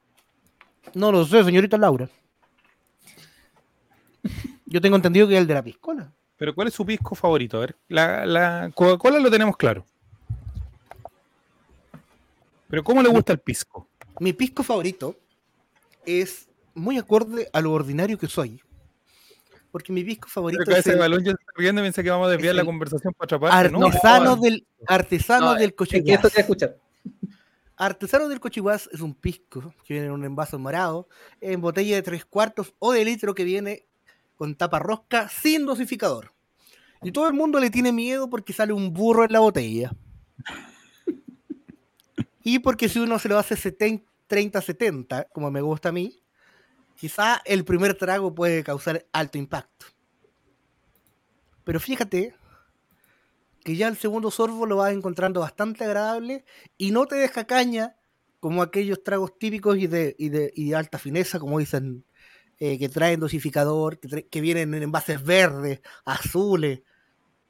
No 0.95 1.13
lo 1.13 1.25
sé, 1.25 1.45
señorita 1.45 1.77
Laura. 1.77 2.09
Yo 4.65 4.81
tengo 4.81 4.97
entendido 4.97 5.29
que 5.29 5.35
es 5.35 5.41
el 5.41 5.47
de 5.47 5.55
la 5.55 5.63
piscola. 5.63 6.13
Pero 6.37 6.55
¿cuál 6.55 6.69
es 6.69 6.75
su 6.75 6.85
pisco 6.85 7.15
favorito? 7.15 7.59
A 7.59 7.61
ver, 7.61 7.77
la, 7.89 8.27
la 8.27 8.71
Coca-Cola 8.75 9.19
lo 9.19 9.31
tenemos 9.31 9.57
claro. 9.57 9.87
Pero 12.69 12.83
¿cómo 12.83 13.03
le 13.03 13.09
gusta 13.09 13.33
el 13.33 13.39
pisco? 13.39 13.89
Mi 14.19 14.33
pisco 14.33 14.63
favorito 14.63 15.17
es 16.05 16.46
muy 16.77 16.99
acorde 16.99 17.49
a 17.53 17.61
lo 17.61 17.73
ordinario 17.73 18.19
que 18.19 18.29
soy. 18.29 18.61
Porque 19.73 19.93
mi 19.93 20.05
pisco 20.05 20.29
favorito 20.29 20.63
Pero 20.65 20.75
que 20.75 20.81
es 20.81 20.87
ese 20.87 20.93
el 20.93 20.99
balón 20.99 21.25
ya 21.25 21.33
está 21.33 21.53
riendo 21.57 21.81
y 21.81 21.85
piensa 21.85 22.03
que 22.03 22.11
vamos 22.11 22.29
a 22.29 22.31
desviar 22.31 22.53
es 22.53 22.57
la 22.57 22.65
conversación 22.65 23.13
para 23.15 23.25
otra 23.25 23.39
parte. 23.41 23.71
No, 23.71 23.87
artesano 23.87 24.37
no, 24.37 24.37
del, 24.37 24.67
artesano 24.87 25.47
No, 25.47 25.55
del 25.55 25.75
es 25.79 25.89
que 25.89 26.15
esto 26.15 26.31
te 26.31 26.41
escuchar. 26.41 26.77
Artesano 27.79 28.29
del 28.29 28.41
Cochiguás 28.41 28.89
es 28.91 29.01
un 29.01 29.15
pisco 29.15 29.75
que 29.85 29.95
viene 29.95 30.07
en 30.07 30.13
un 30.13 30.25
envase 30.25 30.57
morado, 30.57 31.09
en 31.43 31.61
botella 31.61 31.97
de 31.97 32.03
tres 32.03 32.25
cuartos 32.25 32.73
o 32.79 32.93
de 32.93 33.05
litro 33.05 33.35
que 33.35 33.45
viene 33.45 33.85
con 34.37 34.55
tapa 34.55 34.79
rosca 34.79 35.29
sin 35.29 35.67
dosificador. 35.67 36.33
Y 37.03 37.13
todo 37.13 37.29
el 37.29 37.35
mundo 37.35 37.61
le 37.61 37.69
tiene 37.69 37.93
miedo 37.93 38.31
porque 38.31 38.55
sale 38.55 38.73
un 38.73 38.95
burro 38.95 39.25
en 39.25 39.33
la 39.33 39.41
botella. 39.41 39.93
Y 42.43 42.61
porque 42.61 42.89
si 42.89 43.01
uno 43.01 43.19
se 43.19 43.29
lo 43.29 43.39
hace 43.39 43.57
30-70, 43.57 45.27
como 45.33 45.51
me 45.51 45.61
gusta 45.61 45.89
a 45.89 45.93
mí, 45.93 46.23
quizá 46.97 47.43
el 47.45 47.65
primer 47.65 47.95
trago 47.95 48.35
puede 48.35 48.65
causar 48.65 49.07
alto 49.13 49.39
impacto. 49.39 49.87
Pero 51.65 51.81
fíjate 51.81 52.35
que 53.65 53.77
ya 53.77 53.89
el 53.89 53.97
segundo 53.97 54.31
sorbo 54.31 54.67
lo 54.67 54.77
vas 54.77 54.93
encontrando 54.93 55.41
bastante 55.41 55.85
agradable 55.85 56.45
y 56.79 56.93
no 56.93 57.07
te 57.07 57.17
deja 57.17 57.45
caña 57.45 57.97
como 58.39 58.63
aquellos 58.63 59.03
tragos 59.03 59.39
típicos 59.39 59.77
y 59.77 59.89
de, 59.89 60.15
y 60.19 60.29
de, 60.29 60.53
y 60.55 60.69
de 60.71 60.77
alta 60.77 60.99
fineza, 60.99 61.41
como 61.41 61.59
dicen, 61.59 62.05
eh, 62.59 62.79
que 62.79 62.89
traen 62.89 63.19
dosificador, 63.19 63.99
que, 63.99 64.29
que 64.29 64.41
vienen 64.41 64.73
en 64.75 64.85
envases 64.85 65.23
verdes, 65.25 65.81
azules, 66.05 66.83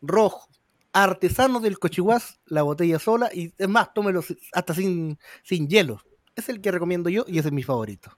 rojos. 0.01 0.49
Artesanos 0.93 1.63
del 1.63 1.79
Cochiguás, 1.79 2.41
la 2.47 2.63
botella 2.63 2.99
sola, 2.99 3.29
y 3.31 3.53
es 3.59 3.69
más, 3.69 3.93
tómelo 3.93 4.25
hasta 4.55 4.73
sin, 4.73 5.19
sin 5.43 5.69
hielo. 5.69 6.01
Es 6.35 6.49
el 6.49 6.63
que 6.63 6.73
recomiendo 6.73 7.11
yo 7.11 7.27
y 7.29 7.39
ese 7.39 7.49
es 7.49 7.53
mi 7.53 7.63
favorito. 7.63 8.17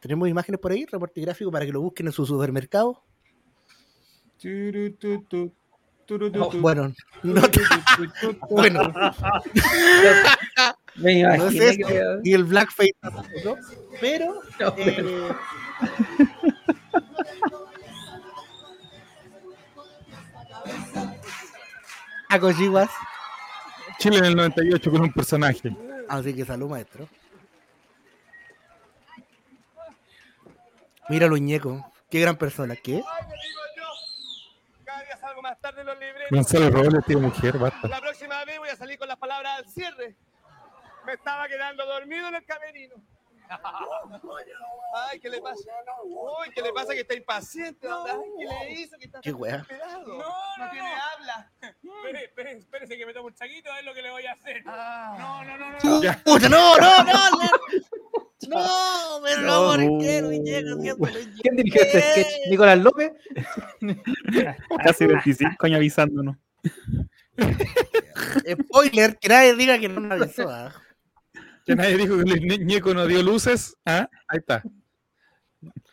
Tenemos 0.00 0.28
imágenes 0.28 0.60
por 0.60 0.72
ahí, 0.72 0.86
reporte 0.86 1.20
gráfico 1.20 1.50
para 1.50 1.66
que 1.66 1.72
lo 1.72 1.80
busquen 1.82 2.06
en 2.06 2.12
su 2.12 2.24
supermercado. 2.26 3.02
Oh, 6.40 6.50
Bueno, 6.60 6.92
no 7.22 7.42
te- 7.42 7.60
bueno, 8.48 8.82
Me 10.96 11.22
no 11.22 11.32
es 11.34 11.40
imaginé 11.54 11.66
esto, 11.68 11.86
que... 11.86 12.02
y 12.24 12.32
el 12.32 12.44
blackface 12.44 12.94
tampoco, 13.00 13.56
pero 14.00 14.34
No, 14.60 14.74
pero- 14.74 15.30
eh, 15.30 15.34
Chile 23.98 24.18
en 24.18 24.24
el 24.24 24.36
98 24.36 24.90
con 24.90 25.02
un 25.02 25.12
personaje. 25.12 25.76
así 26.08 26.34
que 26.34 26.44
salud 26.44 26.68
maestro. 26.70 27.08
Mira 31.10 31.26
lo 31.26 31.36
ñeco, 31.36 31.92
qué 32.08 32.20
gran 32.20 32.36
persona, 32.36 32.76
¿qué? 32.76 33.02
Cada 34.84 35.02
día 35.02 35.16
salgo 35.16 35.42
más 35.42 35.60
tarde 35.60 35.80
en 35.80 35.88
los 35.88 35.98
libretos. 35.98 36.28
Gonzalo 36.30 36.70
Robles 36.70 37.04
tiene 37.04 37.22
mujer, 37.22 37.58
basta. 37.58 37.88
La 37.88 38.00
próxima 38.00 38.44
vez 38.44 38.58
voy 38.60 38.68
a 38.68 38.76
salir 38.76 38.96
con 38.96 39.08
las 39.08 39.16
palabras 39.16 39.58
al 39.58 39.68
cierre. 39.68 40.14
Me 41.04 41.14
estaba 41.14 41.48
quedando 41.48 41.84
dormido 41.84 42.28
en 42.28 42.36
el 42.36 42.44
camerino. 42.44 42.94
Ay, 44.92 45.20
¿qué 45.20 45.28
le 45.28 45.40
pasa? 45.40 45.62
Uy, 46.04 46.50
¿qué 46.54 46.62
le 46.62 46.72
pasa? 46.72 46.94
Que 46.94 47.00
está 47.00 47.14
impaciente. 47.14 47.86
¿verdad? 47.86 48.18
¿Qué 48.38 48.44
le 48.44 48.72
hizo? 48.80 48.96
Que 48.98 49.04
está 49.06 49.20
Qué 49.20 49.32
wea. 49.32 49.66
No, 50.06 50.18
no, 50.18 50.70
tiene 50.70 50.88
habla. 50.88 51.52
Espere, 51.60 52.24
espere, 52.24 52.52
espérese 52.52 52.96
que 52.96 53.06
me 53.06 53.12
tomo 53.12 53.28
un 53.28 53.34
chaguito, 53.34 53.70
es 53.78 53.84
lo 53.84 53.94
que 53.94 54.02
le 54.02 54.10
voy 54.10 54.26
a 54.26 54.32
hacer. 54.32 54.64
No, 54.64 55.44
no, 55.44 55.56
no, 55.56 55.72
no. 55.82 56.02
Ya. 56.02 56.20
Puta, 56.24 56.48
no, 56.48 56.76
no, 56.76 57.04
no, 57.04 57.04
no, 57.04 57.50
no, 58.48 59.20
no, 59.28 59.30
No, 59.42 59.68
¿por 59.68 59.98
qué 60.00 60.22
lo 60.22 60.32
ñeco? 60.32 61.06
haciéndolo 61.06 61.36
¿Quién 61.42 61.56
dirigió 61.56 61.82
este 61.82 62.00
sketch? 62.00 62.48
¿Nicolás 62.50 62.78
López? 62.78 63.12
Casi 64.84 65.06
25 65.06 65.66
años 65.66 65.76
avisándonos. 65.76 66.36
Spoiler, 68.50 69.18
que 69.18 69.28
nadie 69.28 69.54
diga 69.54 69.78
que 69.78 69.88
no 69.88 70.00
me 70.00 70.14
avisó. 70.14 70.48
Que 71.70 71.76
nadie 71.76 71.96
dijo 71.96 72.16
que 72.16 72.22
el 72.22 72.40
Ñe- 72.42 72.64
ñeco 72.64 72.94
no 72.94 73.06
dio 73.06 73.22
luces. 73.22 73.76
Ah, 73.84 74.08
ahí 74.28 74.38
está. 74.38 74.62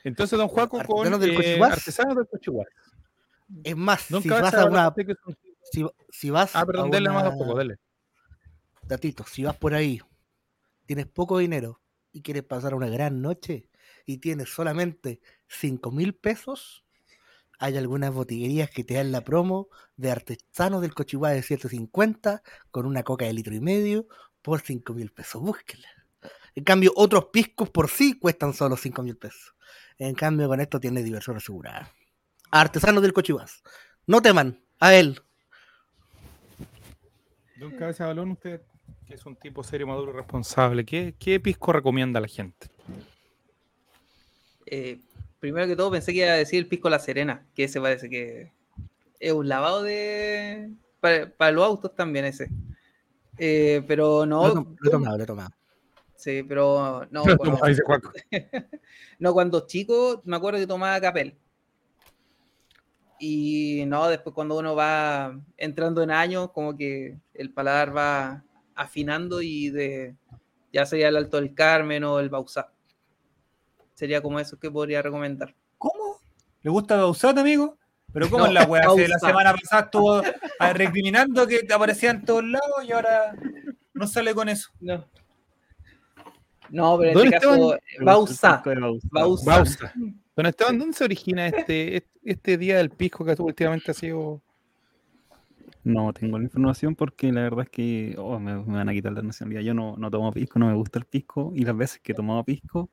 Entonces, 0.04 0.38
don 0.38 0.48
Juaco 0.48 0.82
con 0.84 1.00
Artesanos 1.08 1.20
del 1.20 1.42
eh, 1.42 1.64
artesanos 1.64 2.16
del 2.16 2.28
Cochiguás. 2.28 2.68
Es 3.64 3.76
más, 3.76 4.10
Don 4.10 4.22
si 4.22 4.30
vas 4.30 4.54
a 4.54 4.66
una. 4.66 4.94
Si, 5.72 5.86
si 6.10 6.30
vas 6.30 6.56
Ah, 6.56 6.66
perdón, 6.66 6.94
a 6.96 7.14
más 7.14 7.32
un 7.34 7.38
poco, 7.38 7.58
dele. 7.58 7.76
Datito, 8.84 9.26
si 9.26 9.44
vas 9.44 9.56
por 9.58 9.74
ahí, 9.74 10.00
tienes 10.86 11.08
poco 11.08 11.38
dinero 11.38 11.82
y 12.12 12.22
quieres 12.22 12.44
pasar 12.44 12.74
una 12.74 12.88
gran 12.88 13.22
noche 13.22 13.70
y 14.06 14.18
tienes 14.18 14.50
solamente 14.50 15.20
5 15.48 15.92
mil 15.92 16.16
pesos, 16.16 16.86
hay 17.60 17.76
algunas 17.76 18.14
botillerías 18.14 18.70
que 18.70 18.84
te 18.84 18.94
dan 18.94 19.12
la 19.12 19.22
promo 19.22 19.68
de 19.98 20.12
artesanos 20.12 20.82
del 20.82 20.94
Cochiguá 20.94 21.32
de 21.32 21.42
750 21.44 22.42
con 22.72 22.86
una 22.86 23.04
coca 23.04 23.26
de 23.26 23.34
litro 23.34 23.54
y 23.54 23.60
medio 23.60 24.08
por 24.48 24.62
5 24.62 24.94
mil 24.94 25.12
pesos. 25.12 25.42
Búsquela. 25.42 25.90
En 26.56 26.64
cambio, 26.64 26.94
otros 26.96 27.26
piscos 27.26 27.70
por 27.70 27.90
sí 27.90 28.18
cuestan 28.18 28.54
solo 28.54 28.78
5 28.78 29.04
mil 29.04 29.18
pesos. 29.18 29.54
En 29.98 30.16
cambio, 30.16 30.48
con 30.48 30.62
esto 30.62 30.80
tienes 30.80 31.04
diversión 31.04 31.36
asegurada. 31.36 31.92
Artesanos 32.50 33.04
del 33.04 33.12
Cochibás. 33.12 33.62
No 34.06 34.22
teman, 34.22 34.64
a 34.80 34.96
él. 34.96 35.22
Don 37.58 37.72
Cabeza 37.72 38.06
de 38.06 38.08
Balón, 38.08 38.32
usted 38.32 38.62
que 39.06 39.16
es 39.16 39.26
un 39.26 39.36
tipo 39.36 39.64
serio, 39.64 39.86
maduro 39.86 40.14
y 40.14 40.16
responsable, 40.16 40.86
¿qué, 40.86 41.14
qué 41.20 41.42
pisco 41.42 41.74
recomienda 41.74 42.20
a 42.20 42.22
la 42.22 42.28
gente? 42.30 42.68
Eh, 44.66 45.00
primero 45.42 45.68
que 45.68 45.76
todo 45.76 45.92
pensé 45.92 46.14
que 46.14 46.20
iba 46.20 46.32
a 46.32 46.36
decir 46.36 46.60
el 46.60 46.68
pisco 46.68 46.90
La 46.90 47.00
Serena, 47.00 47.46
que 47.54 47.66
ese 47.66 47.82
parece 47.82 48.10
que 48.10 48.54
es 49.20 49.34
un 49.34 49.50
lavado 49.50 49.84
de. 49.84 50.72
Para, 51.02 51.30
para 51.30 51.52
los 51.52 51.66
autos 51.66 51.94
también 51.96 52.24
ese. 52.24 52.50
Eh, 53.38 53.84
pero 53.88 54.26
no. 54.26 54.48
Lo 54.48 54.88
he 54.88 54.92
tomado, 54.92 55.18
lo 55.18 55.24
he 55.24 55.28
tomado. 55.28 55.50
Sí, 56.16 56.44
pero 56.44 57.06
no. 57.12 57.26
Lo 57.26 57.38
cuando- 57.38 57.66
dice 57.68 57.84
no, 59.20 59.34
cuando 59.34 59.66
chico 59.68 60.22
me 60.26 60.36
acuerdo 60.36 60.60
que 60.60 60.68
tomaba 60.68 61.00
capel. 61.00 61.38
Y 63.20 63.84
no, 63.88 64.08
después 64.08 64.34
cuando 64.34 64.58
uno 64.58 64.76
va 64.76 65.40
entrando 65.58 66.04
en 66.04 66.12
años, 66.12 66.52
como 66.52 66.76
que 66.76 67.18
el 67.34 67.52
paladar 67.52 67.96
va 67.96 68.44
afinando 68.76 69.42
y 69.42 69.70
de 69.70 70.16
ya 70.72 70.86
sería 70.86 71.08
el 71.08 71.18
Alto 71.18 71.38
del 71.38 71.54
Carmen 71.56 72.04
o 72.04 72.20
el 72.20 72.30
Bausá. 72.30 72.72
Sería 73.94 74.22
como 74.22 74.40
eso 74.40 74.60
que 74.60 74.70
podría 74.70 75.02
recomendar. 75.02 75.56
¿Cómo? 75.78 76.20
¿Le 76.62 76.70
gusta 76.70 76.98
Bausat, 76.98 77.38
amigo? 77.38 77.78
Pero 78.14 78.30
¿cómo 78.30 78.44
No, 78.44 78.48
es 78.48 78.54
la 78.54 78.64
weá? 78.66 78.90
Si 78.96 79.08
la 79.08 79.20
semana 79.20 79.54
pasada 79.54 79.84
estuvo 79.84 80.22
recriminando 80.74 81.46
que 81.46 81.62
aparecía 81.74 82.12
en 82.12 82.24
todos 82.24 82.44
lados 82.44 82.84
y 82.88 82.92
ahora 82.92 83.36
no 83.94 84.08
sale 84.08 84.34
con 84.34 84.50
eso. 84.50 84.70
No. 84.80 85.06
No, 86.70 86.98
pero 86.98 87.12
en 87.12 87.16
¿Dónde 87.16 87.36
este 87.36 87.48
caso. 87.48 87.78
Bausá. 88.02 88.64
Bausá. 89.12 89.52
Bausa. 89.52 89.94
Don 90.36 90.46
Esteban, 90.46 90.78
¿dónde 90.78 90.96
se 90.96 91.04
origina 91.04 91.48
este, 91.48 91.98
este, 91.98 92.10
este 92.24 92.58
día 92.58 92.78
del 92.78 92.90
pisco 92.92 93.26
que 93.26 93.36
últimamente 93.40 93.92
ha 93.92 93.94
sido? 93.94 94.42
No 95.84 96.12
tengo 96.12 96.38
la 96.38 96.44
información 96.44 96.96
porque 96.96 97.32
la 97.32 97.42
verdad 97.42 97.64
es 97.64 97.70
que 97.70 98.16
oh, 98.18 98.40
me, 98.40 98.56
me 98.56 98.78
van 98.78 98.90
a 98.90 98.94
quitar 98.94 99.14
la 99.14 99.22
nacionalidad. 99.22 99.62
Yo 99.62 99.74
no, 99.74 99.96
no 99.98 100.12
tomo 100.12 100.32
pisco, 100.32 100.60
no 100.60 100.68
me 100.68 100.74
gusta 100.74 101.00
el 101.00 101.06
pisco 101.06 101.54
y 101.56 101.64
las 101.64 101.76
veces 101.76 102.02
que 102.02 102.12
he 102.12 102.16
tomado 102.16 102.44
pisco, 102.44 102.90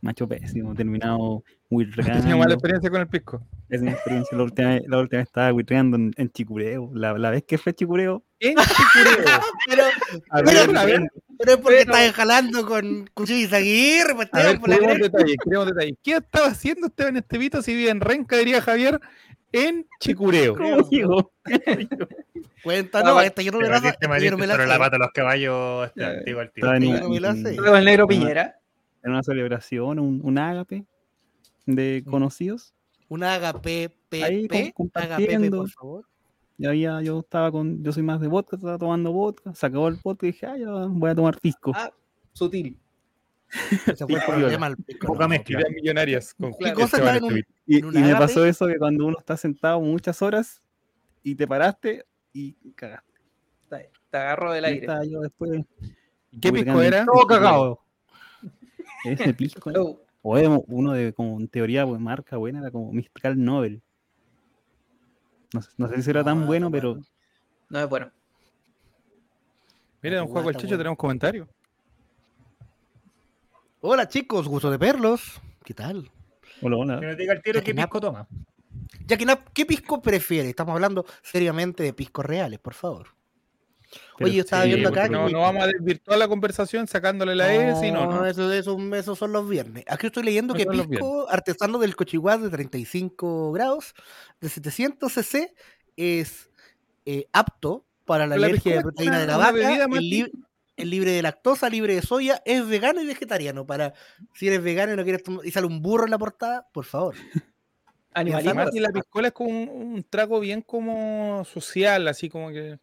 macho 0.00 0.26
pésimo, 0.26 0.72
he 0.72 0.74
terminado 0.74 1.44
¿Has 1.82 1.86
tenido 1.96 2.06
mala 2.06 2.22
huirreando. 2.22 2.54
experiencia 2.54 2.90
con 2.90 3.00
el 3.00 3.06
pisco? 3.08 3.46
Es 3.68 3.82
mi 3.82 3.90
experiencia. 3.90 4.36
La 4.36 4.44
última, 4.44 4.68
vez- 4.70 4.82
la 4.86 4.98
última 4.98 5.18
vez 5.18 5.26
estaba 5.28 5.52
huirreando 5.52 5.96
en, 5.96 6.12
en 6.16 6.30
Chicureo. 6.30 6.90
La, 6.94 7.16
la 7.18 7.30
vez 7.30 7.44
que 7.44 7.58
fue 7.58 7.70
a 7.70 7.74
Chicureo, 7.74 8.22
En 8.40 8.56
Chicureo. 8.56 9.40
Pero, 9.68 9.82
A 10.30 10.42
pero, 10.42 10.66
ver, 10.66 10.76
a 10.76 10.84
ver, 10.84 11.02
pero 11.38 11.52
es 11.52 11.56
porque 11.58 11.80
estás 11.80 12.12
jalando 12.12 12.64
con 12.66 13.10
Cuchillo 13.12 13.44
y 13.46 13.48
Zaguirre, 13.48 14.14
pues 14.14 14.28
a 14.32 14.58
por 14.60 14.68
la 14.68 14.76
detalles, 14.94 15.36
queremos 15.44 15.66
detalles. 15.66 15.94
¿Qué 16.02 16.12
estaba 16.16 16.46
haciendo 16.46 16.86
Esteban 16.86 17.16
Estevito 17.16 17.60
si 17.62 17.74
vive 17.74 17.90
en 17.90 18.00
Renca, 18.00 18.36
diría 18.36 18.60
Javier, 18.62 19.00
en 19.52 19.86
Chicureo? 20.00 20.56
¿cómo 20.56 20.88
llegó? 20.90 21.32
Cuéntanos, 22.62 23.24
esta 23.24 23.42
yo 23.42 23.52
no 23.52 23.58
me 23.60 23.68
la 23.68 23.76
sé. 23.76 23.82
Te 23.98 24.06
esta 24.06 24.18
yo 24.18 24.30
no 24.30 24.38
me 24.38 24.46
la 24.46 24.56
pata 24.78 24.90
de 24.90 24.98
los 24.98 25.10
caballos, 25.12 25.86
este, 25.88 26.04
antiguo 26.04 26.40
al 26.40 26.52
tío. 26.52 26.64
Estaba 26.72 27.78
en, 27.78 27.84
negro 27.84 28.06
Piñera. 28.06 28.58
en 29.02 29.10
una 29.10 29.22
celebración, 29.22 29.98
un, 29.98 30.20
un 30.22 30.38
ágape 30.38 30.84
de 31.66 32.04
conocidos. 32.06 32.74
Una 33.08 33.34
agape, 33.34 33.90
Ahí 34.12 34.48
P, 34.48 34.72
com- 34.72 34.88
P, 34.88 35.00
agape, 35.00 35.26
compartiendo. 35.26 35.58
por 35.58 35.70
favor. 35.70 36.04
Y 36.56 36.66
había, 36.66 37.02
yo 37.02 37.20
estaba 37.20 37.50
con, 37.50 37.82
yo 37.82 37.92
soy 37.92 38.02
más 38.02 38.20
de 38.20 38.28
vodka, 38.28 38.56
estaba 38.56 38.78
tomando 38.78 39.12
vodka, 39.12 39.54
se 39.54 39.66
acabó 39.66 39.88
el 39.88 39.98
vodka 40.02 40.26
y 40.26 40.32
dije, 40.32 40.46
ah, 40.46 40.56
ya 40.56 40.68
voy 40.68 41.10
a 41.10 41.14
tomar 41.14 41.40
pisco. 41.40 41.72
Ah, 41.74 41.92
sutil. 42.32 42.78
Ese 43.86 44.06
fue 44.06 44.16
el 44.16 44.24
problema 44.24 44.66
al 44.66 44.76
pico. 44.76 45.06
Poca 45.06 45.28
mezcla. 45.28 45.60
Ideas 45.60 45.72
millonarias. 45.72 46.34
Con 46.34 46.52
¿Qué 46.52 46.68
Esteban 46.68 46.74
cosa 46.74 46.96
está 46.96 47.16
en 47.16 47.24
un, 47.24 47.28
Estevito. 47.30 47.52
Y, 47.66 47.76
en 47.78 47.84
un 47.86 47.96
y 47.96 48.00
me 48.02 48.16
pasó 48.16 48.44
eso 48.44 48.66
que 48.66 48.78
cuando 48.78 49.06
uno 49.06 49.18
está 49.18 49.36
sentado 49.36 49.80
muchas 49.80 50.22
horas 50.22 50.62
y 51.22 51.34
te 51.34 51.46
paraste 51.46 52.04
y 52.32 52.52
cagaste. 52.72 53.12
Te, 53.68 53.90
te 54.10 54.16
agarro 54.16 54.52
del 54.52 54.64
aire. 54.64 54.80
estaba 54.80 55.04
yo 55.04 55.20
después. 55.20 55.64
¿Y 56.30 56.40
¿Qué 56.40 56.52
pisco 56.52 56.82
era? 56.82 57.04
Todo 57.04 57.26
cagado. 57.26 57.80
Ese 59.04 59.34
pisco. 59.34 59.70
O 60.26 60.38
uno 60.68 60.92
de, 60.94 61.12
como 61.12 61.38
en 61.38 61.48
teoría, 61.48 61.86
pues, 61.86 62.00
marca 62.00 62.38
buena, 62.38 62.60
era 62.60 62.70
como 62.70 62.90
Mistral 62.94 63.44
Nobel. 63.44 63.82
No, 65.52 65.60
sé- 65.60 65.70
no 65.76 65.86
sé 65.86 66.02
si 66.02 66.08
era 66.08 66.20
No, 66.20 66.24
tan 66.24 66.46
bueno, 66.46 66.70
pero 66.70 66.98
no 67.68 67.78
es 67.78 67.88
bueno. 67.90 68.10
Mire, 70.00 70.16
don 70.16 70.26
Juan 70.28 70.38
el 70.38 70.44
bueno. 70.44 70.78
tenemos 70.78 70.98
comentarios. 70.98 71.48
Hola 73.82 74.08
chicos, 74.08 74.48
gusto 74.48 74.70
de 74.70 74.78
verlos. 74.78 75.42
¿Qué 75.62 75.74
tal? 75.74 76.10
hola, 76.62 76.76
hola. 76.78 77.00
Que 77.00 77.06
nos 77.06 77.16
diga 77.18 77.34
el 77.34 77.42
tiro 77.42 77.58
Ya 77.60 77.64
qué 77.64 77.74
que 77.74 77.82
pisco 77.82 78.00
toma. 78.00 78.26
¿qué 79.52 79.66
pisco 79.66 80.00
prefiere? 80.00 80.48
Estamos 80.48 80.72
hablando 80.74 81.04
seriamente 81.22 81.82
de 81.82 81.92
piscos 81.92 82.24
reales, 82.24 82.60
por 82.60 82.72
favor. 82.72 83.08
Pero 84.16 84.28
Oye, 84.28 84.36
yo 84.36 84.42
estaba 84.42 84.62
sí, 84.62 84.68
viendo 84.68 84.88
acá 84.90 85.08
No, 85.08 85.26
que- 85.26 85.32
no 85.32 85.40
vamos 85.40 85.62
a 85.64 85.66
desvirtuar 85.66 86.18
la 86.18 86.28
conversación 86.28 86.86
sacándole 86.86 87.34
la 87.34 87.52
E, 87.54 87.74
sí, 87.76 87.90
no, 87.90 88.06
no. 88.06 88.26
Eso, 88.26 88.52
eso, 88.52 88.76
esos 88.94 89.18
son 89.18 89.32
los 89.32 89.48
viernes. 89.48 89.84
Aquí 89.88 90.06
estoy 90.06 90.22
leyendo 90.24 90.54
Esos 90.54 90.66
que 90.72 90.78
pisco 90.78 91.28
artesano 91.28 91.78
del 91.78 91.96
Cochihuás 91.96 92.40
de 92.42 92.50
35 92.50 93.52
grados, 93.52 93.94
de 94.40 94.48
700 94.48 95.12
cc, 95.12 95.54
es 95.96 96.50
eh, 97.06 97.26
apto 97.32 97.84
para 98.04 98.26
la 98.26 98.34
alergia 98.36 98.76
de 98.76 98.82
proteína 98.82 99.18
de 99.20 99.26
la 99.26 99.36
vaca, 99.36 99.52
bebida, 99.52 99.82
es, 99.84 99.88
Mati. 99.88 100.10
lib- 100.10 100.32
es 100.76 100.86
libre 100.86 101.12
de 101.12 101.22
lactosa, 101.22 101.68
libre 101.70 101.94
de 101.94 102.02
soya, 102.02 102.42
es 102.44 102.66
vegano 102.68 103.00
y 103.00 103.06
vegetariano. 103.06 103.64
Para 103.66 103.94
si 104.34 104.48
eres 104.48 104.62
vegano 104.62 104.92
y 104.92 104.96
no 104.96 105.04
quieres 105.04 105.22
tomar, 105.22 105.46
y 105.46 105.50
sale 105.50 105.66
un 105.66 105.80
burro 105.80 106.04
en 106.04 106.10
la 106.10 106.18
portada, 106.18 106.66
por 106.72 106.84
favor. 106.84 107.14
Además, 108.12 108.70
y 108.74 108.80
la 108.80 108.90
piscola 108.90 109.28
es 109.28 109.34
como 109.34 109.50
un, 109.50 109.68
un 109.68 110.04
trago 110.08 110.40
bien 110.40 110.62
como 110.62 111.44
social, 111.44 112.06
así 112.08 112.28
como 112.28 112.50
que 112.50 112.78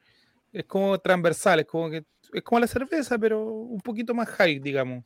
es 0.51 0.65
como 0.65 0.99
transversal, 0.99 1.61
es 1.61 1.65
como 1.65 1.89
que 1.89 2.03
es 2.33 2.43
como 2.43 2.59
la 2.59 2.67
cerveza, 2.67 3.17
pero 3.17 3.43
un 3.45 3.81
poquito 3.81 4.13
más 4.13 4.27
high, 4.29 4.59
digamos. 4.59 5.03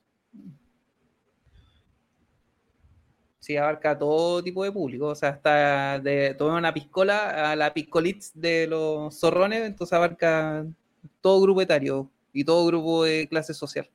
Sí, 3.40 3.58
abarca 3.58 3.98
todo 3.98 4.44
tipo 4.44 4.64
de 4.64 4.72
público. 4.72 5.08
O 5.08 5.16
sea, 5.16 5.30
hasta 5.30 6.00
de 6.00 6.34
tomar 6.34 6.58
una 6.58 6.74
piscola 6.74 7.52
a 7.52 7.56
la 7.56 7.74
piscolitz 7.74 8.32
de 8.34 8.68
los 8.68 9.20
zorrones, 9.20 9.66
entonces 9.66 9.94
abarca 9.94 10.66
todo 11.22 11.42
grupo 11.42 11.62
etario 11.62 12.10
y 12.34 12.44
todo 12.44 12.66
grupo 12.66 13.04
de 13.04 13.28
clase 13.28 13.54
social. 13.54 13.88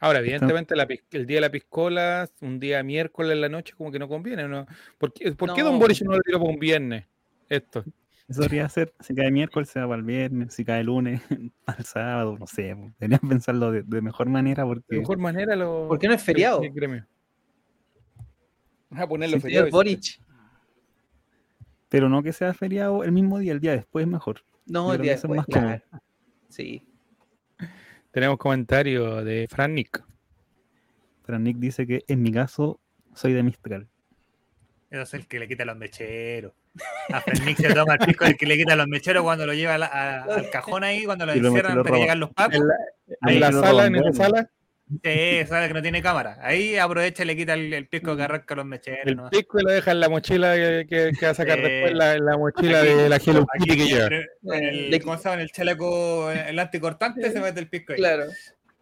Ahora, 0.00 0.18
evidentemente, 0.18 0.74
la 0.74 0.88
el 1.12 1.26
día 1.26 1.36
de 1.36 1.42
la 1.42 1.50
piscola, 1.50 2.28
un 2.40 2.58
día 2.58 2.82
miércoles 2.82 3.32
en 3.32 3.40
la 3.40 3.48
noche, 3.48 3.74
como 3.76 3.92
que 3.92 4.00
no 4.00 4.08
conviene, 4.08 4.48
¿no? 4.48 4.66
¿Por 4.98 5.12
qué, 5.12 5.30
por 5.30 5.54
qué 5.54 5.62
No. 5.62 5.70
Don 5.70 5.78
Boris 5.78 6.02
no 6.02 6.10
lo 6.10 6.20
tiró 6.20 6.40
para 6.40 6.50
un 6.50 6.58
viernes? 6.58 7.04
Esto. 7.48 7.84
Eso 8.28 8.42
debería 8.42 8.68
ser, 8.68 8.94
si 9.00 9.14
cae 9.14 9.30
miércoles 9.30 9.68
se 9.68 9.80
va 9.80 9.88
para 9.88 9.98
el 9.98 10.04
viernes, 10.04 10.54
si 10.54 10.64
cae 10.64 10.82
lunes 10.84 11.20
al 11.66 11.84
sábado, 11.84 12.36
no 12.38 12.46
sé. 12.46 12.74
Deberían 12.98 13.20
pensarlo 13.28 13.70
de, 13.72 13.82
de 13.82 14.00
mejor 14.00 14.28
manera 14.28 14.62
De 14.62 14.68
porque 14.68 14.98
mejor 14.98 15.18
manera 15.18 15.54
lo. 15.56 15.88
¿Por 15.88 15.98
qué 15.98 16.08
no 16.08 16.14
es 16.14 16.22
feriado? 16.22 16.60
el- 16.60 16.66
el 16.68 16.72
gremio. 16.72 17.06
Vamos 18.90 19.04
a 19.04 19.08
ponerlo 19.08 19.36
Sí, 19.36 19.40
feriado. 19.42 19.70
Boric. 19.70 20.20
pero 21.88 22.08
no 22.08 22.22
que 22.22 22.32
sea 22.32 22.54
feriado 22.54 23.04
el 23.04 23.12
mismo 23.12 23.38
día, 23.38 23.52
el 23.52 23.60
día 23.60 23.72
después 23.72 24.04
es 24.04 24.10
mejor. 24.10 24.40
No, 24.66 24.88
Yo 24.88 24.94
el 24.94 25.02
día 25.02 25.12
eso 25.14 25.28
después, 25.28 25.38
más 25.38 25.46
claro. 25.46 25.82
Sí. 26.48 26.86
Tenemos 28.12 28.38
comentario 28.38 29.24
de 29.24 29.46
Fran 29.50 29.74
Nick. 29.74 30.04
Pero 31.24 31.38
Nick 31.38 31.56
dice 31.58 31.86
que 31.86 32.04
en 32.08 32.20
mi 32.22 32.30
caso 32.32 32.78
soy 33.14 33.32
de 33.32 33.42
Mistral. 33.42 33.88
Ese 34.90 35.02
es 35.02 35.14
el 35.14 35.26
que 35.26 35.38
le 35.38 35.48
quita 35.48 35.64
los 35.64 35.76
mecheros. 35.76 36.52
A 37.12 37.20
Fernick 37.20 37.58
se 37.58 37.74
toma 37.74 37.94
el 37.94 37.98
pisco 38.06 38.24
el 38.24 38.36
que 38.36 38.46
le 38.46 38.56
quita 38.56 38.74
los 38.76 38.88
mecheros 38.88 39.22
cuando 39.22 39.46
lo 39.46 39.52
lleva 39.54 39.74
a 39.74 39.78
la- 39.78 39.86
a- 39.86 40.22
al 40.22 40.48
cajón 40.50 40.84
ahí, 40.84 41.04
cuando 41.04 41.26
lo 41.26 41.32
encierran 41.32 41.76
de 41.76 41.82
roba. 41.82 41.98
llegar 41.98 42.16
los 42.16 42.30
pacos. 42.30 42.60
En 43.26 43.40
la, 43.40 43.48
en 43.48 43.52
sala, 43.52 43.86
en 43.86 43.96
esa 43.96 44.12
sala, 44.12 44.50
Sí, 45.02 45.46
sabe 45.48 45.68
que 45.68 45.74
no 45.74 45.80
tiene 45.80 46.02
cámara. 46.02 46.36
Ahí 46.42 46.76
aprovecha 46.76 47.22
y 47.22 47.26
le 47.26 47.34
quita 47.36 47.54
el, 47.54 47.72
el 47.72 47.88
pisco 47.88 48.14
que 48.14 48.24
arranca 48.24 48.54
los 48.54 48.66
mecheros. 48.66 49.00
el 49.06 49.16
¿no? 49.16 49.30
pisco 49.30 49.58
y 49.58 49.62
lo 49.62 49.70
deja 49.70 49.90
en 49.92 50.00
la 50.00 50.08
mochila 50.10 50.54
que, 50.54 50.86
que- 50.86 51.12
que 51.18 51.24
va 51.26 51.32
a 51.32 51.34
sacar 51.34 51.56
Sí. 51.58 51.62
después, 51.62 51.94
la, 51.94 52.18
la 52.18 52.36
mochila 52.36 52.80
Aquí- 52.80 52.88
de 52.92 53.08
la 53.08 53.16
Hello 53.16 53.46
Kitty 53.58 53.76
que 53.78 53.86
lleva. 53.86 54.06
el, 54.58 54.90
Le- 54.90 55.00
¿cómo 55.00 55.16
se 55.16 55.22
llama? 55.24 55.34
En 55.36 55.40
el 55.40 55.50
chaleco, 55.50 56.30
el 56.30 56.58
anticortante, 56.58 57.30
se 57.30 57.40
mete 57.40 57.60
el 57.60 57.68
pisco 57.68 57.92
ahí. 57.94 57.98
Claro. 58.00 58.24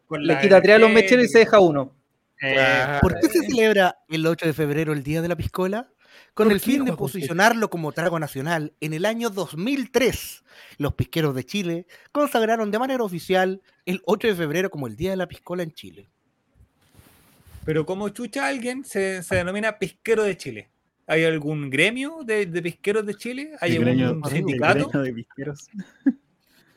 Con 0.07 0.27
Le 0.27 0.37
quita 0.41 0.61
tres 0.61 0.77
a 0.77 0.79
los 0.81 0.91
mecheros 0.91 1.25
y 1.27 1.29
se 1.29 1.39
deja 1.41 1.61
uno. 1.61 1.95
Eh. 2.43 2.99
¿Por 3.01 3.15
qué 3.21 3.29
se 3.29 3.43
celebra 3.47 3.97
el 4.09 4.27
8 4.27 4.47
de 4.47 4.53
febrero 4.53 4.93
el 4.93 5.05
Día 5.05 5.23
de 5.23 5.29
la 5.29 5.37
Piscola? 5.37 5.91
Con 6.35 6.47
¿Por 6.47 6.53
el 6.53 6.61
fin 6.61 6.85
de 6.85 6.93
posicionarlo 6.95 7.69
como 7.71 7.93
trago 7.93 8.19
nacional, 8.19 8.73
en 8.81 8.93
el 8.95 9.05
año 9.05 9.31
2003, 9.31 10.45
los 10.79 10.95
pisqueros 10.95 11.35
de 11.35 11.45
Chile 11.45 11.87
consagraron 12.13 12.71
de 12.71 12.79
manera 12.79 13.03
oficial 13.05 13.61
el 13.85 14.01
8 14.07 14.29
de 14.29 14.35
febrero 14.37 14.71
como 14.71 14.87
el 14.87 14.97
Día 14.97 15.11
de 15.11 15.17
la 15.17 15.27
Piscola 15.29 15.63
en 15.63 15.73
Chile. 15.73 16.09
Pero 17.65 17.85
como 17.85 18.09
chucha 18.09 18.47
alguien 18.47 18.85
se, 18.85 19.23
se 19.23 19.35
denomina 19.37 19.79
pisquero 19.79 20.23
de 20.25 20.37
Chile. 20.37 20.71
¿Hay 21.07 21.25
algún 21.25 21.69
gremio 21.71 22.21
de, 22.25 22.47
de 22.47 22.63
pisqueros 22.63 23.05
de 23.05 23.15
Chile? 23.17 23.51
¿Hay 23.61 23.77
algún 23.77 24.23
sindicato? 24.31 24.89
gremio 24.89 25.03
de 25.03 25.13
pisqueros. 25.13 25.69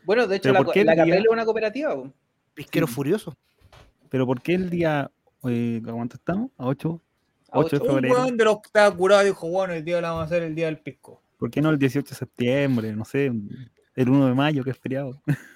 Bueno, 0.06 0.28
de 0.28 0.36
hecho, 0.36 0.52
¿Pero 0.52 0.66
la, 0.66 0.84
la 0.84 0.94
día- 0.96 1.06
Capel 1.06 1.24
es 1.24 1.32
una 1.32 1.46
cooperativa. 1.46 1.96
Pisquero 2.54 2.88
Sí. 2.88 2.94
furioso. 2.94 3.38
Pero 4.10 4.26
¿por 4.26 4.42
qué 4.42 4.56
el 4.56 4.70
día, 4.70 5.10
eh, 5.48 5.82
¿a 5.88 5.92
cuánto 5.94 6.18
estamos? 6.18 6.52
¿A 6.58 6.66
8? 6.68 7.02
A 7.54 7.60
8 7.60 7.78
de. 7.78 7.82
Un 7.82 7.88
febrero. 7.88 8.16
weón 8.16 8.38
de 8.38 8.44
los 8.44 8.58
que 8.58 8.68
estaba 8.68 8.96
curado 8.96 9.24
dijo, 9.24 9.48
bueno, 9.48 9.74
el 9.74 9.86
día 9.86 10.02
lo 10.02 10.08
vamos 10.08 10.22
a 10.24 10.26
hacer 10.26 10.44
el 10.44 10.56
día 10.56 10.66
del 10.66 10.80
pisco. 10.80 11.22
¿Por 11.38 11.52
qué 11.52 11.62
no 11.62 11.70
el 11.70 11.78
18 11.78 12.10
de 12.10 12.16
septiembre? 12.16 12.94
No 12.94 13.06
sé, 13.06 13.26
el 13.96 14.10
1 14.10 14.28
de 14.28 14.34
mayo, 14.34 14.64
que 14.64 14.72
es 14.72 14.78
feriado. 14.78 15.22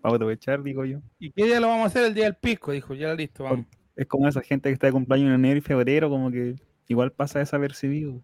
Para 0.00 0.16
aprovechar, 0.16 0.62
digo 0.62 0.84
yo. 0.84 0.98
¿Y 1.18 1.30
qué 1.30 1.44
día 1.44 1.60
lo 1.60 1.68
vamos 1.68 1.84
a 1.84 1.86
hacer? 1.86 2.04
El 2.04 2.14
día 2.14 2.24
del 2.24 2.34
pisco, 2.34 2.72
dijo. 2.72 2.94
Ya 2.94 3.14
listo, 3.14 3.44
vamos. 3.44 3.66
Es 3.94 4.06
como 4.06 4.26
esa 4.26 4.40
gente 4.40 4.68
que 4.68 4.74
está 4.74 4.86
de 4.88 4.92
cumpleaños 4.92 5.28
en 5.28 5.34
enero 5.34 5.58
y 5.58 5.60
febrero, 5.60 6.10
como 6.10 6.30
que 6.30 6.56
igual 6.88 7.12
pasa 7.12 7.38
desapercibido. 7.38 8.20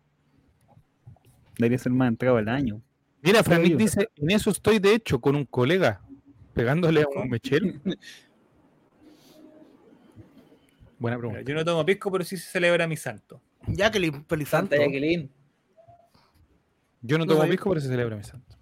Debería 1.57 1.78
ser 1.78 1.93
más 1.93 2.09
entrado 2.09 2.39
el 2.39 2.49
año. 2.49 2.82
Mira, 3.23 3.43
yo. 3.43 3.77
dice, 3.77 4.09
en 4.16 4.31
eso 4.31 4.51
estoy 4.51 4.78
de 4.78 4.95
hecho 4.95 5.20
con 5.20 5.36
un 5.36 5.45
colega, 5.45 6.01
pegándole 6.55 7.03
a 7.03 7.09
un 7.09 7.28
mechero. 7.28 7.66
Buena 10.98 11.16
pregunta. 11.18 11.42
Yo 11.42 11.54
no 11.54 11.64
tomo 11.64 11.84
pisco, 11.86 12.10
pero 12.10 12.24
sí 12.24 12.36
se 12.36 12.50
celebra 12.50 12.86
mi 12.86 12.96
santo. 12.96 13.40
Jacqueline, 13.66 14.24
feliz 14.28 14.48
Santa. 14.48 14.76
Jacqueline. 14.76 15.30
Yo 17.02 17.18
no 17.18 17.24
No 17.24 17.34
tomo 17.34 17.48
pisco, 17.48 17.68
pero 17.68 17.80
se 17.80 17.88
celebra 17.88 18.16
mi 18.16 18.24
santo. 18.24 18.56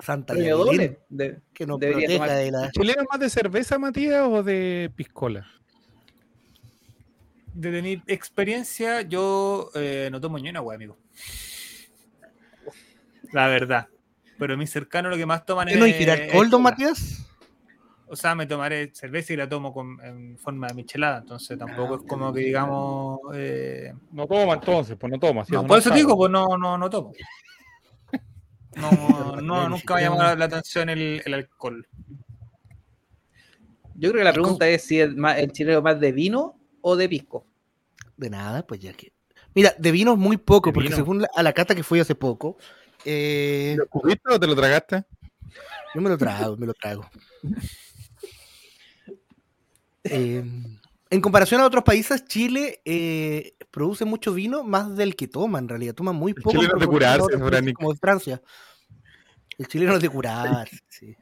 Santa 0.00 0.34
Jacqueline. 0.34 0.98
De- 1.08 1.40
que 1.54 1.66
nos 1.66 1.78
debería 1.80 2.06
proteja 2.06 2.24
tomar. 2.26 2.38
de 2.38 2.50
la... 2.50 2.70
¿Chileno 2.72 3.02
es 3.02 3.08
más 3.10 3.20
de 3.20 3.30
cerveza, 3.30 3.78
Matías, 3.78 4.22
o 4.28 4.42
de 4.42 4.90
piscola? 4.94 5.46
Desde 7.54 7.80
mi 7.82 8.02
experiencia, 8.06 9.02
yo 9.02 9.70
eh, 9.74 10.08
no 10.10 10.20
tomo 10.20 10.38
ni 10.38 10.50
una 10.50 10.60
wea, 10.60 10.74
amigo. 10.76 10.98
La 13.32 13.46
verdad. 13.48 13.88
Pero 14.38 14.56
mis 14.56 14.70
cercanos 14.70 15.10
lo 15.12 15.16
que 15.16 15.24
más 15.26 15.46
toman 15.46 15.68
¿Qué 15.68 15.76
no 15.76 15.84
es. 15.86 15.92
ingiere 15.92 16.12
alcohol, 16.24 16.50
don. 16.50 16.62
Matías? 16.62 17.23
O 18.14 18.16
sea, 18.16 18.34
me 18.36 18.46
tomaré 18.46 18.92
cerveza 18.94 19.32
y 19.32 19.36
la 19.36 19.48
tomo 19.48 19.72
con, 19.74 19.98
en 20.04 20.38
forma 20.38 20.68
de 20.68 20.74
michelada. 20.74 21.18
Entonces 21.18 21.58
tampoco 21.58 21.96
es 21.96 22.02
como 22.08 22.32
que 22.32 22.40
digamos. 22.42 23.18
eh, 23.34 23.92
No 24.12 24.26
toma 24.28 24.54
entonces, 24.54 24.96
pues 24.98 25.12
no 25.12 25.18
toma. 25.18 25.44
si 25.44 25.52
no, 25.52 25.58
eso 25.58 25.66
por 25.66 25.76
no 25.76 25.80
eso 25.80 25.88
sabe. 25.88 26.00
digo, 26.00 26.16
pues 26.16 26.30
no, 26.30 26.46
no, 26.56 26.78
no 26.78 26.88
tomo. 26.90 27.12
No, 28.76 29.36
no, 29.40 29.68
nunca 29.68 29.94
me 29.94 30.00
ha 30.00 30.10
llamado 30.10 30.34
la 30.34 30.44
atención 30.46 30.88
el, 30.88 31.22
el 31.24 31.34
alcohol. 31.34 31.86
Yo 33.94 34.10
creo 34.10 34.20
que 34.20 34.24
la 34.24 34.32
pregunta 34.32 34.66
es 34.68 34.82
si 34.82 35.00
es 35.00 35.14
más, 35.14 35.38
el 35.38 35.52
chileno 35.52 35.80
más 35.80 36.00
de 36.00 36.10
vino 36.10 36.58
o 36.80 36.96
de 36.96 37.08
pisco. 37.08 37.46
De 38.16 38.28
nada, 38.30 38.66
pues 38.66 38.80
ya 38.80 38.92
que. 38.92 39.12
Mira, 39.54 39.72
de 39.78 39.92
vino 39.92 40.12
es 40.14 40.18
muy 40.18 40.36
poco, 40.38 40.72
porque 40.72 40.88
vino. 40.88 40.96
según 40.96 41.22
la, 41.22 41.28
a 41.36 41.42
la 41.44 41.52
cata 41.52 41.76
que 41.76 41.84
fui 41.84 42.00
hace 42.00 42.16
poco, 42.16 42.56
eh, 43.04 43.76
¿Lo 43.78 44.34
o 44.34 44.40
te 44.40 44.46
lo 44.48 44.56
tragaste? 44.56 45.04
yo 45.94 46.00
me 46.00 46.10
lo 46.10 46.18
trago, 46.18 46.56
me 46.56 46.66
lo 46.66 46.74
trago. 46.74 47.08
Eh, 50.04 50.44
en 51.10 51.20
comparación 51.20 51.60
a 51.60 51.66
otros 51.66 51.84
países, 51.84 52.24
Chile 52.26 52.80
eh, 52.84 53.54
produce 53.70 54.04
mucho 54.04 54.32
vino, 54.34 54.64
más 54.64 54.96
del 54.96 55.16
que 55.16 55.28
toma 55.28 55.58
en 55.58 55.68
realidad. 55.68 55.94
Toma 55.94 56.12
muy 56.12 56.34
poco. 56.34 56.50
en 56.52 56.56
chileno 56.60 56.74
es 56.76 56.80
de 56.80 56.86
curarse, 56.86 57.36
Branick. 57.36 57.76
Como 57.76 57.94
Francia. 57.94 58.42
El 59.58 59.68
chileno 59.68 59.94
es 59.94 60.02
de 60.02 60.08
curarse, 60.08 60.78
sí. 60.88 61.16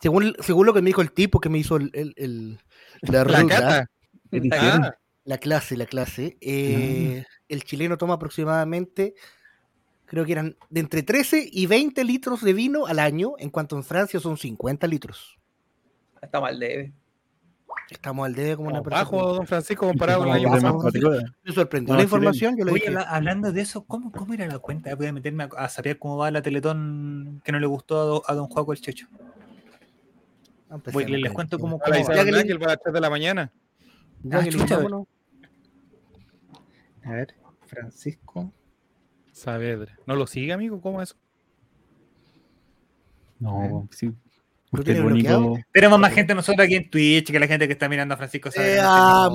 Según, 0.00 0.34
según 0.40 0.66
lo 0.66 0.74
que 0.74 0.82
me 0.82 0.88
dijo 0.90 1.00
el 1.02 1.12
tipo 1.12 1.40
que 1.40 1.48
me 1.48 1.58
hizo 1.58 1.76
el, 1.76 1.90
el- 1.94 2.14
el- 2.16 2.60
la, 3.02 3.24
ruta. 3.24 3.88
Ah, 4.52 4.94
la 5.24 5.38
clase, 5.38 5.76
la 5.76 5.86
clase, 5.86 6.36
eh, 6.40 7.24
el 7.48 7.64
chileno 7.64 7.96
toma 7.96 8.14
aproximadamente, 8.14 9.14
creo 10.04 10.24
que 10.24 10.32
eran 10.32 10.56
de 10.70 10.80
entre 10.80 11.02
13 11.02 11.48
y 11.50 11.66
20 11.66 12.04
litros 12.04 12.42
de 12.42 12.52
vino 12.52 12.86
al 12.86 12.98
año, 12.98 13.32
en 13.38 13.50
cuanto 13.50 13.76
en 13.76 13.84
Francia 13.84 14.20
son 14.20 14.36
50 14.36 14.86
litros. 14.86 15.38
Está 16.20 16.40
mal 16.40 16.58
leve. 16.58 16.92
Estamos 17.90 18.26
al 18.26 18.34
debe 18.34 18.56
como 18.56 18.68
una 18.70 18.82
persona. 18.82 19.04
bajo, 19.04 19.34
don 19.34 19.46
Francisco, 19.46 19.86
comparado 19.86 20.24
con. 20.24 20.32
Me 21.44 21.52
sorprendió 21.52 21.92
No, 21.92 21.98
la 21.98 22.02
información, 22.04 22.56
yo 22.56 22.64
Oye, 22.64 22.94
hablando 23.06 23.52
de 23.52 23.60
eso, 23.60 23.84
¿cómo, 23.84 24.10
cómo 24.10 24.34
era 24.34 24.46
la 24.46 24.58
cuenta? 24.58 24.94
Voy 24.96 25.06
a 25.06 25.12
meterme 25.12 25.44
a, 25.44 25.48
a 25.64 25.68
saber 25.68 25.98
cómo 25.98 26.16
va 26.16 26.30
la 26.30 26.42
Teletón 26.42 27.40
que 27.44 27.52
no 27.52 27.60
le 27.60 27.66
gustó 27.66 28.00
a, 28.00 28.04
do- 28.04 28.22
a 28.26 28.34
don 28.34 28.48
Juaco 28.48 28.72
el 28.72 28.80
Checho. 28.80 29.06
"Ah, 30.68 30.74
empecemos 30.76 31.04
Voy, 31.10 31.20
les, 31.22 31.32
cuento 31.32 31.56
tema". 31.58 31.70
cómo, 31.70 31.82
A 31.84 31.88
la 31.88 31.94
cómo. 31.96 32.00
Isabel 32.00 32.16
Jacqueline. 32.18 32.42
Náquel 32.42 32.60
va 32.62 32.64
a 32.66 32.68
las 32.70 32.80
3 32.82 32.94
de 32.94 33.00
la 33.00 33.10
mañana. 33.10 33.52
Ah, 34.32 34.44
chucha. 34.48 34.80
A 37.04 37.10
ver, 37.12 37.34
Francisco. 37.66 38.52
Saavedra. 39.30 39.96
¿No 40.06 40.16
lo 40.16 40.26
sigue, 40.26 40.52
amigo? 40.52 40.80
¿Cómo 40.80 41.00
es 41.02 41.10
eso? 41.10 41.18
No, 43.38 43.86
sí. 43.92 44.12
¿Lo 44.72 44.80
Usted 44.80 44.92
es 44.92 44.96
tiene 44.96 44.98
el 45.00 45.06
único. 45.12 45.28
bloqueado? 45.40 45.64
Tenemos 45.72 45.98
más 46.00 46.12
gente 46.12 46.34
nosotros 46.34 46.64
aquí 46.64 46.74
en 46.74 46.90
Twitch 46.90 47.30
que 47.30 47.38
la 47.40 47.46
gente 47.46 47.66
que 47.66 47.72
está 47.72 47.88
mirando 47.88 48.14
a 48.14 48.16
Francisco 48.16 48.48
Eh, 48.48 48.52
Saavedra. 48.52 49.26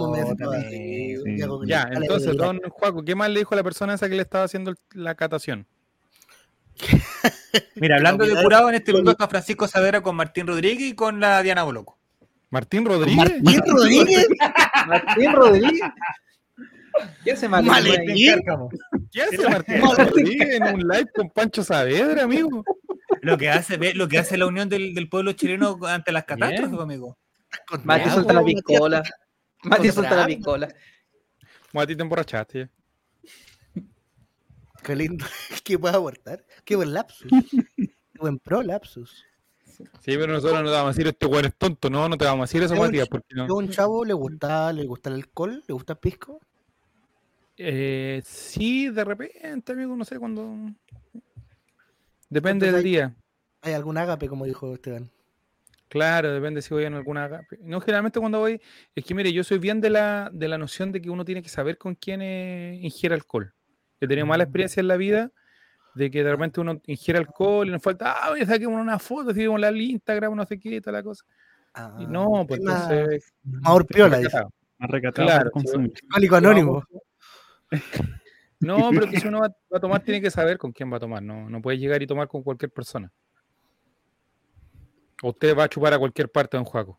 así, 0.58 1.16
sí. 1.24 1.38
ya 1.68 1.90
entonces, 1.92 2.36
don 2.36 2.60
Juaco, 2.70 3.04
¿qué 3.04 3.16
más 3.16 3.30
le 3.30 3.40
dijo 3.40 3.56
la 3.56 3.64
persona 3.64 3.94
esa 3.94 4.10
que 4.10 4.16
le 4.16 4.22
estaba 4.24 4.44
haciendo 4.44 4.74
la 4.94 5.16
catación? 5.16 5.66
Mira, 7.76 7.98
hablando 7.98 8.26
de 8.26 8.42
curado, 8.42 8.70
en 8.70 8.76
este 8.76 8.92
mundo 8.94 9.12
está 9.12 9.28
Francisco 9.28 9.68
Saavedra 9.68 10.02
con 10.02 10.16
Martín 10.16 10.48
Rodríguez 10.48 10.90
y 10.90 10.96
con 10.96 11.20
la 11.20 11.42
Diana 11.44 11.64
Boloco. 11.64 11.98
¿Martín 12.50 12.86
Rodríguez? 12.86 13.42
Martín 13.44 13.62
Rodríguez, 13.68 14.28
Martín 14.88 15.32
Rodríguez. 15.34 15.82
¿Qué 17.24 17.32
hace 17.32 17.48
Martín? 17.48 17.72
¿Qué 19.12 19.22
hace 19.22 19.50
Martín 19.50 19.82
Rodríguez 19.82 20.50
en 20.56 20.64
un 20.76 20.82
live 20.82 21.08
con 21.16 21.30
Pancho 21.30 21.64
Saavedra, 21.64 22.24
amigo? 22.24 22.64
Lo 23.22 23.38
que 23.38 23.50
hace, 23.50 23.78
ve, 23.78 23.94
lo 23.94 24.08
que 24.08 24.18
hace 24.18 24.38
la 24.38 24.48
unión 24.48 24.68
del, 24.70 24.94
del 24.94 25.08
pueblo 25.10 25.32
chileno 25.34 25.78
ante 25.86 26.12
las 26.12 26.26
catástrofes, 26.26 26.72
Bien. 26.72 26.82
amigo. 26.82 27.18
Mati 27.84 28.10
suelta 28.10 28.34
la 28.34 28.42
Matías. 28.42 28.62
piscola. 28.66 29.04
Mati 29.64 29.92
suelta 29.92 30.16
la 30.16 30.24
trago. 30.26 30.28
piscola. 30.38 30.76
Como 31.72 31.82
a 31.82 31.88
ti 31.88 31.96
te 31.96 32.02
emborrachaste. 32.02 32.70
Qué 34.84 34.96
lindo, 34.96 35.26
que 35.64 35.78
pueda 35.78 35.96
abortar. 35.96 36.44
Qué 36.66 36.76
buen 36.76 36.94
lapsus. 36.94 37.30
Qué 37.30 37.94
buen 38.20 38.40
pro 38.40 38.64
lapsus. 38.64 39.24
Sí, 40.00 40.16
pero 40.18 40.28
nosotros 40.28 40.60
no 40.62 40.70
te 40.70 40.76
vamos 40.76 40.90
a 40.90 40.94
decir 40.94 41.08
este 41.08 41.26
weón 41.26 41.46
es 41.46 41.56
tonto, 41.56 41.90
no, 41.90 42.08
no 42.08 42.18
te 42.18 42.26
vamos 42.26 42.42
a 42.42 42.48
decir 42.48 42.62
eso, 42.64 42.76
Matías, 42.76 43.08
porque 43.08 43.34
no. 43.36 43.46
¿A 43.46 43.54
un 43.54 43.70
chavo 43.70 44.06
le 44.06 44.14
gusta, 44.14 44.72
le 44.74 44.86
gusta 44.86 45.10
el 45.10 45.16
alcohol? 45.16 45.64
¿Le 45.68 45.74
gusta 45.74 45.94
el 45.94 46.00
pisco? 46.00 46.40
Eh, 47.58 48.22
sí, 48.26 48.90
de 48.90 49.04
repente, 49.04 49.72
amigo, 49.72 49.96
no 49.96 50.06
sé 50.06 50.18
cuándo. 50.20 50.56
Depende 52.32 52.66
Entonces 52.66 52.72
del 52.72 52.86
hay- 52.86 52.92
día. 53.12 53.16
¿Hay 53.62 53.74
algún 53.74 53.96
ágape, 53.98 54.28
como 54.28 54.46
dijo 54.46 54.74
Esteban? 54.74 55.12
Claro, 55.88 56.34
depende 56.34 56.62
si 56.64 56.74
voy 56.74 56.86
en 56.86 56.96
alguna. 56.96 57.26
agape. 57.26 57.60
No, 57.62 57.80
generalmente 57.82 58.20
cuando 58.20 58.40
voy. 58.40 58.60
Es 58.96 59.06
que 59.06 59.14
mire, 59.14 59.32
yo 59.34 59.44
soy 59.44 59.60
bien 59.60 59.82
de 59.82 59.90
la, 59.92 60.30
de 60.34 60.48
la 60.48 60.58
noción 60.58 60.92
de 60.92 61.00
que 61.02 61.10
uno 61.12 61.24
tiene 61.26 61.44
que 61.44 61.50
saber 61.50 61.78
con 61.78 61.94
quién 61.94 62.22
eh, 62.24 62.80
ingiere 62.82 63.14
alcohol. 63.14 63.54
He 64.00 64.08
tenido 64.08 64.26
mala 64.26 64.46
experiencia 64.46 64.80
en 64.82 64.88
la 64.88 64.98
vida 64.98 65.32
de 65.94 66.10
que 66.10 66.24
de 66.24 66.32
repente 66.32 66.62
uno 66.62 66.82
ingiere 66.88 67.20
alcohol 67.20 67.68
y 67.68 67.72
nos 67.72 67.84
falta, 67.84 68.14
ah, 68.14 68.32
oye, 68.32 68.46
saquemos 68.46 68.80
una 68.82 68.98
foto, 68.98 69.32
subimos 69.32 69.60
la 69.60 69.70
Instagram, 69.72 70.34
no 70.36 70.46
sé 70.46 70.58
qué, 70.58 70.80
toda 70.82 70.94
la 70.94 71.04
cosa. 71.04 71.24
Y 72.00 72.08
no, 72.08 72.46
pues 72.48 72.62
entonces. 72.62 73.34
Más 73.44 73.84
piola, 73.86 74.18
dice. 74.18 74.30
recatado. 74.30 74.54
Más 74.80 74.90
recatado 74.90 75.28
Claro, 75.28 75.52
por 75.52 75.62
sí. 75.62 75.66
consumir. 75.68 75.94
Alcohólico 76.06 76.36
anónimo. 76.38 76.84
No, 78.62 78.90
pero 78.92 79.10
que 79.10 79.20
si 79.20 79.28
uno 79.28 79.40
va, 79.40 79.48
va 79.48 79.78
a 79.78 79.80
tomar, 79.80 80.04
tiene 80.04 80.22
que 80.22 80.32
saber 80.32 80.58
con 80.58 80.72
quién 80.72 80.92
va 80.92 80.98
a 80.98 81.00
tomar. 81.00 81.22
No, 81.22 81.50
no 81.50 81.62
puede 81.62 81.78
llegar 81.78 82.02
y 82.02 82.08
tomar 82.08 82.28
con 82.28 82.44
cualquier 82.44 82.72
persona. 82.72 83.12
O 85.24 85.30
Usted 85.30 85.58
va 85.58 85.66
a 85.66 85.70
chupar 85.70 85.94
a 85.94 86.00
cualquier 86.00 86.30
parte 86.30 86.58
de 86.58 86.60
un 86.60 86.66
juego. 86.66 86.98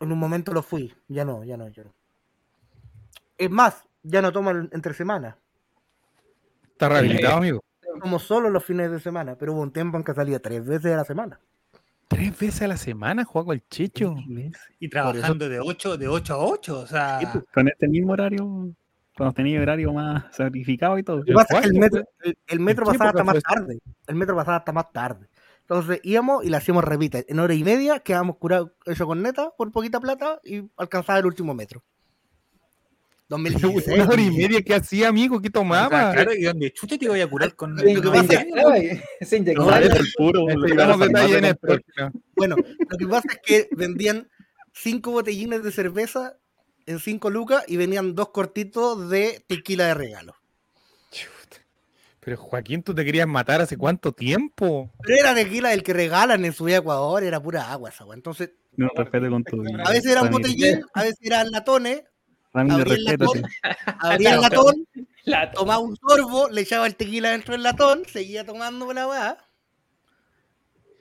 En 0.00 0.10
un 0.10 0.18
momento 0.18 0.52
lo 0.52 0.62
fui. 0.62 0.92
Ya 1.08 1.24
no, 1.24 1.44
ya 1.44 1.56
no, 1.56 1.68
ya 1.68 1.84
no. 1.84 1.94
Es 3.38 3.50
más, 3.50 3.84
ya 4.02 4.22
no 4.22 4.32
tomo 4.32 4.50
entre 4.50 4.94
semana. 4.94 5.38
Está 6.72 6.88
rehabilitado, 6.88 7.36
amigo. 7.36 7.64
Tomo 8.00 8.18
solo 8.18 8.50
los 8.50 8.64
fines 8.64 8.90
de 8.90 9.00
semana, 9.00 9.36
pero 9.36 9.52
hubo 9.52 9.60
un 9.60 9.72
tiempo 9.72 9.96
en 9.96 10.04
que 10.04 10.14
salía 10.14 10.40
tres 10.40 10.66
veces 10.66 10.92
a 10.92 10.96
la 10.96 11.04
semana. 11.04 11.40
Tres 12.08 12.38
veces 12.38 12.62
a 12.62 12.68
la 12.68 12.76
semana 12.76 13.24
juego 13.24 13.52
el 13.52 13.66
chicho. 13.68 14.14
Y 14.78 14.88
trabajando 14.88 15.48
de 15.48 15.60
8 15.60 15.96
de 15.96 16.08
8 16.08 16.34
a 16.34 16.38
8, 16.38 16.78
o 16.80 16.86
sea, 16.86 17.44
Con 17.52 17.68
este 17.68 17.88
mismo 17.88 18.12
horario, 18.12 18.74
cuando 19.16 19.34
tenía 19.34 19.60
horario 19.60 19.92
más 19.92 20.24
sacrificado 20.34 20.98
y 20.98 21.02
todo. 21.02 21.18
Lo 21.18 21.24
que 21.24 21.32
pasa 21.32 21.58
es 21.58 21.60
que 21.62 21.68
el 21.68 21.78
metro, 21.78 22.04
el, 22.22 22.38
el 22.46 22.60
metro 22.60 22.86
¿En 22.86 22.92
qué 22.92 22.98
pasaba 22.98 23.10
hasta 23.10 23.24
más 23.24 23.42
tarde. 23.42 23.78
El 24.06 24.14
metro 24.16 24.36
pasaba 24.36 24.56
hasta 24.58 24.72
más 24.72 24.92
tarde. 24.92 25.28
Entonces 25.60 26.00
íbamos 26.02 26.44
y 26.44 26.50
le 26.50 26.56
hacíamos 26.56 26.84
repita. 26.84 27.20
En 27.26 27.38
hora 27.38 27.54
y 27.54 27.64
media 27.64 28.00
quedábamos 28.00 28.36
curados 28.36 28.72
eso 28.84 29.06
con 29.06 29.22
neta 29.22 29.50
por 29.56 29.72
poquita 29.72 30.00
plata 30.00 30.40
y 30.44 30.62
alcanzaba 30.76 31.20
el 31.20 31.26
último 31.26 31.54
metro. 31.54 31.82
2016. 33.28 33.96
Una 33.96 34.08
hora 34.08 34.22
y 34.22 34.30
media 34.30 34.60
que 34.60 34.74
hacía, 34.74 35.08
amigo, 35.08 35.40
que 35.40 35.48
tomaba. 35.48 36.12
claro, 36.12 36.34
y 36.34 36.42
donde 36.42 36.70
chucha 36.72 36.98
te 36.98 37.08
voy 37.08 37.22
a 37.22 37.26
curar 37.28 37.54
con 37.56 37.78
el 37.78 38.00
puro. 40.16 40.46
Bueno, 42.36 42.56
lo 42.56 42.98
que 42.98 43.06
pasa 43.06 43.28
es 43.30 43.38
que 43.42 43.68
vendían 43.74 44.28
cinco 44.74 45.12
botellines 45.12 45.62
de 45.62 45.72
cerveza 45.72 46.36
en 46.86 46.98
cinco 47.00 47.30
lucas 47.30 47.64
y 47.68 47.76
venían 47.76 48.14
dos 48.14 48.30
cortitos 48.30 49.08
de 49.10 49.44
tequila 49.46 49.86
de 49.86 49.94
regalo. 49.94 50.36
Pero 52.20 52.38
Joaquín, 52.38 52.82
tú 52.82 52.94
te 52.94 53.04
querías 53.04 53.26
matar 53.28 53.60
hace 53.60 53.76
cuánto 53.76 54.12
tiempo. 54.12 54.90
Pero 55.02 55.16
era 55.20 55.34
tequila 55.34 55.68
del 55.68 55.82
que 55.82 55.92
regalan 55.92 56.42
en 56.46 56.54
su 56.54 56.64
vida 56.64 56.78
Ecuador, 56.78 57.22
era 57.22 57.38
pura 57.42 57.70
agua 57.70 57.90
esa 57.90 58.04
agua. 58.04 58.14
Entonces, 58.14 58.50
No, 58.76 58.88
respeto 58.96 59.28
con 59.28 59.44
tu. 59.44 59.62
a 59.84 59.90
veces 59.90 60.06
eran 60.10 60.24
Ramírez. 60.32 60.48
botellín, 60.54 60.84
a 60.94 61.02
veces 61.02 61.18
eran 61.20 61.50
latones, 61.50 62.02
abría 62.54 62.94
el 62.94 63.04
latón, 63.04 63.42
abría 64.00 64.34
el 64.36 64.40
latón, 64.40 64.88
La 65.24 65.50
tomaba 65.50 65.80
un 65.80 65.96
sorbo, 65.96 66.48
le 66.48 66.62
echaba 66.62 66.86
el 66.86 66.96
tequila 66.96 67.30
dentro 67.32 67.52
del 67.52 67.62
latón, 67.62 68.04
seguía 68.10 68.46
tomando 68.46 68.90
la 68.94 69.06
weá. 69.06 69.38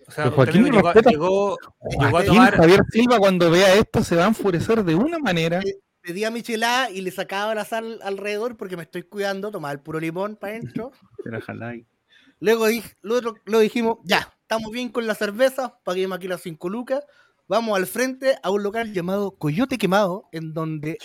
O 0.07 0.11
sea, 0.11 0.29
Joaquín 0.31 0.65
llegó, 0.65 0.81
respeta- 0.91 1.09
llegó, 1.11 1.57
llegó 1.99 2.17
a 2.17 2.23
tomar. 2.25 2.55
Javier 2.57 2.81
Silva 2.91 3.17
cuando 3.19 3.49
vea 3.49 3.73
esto 3.75 4.03
se 4.03 4.15
va 4.15 4.25
a 4.25 4.27
enfurecer 4.27 4.83
de 4.83 4.95
una 4.95 5.19
manera. 5.19 5.61
Pedía 6.01 6.29
michelada 6.31 6.89
y 6.89 7.01
le 7.01 7.11
sacaba 7.11 7.55
la 7.55 7.63
sal 7.63 7.99
alrededor 8.03 8.57
porque 8.57 8.75
me 8.75 8.83
estoy 8.83 9.03
cuidando, 9.03 9.51
tomaba 9.51 9.71
el 9.71 9.79
puro 9.79 9.99
limón 9.99 10.35
para 10.35 10.53
adentro. 10.53 10.91
Luego, 12.39 12.65
luego 13.01 13.35
lo 13.45 13.59
dijimos, 13.59 13.99
ya, 14.03 14.33
estamos 14.41 14.69
bien 14.71 14.89
con 14.89 15.07
la 15.07 15.15
cerveza, 15.15 15.79
paguemos 15.85 16.17
aquí 16.17 16.27
las 16.27 16.41
5 16.41 16.67
lucas, 16.67 17.05
vamos 17.47 17.77
al 17.77 17.87
frente 17.87 18.37
a 18.43 18.49
un 18.49 18.63
local 18.63 18.91
llamado 18.91 19.31
Coyote 19.31 19.77
Quemado, 19.77 20.27
en 20.33 20.53
donde 20.53 20.97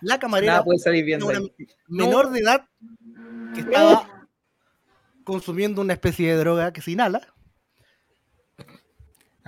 la 0.00 0.18
camarera 0.18 0.52
Nada 0.54 0.64
puede 0.64 0.78
salir 0.78 1.04
bien 1.04 1.20
era 1.20 1.32
de 1.32 1.38
una 1.40 1.48
ahí. 1.58 1.66
menor 1.88 2.30
de 2.30 2.40
edad 2.40 2.64
que 3.54 3.60
estaba 3.60 4.08
consumiendo 5.24 5.82
una 5.82 5.92
especie 5.92 6.30
de 6.32 6.38
droga 6.38 6.72
que 6.72 6.80
se 6.80 6.92
inhala. 6.92 7.20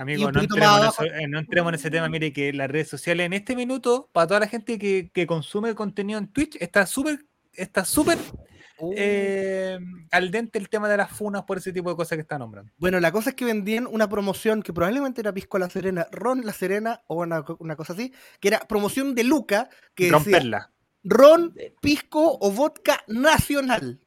Amigo, 0.01 0.31
no 0.31 0.41
entremos, 0.41 0.99
en 0.99 1.05
eh, 1.21 1.27
no 1.27 1.39
entremos 1.39 1.69
en 1.71 1.75
ese 1.75 1.91
tema. 1.91 2.09
Mire 2.09 2.33
que 2.33 2.51
las 2.53 2.69
redes 2.69 2.89
sociales 2.89 3.25
en 3.25 3.33
este 3.33 3.55
minuto, 3.55 4.09
para 4.11 4.27
toda 4.27 4.39
la 4.41 4.47
gente 4.47 4.79
que, 4.79 5.11
que 5.13 5.27
consume 5.27 5.75
contenido 5.75 6.17
en 6.19 6.27
Twitch, 6.27 6.57
está 6.59 6.85
súper 6.85 7.25
está 7.53 7.85
súper 7.85 8.17
eh, 8.95 9.77
al 10.09 10.31
dente 10.31 10.57
el 10.57 10.69
tema 10.69 10.89
de 10.89 10.97
las 10.97 11.11
funas 11.11 11.43
por 11.43 11.57
ese 11.57 11.71
tipo 11.71 11.89
de 11.91 11.95
cosas 11.95 12.15
que 12.15 12.21
está 12.21 12.39
nombrando. 12.39 12.71
Bueno, 12.77 12.99
la 12.99 13.11
cosa 13.11 13.29
es 13.31 13.35
que 13.35 13.45
vendían 13.45 13.85
una 13.85 14.09
promoción 14.09 14.63
que 14.63 14.73
probablemente 14.73 15.21
era 15.21 15.33
Pisco 15.33 15.59
La 15.59 15.69
Serena, 15.69 16.07
Ron 16.11 16.45
La 16.45 16.53
Serena 16.53 17.01
o 17.07 17.21
una, 17.21 17.43
co- 17.43 17.57
una 17.59 17.75
cosa 17.75 17.93
así, 17.93 18.11
que 18.39 18.47
era 18.47 18.59
promoción 18.61 19.13
de 19.13 19.23
Luca, 19.23 19.69
que 19.93 20.05
decía 20.05 20.17
Romperla. 20.17 20.71
Ron, 21.03 21.53
Pisco 21.81 22.37
o 22.41 22.51
vodka 22.51 23.01
nacional. 23.07 23.99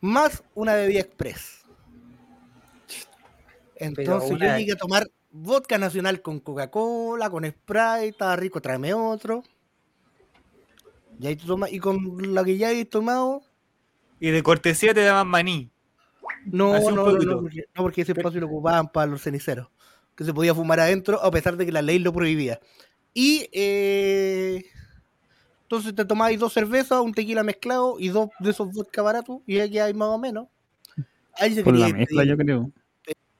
Más 0.00 0.44
una 0.54 0.74
bebida 0.74 1.00
express. 1.00 1.57
Entonces 3.78 4.30
yo 4.30 4.36
una- 4.36 4.58
llegué 4.58 4.72
a 4.72 4.76
tomar 4.76 5.08
vodka 5.30 5.78
nacional 5.78 6.20
con 6.22 6.40
Coca-Cola, 6.40 7.30
con 7.30 7.44
Sprite, 7.44 8.08
estaba 8.08 8.36
rico, 8.36 8.60
tráeme 8.60 8.92
otro. 8.94 9.42
Y, 11.20 11.26
ahí 11.26 11.36
tú 11.36 11.46
tomas- 11.46 11.72
y 11.72 11.78
con 11.78 12.34
la 12.34 12.44
que 12.44 12.56
ya 12.56 12.70
he 12.72 12.84
tomado, 12.84 13.42
Y 14.20 14.30
de 14.30 14.42
cortesía 14.42 14.92
te 14.94 15.02
daban 15.02 15.28
maní. 15.28 15.70
no, 16.46 16.72
no, 16.78 16.90
no, 16.90 17.12
no, 17.18 17.40
porque, 17.40 17.64
no, 17.74 17.82
porque 17.82 18.02
ese 18.02 18.12
espacio 18.12 18.40
lo 18.40 18.46
ocupaban 18.46 18.88
para 18.88 19.06
los 19.06 19.22
ceniceros, 19.22 19.68
que 20.16 20.24
se 20.24 20.34
podía 20.34 20.54
fumar 20.54 20.80
adentro 20.80 21.22
a 21.22 21.30
pesar 21.30 21.56
de 21.56 21.66
que 21.66 21.72
la 21.72 21.82
ley 21.82 21.98
lo 22.00 22.12
prohibía. 22.12 22.58
Y 23.14 23.48
eh, 23.52 24.64
entonces 25.62 25.94
te 25.94 26.04
tomabas 26.04 26.38
dos 26.38 26.52
cervezas, 26.52 27.00
un 27.00 27.12
tequila 27.14 27.42
mezclado 27.44 27.96
y 27.98 28.08
dos 28.08 28.30
de 28.40 28.50
esos 28.50 28.72
vodka 28.72 29.02
baratos 29.02 29.38
y 29.46 29.56
ya 29.68 29.84
hay 29.84 29.94
más 29.94 30.08
o 30.08 30.18
menos. 30.18 30.48
Ahí 31.34 31.54
se 31.54 31.62
Por 31.62 31.74
la 31.76 31.86
quería 31.86 31.98
mezcla, 32.00 32.22
pedir 32.22 32.30
yo 32.30 32.36
creo. 32.36 32.70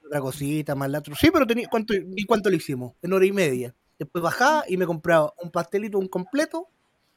Otra 0.08 0.20
cosita, 0.20 0.74
más 0.74 0.90
la 0.90 0.98
otra. 0.98 1.14
Sí, 1.14 1.30
pero 1.32 1.46
tenía, 1.46 1.68
¿cuánto, 1.70 1.94
¿y 1.94 2.24
cuánto 2.24 2.50
le 2.50 2.56
hicimos? 2.56 2.94
En 3.02 3.12
hora 3.12 3.24
y 3.24 3.32
media. 3.32 3.74
Después 3.98 4.22
bajaba 4.22 4.64
y 4.68 4.76
me 4.76 4.86
compraba 4.86 5.32
un 5.42 5.50
pastelito, 5.50 5.98
un 5.98 6.08
completo, 6.08 6.68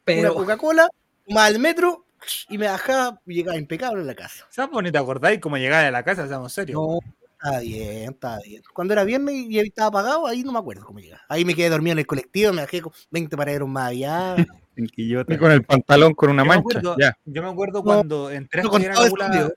Pero- 0.04 0.32
una 0.32 0.40
Coca-Cola, 0.40 0.88
más 1.28 1.48
al 1.48 1.58
metro 1.58 2.04
y 2.48 2.58
me 2.58 2.66
bajaba 2.66 3.20
y 3.26 3.34
llegaba 3.34 3.56
impecable 3.58 4.02
a 4.02 4.04
la 4.04 4.14
casa. 4.14 4.46
¿Sabes 4.50 4.70
bonito 4.72 4.98
acordáis 4.98 5.40
cómo 5.40 5.56
llegar 5.56 5.84
a 5.84 5.90
la 5.90 6.02
casa? 6.04 6.26
Seamos 6.28 6.52
serios. 6.52 6.80
No, 6.80 6.98
está 7.32 7.60
bien, 7.60 8.12
está 8.12 8.38
bien. 8.44 8.62
Cuando 8.74 8.94
era 8.94 9.04
viernes 9.04 9.34
y 9.48 9.58
estaba 9.58 9.88
apagado, 9.88 10.26
ahí 10.26 10.42
no 10.42 10.52
me 10.52 10.58
acuerdo 10.58 10.84
cómo 10.84 10.98
llegaba. 10.98 11.22
Ahí 11.28 11.44
me 11.44 11.54
quedé 11.54 11.68
dormido 11.70 11.92
en 11.92 11.98
el 12.00 12.06
colectivo, 12.06 12.52
me 12.52 12.62
bajé 12.62 12.80
con 12.82 12.92
20 13.10 13.36
paraderos 13.36 13.68
más 13.68 13.90
allá. 13.90 14.36
Y 14.96 15.14
con 15.36 15.52
el 15.52 15.64
pantalón 15.64 16.14
con 16.14 16.30
una 16.30 16.44
Yo 16.44 16.48
me 16.48 16.54
mancha. 16.56 16.78
acuerdo, 16.78 16.96
Ya. 16.98 17.14
yo 17.26 17.42
me 17.42 17.48
acuerdo 17.50 17.78
No, 17.80 17.84
cuando 17.84 18.30
entré 18.30 18.62
a 18.62 18.64
No, 18.64 18.78
la 18.78 19.52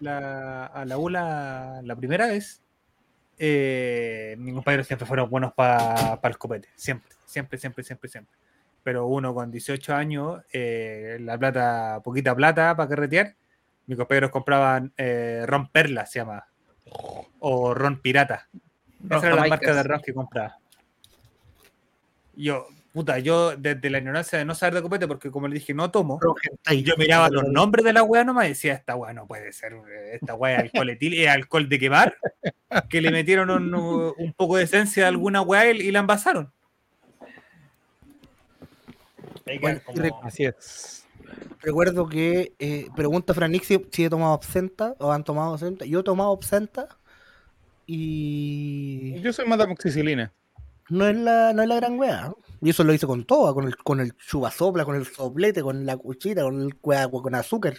la, 0.00 0.66
a 0.66 0.84
la 0.86 0.96
ULA 0.98 1.82
la 1.82 1.96
primera 1.96 2.28
vez, 2.28 2.62
eh, 3.38 4.36
mis 4.38 4.54
compañeros 4.54 4.86
siempre 4.86 5.06
fueron 5.06 5.28
buenos 5.28 5.52
para 5.54 6.20
el 6.22 6.38
copete. 6.38 6.68
Siempre, 6.76 7.10
siempre, 7.24 7.58
siempre, 7.58 7.84
siempre, 7.84 8.08
siempre. 8.08 8.36
Pero 8.82 9.06
uno 9.06 9.34
con 9.34 9.50
18 9.50 9.94
años, 9.94 10.42
eh, 10.52 11.18
la 11.20 11.38
plata, 11.38 12.00
poquita 12.04 12.34
plata 12.34 12.76
para 12.76 12.88
carretear, 12.88 13.34
mis 13.86 13.98
compañeros 13.98 14.30
compraban 14.30 14.92
eh, 14.96 15.44
ron 15.46 15.68
perla, 15.68 16.06
se 16.06 16.20
llama. 16.20 16.46
O 17.40 17.74
ron 17.74 18.00
pirata. 18.00 18.48
Esa 19.04 19.26
era 19.26 19.36
la 19.36 19.46
marca 19.46 19.74
de 19.74 19.82
ron 19.82 20.00
que 20.00 20.14
compraba. 20.14 20.58
Yo, 22.36 22.66
puta, 22.94 23.18
yo 23.18 23.56
desde 23.56 23.90
la 23.90 23.98
ignorancia 23.98 24.38
de 24.38 24.44
no 24.46 24.54
saber 24.54 24.74
de 24.74 24.82
copete, 24.82 25.06
porque 25.08 25.30
como 25.30 25.48
le 25.48 25.54
dije, 25.54 25.74
no 25.74 25.90
tomo, 25.90 26.18
yo 26.72 26.94
miraba 26.96 27.28
los 27.28 27.44
nombres 27.48 27.84
de 27.84 27.92
la 27.92 28.02
weá 28.04 28.22
nomás 28.24 28.46
y 28.46 28.48
decía, 28.50 28.72
esta 28.74 28.94
weá 28.96 29.12
no 29.12 29.26
puede 29.26 29.52
ser, 29.52 29.74
esta 30.12 30.34
weá 30.36 30.54
es 30.58 30.62
alcohol 30.62 30.90
etil, 30.90 31.12
es 31.20 31.28
alcohol 31.28 31.68
de 31.68 31.78
quemar, 31.80 32.16
que 32.88 33.00
le 33.02 33.10
metieron 33.10 33.50
un, 33.50 33.74
un 33.74 34.32
poco 34.34 34.56
de 34.56 34.62
esencia 34.64 35.02
de 35.02 35.08
alguna 35.08 35.42
weá 35.42 35.70
y, 35.72 35.80
y 35.80 35.90
la 35.90 35.98
envasaron. 35.98 36.50
Hay 39.46 39.56
que 39.56 39.58
Bueno, 39.60 39.80
como- 39.84 39.98
y 39.98 40.00
re- 40.00 40.10
Así 40.22 40.44
es. 40.44 41.06
Recuerdo 41.60 42.08
que 42.08 42.52
eh, 42.58 42.86
pregunta 42.94 43.32
a 43.32 43.34
Franix 43.34 43.66
si, 43.66 43.84
si 43.90 44.04
he 44.04 44.10
tomado 44.10 44.34
absenta 44.34 44.94
o 45.00 45.10
han 45.10 45.24
tomado 45.24 45.52
absenta. 45.54 45.84
Yo 45.84 46.00
he 46.00 46.04
tomado 46.04 46.32
absenta 46.32 46.88
y 47.86 49.20
Yo 49.20 49.32
soy 49.32 49.46
más 49.46 49.58
de 49.58 49.64
amoxicilina. 49.64 50.32
no 50.90 51.06
es 51.06 51.16
la, 51.16 51.52
no 51.52 51.62
es 51.62 51.68
la 51.68 51.74
gran 51.76 51.98
wea. 51.98 52.22
¿no? 52.28 52.36
Y 52.64 52.70
eso 52.70 52.82
lo 52.82 52.94
hice 52.94 53.06
con 53.06 53.26
todo, 53.26 53.54
con 53.54 53.66
el, 53.66 53.76
con 53.76 54.00
el 54.00 54.16
chubasopla, 54.16 54.86
con 54.86 54.96
el 54.96 55.04
soplete, 55.04 55.60
con 55.62 55.84
la 55.84 55.98
cuchita, 55.98 56.44
con 56.44 56.62
el 56.62 56.74
con 56.80 57.34
azúcar. 57.34 57.74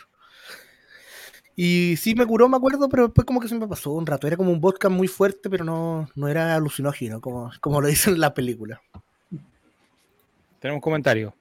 Y 1.55 1.95
sí 1.97 2.13
me 2.13 2.23
curó, 2.27 2.47
me 2.47 2.57
acuerdo, 2.57 2.87
pero 2.87 3.05
después 3.05 3.25
como 3.25 3.39
que 3.39 3.47
se 3.47 3.55
me 3.55 3.67
pasó 3.67 3.93
un 3.93 4.05
rato. 4.05 4.27
Era 4.27 4.37
como 4.37 4.51
un 4.51 4.61
vodka 4.61 4.87
muy 4.89 5.07
fuerte, 5.07 5.49
pero 5.49 5.65
no, 5.65 6.07
no 6.13 6.27
era 6.27 6.53
alucinógeno, 6.53 7.19
como, 7.19 7.51
como 7.61 7.81
lo 7.81 7.87
dicen 7.87 8.13
en 8.13 8.19
la 8.19 8.35
película. 8.35 8.79
Tenemos 10.59 10.83
comentarios. 10.83 11.33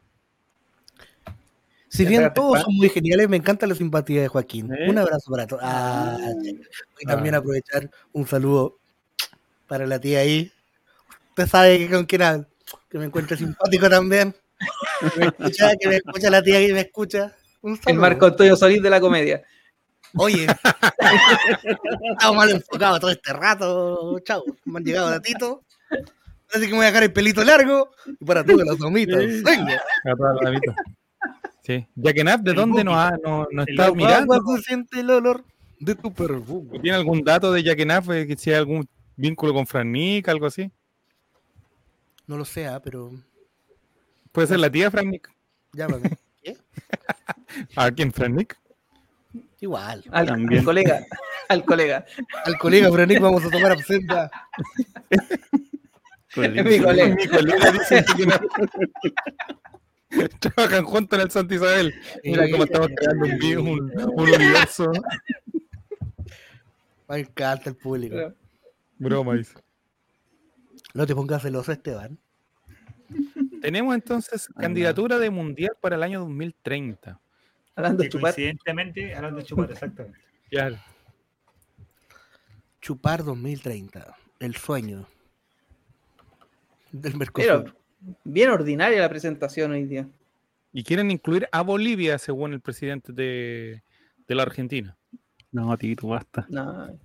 Si 1.89 2.07
bien 2.07 2.23
Espérate, 2.23 2.41
todos 2.41 2.63
son 2.63 2.75
muy 2.77 2.89
geniales, 2.89 3.29
me 3.29 3.37
encanta 3.37 3.67
la 3.67 3.75
simpatía 3.75 4.23
de 4.23 4.29
Joaquín. 4.29 4.73
¿Eh? 4.73 4.89
Un 4.89 4.97
abrazo 4.97 5.31
para 5.31 5.47
todos. 5.47 5.63
Ah, 5.63 6.17
y 6.99 7.07
también 7.07 7.35
Ah. 7.35 7.39
aprovechar 7.39 7.91
un 8.15 8.27
saludo 8.27 8.79
para 9.69 9.87
la 9.87 10.01
tía 10.01 10.21
ahí. 10.21 10.51
Usted 11.29 11.47
sabe 11.47 11.79
que 11.79 11.91
con 11.91 12.07
quién 12.07 12.23
hablo. 12.23 12.47
Que 12.89 12.99
me 12.99 13.07
encuentre 13.07 13.37
simpático 13.37 13.89
también. 13.89 14.35
Que 15.01 15.19
me 15.21 15.27
escucha, 15.27 15.71
que 15.81 15.89
me 15.89 15.97
escucha 15.97 16.31
la 16.31 16.43
tía 16.43 16.59
que 16.67 16.73
me 16.73 16.81
escucha. 16.81 17.33
El. 17.87 17.95
Marco 17.97 18.27
Antonio 18.27 18.57
Solís 18.57 18.83
de 18.83 18.91
la 18.91 19.01
comedia. 19.01 19.43
Oye, 20.17 20.47
estamos 22.13 22.37
mal 22.37 22.51
enfocados 22.51 23.01
todo 23.01 23.11
este 23.11 23.33
rato. 23.33 24.19
Chao. 24.21 24.45
Me 24.65 24.79
han 24.79 24.85
llegado 24.85 25.11
datitos. 25.11 25.59
Así 26.53 26.67
que 26.67 26.71
me 26.71 26.77
voy 26.77 26.85
a 26.85 26.89
dejar 26.89 27.03
el 27.05 27.13
pelito 27.13 27.43
largo. 27.43 27.91
Y 28.21 28.25
para 28.25 28.45
todos 28.45 28.63
los 28.65 28.79
domitos. 28.79 29.19
Venga. 29.43 29.75
A 30.05 30.17
toda 30.17 30.35
la 30.43 30.51
vida. 30.51 30.75
Sí. 31.63 31.87
Jaquenap, 32.01 32.43
¿de 32.43 32.51
El 32.51 32.57
dónde 32.57 32.85
nos, 32.85 33.11
nos 33.23 33.67
El 33.67 33.69
está 33.71 33.93
mirando? 33.93 34.35
se 34.57 34.63
siente 34.63 35.01
el 35.01 35.11
olor 35.11 35.45
de 35.81 35.95
tu 35.95 36.13
perfume. 36.13 36.79
¿Tiene 36.81 36.97
algún 36.97 37.23
dato 37.25 37.51
de 37.53 37.65
Jaquenap? 37.65 38.11
eh, 38.11 38.27
Que 38.27 38.37
si 38.37 38.51
hay 38.51 38.57
algún 38.57 38.87
vínculo 39.17 39.55
con 39.55 39.67
Fran 39.67 39.91
Nick, 39.91 40.29
algo 40.29 40.47
así? 40.47 40.71
No 42.27 42.37
lo 42.37 42.45
sé, 42.45 42.67
ah, 42.67 42.81
pero 42.83 43.13
Puede 44.33 44.49
ser 44.49 44.59
la 44.61 44.71
tía 44.71 44.91
Fran 44.91 45.11
Nick. 45.11 45.31
llámame. 45.73 46.11
¿Qué? 46.43 46.57
¿A 47.77 47.91
quién, 47.91 48.13
Fran 48.13 48.35
Nick? 48.35 48.59
Igual. 49.61 50.05
Al, 50.11 50.29
al 50.29 50.65
colega. 50.65 51.05
Al 51.49 51.65
colega. 51.65 52.05
Al 52.45 52.59
colega 52.59 52.91
Franic 52.91 53.21
vamos 53.21 53.45
a 53.45 53.51
tomar 53.51 53.73
absenta. 53.73 54.31
Es 56.37 56.65
mi 56.65 56.81
colega. 56.81 57.15
Mi 57.15 57.29
colega 57.29 57.71
dice 57.71 58.03
Jaquenap. 58.03 58.43
Trabajan 60.41 60.85
juntos 60.85 61.17
en 61.17 61.25
el 61.25 61.31
Santa 61.31 61.55
Isabel. 61.55 61.95
Mira 62.25 62.51
cómo 62.51 62.65
estamos 62.65 62.89
creando 62.97 63.27
un, 63.61 63.69
un, 63.69 64.11
un 64.15 64.31
universo. 64.31 64.91
Me 67.09 67.21
encanta 67.21 67.71
el 67.71 67.77
público. 67.77 68.35
Broma, 68.99 69.35
dice. 69.35 69.55
No 70.95 71.07
te 71.07 71.15
pongas 71.15 71.43
celoso, 71.43 71.73
Esteban. 71.73 72.19
Tenemos 73.61 73.95
entonces 73.95 74.49
candidatura 74.49 75.19
de 75.19 75.31
mundial 75.31 75.77
para 75.81 75.97
el 75.97 76.03
año 76.03 76.21
2030. 76.21 77.21
Hablando 77.75 78.05
que 78.05 78.11
coincidentemente, 78.11 79.15
hablando 79.15 79.41
de 79.41 79.45
chupar, 79.45 79.71
exactamente. 79.71 80.19
Claro. 80.51 80.77
Chupar 82.81 83.25
2030. 83.25 84.17
El 84.39 84.55
sueño. 84.57 85.07
Del 86.93 87.17
Mercosur. 87.17 87.65
Pero 87.65 87.77
bien 88.23 88.51
ordinaria 88.51 89.01
la 89.01 89.09
presentación 89.09 89.73
hoy 89.73 89.85
día. 89.87 90.09
Y 90.73 90.85
quieren 90.85 91.11
incluir 91.11 91.49
a 91.51 91.63
Bolivia, 91.63 92.19
según 92.19 92.53
el 92.53 92.61
presidente 92.61 93.13
de, 93.13 93.83
de 94.29 94.35
la 94.35 94.43
Argentina. 94.43 94.97
No, 95.51 95.77
Tito, 95.77 96.09
basta. 96.09 96.47
No. 96.49 96.97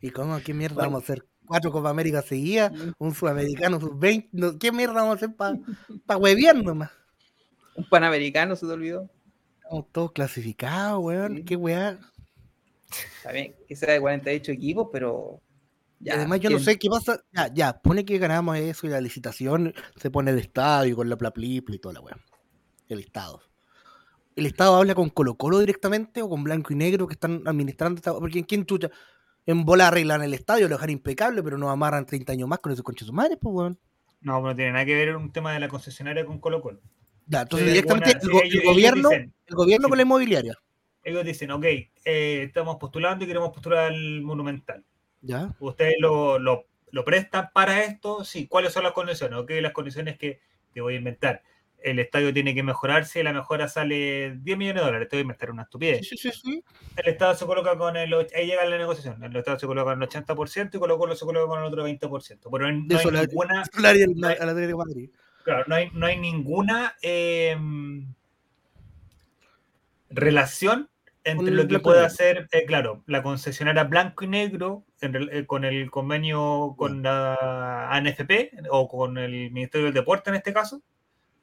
¿Y 0.00 0.10
cómo? 0.10 0.38
¿Qué 0.40 0.54
mierda 0.54 0.76
Bueno. 0.76 0.90
vamos 0.90 1.02
a 1.02 1.12
hacer? 1.12 1.24
¿Cuatro 1.48 1.72
Copa 1.72 1.90
América 1.90 2.20
seguidas? 2.20 2.72
¿Un 2.98 3.14
sudamericano 3.14 3.80
sub-20? 3.80 4.28
No, 4.32 4.58
¿Qué 4.58 4.70
mierda 4.70 4.94
vamos 4.94 5.12
a 5.12 5.14
hacer 5.14 5.34
para 5.34 5.56
pa 6.06 6.16
huevear 6.18 6.62
nomás? 6.62 6.90
Un 7.74 7.88
panamericano 7.88 8.54
se 8.54 8.66
te 8.66 8.72
olvidó. 8.72 9.08
Estamos 9.62 9.86
todos 9.92 10.12
clasificados, 10.12 11.02
weón. 11.02 11.44
¿Qué 11.44 11.56
weá? 11.56 11.98
Está 13.16 13.32
bien, 13.32 13.54
que 13.66 13.76
sea 13.76 13.94
de 13.94 14.00
48 14.00 14.52
equipos, 14.52 14.88
pero. 14.92 15.40
Y 16.00 16.10
además 16.10 16.40
yo 16.40 16.50
no 16.50 16.58
sé 16.58 16.78
qué 16.78 16.88
pasa. 16.88 17.22
Ya, 17.32 17.52
ya, 17.52 17.80
pone 17.80 18.04
que 18.04 18.18
ganamos 18.18 18.56
eso 18.58 18.86
y 18.86 18.90
la 18.90 19.00
licitación 19.00 19.74
se 19.96 20.10
pone 20.10 20.30
el 20.30 20.38
estadio 20.38 20.96
con 20.96 21.08
la 21.08 21.16
plaplipla 21.16 21.74
y 21.74 21.78
toda 21.78 21.94
la 21.94 22.00
weá. 22.00 22.16
El 22.88 23.00
Estado. 23.00 23.42
¿El 24.36 24.46
Estado 24.46 24.76
habla 24.76 24.94
con 24.94 25.08
Colo 25.10 25.34
Colo 25.36 25.58
directamente 25.58 26.22
o 26.22 26.28
con 26.28 26.44
Blanco 26.44 26.72
y 26.72 26.76
Negro 26.76 27.08
que 27.08 27.14
están 27.14 27.42
administrando 27.46 27.98
esta 27.98 28.14
Porque 28.14 28.44
¿quién 28.44 28.66
chucha? 28.66 28.90
En 29.46 29.64
bola 29.64 29.88
arreglan 29.88 30.22
el 30.22 30.34
estadio, 30.34 30.68
lo 30.68 30.74
dejan 30.76 30.90
impecable, 30.90 31.42
pero 31.42 31.56
nos 31.58 31.70
amarran 31.70 32.04
30 32.04 32.32
años 32.32 32.48
más 32.48 32.58
con 32.58 32.72
esos 32.72 32.84
conches 32.84 33.10
madres, 33.12 33.38
pues 33.40 33.54
weón. 33.54 33.78
No, 34.20 34.40
no 34.42 34.54
tiene 34.54 34.72
nada 34.72 34.84
que 34.84 34.94
ver 34.94 35.16
un 35.16 35.32
tema 35.32 35.52
de 35.52 35.60
la 35.60 35.68
concesionaria 35.68 36.26
con 36.26 36.38
Colo 36.40 36.60
Colo. 36.60 36.80
Ya, 37.26 37.42
entonces 37.42 37.68
directamente 37.68 38.10
buena, 38.14 38.18
el, 38.18 38.20
sí, 38.20 38.28
go- 38.32 38.42
ellos- 38.42 38.54
el 38.54 38.60
ellos 38.60 38.72
gobierno, 38.74 39.08
dicen- 39.10 39.32
el 39.46 39.54
gobierno 39.54 39.86
sí. 39.86 39.88
con 39.90 39.98
la 39.98 40.02
inmobiliaria. 40.02 40.54
Ellos 41.04 41.24
dicen, 41.24 41.50
ok, 41.52 41.64
eh, 41.64 42.42
estamos 42.46 42.76
postulando 42.76 43.24
y 43.24 43.28
queremos 43.28 43.50
postular 43.50 43.86
al 43.92 44.20
Monumental. 44.22 44.84
Ya. 45.22 45.54
¿Ustedes 45.60 45.94
lo, 46.00 46.38
lo, 46.38 46.66
lo 46.90 47.04
prestan 47.04 47.48
para 47.54 47.82
esto? 47.84 48.24
Sí. 48.24 48.46
¿Cuáles 48.48 48.72
son 48.72 48.82
las 48.84 48.92
condiciones? 48.92 49.38
Ok, 49.38 49.50
las 49.60 49.72
condiciones 49.72 50.18
que 50.18 50.40
te 50.72 50.80
voy 50.80 50.94
a 50.94 50.98
inventar. 50.98 51.42
El 51.82 51.98
estadio 52.00 52.32
tiene 52.34 52.54
que 52.54 52.62
mejorarse, 52.62 53.22
la 53.22 53.32
mejora 53.32 53.68
sale 53.68 54.36
10 54.40 54.58
millones 54.58 54.82
de 54.82 54.86
dólares. 54.86 55.08
Te 55.08 55.16
voy 55.16 55.20
a 55.20 55.22
inventar 55.22 55.50
una 55.50 55.62
estupidez. 55.62 56.08
Sí, 56.08 56.16
sí, 56.16 56.30
sí. 56.32 56.64
El 56.96 57.12
Estado 57.12 57.34
se 57.34 57.46
coloca 57.46 57.78
con 57.78 57.96
el. 57.96 58.12
Ahí 58.34 58.46
llega 58.46 58.64
la 58.64 58.78
negociación. 58.78 59.22
El 59.22 59.36
Estado 59.36 59.58
se 59.58 59.66
coloca 59.66 59.92
con 59.92 60.02
el 60.02 60.08
80% 60.08 60.70
y 60.74 60.78
Colo 60.78 60.98
Colo 60.98 61.14
se 61.14 61.24
coloca 61.24 61.46
con 61.46 61.60
el 61.60 61.64
otro 61.66 61.84
20%. 61.88 62.48
Pero 62.50 62.72
no 62.72 62.98
hay 62.98 63.04
la- 63.12 63.22
ninguna. 63.26 63.64
la 63.78 64.30
a 64.30 64.46
la 64.46 64.54
de 64.54 64.74
Madrid. 64.74 65.10
Claro, 65.44 65.64
no 65.68 65.74
hay, 65.76 65.90
no 65.92 66.06
hay 66.06 66.18
ninguna 66.18 66.96
eh, 67.00 67.56
relación 70.10 70.90
entre 71.24 71.52
lo 71.52 71.66
que 71.68 71.74
negro. 71.74 72.00
hacer, 72.00 72.48
eh, 72.52 72.64
claro, 72.66 73.02
la 73.06 73.22
concesionaria 73.22 73.84
blanco 73.84 74.24
y 74.24 74.28
negro 74.28 74.84
en 75.00 75.14
eh, 75.30 75.46
con 75.46 75.64
el 75.64 75.90
convenio 75.90 76.74
con 76.76 77.02
la 77.02 77.88
ANFP 77.90 78.52
o 78.70 78.88
con 78.88 79.18
el 79.18 79.50
Ministerio 79.50 79.86
del 79.86 79.94
Deporte 79.94 80.30
en 80.30 80.36
este 80.36 80.52
caso, 80.52 80.82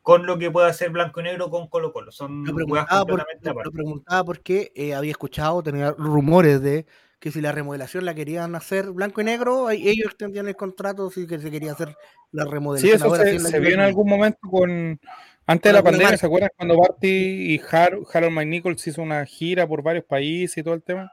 con 0.06 0.27
lo 0.27 0.38
que 0.38 0.52
pueda 0.52 0.68
hacer 0.68 0.91
blanco 0.91 1.19
y 1.19 1.23
negro 1.23 1.49
con 1.49 1.68
Colo 1.68 1.91
Colo. 1.91 2.11
Son 2.11 2.44
Lo 2.45 2.53
preguntaba, 2.53 2.86
por- 3.06 3.07
completamente 3.18 3.45
lo 3.45 3.52
aparte. 3.53 3.72
preguntaba 3.72 4.23
porque 4.23 4.72
eh, 4.76 4.94
había 4.94 5.10
escuchado, 5.10 5.64
tenía 5.64 5.94
rumores 5.98 6.61
de 6.61 6.86
que 7.19 7.32
si 7.32 7.41
la 7.41 7.52
remodelación 7.52 8.06
la 8.06 8.14
querían 8.14 8.53
hacer 8.53 8.91
blanco 8.91 9.22
y 9.22 9.23
negro, 9.23 9.72
ellos 9.72 10.06
extendían 10.06 10.48
el 10.48 10.56
contrato 10.56 11.10
si 11.10 11.26
que 11.26 11.40
se 11.40 11.49
quería 11.49 11.72
hacer 11.72 11.95
la 12.32 12.44
Sí, 12.44 12.49
remodelación. 12.52 12.95
eso 12.98 13.06
Ahora 13.06 13.23
se, 13.23 13.30
sí 13.32 13.36
es 13.38 13.41
la 13.44 13.49
se 13.49 13.60
vio 13.60 13.73
en 13.73 13.80
algún 13.80 14.07
momento 14.07 14.38
con. 14.48 14.99
Antes 15.48 15.69
de 15.72 15.73
la 15.73 15.82
pandemia. 15.84 16.18
¿se 16.18 16.26
acuerdan 16.27 16.52
cuando 16.56 16.77
Barty 16.77 17.07
y 17.56 17.60
Har- 17.72 17.98
Harold 18.14 18.32
McNichols 18.34 18.86
hizo 18.86 19.02
una 19.02 19.26
gira 19.26 19.68
por 19.68 19.82
varios 19.82 20.06
países 20.06 20.56
y 20.60 20.64
todo 20.64 20.76
el 20.76 20.84
tema? 20.84 21.11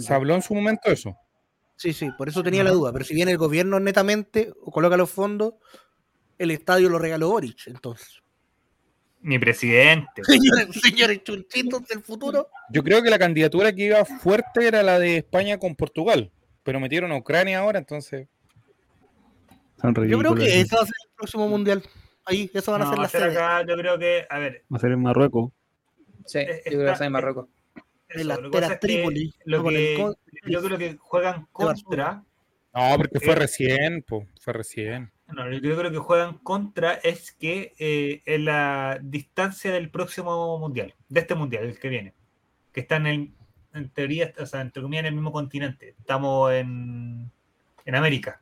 Se 0.00 0.12
habló 0.12 0.34
en 0.34 0.42
su 0.42 0.54
momento 0.54 0.82
de 0.90 0.94
eso. 0.94 1.16
Sí, 1.76 1.94
sí, 1.94 2.10
por 2.18 2.28
eso 2.28 2.42
tenía 2.42 2.62
la 2.62 2.72
duda. 2.72 2.92
Pero 2.92 3.06
si 3.06 3.14
bien 3.14 3.30
el 3.30 3.38
gobierno 3.38 3.80
netamente 3.80 4.52
coloca 4.70 4.98
los 4.98 5.10
fondos, 5.10 5.54
el 6.38 6.50
estadio 6.50 6.88
lo 6.88 6.98
regaló 6.98 7.28
Boric, 7.30 7.66
entonces. 7.66 8.22
Mi 9.20 9.38
presidente. 9.38 10.22
Señores, 10.24 10.68
señores 10.80 11.24
chunchitos 11.24 11.86
del 11.88 12.02
futuro. 12.02 12.48
Yo 12.70 12.82
creo 12.84 13.02
que 13.02 13.10
la 13.10 13.18
candidatura 13.18 13.72
que 13.72 13.84
iba 13.86 14.04
fuerte 14.04 14.66
era 14.68 14.82
la 14.82 14.98
de 14.98 15.18
España 15.18 15.58
con 15.58 15.74
Portugal, 15.74 16.30
pero 16.62 16.78
metieron 16.80 17.10
a 17.12 17.16
Ucrania 17.16 17.58
ahora, 17.58 17.78
entonces. 17.78 18.28
Son 19.80 19.94
Yo 20.08 20.18
creo 20.18 20.34
que 20.34 20.60
ese 20.60 20.74
va 20.76 20.82
a 20.82 20.86
ser 20.86 20.94
el 21.08 21.14
próximo 21.16 21.48
mundial. 21.48 21.82
Ahí, 22.24 22.50
eso 22.52 22.72
van 22.72 22.82
a 22.82 22.84
No, 22.84 22.90
ser 22.90 22.98
va 22.98 23.00
a 23.00 23.04
las 23.04 23.10
ser 23.12 23.20
sedes. 23.22 23.36
acá, 23.36 23.64
yo 23.66 23.76
creo 23.76 23.98
que, 23.98 24.26
a 24.28 24.38
ver, 24.38 24.64
Va 24.72 24.76
a 24.76 24.80
ser 24.80 24.92
en 24.92 25.02
Marruecos. 25.02 25.52
Sí, 26.26 26.38
Eh, 26.40 26.46
yo 26.46 26.62
creo 26.62 26.62
que 26.64 26.78
está- 26.80 26.92
está 26.92 27.06
en 27.06 27.12
Marruecos. 27.12 27.48
eso, 28.08 28.20
En 28.20 28.28
la 28.28 28.36
lo 28.36 28.50
Trípoli, 28.78 29.34
lo 29.44 29.64
que- 29.64 30.14
yo 30.46 30.62
creo 30.62 30.78
que 30.78 30.96
juegan 30.98 31.46
contra 31.52 32.22
No, 32.74 32.96
porque 32.96 33.18
fue 33.20 33.32
Eh, 33.32 33.36
recién, 33.36 34.02
po, 34.02 34.26
fue 34.40 34.52
recién. 34.52 35.10
No, 35.28 35.46
lo 35.46 35.60
que 35.60 35.68
yo 35.68 35.76
creo 35.76 35.90
que 35.90 35.98
juegan 35.98 36.38
contra 36.38 36.94
es 36.94 37.32
que 37.32 37.74
eh, 37.78 38.22
en 38.24 38.46
la 38.46 38.98
distancia 39.02 39.70
del 39.72 39.90
próximo 39.90 40.58
mundial, 40.58 40.94
de 41.08 41.20
este 41.20 41.34
mundial, 41.34 41.64
el 41.64 41.78
que 41.78 41.88
viene, 41.88 42.14
que 42.72 42.80
está 42.80 42.96
en 42.96 43.06
el, 43.06 43.30
en 43.74 43.90
teoría, 43.90 44.32
o 44.40 44.46
sea, 44.46 44.62
entre 44.62 44.82
comillas, 44.82 45.00
en 45.02 45.06
el 45.08 45.14
mismo 45.14 45.30
continente. 45.32 45.94
Estamos 45.98 46.52
en, 46.52 47.30
en 47.84 47.94
América. 47.94 48.40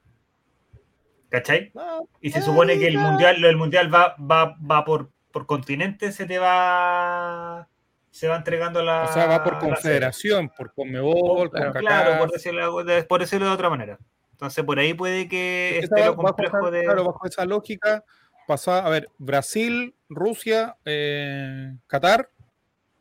¿Cachai? 1.28 1.72
Ah, 1.76 2.00
Y 2.20 2.30
se 2.30 2.40
supone 2.40 2.78
que 2.78 2.86
el 2.86 2.98
mundial, 2.98 3.40
lo 3.40 3.48
del 3.48 3.56
mundial 3.56 3.92
va, 3.92 4.14
va, 4.18 4.56
va 4.58 4.84
por, 4.84 5.10
por 5.32 5.44
continente, 5.46 6.12
se 6.12 6.24
te 6.24 6.38
va 6.38 7.68
se 8.12 8.28
va 8.28 8.36
entregando 8.36 8.82
la. 8.82 9.02
O 9.10 9.12
sea, 9.12 9.26
va 9.26 9.44
por 9.44 9.58
confederación, 9.58 10.48
por 10.56 10.72
Conmebol, 10.72 11.50
Claro, 11.50 11.72
con 11.72 11.80
claro, 11.82 12.18
por 12.20 12.30
decirlo, 12.30 12.82
de- 12.84 13.02
por 13.02 13.20
decirlo 13.20 13.46
de 13.46 13.52
otra 13.52 13.68
manera. 13.68 13.98
Entonces, 14.36 14.62
por 14.64 14.78
ahí 14.78 14.92
puede 14.92 15.28
que 15.28 15.78
esté 15.78 16.04
lo 16.04 16.14
complejo 16.14 16.70
de. 16.70 16.84
Claro, 16.84 17.04
bajo 17.04 17.26
esa 17.26 17.46
lógica, 17.46 18.04
pasó 18.46 18.72
a 18.72 18.86
ver, 18.90 19.08
Brasil, 19.16 19.94
Rusia, 20.10 20.76
eh, 20.84 21.74
Qatar, 21.86 22.28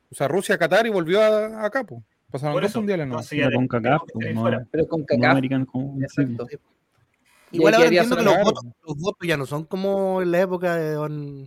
o 0.09 0.15
sea, 0.15 0.29
Rusia, 0.29 0.57
Qatar 0.57 0.87
y 0.87 0.89
volvió 0.89 1.21
a, 1.21 1.69
pues. 1.69 2.01
Pasaron 2.31 2.61
dos 2.61 2.75
mundiales, 2.77 3.05
¿no? 3.07 3.15
entonces 3.15 3.53
con 3.53 3.67
CACAF, 3.67 4.01
no. 4.33 4.65
Pero 4.71 4.87
con 4.87 5.03
CACAF. 5.03 5.43
Exacto. 6.01 6.47
Igual 7.51 7.73
ahora 7.73 7.87
entiendo 7.87 8.15
que 8.15 8.23
los 8.23 8.37
votos, 8.37 8.65
los 8.87 8.97
votos 8.97 9.27
ya 9.27 9.37
no 9.37 9.45
son 9.45 9.65
como 9.65 10.21
en 10.21 10.31
la 10.31 10.39
época 10.39 10.77
de 10.77 10.91
don, 10.93 11.43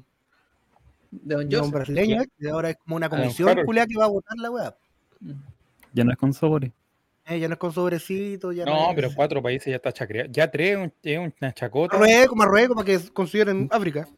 De 1.10 1.34
Don 1.34 1.48
de 1.48 1.56
don 1.56 1.60
Joseph. 1.64 1.72
brasileño, 1.74 2.22
que 2.38 2.50
ahora 2.50 2.70
es 2.70 2.76
como 2.76 2.96
una 2.96 3.06
Ah, 3.06 3.10
comisión 3.10 3.64
culia 3.64 3.86
que 3.86 3.96
va 3.98 4.04
a 4.04 4.08
votar 4.08 4.36
la 4.36 4.50
weá. 4.50 4.76
Ya 5.94 6.04
no 6.04 6.12
es 6.12 6.18
con 6.18 6.34
sobres. 6.34 6.72
Eh, 7.28 7.38
ya 7.38 7.48
no 7.48 7.54
es 7.54 7.58
con 7.58 7.72
sobrecito, 7.72 8.52
ya 8.52 8.64
No, 8.64 8.88
es- 8.90 8.94
pero 8.94 9.10
cuatro 9.14 9.42
países 9.42 9.66
ya 9.66 9.76
está 9.76 9.92
chacreado. 9.92 10.30
Ya 10.32 10.50
tres 10.50 10.76
un- 10.78 10.92
es 11.02 11.18
una 11.40 11.52
chacota. 11.52 11.98
Marruecos, 11.98 12.36
Marruecos, 12.36 12.76
para 12.76 12.86
que 12.86 12.98
consideren 13.12 13.68
África. 13.70 14.08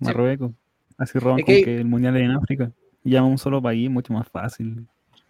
Marruecos. 0.00 0.50
Así 0.98 1.18
roban 1.18 1.38
Es 1.40 1.44
con 1.46 1.54
que- 1.54 1.64
que 1.64 1.76
el 1.76 1.84
mundial 1.84 2.16
es 2.16 2.22
en 2.24 2.30
África. 2.32 2.72
Y 3.04 3.10
llama 3.10 3.28
un 3.28 3.38
solo 3.38 3.62
país, 3.62 3.88
mucho 3.90 4.12
más 4.12 4.28
fácil, 4.28 4.66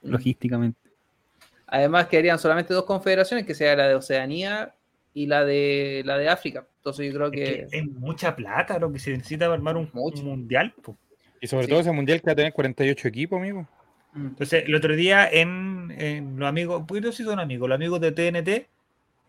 Mm. 0.03 0.11
logísticamente. 0.11 0.79
Además, 1.67 2.07
quedarían 2.09 2.39
solamente 2.39 2.75
dos 2.75 2.85
confederaciones, 2.85 3.47
que 3.47 3.55
sea 3.55 3.75
la 3.77 3.89
de 3.89 3.95
Oceanía 3.95 4.75
y 5.15 5.27
la 5.27 5.45
de 5.45 6.03
la 6.05 6.19
de 6.19 6.29
África. 6.29 6.67
Entonces 6.79 7.07
yo 7.07 7.15
creo 7.19 7.27
Es 7.33 7.69
que, 7.71 7.79
es 7.79 7.85
mucha 7.87 8.35
plata 8.35 8.79
lo 8.79 8.93
que 8.93 8.99
se 8.99 9.13
necesita 9.13 9.47
para 9.47 9.55
armar 9.55 9.77
un, 9.77 9.89
un 9.93 10.25
mundial. 10.25 10.75
po. 10.83 10.97
Y 11.41 11.47
sobre 11.47 11.65
Sí. 11.65 11.71
todo 11.71 11.81
ese 11.81 11.93
mundial 11.93 12.21
que 12.21 12.27
va 12.27 12.33
a 12.33 12.37
tener 12.37 12.53
48 12.53 13.09
equipos, 13.09 13.39
amigo. 13.39 13.67
Mm. 14.13 14.27
Entonces, 14.27 14.65
el 14.67 14.75
otro 14.75 14.95
día 14.95 15.29
en, 15.29 15.95
en 15.97 16.39
los 16.39 16.49
amigos, 16.49 16.85
pues 16.87 17.15
son 17.17 17.41
amigos, 17.41 17.69
los 17.69 17.77
amigos 17.77 18.01
de 18.01 18.13
TNT 18.13 18.69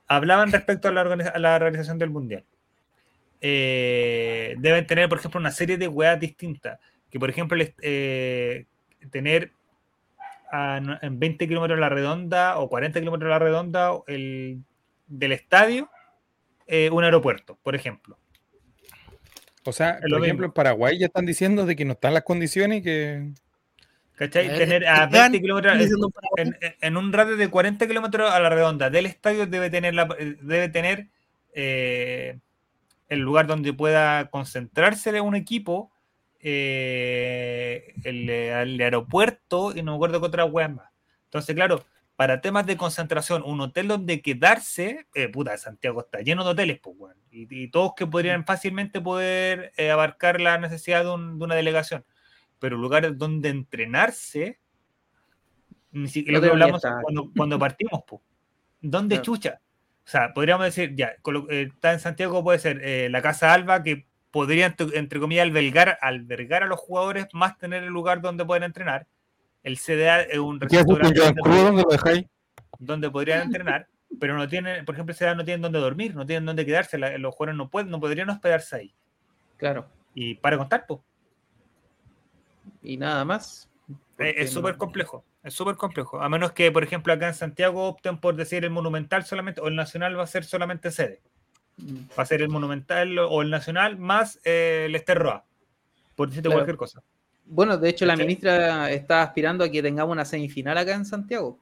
hablaban 0.08 0.52
respecto 0.52 0.88
a 0.88 0.92
la, 0.92 1.02
organiza- 1.04 1.32
a 1.34 1.40
la 1.40 1.58
realización 1.60 1.98
del 1.98 2.10
mundial. 2.10 2.44
Eh, 3.42 4.56
deben 4.60 4.88
tener, 4.88 5.10
por 5.10 5.18
ejemplo, 5.20 5.40
una 5.40 5.52
serie 5.52 5.78
de 5.78 5.88
weas 5.88 6.20
distintas. 6.20 6.80
Que, 7.10 7.20
por 7.20 7.30
ejemplo, 7.30 7.58
les- 7.58 7.74
eh, 7.82 8.66
tener 9.12 9.52
a 10.52 10.80
en 11.02 11.20
20 11.20 11.48
kilómetros 11.48 11.78
a 11.78 11.82
la 11.82 11.90
redonda 11.90 12.58
o 12.60 12.70
40 12.70 13.00
kilómetros 13.00 13.28
a 13.28 13.32
la 13.32 13.40
redonda 13.40 13.92
el, 14.08 14.62
del 15.08 15.32
estadio 15.32 15.90
eh, 16.68 16.90
un 16.92 17.04
aeropuerto, 17.04 17.58
por 17.64 17.76
ejemplo. 17.76 18.18
O 19.66 19.72
sea, 19.72 20.00
por 20.00 20.24
ejemplo, 20.24 20.46
en 20.46 20.52
Paraguay 20.52 20.98
ya 21.00 21.08
están 21.08 21.26
diciendo 21.26 21.66
de 21.66 21.76
que 21.76 21.86
no 21.86 21.94
están 21.94 22.14
las 22.14 22.24
condiciones 22.24 22.80
y 22.80 22.84
que. 22.84 23.32
¿Cachai? 24.16 24.48
Tener 24.58 24.86
a 24.88 25.04
Esteban, 25.06 25.32
20 25.32 25.42
kilómetros, 25.42 25.74
¿qué 25.74 25.80
diciendo 25.80 26.10
para- 26.10 26.28
en, 26.44 26.58
en 26.82 26.98
un 26.98 27.12
radio 27.14 27.36
de 27.36 27.50
40 27.50 27.88
kilómetros 27.88 28.32
a 28.32 28.40
la 28.40 28.50
redonda 28.50 28.90
del 28.90 29.06
estadio 29.08 29.48
debe 29.48 29.70
tener, 29.70 29.94
la, 29.96 30.06
debe 30.42 30.70
tener 30.70 31.08
eh, 31.54 32.38
el 33.10 33.20
lugar 33.20 33.48
donde 33.48 33.74
pueda 33.74 34.30
concentrarse 34.30 35.12
de 35.12 35.22
un 35.22 35.36
equipo, 35.36 35.92
eh, 36.40 37.94
el, 38.04 38.30
el 38.30 38.82
aeropuerto 38.82 39.72
y 39.76 39.82
no 39.82 39.92
me 39.94 39.96
acuerdo 39.96 40.20
qué 40.20 40.28
otra 40.28 40.46
wea 40.46 40.68
más. 40.68 40.90
Entonces, 41.26 41.56
claro, 41.56 41.84
para 42.16 42.42
temas 42.42 42.66
de 42.68 42.78
concentración, 42.78 43.42
un 43.44 43.60
hotel 43.62 43.88
donde 43.88 44.22
quedarse, 44.22 45.08
eh, 45.16 45.28
puta, 45.30 45.58
Santiago 45.58 46.02
está 46.02 46.20
lleno 46.22 46.44
de 46.44 46.52
hoteles, 46.52 46.80
pues, 46.80 47.16
y, 47.32 47.48
y 47.64 47.68
todos 47.70 47.94
que 47.98 48.06
podrían 48.06 48.46
fácilmente 48.46 49.02
poder 49.02 49.72
eh, 49.78 49.90
abarcar 49.90 50.40
la 50.40 50.58
necesidad 50.60 51.04
de, 51.04 51.10
un- 51.10 51.40
de 51.40 51.46
una 51.46 51.56
delegación 51.56 52.06
pero 52.64 52.78
lugares 52.78 53.18
donde 53.18 53.50
entrenarse, 53.50 54.58
ni 55.92 56.08
siquiera 56.08 56.40
lo 56.40 56.46
que 56.46 56.50
hablamos 56.52 56.82
cuando, 57.02 57.30
cuando 57.36 57.60
partimos, 57.60 58.04
po. 58.08 58.22
¿dónde 58.80 59.16
Claro. 59.16 59.24
chucha? 59.26 59.60
O 60.06 60.10
sea, 60.10 60.34
podríamos 60.34 60.64
decir, 60.66 60.96
ya, 60.96 61.08
eh, 61.50 61.68
está 61.74 61.92
en 61.92 62.00
Santiago, 62.00 62.42
puede 62.42 62.60
ser 62.60 62.80
eh, 62.82 63.10
la 63.10 63.22
Casa 63.22 63.54
Alba, 63.54 63.84
que 63.84 64.08
podría, 64.32 64.74
entre, 64.94 65.20
comillas, 65.20 65.46
albergar, 65.46 65.98
albergar 66.02 66.64
a 66.64 66.68
los 66.68 66.80
jugadores, 66.80 67.28
más 67.34 67.58
tener 67.58 67.84
el 67.84 67.90
lugar 67.90 68.22
donde 68.22 68.46
pueden 68.46 68.64
entrenar. 68.64 69.08
El 69.62 69.76
CDA 69.78 70.22
es 70.22 70.38
un 70.40 70.58
¿Qué 70.62 70.78
haces 70.78 70.86
con 70.86 71.00
restaurante 71.02 71.42
donde, 71.44 72.30
donde 72.80 73.12
podrían 73.12 73.42
entrenar, 73.42 73.88
pero 74.22 74.38
no 74.38 74.48
tienen, 74.48 74.86
por 74.86 74.96
ejemplo, 74.96 75.12
el 75.12 75.18
CDA 75.18 75.36
no 75.36 75.44
tienen 75.44 75.62
dónde 75.62 75.80
dormir, 75.80 76.16
no 76.16 76.26
tienen 76.26 76.46
dónde 76.46 76.66
quedarse, 76.66 76.98
la- 76.98 77.18
los 77.18 77.36
jugadores 77.36 77.58
no 77.58 77.70
pueden, 77.70 77.90
no 77.92 78.00
podrían 78.00 78.30
hospedarse 78.30 78.78
ahí. 78.78 78.94
claro. 79.58 79.86
Y 80.16 80.36
para 80.36 80.58
contar, 80.58 80.86
pues. 80.88 81.02
Y 82.84 82.98
nada 82.98 83.24
más. 83.26 83.70
Eh, 84.20 84.36
Es 84.38 84.54
no? 84.54 84.60
súper 84.60 84.78
complejo, 84.78 85.24
es 85.44 85.54
súper 85.54 85.76
complejo. 85.76 86.22
A 86.22 86.30
menos 86.30 86.52
que, 86.52 86.72
por 86.72 86.84
ejemplo, 86.84 87.12
acá 87.14 87.28
en 87.28 87.34
Santiago 87.34 87.88
opten 87.88 88.18
por 88.20 88.36
decir 88.36 88.64
el 88.64 88.70
Monumental 88.72 89.26
solamente, 89.26 89.62
o 89.62 89.68
el 89.68 89.76
Nacional 89.76 90.18
va 90.18 90.24
a 90.24 90.28
ser 90.28 90.44
solamente 90.46 90.92
sede. 90.92 91.22
Va 92.18 92.22
a 92.24 92.26
ser 92.26 92.42
el 92.44 92.50
Monumental 92.50 93.18
o 93.18 93.42
el 93.42 93.50
Nacional 93.50 93.98
más 93.98 94.40
eh, 94.46 94.84
el 94.88 94.96
Esterroa, 94.96 95.44
por 96.16 96.28
decirte 96.30 96.50
Claro. 96.50 96.60
cualquier 96.60 96.78
cosa. 96.78 97.02
Bueno, 97.46 97.78
de 97.78 97.90
hecho, 97.90 98.06
la 98.06 98.14
¿Cachai? 98.14 98.28
ministra 98.28 98.92
está 98.92 99.24
aspirando 99.24 99.64
a 99.64 99.70
que 99.70 99.82
tengamos 99.82 100.14
una 100.14 100.24
semifinal 100.26 100.78
acá 100.78 100.94
en 100.94 101.06
Santiago. 101.06 101.60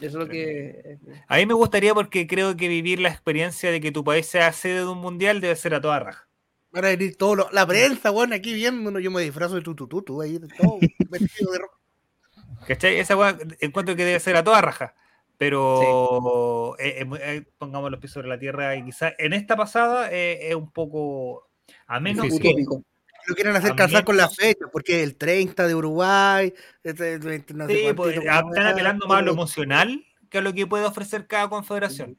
Eso 0.00 0.06
es 0.06 0.14
lo 0.14 0.26
que. 0.28 0.98
A 1.28 1.36
mí 1.36 1.46
me 1.46 1.54
gustaría 1.54 1.94
porque 1.94 2.26
creo 2.26 2.56
que 2.56 2.66
vivir 2.68 2.98
la 2.98 3.10
experiencia 3.10 3.70
de 3.70 3.80
que 3.80 3.92
tu 3.92 4.02
país 4.02 4.26
sea 4.26 4.52
sede 4.52 4.78
de 4.80 4.86
un 4.86 4.98
mundial 4.98 5.40
debe 5.40 5.54
ser 5.54 5.74
a 5.74 5.80
toda 5.80 6.00
raja. 6.00 6.26
Van 6.74 6.84
a 6.84 6.88
venir 6.88 7.16
todos 7.16 7.36
los- 7.36 7.52
la 7.52 7.66
prensa, 7.66 8.10
weón, 8.10 8.32
aquí 8.32 8.52
viendo. 8.52 8.98
Yo 8.98 9.10
me 9.10 9.22
disfrazo 9.22 9.54
de 9.54 9.62
tutututu 9.62 10.20
ahí, 10.20 10.38
de 10.38 10.48
todo, 10.48 10.78
vestido 11.10 11.52
de 11.52 11.58
rojo. 11.58 11.78
¿Cachai? 12.66 12.98
Esa 12.98 13.16
weá 13.16 13.36
encuentro 13.60 13.94
que 13.94 14.04
debe 14.04 14.18
ser 14.20 14.36
a 14.36 14.42
toda 14.44 14.60
raja. 14.60 14.94
Pero 15.36 16.76
eh, 16.78 17.00
eh, 17.02 17.06
eh, 17.20 17.42
pongamos 17.58 17.90
los 17.90 18.00
pies 18.00 18.12
sobre 18.12 18.28
la 18.28 18.38
tierra 18.38 18.76
y 18.76 18.84
quizás 18.84 19.14
en 19.18 19.32
esta 19.32 19.56
pasada 19.56 20.10
eh, 20.12 20.48
es 20.48 20.54
un 20.54 20.70
poco. 20.70 21.48
A 21.86 22.00
menos 22.00 22.26
que. 22.40 22.54
Lo 23.26 23.34
quieren 23.34 23.56
hacer 23.56 23.74
mí- 23.74 24.04
con 24.04 24.16
la 24.18 24.28
fecha, 24.28 24.66
porque 24.70 25.02
el 25.02 25.16
30 25.16 25.66
de 25.66 25.74
Uruguay, 25.74 26.52
este, 26.82 27.14
el 27.14 27.20
20 27.20 27.54
no 27.54 27.66
sé 27.66 27.74
Sí, 27.74 27.92
pues, 27.94 28.16
están 28.18 28.66
apelando 28.66 29.06
más 29.06 29.18
a 29.18 29.22
lo 29.22 29.32
emocional 29.32 30.04
que 30.28 30.38
a 30.38 30.40
lo 30.42 30.52
que 30.52 30.66
puede 30.66 30.84
ofrecer 30.84 31.26
cada 31.26 31.48
confederación. 31.48 32.18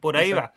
Por 0.00 0.16
ahí 0.16 0.32
va. 0.32 0.52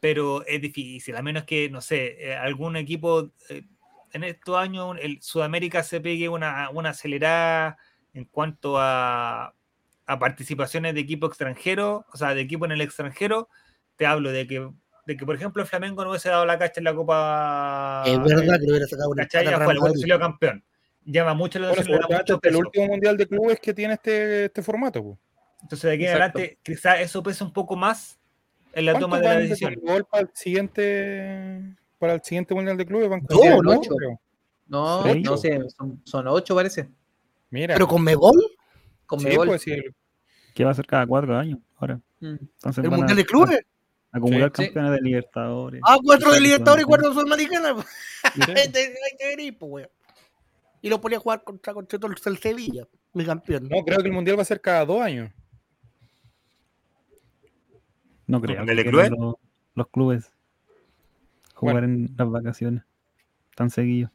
Pero 0.00 0.44
es 0.46 0.60
difícil, 0.60 1.14
a 1.14 1.22
menos 1.22 1.44
que, 1.44 1.68
no 1.70 1.80
sé, 1.80 2.16
eh, 2.18 2.34
algún 2.34 2.76
equipo 2.76 3.30
eh, 3.50 3.64
en 4.12 4.24
estos 4.24 4.56
años, 4.56 4.96
el 5.00 5.20
Sudamérica 5.22 5.82
se 5.82 6.00
pegue 6.00 6.28
una, 6.28 6.70
una 6.70 6.90
acelerada 6.90 7.78
en 8.12 8.24
cuanto 8.24 8.78
a, 8.78 9.54
a 10.06 10.18
participaciones 10.18 10.94
de 10.94 11.00
equipo 11.00 11.26
extranjero, 11.26 12.04
o 12.12 12.16
sea, 12.16 12.34
de 12.34 12.40
equipo 12.40 12.64
en 12.64 12.72
el 12.72 12.80
extranjero. 12.80 13.48
Te 13.96 14.06
hablo 14.06 14.32
de 14.32 14.46
que, 14.46 14.68
de 15.06 15.16
que 15.16 15.26
por 15.26 15.34
ejemplo, 15.34 15.62
el 15.62 15.68
Flamengo 15.68 16.02
no 16.02 16.10
hubiese 16.10 16.30
dado 16.30 16.44
la 16.44 16.58
cacha 16.58 16.80
en 16.80 16.84
la 16.84 16.94
Copa. 16.94 18.02
Es 18.06 18.18
verdad 18.18 18.58
que 18.58 18.70
hubiera 18.70 18.86
sacado 18.86 19.10
una 19.10 19.22
al 19.22 19.64
fue, 19.64 19.90
el 19.90 19.98
salió 20.00 20.18
campeón. 20.18 20.64
Llama 21.04 21.34
mucho 21.34 21.58
la 21.58 21.70
atención, 21.70 22.40
el 22.42 22.56
último 22.56 22.86
mundial 22.88 23.16
de 23.16 23.26
clubes 23.26 23.60
que 23.60 23.72
tiene 23.72 23.94
este, 23.94 24.46
este 24.46 24.62
formato. 24.62 25.18
Entonces, 25.62 25.88
de 25.88 25.94
aquí 25.94 26.04
en 26.04 26.10
adelante, 26.10 26.58
quizás 26.62 27.00
eso 27.00 27.22
pesa 27.22 27.44
un 27.44 27.52
poco 27.52 27.76
más 27.76 28.19
en 28.72 28.86
la 28.86 28.92
toma 28.98 29.18
¿Cuántos 29.18 29.20
de 29.30 29.34
la 29.34 29.40
decisión. 29.40 29.74
Conmebol 29.74 30.04
para 30.06 30.22
el 30.22 30.30
siguiente 30.34 31.74
para 31.98 32.14
el 32.14 32.22
siguiente 32.22 32.54
mundial 32.54 32.76
de 32.76 32.86
clubes? 32.86 33.08
Van 33.08 33.20
Dos, 33.28 33.38
como 33.38 33.70
ocho. 33.72 33.90
No, 34.68 35.02
¿Seis? 35.02 35.24
no 35.24 35.36
sé, 35.36 35.60
son, 35.76 36.00
son 36.04 36.28
ocho 36.28 36.54
parece. 36.54 36.88
Mira. 37.50 37.74
Pero 37.74 37.88
con 37.88 38.02
Megol, 38.02 38.36
Con 39.06 39.18
Sí, 39.20 39.26
Mebol. 39.26 39.48
pues, 39.48 39.62
sí, 39.62 39.74
Que 40.54 40.64
va 40.64 40.70
a 40.70 40.74
ser 40.74 40.86
cada 40.86 41.06
cuatro 41.06 41.36
años 41.36 41.58
ahora. 41.76 41.96
Mm. 42.20 42.36
Entonces 42.40 42.84
el 42.84 42.92
a- 42.92 42.96
Mundial 42.96 43.16
de 43.16 43.24
Clubes. 43.26 43.60
a 44.12 44.18
acumular 44.18 44.52
Sí. 44.54 44.64
campeones 44.64 44.92
de 44.92 45.00
Libertadores. 45.00 45.80
Ah, 45.84 45.98
cuatro 46.02 46.32
de 46.32 46.40
Libertadores 46.40 46.82
y 46.84 46.86
cuatro 46.86 47.08
de 47.08 47.14
Sudamericana. 47.14 47.74
Pues, 49.58 49.70
weón. 49.72 49.88
Y 50.82 50.88
lo 50.88 51.00
ponía 51.00 51.18
a 51.18 51.20
jugar 51.20 51.42
contra, 51.44 51.74
contra 51.74 51.98
todo 51.98 52.12
el 52.12 52.38
Sevilla, 52.38 52.86
mi 53.12 53.24
campeón. 53.24 53.68
No, 53.68 53.84
creo 53.84 53.98
que 53.98 54.06
el 54.06 54.12
mundial 54.12 54.38
va 54.38 54.42
a 54.42 54.46
ser 54.46 54.60
cada 54.60 54.84
dos 54.84 55.00
años. 55.02 55.30
No 58.30 58.40
creo. 58.40 58.58
¿Mundial 58.58 58.76
de 58.76 58.84
que? 58.84 58.92
Los, 58.92 59.34
los 59.74 59.88
clubes 59.88 60.32
jugar 61.54 61.84
en 61.84 62.08
las 62.16 62.30
vacaciones 62.30 62.82
tan 63.54 63.70
seguido. 63.70 64.10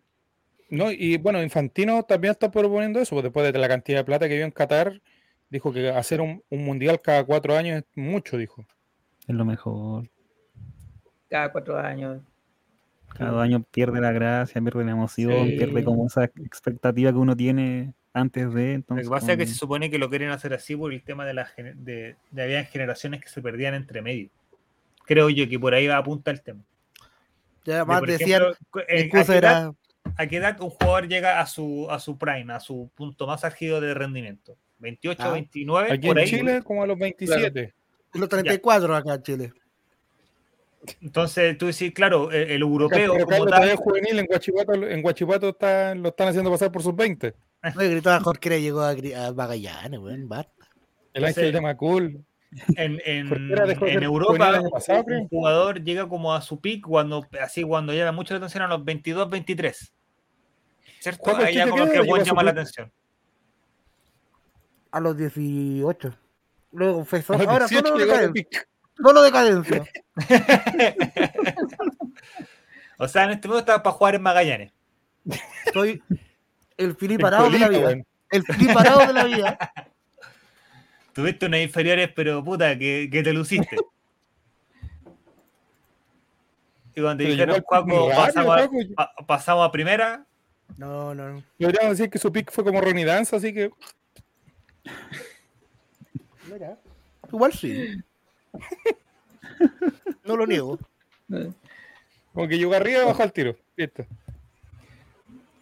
No, 0.70 0.92
y 0.92 1.18
bueno, 1.18 1.44
Infantino 1.44 2.02
también 2.04 2.32
está 2.32 2.50
proponiendo 2.50 3.00
eso, 3.00 3.16
pues 3.16 3.24
después 3.24 3.52
de 3.52 3.60
la 3.60 3.68
cantidad 3.68 4.00
de 4.00 4.04
plata 4.04 4.28
que 4.28 4.36
vio 4.36 4.46
en 4.46 4.52
Qatar, 4.52 5.00
dijo 5.50 5.72
que 5.72 5.90
hacer 5.90 6.22
un, 6.22 6.42
un 6.50 6.66
mundial 6.66 7.00
cada 7.02 7.24
cuatro 7.24 7.56
años 7.56 7.78
es 7.78 7.86
mucho, 7.96 8.38
dijo. 8.38 8.66
Es 9.28 9.36
lo 9.36 9.46
mejor. 9.46 10.10
Cada 11.30 11.52
cuatro 11.52 11.78
años. 11.78 12.22
Cada 13.16 13.44
año 13.44 13.64
pierde 13.72 14.02
la 14.02 14.12
gracia, 14.12 14.60
pierde 14.62 14.84
la 14.84 14.92
emoción, 14.92 15.46
Sí. 15.48 15.58
pierde 15.58 15.84
como 15.84 16.08
esa 16.08 16.24
expectativa 16.26 17.12
que 17.12 17.18
uno 17.18 17.36
tiene 17.36 17.94
antes 18.16 18.54
de. 18.54 18.64
Lo 18.70 18.74
Entonces, 18.74 19.06
que 19.08 19.12
pasa 19.12 19.32
es 19.34 19.38
que 19.38 19.44
como- 19.44 19.54
se 19.54 19.60
supone 19.60 19.90
que 19.92 20.00
lo 20.00 20.10
quieren 20.10 20.30
hacer 20.30 20.54
así 20.54 20.76
por 20.76 20.92
el 20.94 21.04
tema 21.04 21.26
de 21.26 21.34
las 21.34 21.56
de, 21.56 22.16
de 22.32 22.42
habían 22.44 22.66
generaciones 22.66 23.22
que 23.22 23.28
se 23.30 23.42
perdían 23.42 23.74
entre 23.76 24.02
medio. 24.02 24.30
Creo 25.06 25.30
yo 25.30 25.48
que 25.48 25.60
por 25.60 25.74
ahí 25.74 25.86
va 25.88 25.96
a 25.96 26.00
apunta 26.00 26.32
el 26.32 26.42
tema. 26.42 26.62
Ya 27.66 27.74
De, 27.74 27.80
además 27.80 28.00
por 28.00 28.10
decían, 28.10 28.42
ejemplo, 28.42 28.82
eh, 28.88 29.08
¿a, 29.08 29.12
qué 29.12 29.18
edad, 29.22 29.30
era, 29.38 29.74
a 30.18 30.28
qué 30.28 30.38
edad 30.38 30.62
un 30.62 30.70
jugador 30.70 31.08
llega 31.08 31.40
a 31.40 31.46
su, 31.46 31.88
a 31.92 32.00
su 32.00 32.18
prime, 32.18 32.54
a 32.54 32.60
su 32.60 32.90
punto 32.96 33.28
más 33.28 33.44
álgido 33.44 33.82
de 33.82 33.94
rendimiento? 33.94 34.56
28, 34.80 35.22
Ah. 35.24 35.32
29, 35.32 35.92
Aquí 35.92 36.08
por 36.08 36.18
en 36.18 36.24
ahí. 36.24 36.30
Chile 36.30 36.62
como 36.64 36.84
a 36.84 36.88
los 36.88 36.98
27. 36.98 37.74
los 38.14 38.30
34 38.30 38.96
acá 38.96 39.14
en 39.16 39.24
Chile. 39.24 39.54
Entonces 41.02 41.58
tú 41.58 41.66
decís, 41.66 41.92
claro, 41.94 42.32
el, 42.32 42.52
el 42.52 42.62
europeo 42.62 42.98
Pero 43.00 43.14
como 43.14 43.26
Carlos 43.26 43.48
tal, 43.48 43.56
todavía 43.56 43.74
es 43.74 43.80
juvenil 43.80 44.20
en 44.20 44.26
Guachipato, 44.28 44.74
en 44.88 45.02
Guachipato 45.02 45.50
está- 45.50 45.96
lo 45.96 46.10
están 46.10 46.28
haciendo 46.28 46.52
pasar 46.52 46.72
por 46.72 46.84
sus 46.84 46.96
20. 46.96 47.34
Oye, 47.76 47.90
gritaba 47.90 48.20
Jorge 48.20 48.50
le 48.50 48.62
llegó 48.62 48.82
a, 48.82 48.92
a 48.92 49.32
Magallanes, 49.34 50.00
weón, 50.00 50.28
basta. 50.28 50.52
El 51.14 51.26
ángel 51.26 51.52
de 51.52 51.62
Macul. 51.62 52.26
en, 52.78 53.02
Europa 54.04 54.62
un- 54.62 55.28
jugador 55.28 55.84
llega 55.84 56.08
como 56.08 56.34
a 56.34 56.42
su 56.42 56.62
pick 56.62 56.86
cuando 56.86 57.26
así 57.42 57.64
cuando 57.64 57.94
llama 57.94 58.12
mucho 58.14 58.34
la 58.34 58.38
atención 58.38 58.64
a 58.64 58.68
los 58.68 58.84
22, 58.86 59.30
23. 59.30 59.94
¿Cierto? 61.00 61.22
¿Cuánto 61.22 61.44
Ahí 61.44 61.56
ya 61.56 61.68
como 61.70 61.90
que 61.90 61.98
el 61.98 62.10
a 62.14 62.24
llama 62.24 62.44
la 62.44 62.52
atención. 62.52 62.92
A 64.92 65.00
los 65.00 65.18
18. 65.18 66.16
Luego 66.72 67.06
fue 67.06 67.20
A 67.20 67.22
solo, 67.24 67.40
los 67.40 67.48
ahora 67.48 67.68
18 67.68 67.88
solo 67.88 67.98
a 67.98 68.06
decadencia. 68.06 68.68
Solo 68.98 69.22
decadencia. 69.22 69.84
O 72.98 73.08
sea, 73.08 73.26
en 73.26 73.32
este 73.32 73.48
momento 73.48 73.60
estaba 73.60 73.84
para 73.84 73.94
jugar 73.96 74.16
en 74.16 74.22
Magallanes. 74.22 74.72
Soy 75.74 76.02
el 76.77 76.95
Fili 76.95 77.15
En 77.15 77.19
parado 77.22 77.49
de 77.49 77.60
la 77.60 77.69
vida. 77.69 77.80
weón. 77.88 78.06
El 78.31 78.43
Fili 78.43 78.73
parado 78.73 78.99
de 79.07 79.14
la 79.14 79.23
vida. 79.26 79.57
Tuviste 81.14 81.45
unas 81.45 81.61
inferiores, 81.61 82.10
pero 82.14 82.43
puta, 82.43 82.77
que, 82.77 83.07
que 83.11 83.23
te 83.23 83.31
luciste. 83.34 83.77
Y 86.95 87.02
cuando 87.02 87.23
Pero 87.23 87.30
dijeron, 87.31 87.61
Juaco, 87.61 88.10
pasamos, 88.10 88.57
a, 88.57 88.68
Juaco. 88.68 88.77
pa- 88.95 89.14
pasamos 89.27 89.68
a 89.68 89.72
primera, 89.72 90.26
No, 90.77 91.14
no, 91.14 91.30
no. 91.34 91.43
Podríamos 91.60 91.97
decir 91.97 92.10
que 92.10 92.18
su 92.19 92.31
pick 92.31 92.52
fue 92.52 92.64
como 92.64 92.80
Ronnie 92.81 93.06
Dance, 93.06 93.35
así 93.35 93.53
que 93.53 93.69
Mira. 96.52 96.77
Igual 97.31 97.53
sí. 97.53 98.02
No 100.23 100.38
lo 100.38 100.45
niego. 100.47 100.80
como 102.34 102.47
que 102.47 102.57
llegó 102.57 102.73
arriba 102.73 103.03
y 103.03 103.06
bajó 103.06 103.23
al 103.23 103.34
tiro. 103.34 103.56
Listo. 103.76 104.06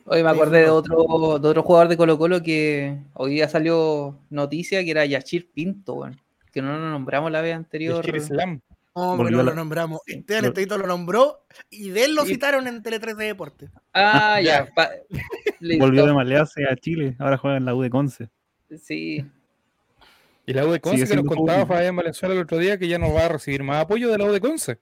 Hoy 0.05 0.21
me 0.21 0.29
acordé 0.29 0.63
de 0.63 0.69
otro, 0.69 1.39
de 1.39 1.47
otro 1.47 1.63
jugador 1.63 1.87
de 1.87 1.97
Colo 1.97 2.17
Colo 2.17 2.43
que 2.43 2.97
hoy 3.13 3.35
día 3.35 3.47
salió 3.47 4.19
noticia 4.29 4.83
que 4.83 4.91
era 4.91 5.05
Yachir 5.05 5.49
Pinto, 5.51 5.93
weón, 5.93 6.19
que 6.51 6.61
no 6.61 6.77
lo 6.77 6.89
nombramos 6.89 7.31
la 7.31 7.41
vez 7.41 7.55
anterior. 7.55 8.07
El 8.07 8.21
Slam. 8.21 8.61
No, 8.95 9.17
no 9.17 9.43
lo 9.43 9.55
nombramos. 9.55 10.01
Esteban 10.05 10.45
Estadito 10.45 10.77
lo 10.77 10.85
nombró 10.85 11.45
y 11.69 11.89
de 11.89 12.05
él 12.05 12.15
lo 12.15 12.25
citaron 12.25 12.67
en 12.67 12.83
Tele 12.83 12.99
13 12.99 13.23
Deportes. 13.23 13.71
Ah, 13.93 14.39
ya. 14.39 14.69
Volvió 15.79 16.05
de 16.05 16.13
malearse 16.13 16.65
a 16.69 16.75
Chile, 16.75 17.15
ahora 17.17 17.37
juega 17.37 17.57
en 17.57 17.65
la 17.65 17.73
U 17.73 17.81
de 17.81 17.89
Conce. 17.89 18.29
Sí, 18.79 19.25
Y 20.45 20.53
la 20.53 20.65
U 20.65 20.71
de 20.71 20.79
Conce 20.79 21.07
que 21.07 21.15
nos 21.15 21.25
contaba. 21.25 21.65
Fabián 21.65 21.95
Valenzuela 21.95 22.35
el 22.35 22.41
otro 22.41 22.57
día 22.57 22.77
que 22.77 22.87
ya 22.87 22.99
no 22.99 23.13
va 23.13 23.25
a 23.25 23.29
recibir 23.29 23.63
más 23.63 23.83
apoyo 23.83 24.11
de 24.11 24.17
la 24.17 24.25
U 24.25 24.31
de 24.31 24.41
Conce. 24.41 24.79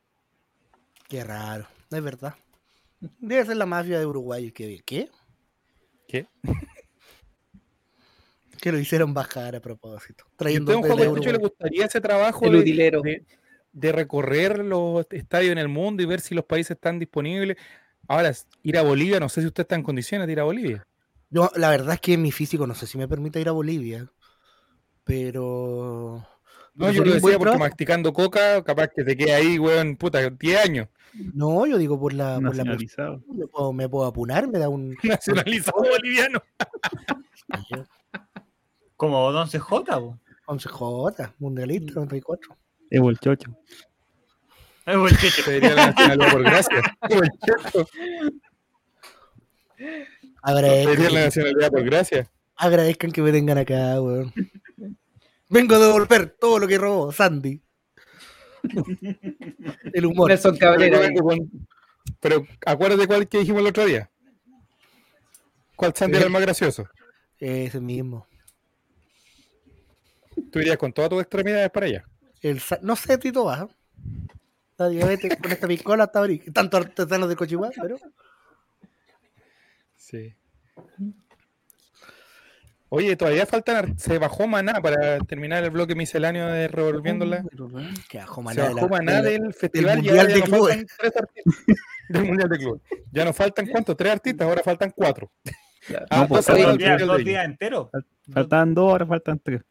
Qué 1.07 1.23
raro. 1.23 1.67
No 1.89 1.97
es 1.97 2.03
verdad. 2.03 2.33
Debe 3.19 3.45
ser 3.45 3.57
la 3.57 3.65
mafia 3.65 3.99
de 3.99 4.05
Uruguay. 4.05 4.51
¿Qué? 4.51 4.81
¿Qué? 4.85 5.09
¿Qué? 6.07 6.27
Que 8.61 8.71
lo 8.71 8.77
hicieron 8.77 9.11
bajar 9.13 9.55
a 9.55 9.59
propósito. 9.59 10.23
¿Y 10.33 10.37
Trayendo 10.37 10.77
un 10.77 10.83
juego 10.83 11.15
de 11.15 11.31
le 11.31 11.37
gustaría 11.39 11.85
ese 11.85 11.99
trabajo 11.99 12.45
el 12.45 12.51
de, 12.51 12.57
utilero. 12.59 13.01
de- 13.01 13.25
de 13.73 13.91
recorrer 13.91 14.59
los 14.59 15.07
estadios 15.11 15.51
en 15.53 15.57
el 15.57 15.67
mundo 15.67 16.03
y 16.03 16.05
ver 16.05 16.19
si 16.21 16.35
los 16.35 16.45
países 16.45 16.71
están 16.75 16.99
disponibles? 16.99 17.57
Ahora, 18.07 18.31
ir 18.61 18.77
a 18.77 18.83
Bolivia, 18.83 19.19
no 19.19 19.29
sé 19.29 19.41
si 19.41 19.47
usted 19.47 19.61
está 19.63 19.75
en 19.75 19.81
condiciones 19.83 20.27
de 20.27 20.33
ir 20.33 20.39
a 20.41 20.43
Bolivia. 20.43 20.85
Yo, 21.31 21.49
la 21.55 21.69
verdad 21.71 21.95
es 21.95 22.01
que 22.01 22.17
mi 22.17 22.31
físico 22.31 22.67
no 22.67 22.75
sé 22.75 22.85
si 22.85 22.99
me 22.99 23.07
permite 23.07 23.39
ir 23.41 23.47
a 23.49 23.53
Bolivia. 23.53 24.11
Pero. 25.05 26.27
No, 26.75 26.85
pero 26.85 26.91
yo 26.91 27.03
lo 27.05 27.13
decía 27.13 27.21
porque 27.31 27.43
trabajo. 27.43 27.59
masticando 27.59 28.13
coca, 28.13 28.63
capaz 28.63 28.89
que 28.89 29.03
te 29.03 29.17
quede 29.17 29.33
ahí, 29.33 29.57
weón, 29.57 29.95
puta, 29.97 30.29
10 30.29 30.63
años. 30.65 30.87
No, 31.13 31.65
yo 31.65 31.77
digo 31.77 31.99
por 31.99 32.13
la. 32.13 32.39
Por 32.39 32.55
la 32.55 32.63
me, 32.63 33.47
puedo, 33.47 33.73
me 33.73 33.89
puedo 33.89 34.05
apunar, 34.07 34.47
me 34.47 34.59
da 34.59 34.69
un. 34.69 34.95
Nacionalizado 35.03 35.79
boliviano. 35.89 36.41
como 38.95 39.31
Don 39.31 39.47
CJ, 39.47 39.69
po. 39.85 40.19
11J, 40.47 41.33
mundialista, 41.39 41.93
94. 41.95 42.57
Evo 42.89 43.09
el 43.09 43.17
Chocho. 43.19 43.55
Buen 44.85 45.15
checho. 45.15 45.43
Te 45.45 45.51
diría 45.53 45.75
la 45.75 45.87
nacionalidad 45.87 46.31
por 46.31 46.43
gracia. 46.43 46.81
Como 47.07 47.23
el 47.23 47.29
Chocho. 47.45 47.85
Pedí 49.77 49.87
la 49.87 50.41
Agradezcan, 50.43 51.13
nacionalidad 51.13 51.71
por 51.71 51.83
gracia. 51.83 52.31
agradezcan 52.55 53.11
que 53.11 53.21
me 53.21 53.31
tengan 53.31 53.57
acá, 53.59 54.01
weón. 54.01 54.33
Vengo 55.49 55.75
a 55.75 55.79
devolver 55.79 56.35
todo 56.39 56.59
lo 56.59 56.67
que 56.67 56.77
robó 56.77 57.11
Sandy. 57.11 57.61
El 59.93 60.05
humor. 60.05 60.29
Nelson 60.29 60.57
Pero, 60.57 60.71
Cabrera. 60.71 61.09
pero 62.19 62.45
acuérdate 62.65 63.07
cuál 63.07 63.27
que 63.27 63.39
dijimos 63.39 63.61
el 63.61 63.67
otro 63.67 63.85
día. 63.85 64.09
¿Cuál 65.75 65.93
Sandy 65.95 66.17
era 66.17 66.25
el 66.25 66.31
más 66.31 66.41
gracioso? 66.41 66.87
Ese 67.39 67.79
mismo. 67.79 68.27
Tú 70.51 70.59
irías 70.59 70.77
con 70.77 70.93
todas 70.93 71.09
tus 71.09 71.21
extremidades 71.21 71.69
para 71.71 71.87
allá. 71.87 72.05
El 72.41 72.61
no 72.81 72.95
sé, 72.95 73.17
Tito 73.17 73.45
va. 73.45 73.67
Vete 74.77 75.37
con 75.37 75.51
esta 75.51 75.67
piscola 75.67 76.05
hasta 76.05 76.19
abrir. 76.19 76.51
Tanto 76.53 76.77
artesanos 76.77 77.29
de 77.29 77.35
Cochihuá, 77.35 77.69
pero. 77.79 77.97
Sí. 79.95 80.33
Oye, 82.93 83.15
todavía 83.15 83.45
faltan. 83.45 83.97
Se 83.97 84.17
bajó 84.17 84.47
Maná 84.47 84.81
para 84.81 85.19
terminar 85.19 85.63
el 85.63 85.69
bloque 85.69 85.95
misceláneo 85.95 86.47
de 86.47 86.67
Revolviéndola. 86.67 87.41
Que 88.09 88.17
bajó 88.17 88.41
Se 88.41 88.43
Maná 88.43 88.63
de 88.63 88.67
la- 88.67 88.75
bajó 88.75 88.89
Maná 88.89 89.21
del 89.21 89.53
festival 89.53 89.93
y 89.93 89.95
Mundial 90.09 90.27
ya 90.27 90.33
de 90.33 90.39
nos 90.41 90.49
Clubes. 90.49 90.75
faltan 90.75 90.87
tres 90.97 91.13
artistas. 91.15 91.55
Del 92.09 92.25
Mundial 92.25 92.49
de 92.49 92.57
Clubes. 92.57 92.81
Ya 93.13 93.23
nos 93.25 93.35
faltan 93.37 93.67
cuántos? 93.67 93.95
Tres 93.95 94.11
artistas, 94.11 94.45
ahora 94.45 94.61
faltan 94.61 94.91
cuatro. 94.93 95.31
Ah, 96.09 96.21
No, 96.23 96.27
pues, 96.27 96.49
al 96.49 96.61
Dos 96.61 96.77
días, 96.77 97.01
dos 97.07 97.17
días 97.23 97.45
enteros. 97.45 97.87
Faltaban 98.33 98.73
dos, 98.73 98.91
ahora 98.91 99.05
faltan 99.05 99.39
tres. 99.39 99.61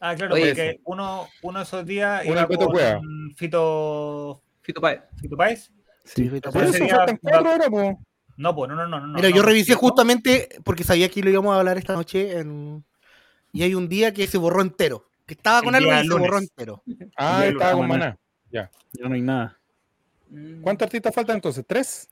Ah, 0.00 0.16
claro, 0.16 0.34
Oye, 0.34 0.46
porque 0.48 0.80
uno, 0.84 1.28
uno 1.42 1.58
de 1.60 1.62
esos 1.64 1.86
días 1.86 2.24
Beto 2.26 2.56
con 2.64 2.72
Cueva. 2.72 3.00
Fito, 3.36 4.42
Fito 4.62 4.80
Páez. 4.80 5.00
Fito 5.20 5.36
Páez. 5.36 5.70
Sí. 6.04 6.28
Fito 6.28 6.50
Por 6.50 6.64
Ese 6.64 6.84
eso 6.84 6.96
faltan 6.96 7.16
cuatro 7.22 7.50
ahora, 7.50 7.70
po. 7.70 8.00
No, 8.36 8.54
pues 8.54 8.68
no, 8.68 8.76
no, 8.76 8.86
no. 8.86 9.00
no 9.00 9.14
Mira, 9.14 9.30
no, 9.30 9.36
yo 9.36 9.42
revisé 9.42 9.72
¿no? 9.72 9.78
justamente 9.78 10.48
porque 10.64 10.84
sabía 10.84 11.08
que 11.08 11.22
lo 11.22 11.30
íbamos 11.30 11.54
a 11.54 11.58
hablar 11.58 11.78
esta 11.78 11.94
noche 11.94 12.38
en- 12.38 12.84
y 13.52 13.62
hay 13.62 13.74
un 13.74 13.88
día 13.88 14.12
que 14.12 14.26
se 14.26 14.36
borró 14.38 14.60
entero. 14.62 15.08
Que 15.24 15.34
estaba 15.34 15.62
con 15.62 15.74
El 15.74 15.88
algo 15.88 16.04
y 16.04 16.06
se 16.08 16.14
borró 16.18 16.38
entero. 16.38 16.82
Ah, 17.16 17.46
estaba 17.46 17.72
con 17.72 17.88
Maná. 17.88 18.18
Ya. 18.50 18.70
Ya 18.92 19.08
no 19.08 19.14
hay 19.14 19.22
nada. 19.22 19.58
¿Cuántos 20.60 20.86
artistas 20.86 21.14
faltan 21.14 21.36
entonces? 21.36 21.64
¿Tres? 21.66 22.08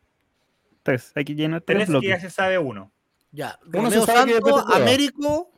Tres. 0.83 1.13
Hay 1.15 1.25
que 1.25 1.35
llenar 1.35 1.61
tres 1.61 1.77
Tres 1.77 1.87
que 1.89 1.93
ya 1.93 2.01
bloques. 2.01 2.23
se 2.23 2.31
sabe 2.31 2.59
uno. 2.59 2.91
Ya, 3.33 3.59
Uno 3.67 3.91
se 3.91 3.97
Romeo 3.99 4.07
sabe 4.07 4.27
que 4.27 4.33
Santos, 4.41 4.63
Cueva. 4.65 4.77
Américo 4.77 5.51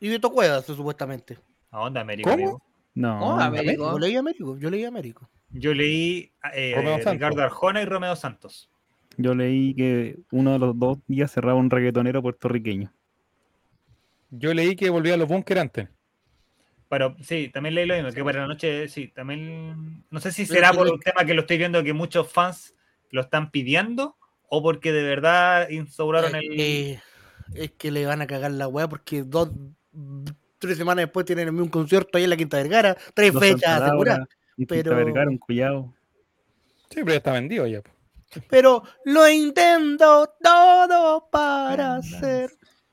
y 0.00 0.08
Beto 0.08 0.30
Cuevas, 0.32 0.64
supuestamente. 0.64 1.38
¿A 1.70 1.78
dónde, 1.80 2.00
Américo? 2.00 2.30
¿Cómo? 2.30 2.42
amigo? 2.42 2.62
No. 2.94 3.20
Oh, 3.36 3.40
Américo. 3.40 3.92
Yo 3.92 3.98
leí 3.98 4.16
Américo, 4.16 4.58
yo 4.58 4.70
leí 4.70 4.84
Américo. 4.84 5.30
Yo 5.50 5.72
leí 5.74 6.32
eh. 6.52 7.00
Ricardo 7.06 7.42
Arjona 7.42 7.82
y 7.82 7.84
Romeo 7.84 8.16
Santos. 8.16 8.68
Yo 9.22 9.34
leí 9.34 9.74
que 9.74 10.18
uno 10.30 10.52
de 10.54 10.58
los 10.58 10.78
dos 10.78 10.98
días 11.06 11.30
cerraba 11.30 11.58
un 11.58 11.68
reggaetonero 11.68 12.22
puertorriqueño. 12.22 12.90
Yo 14.30 14.54
leí 14.54 14.76
que 14.76 14.88
volvía 14.88 15.14
a 15.14 15.16
los 15.18 15.28
búnker 15.28 15.58
antes. 15.58 15.88
Pero 16.88 17.14
sí, 17.20 17.50
también 17.52 17.74
leí 17.74 17.86
lo 17.86 17.94
mismo, 17.94 18.10
que 18.12 18.24
para 18.24 18.40
la 18.40 18.46
noche, 18.46 18.88
sí, 18.88 19.08
también. 19.08 20.04
No 20.10 20.20
sé 20.20 20.32
si 20.32 20.46
será 20.46 20.72
por 20.72 20.90
un 20.90 20.98
tema 21.00 21.24
que 21.26 21.34
lo 21.34 21.42
estoy 21.42 21.58
viendo 21.58 21.84
que 21.84 21.92
muchos 21.92 22.32
fans 22.32 22.74
lo 23.10 23.20
están 23.20 23.50
pidiendo 23.50 24.16
o 24.48 24.62
porque 24.62 24.90
de 24.90 25.02
verdad 25.02 25.68
instauraron 25.68 26.34
el. 26.34 26.98
es 27.54 27.70
que 27.72 27.90
le 27.90 28.06
van 28.06 28.22
a 28.22 28.26
cagar 28.26 28.52
la 28.52 28.68
weá 28.68 28.88
porque 28.88 29.22
dos, 29.22 29.50
tres 30.58 30.78
semanas 30.78 31.04
después 31.04 31.26
tienen 31.26 31.60
un 31.60 31.68
concierto 31.68 32.16
ahí 32.16 32.24
en 32.24 32.30
la 32.30 32.36
Quinta 32.36 32.56
Vergara, 32.56 32.96
tres 33.14 33.34
Dos 33.34 33.42
fechas 33.42 33.82
aseguradas. 33.82 34.28
Un 34.56 34.66
pero- 34.66 34.82
Quinta 34.82 34.96
Vergara, 34.96 35.30
un 35.30 35.38
Collado. 35.38 35.94
Sí, 36.88 36.96
pero 36.96 37.10
ya 37.10 37.16
está 37.16 37.32
vendido 37.32 37.66
ya. 37.66 37.82
Pero 38.48 38.82
lo 39.04 39.28
intento 39.28 40.34
todo 40.42 41.28
para 41.30 42.00
ser. 42.02 42.50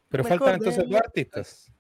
Pero 0.10 0.24
Mejor 0.24 0.40
faltan 0.40 0.56
entonces 0.56 0.90
dos 0.90 1.00
artistas. 1.00 1.72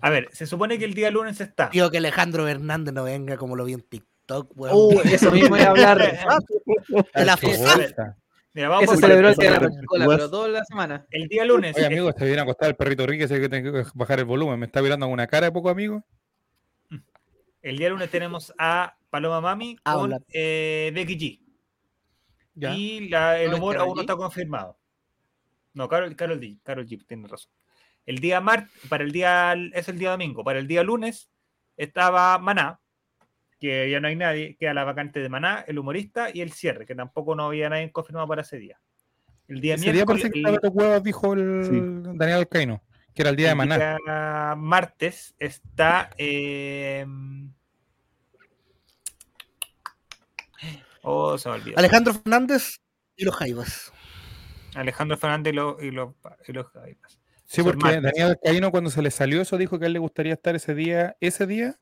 A 0.00 0.10
ver, 0.10 0.28
se 0.32 0.46
supone 0.46 0.78
que 0.78 0.84
el 0.84 0.94
día 0.94 1.10
lunes 1.10 1.40
está. 1.40 1.70
Tío, 1.70 1.90
que 1.90 1.98
Alejandro 1.98 2.46
Hernández 2.46 2.94
no 2.94 3.04
venga 3.04 3.36
como 3.36 3.56
lo 3.56 3.64
vi 3.64 3.72
en 3.72 3.82
TikTok, 3.82 4.52
weón. 4.56 4.76
Uh, 4.76 5.00
eso 5.04 5.30
mismo 5.30 5.56
iba 5.56 5.66
a 5.66 5.70
hablar. 5.70 5.98
De 7.14 7.24
la 7.24 7.36
fosa. 7.36 8.16
Mira, 8.54 8.68
vamos 8.70 8.84
Eso 8.84 8.92
a 8.94 8.96
celebró 8.96 9.28
el 9.28 9.36
día 9.36 9.52
de 9.52 9.60
la 9.60 9.68
Coca-Cola, 9.68 10.06
pero 10.08 10.30
toda 10.30 10.48
la 10.48 10.64
semana. 10.64 11.06
El 11.10 11.28
día 11.28 11.44
lunes. 11.44 11.76
Oye, 11.76 11.86
amigo, 11.86 12.08
está 12.08 12.24
bien 12.24 12.38
acostado 12.38 12.70
el 12.70 12.76
perrito 12.76 13.06
Ricky, 13.06 13.24
ese 13.24 13.40
que 13.40 13.48
tengo 13.48 13.72
que 13.72 13.84
bajar 13.94 14.20
el 14.20 14.24
volumen. 14.24 14.58
Me 14.58 14.66
está 14.66 14.80
mirando 14.80 15.06
con 15.06 15.12
una 15.12 15.26
cara 15.26 15.46
de 15.46 15.52
poco 15.52 15.68
amigo. 15.68 16.02
El 17.60 17.76
día 17.76 17.90
lunes 17.90 18.10
tenemos 18.10 18.52
a 18.56 18.96
Paloma 19.10 19.40
Mami 19.40 19.76
con 19.76 20.24
eh, 20.32 20.90
Becky 20.94 21.18
G. 21.18 21.47
Ya. 22.58 22.74
Y 22.74 23.08
la- 23.08 23.40
el 23.40 23.50
¿No 23.50 23.56
es 23.56 23.60
humor 23.62 23.76
aún 23.78 23.94
no 23.94 24.00
está 24.00 24.16
confirmado. 24.16 24.76
No, 25.74 25.88
Carol, 25.88 26.16
Carol, 26.16 26.40
G, 26.40 26.58
Karol 26.62 26.86
G, 26.86 27.06
tiene 27.06 27.28
razón. 27.28 27.52
El 28.04 28.18
día 28.18 28.40
mar, 28.40 28.66
para 28.88 29.04
el 29.04 29.12
día, 29.12 29.54
es 29.74 29.88
el 29.88 29.98
día 29.98 30.10
domingo. 30.10 30.42
Para 30.42 30.58
el 30.58 30.66
día 30.66 30.82
lunes 30.82 31.30
estaba 31.76 32.36
Maná, 32.38 32.80
que 33.60 33.90
ya 33.90 34.00
no 34.00 34.08
hay 34.08 34.16
nadie, 34.16 34.56
queda 34.56 34.72
la 34.74 34.84
vacante 34.84 35.20
de 35.20 35.28
Maná, 35.28 35.64
el 35.68 35.78
humorista 35.78 36.28
y 36.32 36.40
el 36.40 36.52
cierre, 36.52 36.86
que 36.86 36.94
tampoco 36.94 37.34
no 37.36 37.44
había 37.46 37.68
nadie 37.68 37.92
confirmado 37.92 38.26
para 38.26 38.42
ese 38.42 38.58
día. 38.58 38.80
El 39.46 39.60
día 39.60 39.74
Ese 39.74 39.92
día 39.92 40.04
parece 40.06 40.30
que 40.30 40.40
el- 40.40 41.02
dijo 41.02 41.32
el 41.34 42.02
Daniel 42.18 42.38
Alcaino, 42.38 42.82
que 43.14 43.22
era 43.22 43.30
el 43.30 43.36
día 43.36 43.46
de 43.48 43.52
el 43.52 43.58
Maná. 43.58 43.76
día 43.76 44.54
martes 44.56 45.34
está. 45.38 46.10
eh, 46.18 47.06
Oh, 51.02 51.38
se 51.38 51.48
me 51.48 51.56
olvidó. 51.56 51.78
Alejandro 51.78 52.14
Fernández 52.14 52.80
y 53.16 53.24
los 53.24 53.36
Jaivas. 53.36 53.92
Alejandro 54.74 55.16
Fernández 55.16 55.52
y 55.52 55.56
los, 55.56 55.82
y 55.82 55.90
los, 55.90 56.14
y 56.46 56.52
los 56.52 56.66
Jaivas. 56.68 57.20
Sí, 57.46 57.62
porque 57.62 57.82
martes. 57.82 58.02
Daniel 58.02 58.28
Alcaino 58.28 58.70
cuando 58.70 58.90
se 58.90 59.00
le 59.00 59.10
salió 59.10 59.40
eso 59.40 59.56
dijo 59.56 59.78
que 59.78 59.86
a 59.86 59.88
él 59.88 59.94
le 59.94 59.98
gustaría 59.98 60.34
estar 60.34 60.54
ese 60.54 60.74
día, 60.74 61.16
ese 61.20 61.46
día, 61.46 61.78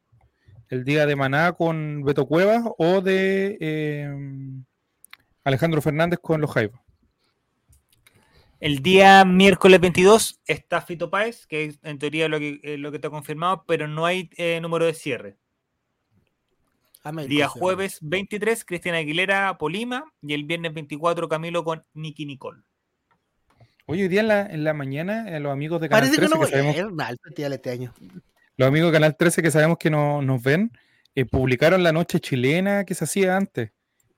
el 0.69 0.85
día 0.85 1.07
de 1.07 1.17
Maná 1.17 1.53
con 1.53 2.05
Beto 2.05 2.27
Cuevas 2.27 2.63
o 2.79 3.01
de 3.01 3.59
eh, 3.61 4.15
Alejandro 5.45 5.83
Fernández 5.83 6.21
con 6.21 6.41
los 6.41 6.53
Jaivas. 6.53 6.81
El 8.59 8.79
día 8.81 9.25
miércoles 9.25 9.81
22 9.81 10.41
está 10.47 10.81
Fito 10.81 11.11
Páez, 11.11 11.47
que 11.47 11.67
es 11.67 11.79
en 11.83 11.99
teoría 11.99 12.29
lo 12.29 12.39
que, 12.39 12.59
eh, 12.63 12.79
lo 12.79 12.91
que 12.91 12.97
está 12.97 13.11
confirmado, 13.11 13.65
pero 13.67 13.87
no 13.87 14.07
hay 14.07 14.31
eh, 14.39 14.61
número 14.63 14.87
de 14.87 14.95
cierre. 14.95 15.37
Día 17.29 17.49
jueves 17.49 17.99
23, 18.03 18.65
Cristiana 18.65 18.99
Aguilera, 18.99 19.57
Polima, 19.59 20.05
y 20.23 20.35
el 20.35 20.45
viernes 20.45 20.75
24, 20.75 21.29
Camilo 21.29 21.65
con 21.65 21.85
Nicky 21.95 22.27
Nicole. 22.27 22.63
Oye, 23.87 24.03
hoy 24.03 24.09
día 24.09 24.21
en 24.21 24.29
la, 24.29 24.47
en 24.47 24.65
la 24.65 24.75
mañana, 24.75 25.29
eh, 25.35 25.39
los 25.41 25.53
amigos 25.53 25.81
de 25.81 25.89
Canal 25.89 26.01
Parece 26.11 26.21
que 26.21 26.27
13 26.27 26.35
no 26.35 26.41
que 26.41 26.47
voy 26.47 26.49
a 26.49 26.51
sabemos, 26.73 26.77
ir 26.77 26.93
nada 26.97 27.11
al 27.11 27.19
festival 27.23 27.53
este 27.53 27.71
año. 27.71 27.95
los 28.57 28.69
amigos 28.69 28.89
de 28.91 28.97
Canal 28.97 29.17
13 29.17 29.43
que 29.43 29.51
sabemos 29.51 29.79
que 29.79 29.91
no, 29.91 30.23
nos 30.23 30.43
ven, 30.43 30.73
eh, 31.15 31.25
publicaron 31.25 31.83
la 31.83 31.93
noche 31.93 32.19
chilena 32.21 32.85
que 32.85 32.95
se 32.95 33.05
hacía 33.05 33.37
antes. 33.37 33.71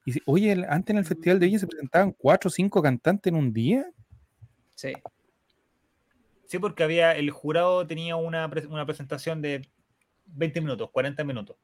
Y 0.06 0.23
oye, 0.24 0.52
el- 0.52 0.65
antes 0.65 0.94
en 0.94 0.98
el 0.98 1.05
Festival 1.05 1.39
de 1.39 1.47
Viña 1.47 1.59
se 1.59 1.66
presentaban 1.66 2.12
cuatro 2.12 2.48
o 2.48 2.51
cinco 2.51 2.81
cantantes 2.81 3.31
en 3.31 3.39
un 3.39 3.52
día. 3.52 3.85
Sí. 4.74 4.94
Sí, 6.47 6.59
porque 6.59 6.82
había 6.82 7.12
el 7.15 7.31
jurado 7.31 7.86
tenía 7.86 8.16
una, 8.16 8.48
pre- 8.48 8.66
una 8.69 8.86
presentación 8.86 9.43
de 9.43 9.69
20 10.24 10.62
minutos, 10.62 10.89
40 10.90 11.24
minutos. 11.24 11.56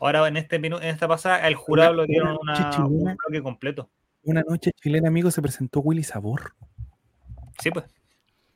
Ahora 0.00 0.26
en 0.28 0.36
este 0.38 0.56
en 0.56 0.72
esta 0.82 1.06
pasada 1.06 1.36
al 1.44 1.54
jurado 1.54 1.90
Una- 1.92 1.96
lo 2.02 2.06
dieron 2.06 2.38
una 2.40 2.52
noche 2.58 2.78
una, 2.78 2.86
un 2.86 3.16
bloque 3.16 3.42
completo. 3.42 3.90
Una 4.22 4.42
noche 4.42 4.72
chilena, 4.82 5.08
amigo, 5.08 5.30
se 5.30 5.40
presentó 5.42 5.80
Willy 5.80 6.02
Sabor. 6.02 6.54
Sí, 7.58 7.70
pues. 7.70 7.84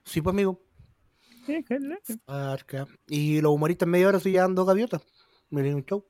Sí, 0.04 0.20
pues, 0.22 0.32
amigo. 0.34 0.60
Arca. 2.26 2.86
Y 3.06 3.40
los 3.40 3.52
humoristas 3.52 3.86
en 3.86 3.90
media 3.90 4.08
hora 4.08 4.18
llevan 4.18 4.54
dos 4.54 4.66
gaviotas. 4.66 5.02
Miren 5.50 5.74
un 5.76 5.84
show. 5.84 6.04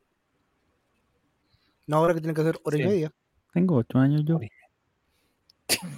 No, 1.86 1.96
ahora 1.98 2.14
que 2.14 2.20
tienen 2.20 2.34
que 2.34 2.40
hacer 2.40 2.60
hora 2.64 2.76
y 2.76 2.80
Sí. 2.82 2.86
media. 2.86 3.12
Tengo 3.52 3.76
ocho 3.76 3.98
años 3.98 4.24
yo. 4.24 4.38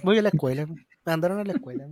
Voy 0.03 0.17
a 0.17 0.21
la 0.21 0.29
escuela. 0.29 0.65
Me 0.65 0.75
mandaron 1.05 1.39
a 1.39 1.43
la 1.43 1.53
escuela. 1.53 1.87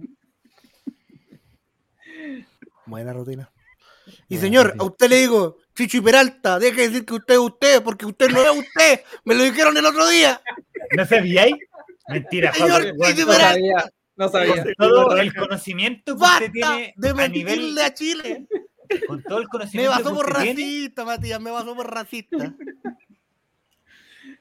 Buena 2.86 3.14
rutina. 3.14 3.52
Y 4.28 4.36
Buena 4.36 4.42
señor, 4.42 4.66
rutina. 4.68 4.84
a 4.84 4.88
usted 4.88 5.10
le 5.10 5.16
digo, 5.18 5.58
Chicho 5.76 5.98
y 5.98 6.02
Peralta, 6.02 6.58
deje 6.58 6.82
de 6.82 6.88
decir 6.90 7.06
que 7.06 7.14
usted 7.16 7.34
es 7.34 7.40
usted, 7.40 7.84
porque 7.84 8.06
usted 8.06 8.30
no 8.30 8.42
es 8.42 8.58
usted. 8.60 9.02
Me 9.26 9.36
lo 9.36 9.44
dijeron 9.44 9.76
el 9.76 9.86
otro 9.86 10.08
día. 10.08 10.42
¿No 10.96 11.06
sabíais? 11.06 11.56
Mentira, 12.08 12.54
Señor, 12.54 12.86
No 12.86 12.94
Peralta, 12.98 13.40
sabía, 13.50 13.92
no 14.16 14.30
sabía. 14.30 14.64
Con 14.64 14.74
todo 14.78 15.18
el 15.18 15.34
conocimiento 15.36 16.04
que 16.06 16.12
usted 16.14 16.22
basta 16.22 16.52
tiene 16.52 16.94
de 16.96 17.24
a 17.24 17.28
nivel 17.28 17.78
a 17.80 17.94
Chile. 17.94 18.48
con 19.08 19.22
todo 19.24 19.40
el 19.40 19.44
Me 19.46 19.50
conocimiento 19.50 19.92
basó 19.92 20.10
que 20.10 20.16
por 20.16 20.28
usted 20.30 20.42
tiene, 20.44 20.62
racista, 20.62 21.06
Matías, 21.06 21.42
me 21.42 21.52
basó 21.52 21.76
por 21.76 21.92
racista. 21.94 22.54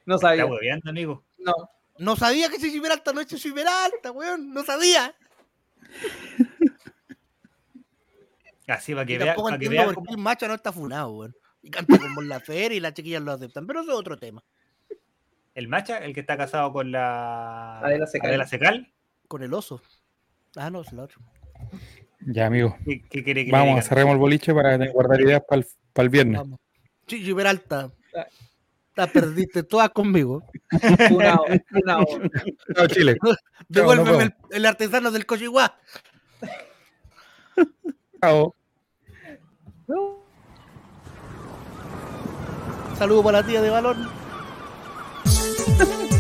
No 0.06 0.14
está 0.16 0.28
sabía. 0.28 0.46
hueveando, 0.46 0.90
amigo. 0.90 1.24
No. 1.38 1.52
No 1.98 2.16
sabía 2.16 2.48
que 2.48 2.58
Chicho 2.58 2.76
y 2.76 2.80
Peralta 2.80 3.12
no 3.12 3.20
es 3.20 3.26
Chicho 3.26 3.48
y 3.48 3.52
Peralta, 3.52 4.12
weón. 4.12 4.52
No 4.52 4.62
sabía. 4.64 5.14
Así 8.66 8.94
para 8.94 9.06
que 9.06 9.18
vean. 9.18 9.36
Que 9.58 9.68
vea 9.68 9.92
por 9.92 10.10
el 10.10 10.18
macho 10.18 10.48
no 10.48 10.54
está 10.54 10.72
funado, 10.72 11.10
weón. 11.12 11.36
Y 11.62 11.70
canta 11.70 11.98
como 11.98 12.22
la 12.22 12.40
feria 12.40 12.76
y 12.76 12.80
las 12.80 12.92
chiquillas 12.92 13.22
lo 13.22 13.32
aceptan, 13.32 13.66
pero 13.66 13.80
eso 13.80 13.92
es 13.92 13.98
otro 13.98 14.18
tema. 14.18 14.42
El 15.54 15.68
macha, 15.68 15.98
el 15.98 16.12
que 16.12 16.20
está 16.20 16.36
casado 16.36 16.72
con 16.72 16.90
la. 16.90 17.78
Adela 17.80 18.06
Secal. 18.06 18.46
Secal. 18.46 18.92
Con 19.28 19.42
el 19.42 19.54
oso. 19.54 19.80
Ah, 20.56 20.70
no, 20.70 20.82
es 20.82 20.92
el 20.92 21.00
otro. 21.00 21.20
Ya, 22.26 22.46
amigo. 22.46 22.76
¿Qué, 22.84 23.22
qué 23.22 23.48
Vamos, 23.50 23.84
cerremos 23.84 24.12
el 24.12 24.18
boliche 24.18 24.52
para 24.54 24.76
guardar 24.88 25.20
ideas 25.20 25.42
para 25.48 25.62
el, 25.62 25.66
pa 25.92 26.02
el, 26.02 26.08
viernes. 26.08 26.38
Vamos. 26.38 26.60
Chichi 27.06 27.34
Peralta. 27.34 27.92
La 28.96 29.04
ah. 29.04 29.06
perdiste 29.06 29.62
toda 29.62 29.88
conmigo. 29.88 30.42
Una, 31.10 31.38
Chile. 32.88 33.16
Devuélveme 33.68 34.24
el, 34.24 34.34
el, 34.50 34.66
artesano 34.66 35.10
del 35.10 35.26
Cochihuá. 35.26 35.78
Saludo 42.98 43.22
para 43.22 43.40
la 43.40 43.46
tía 43.46 43.60
de 43.60 43.70
balón. 43.70 44.08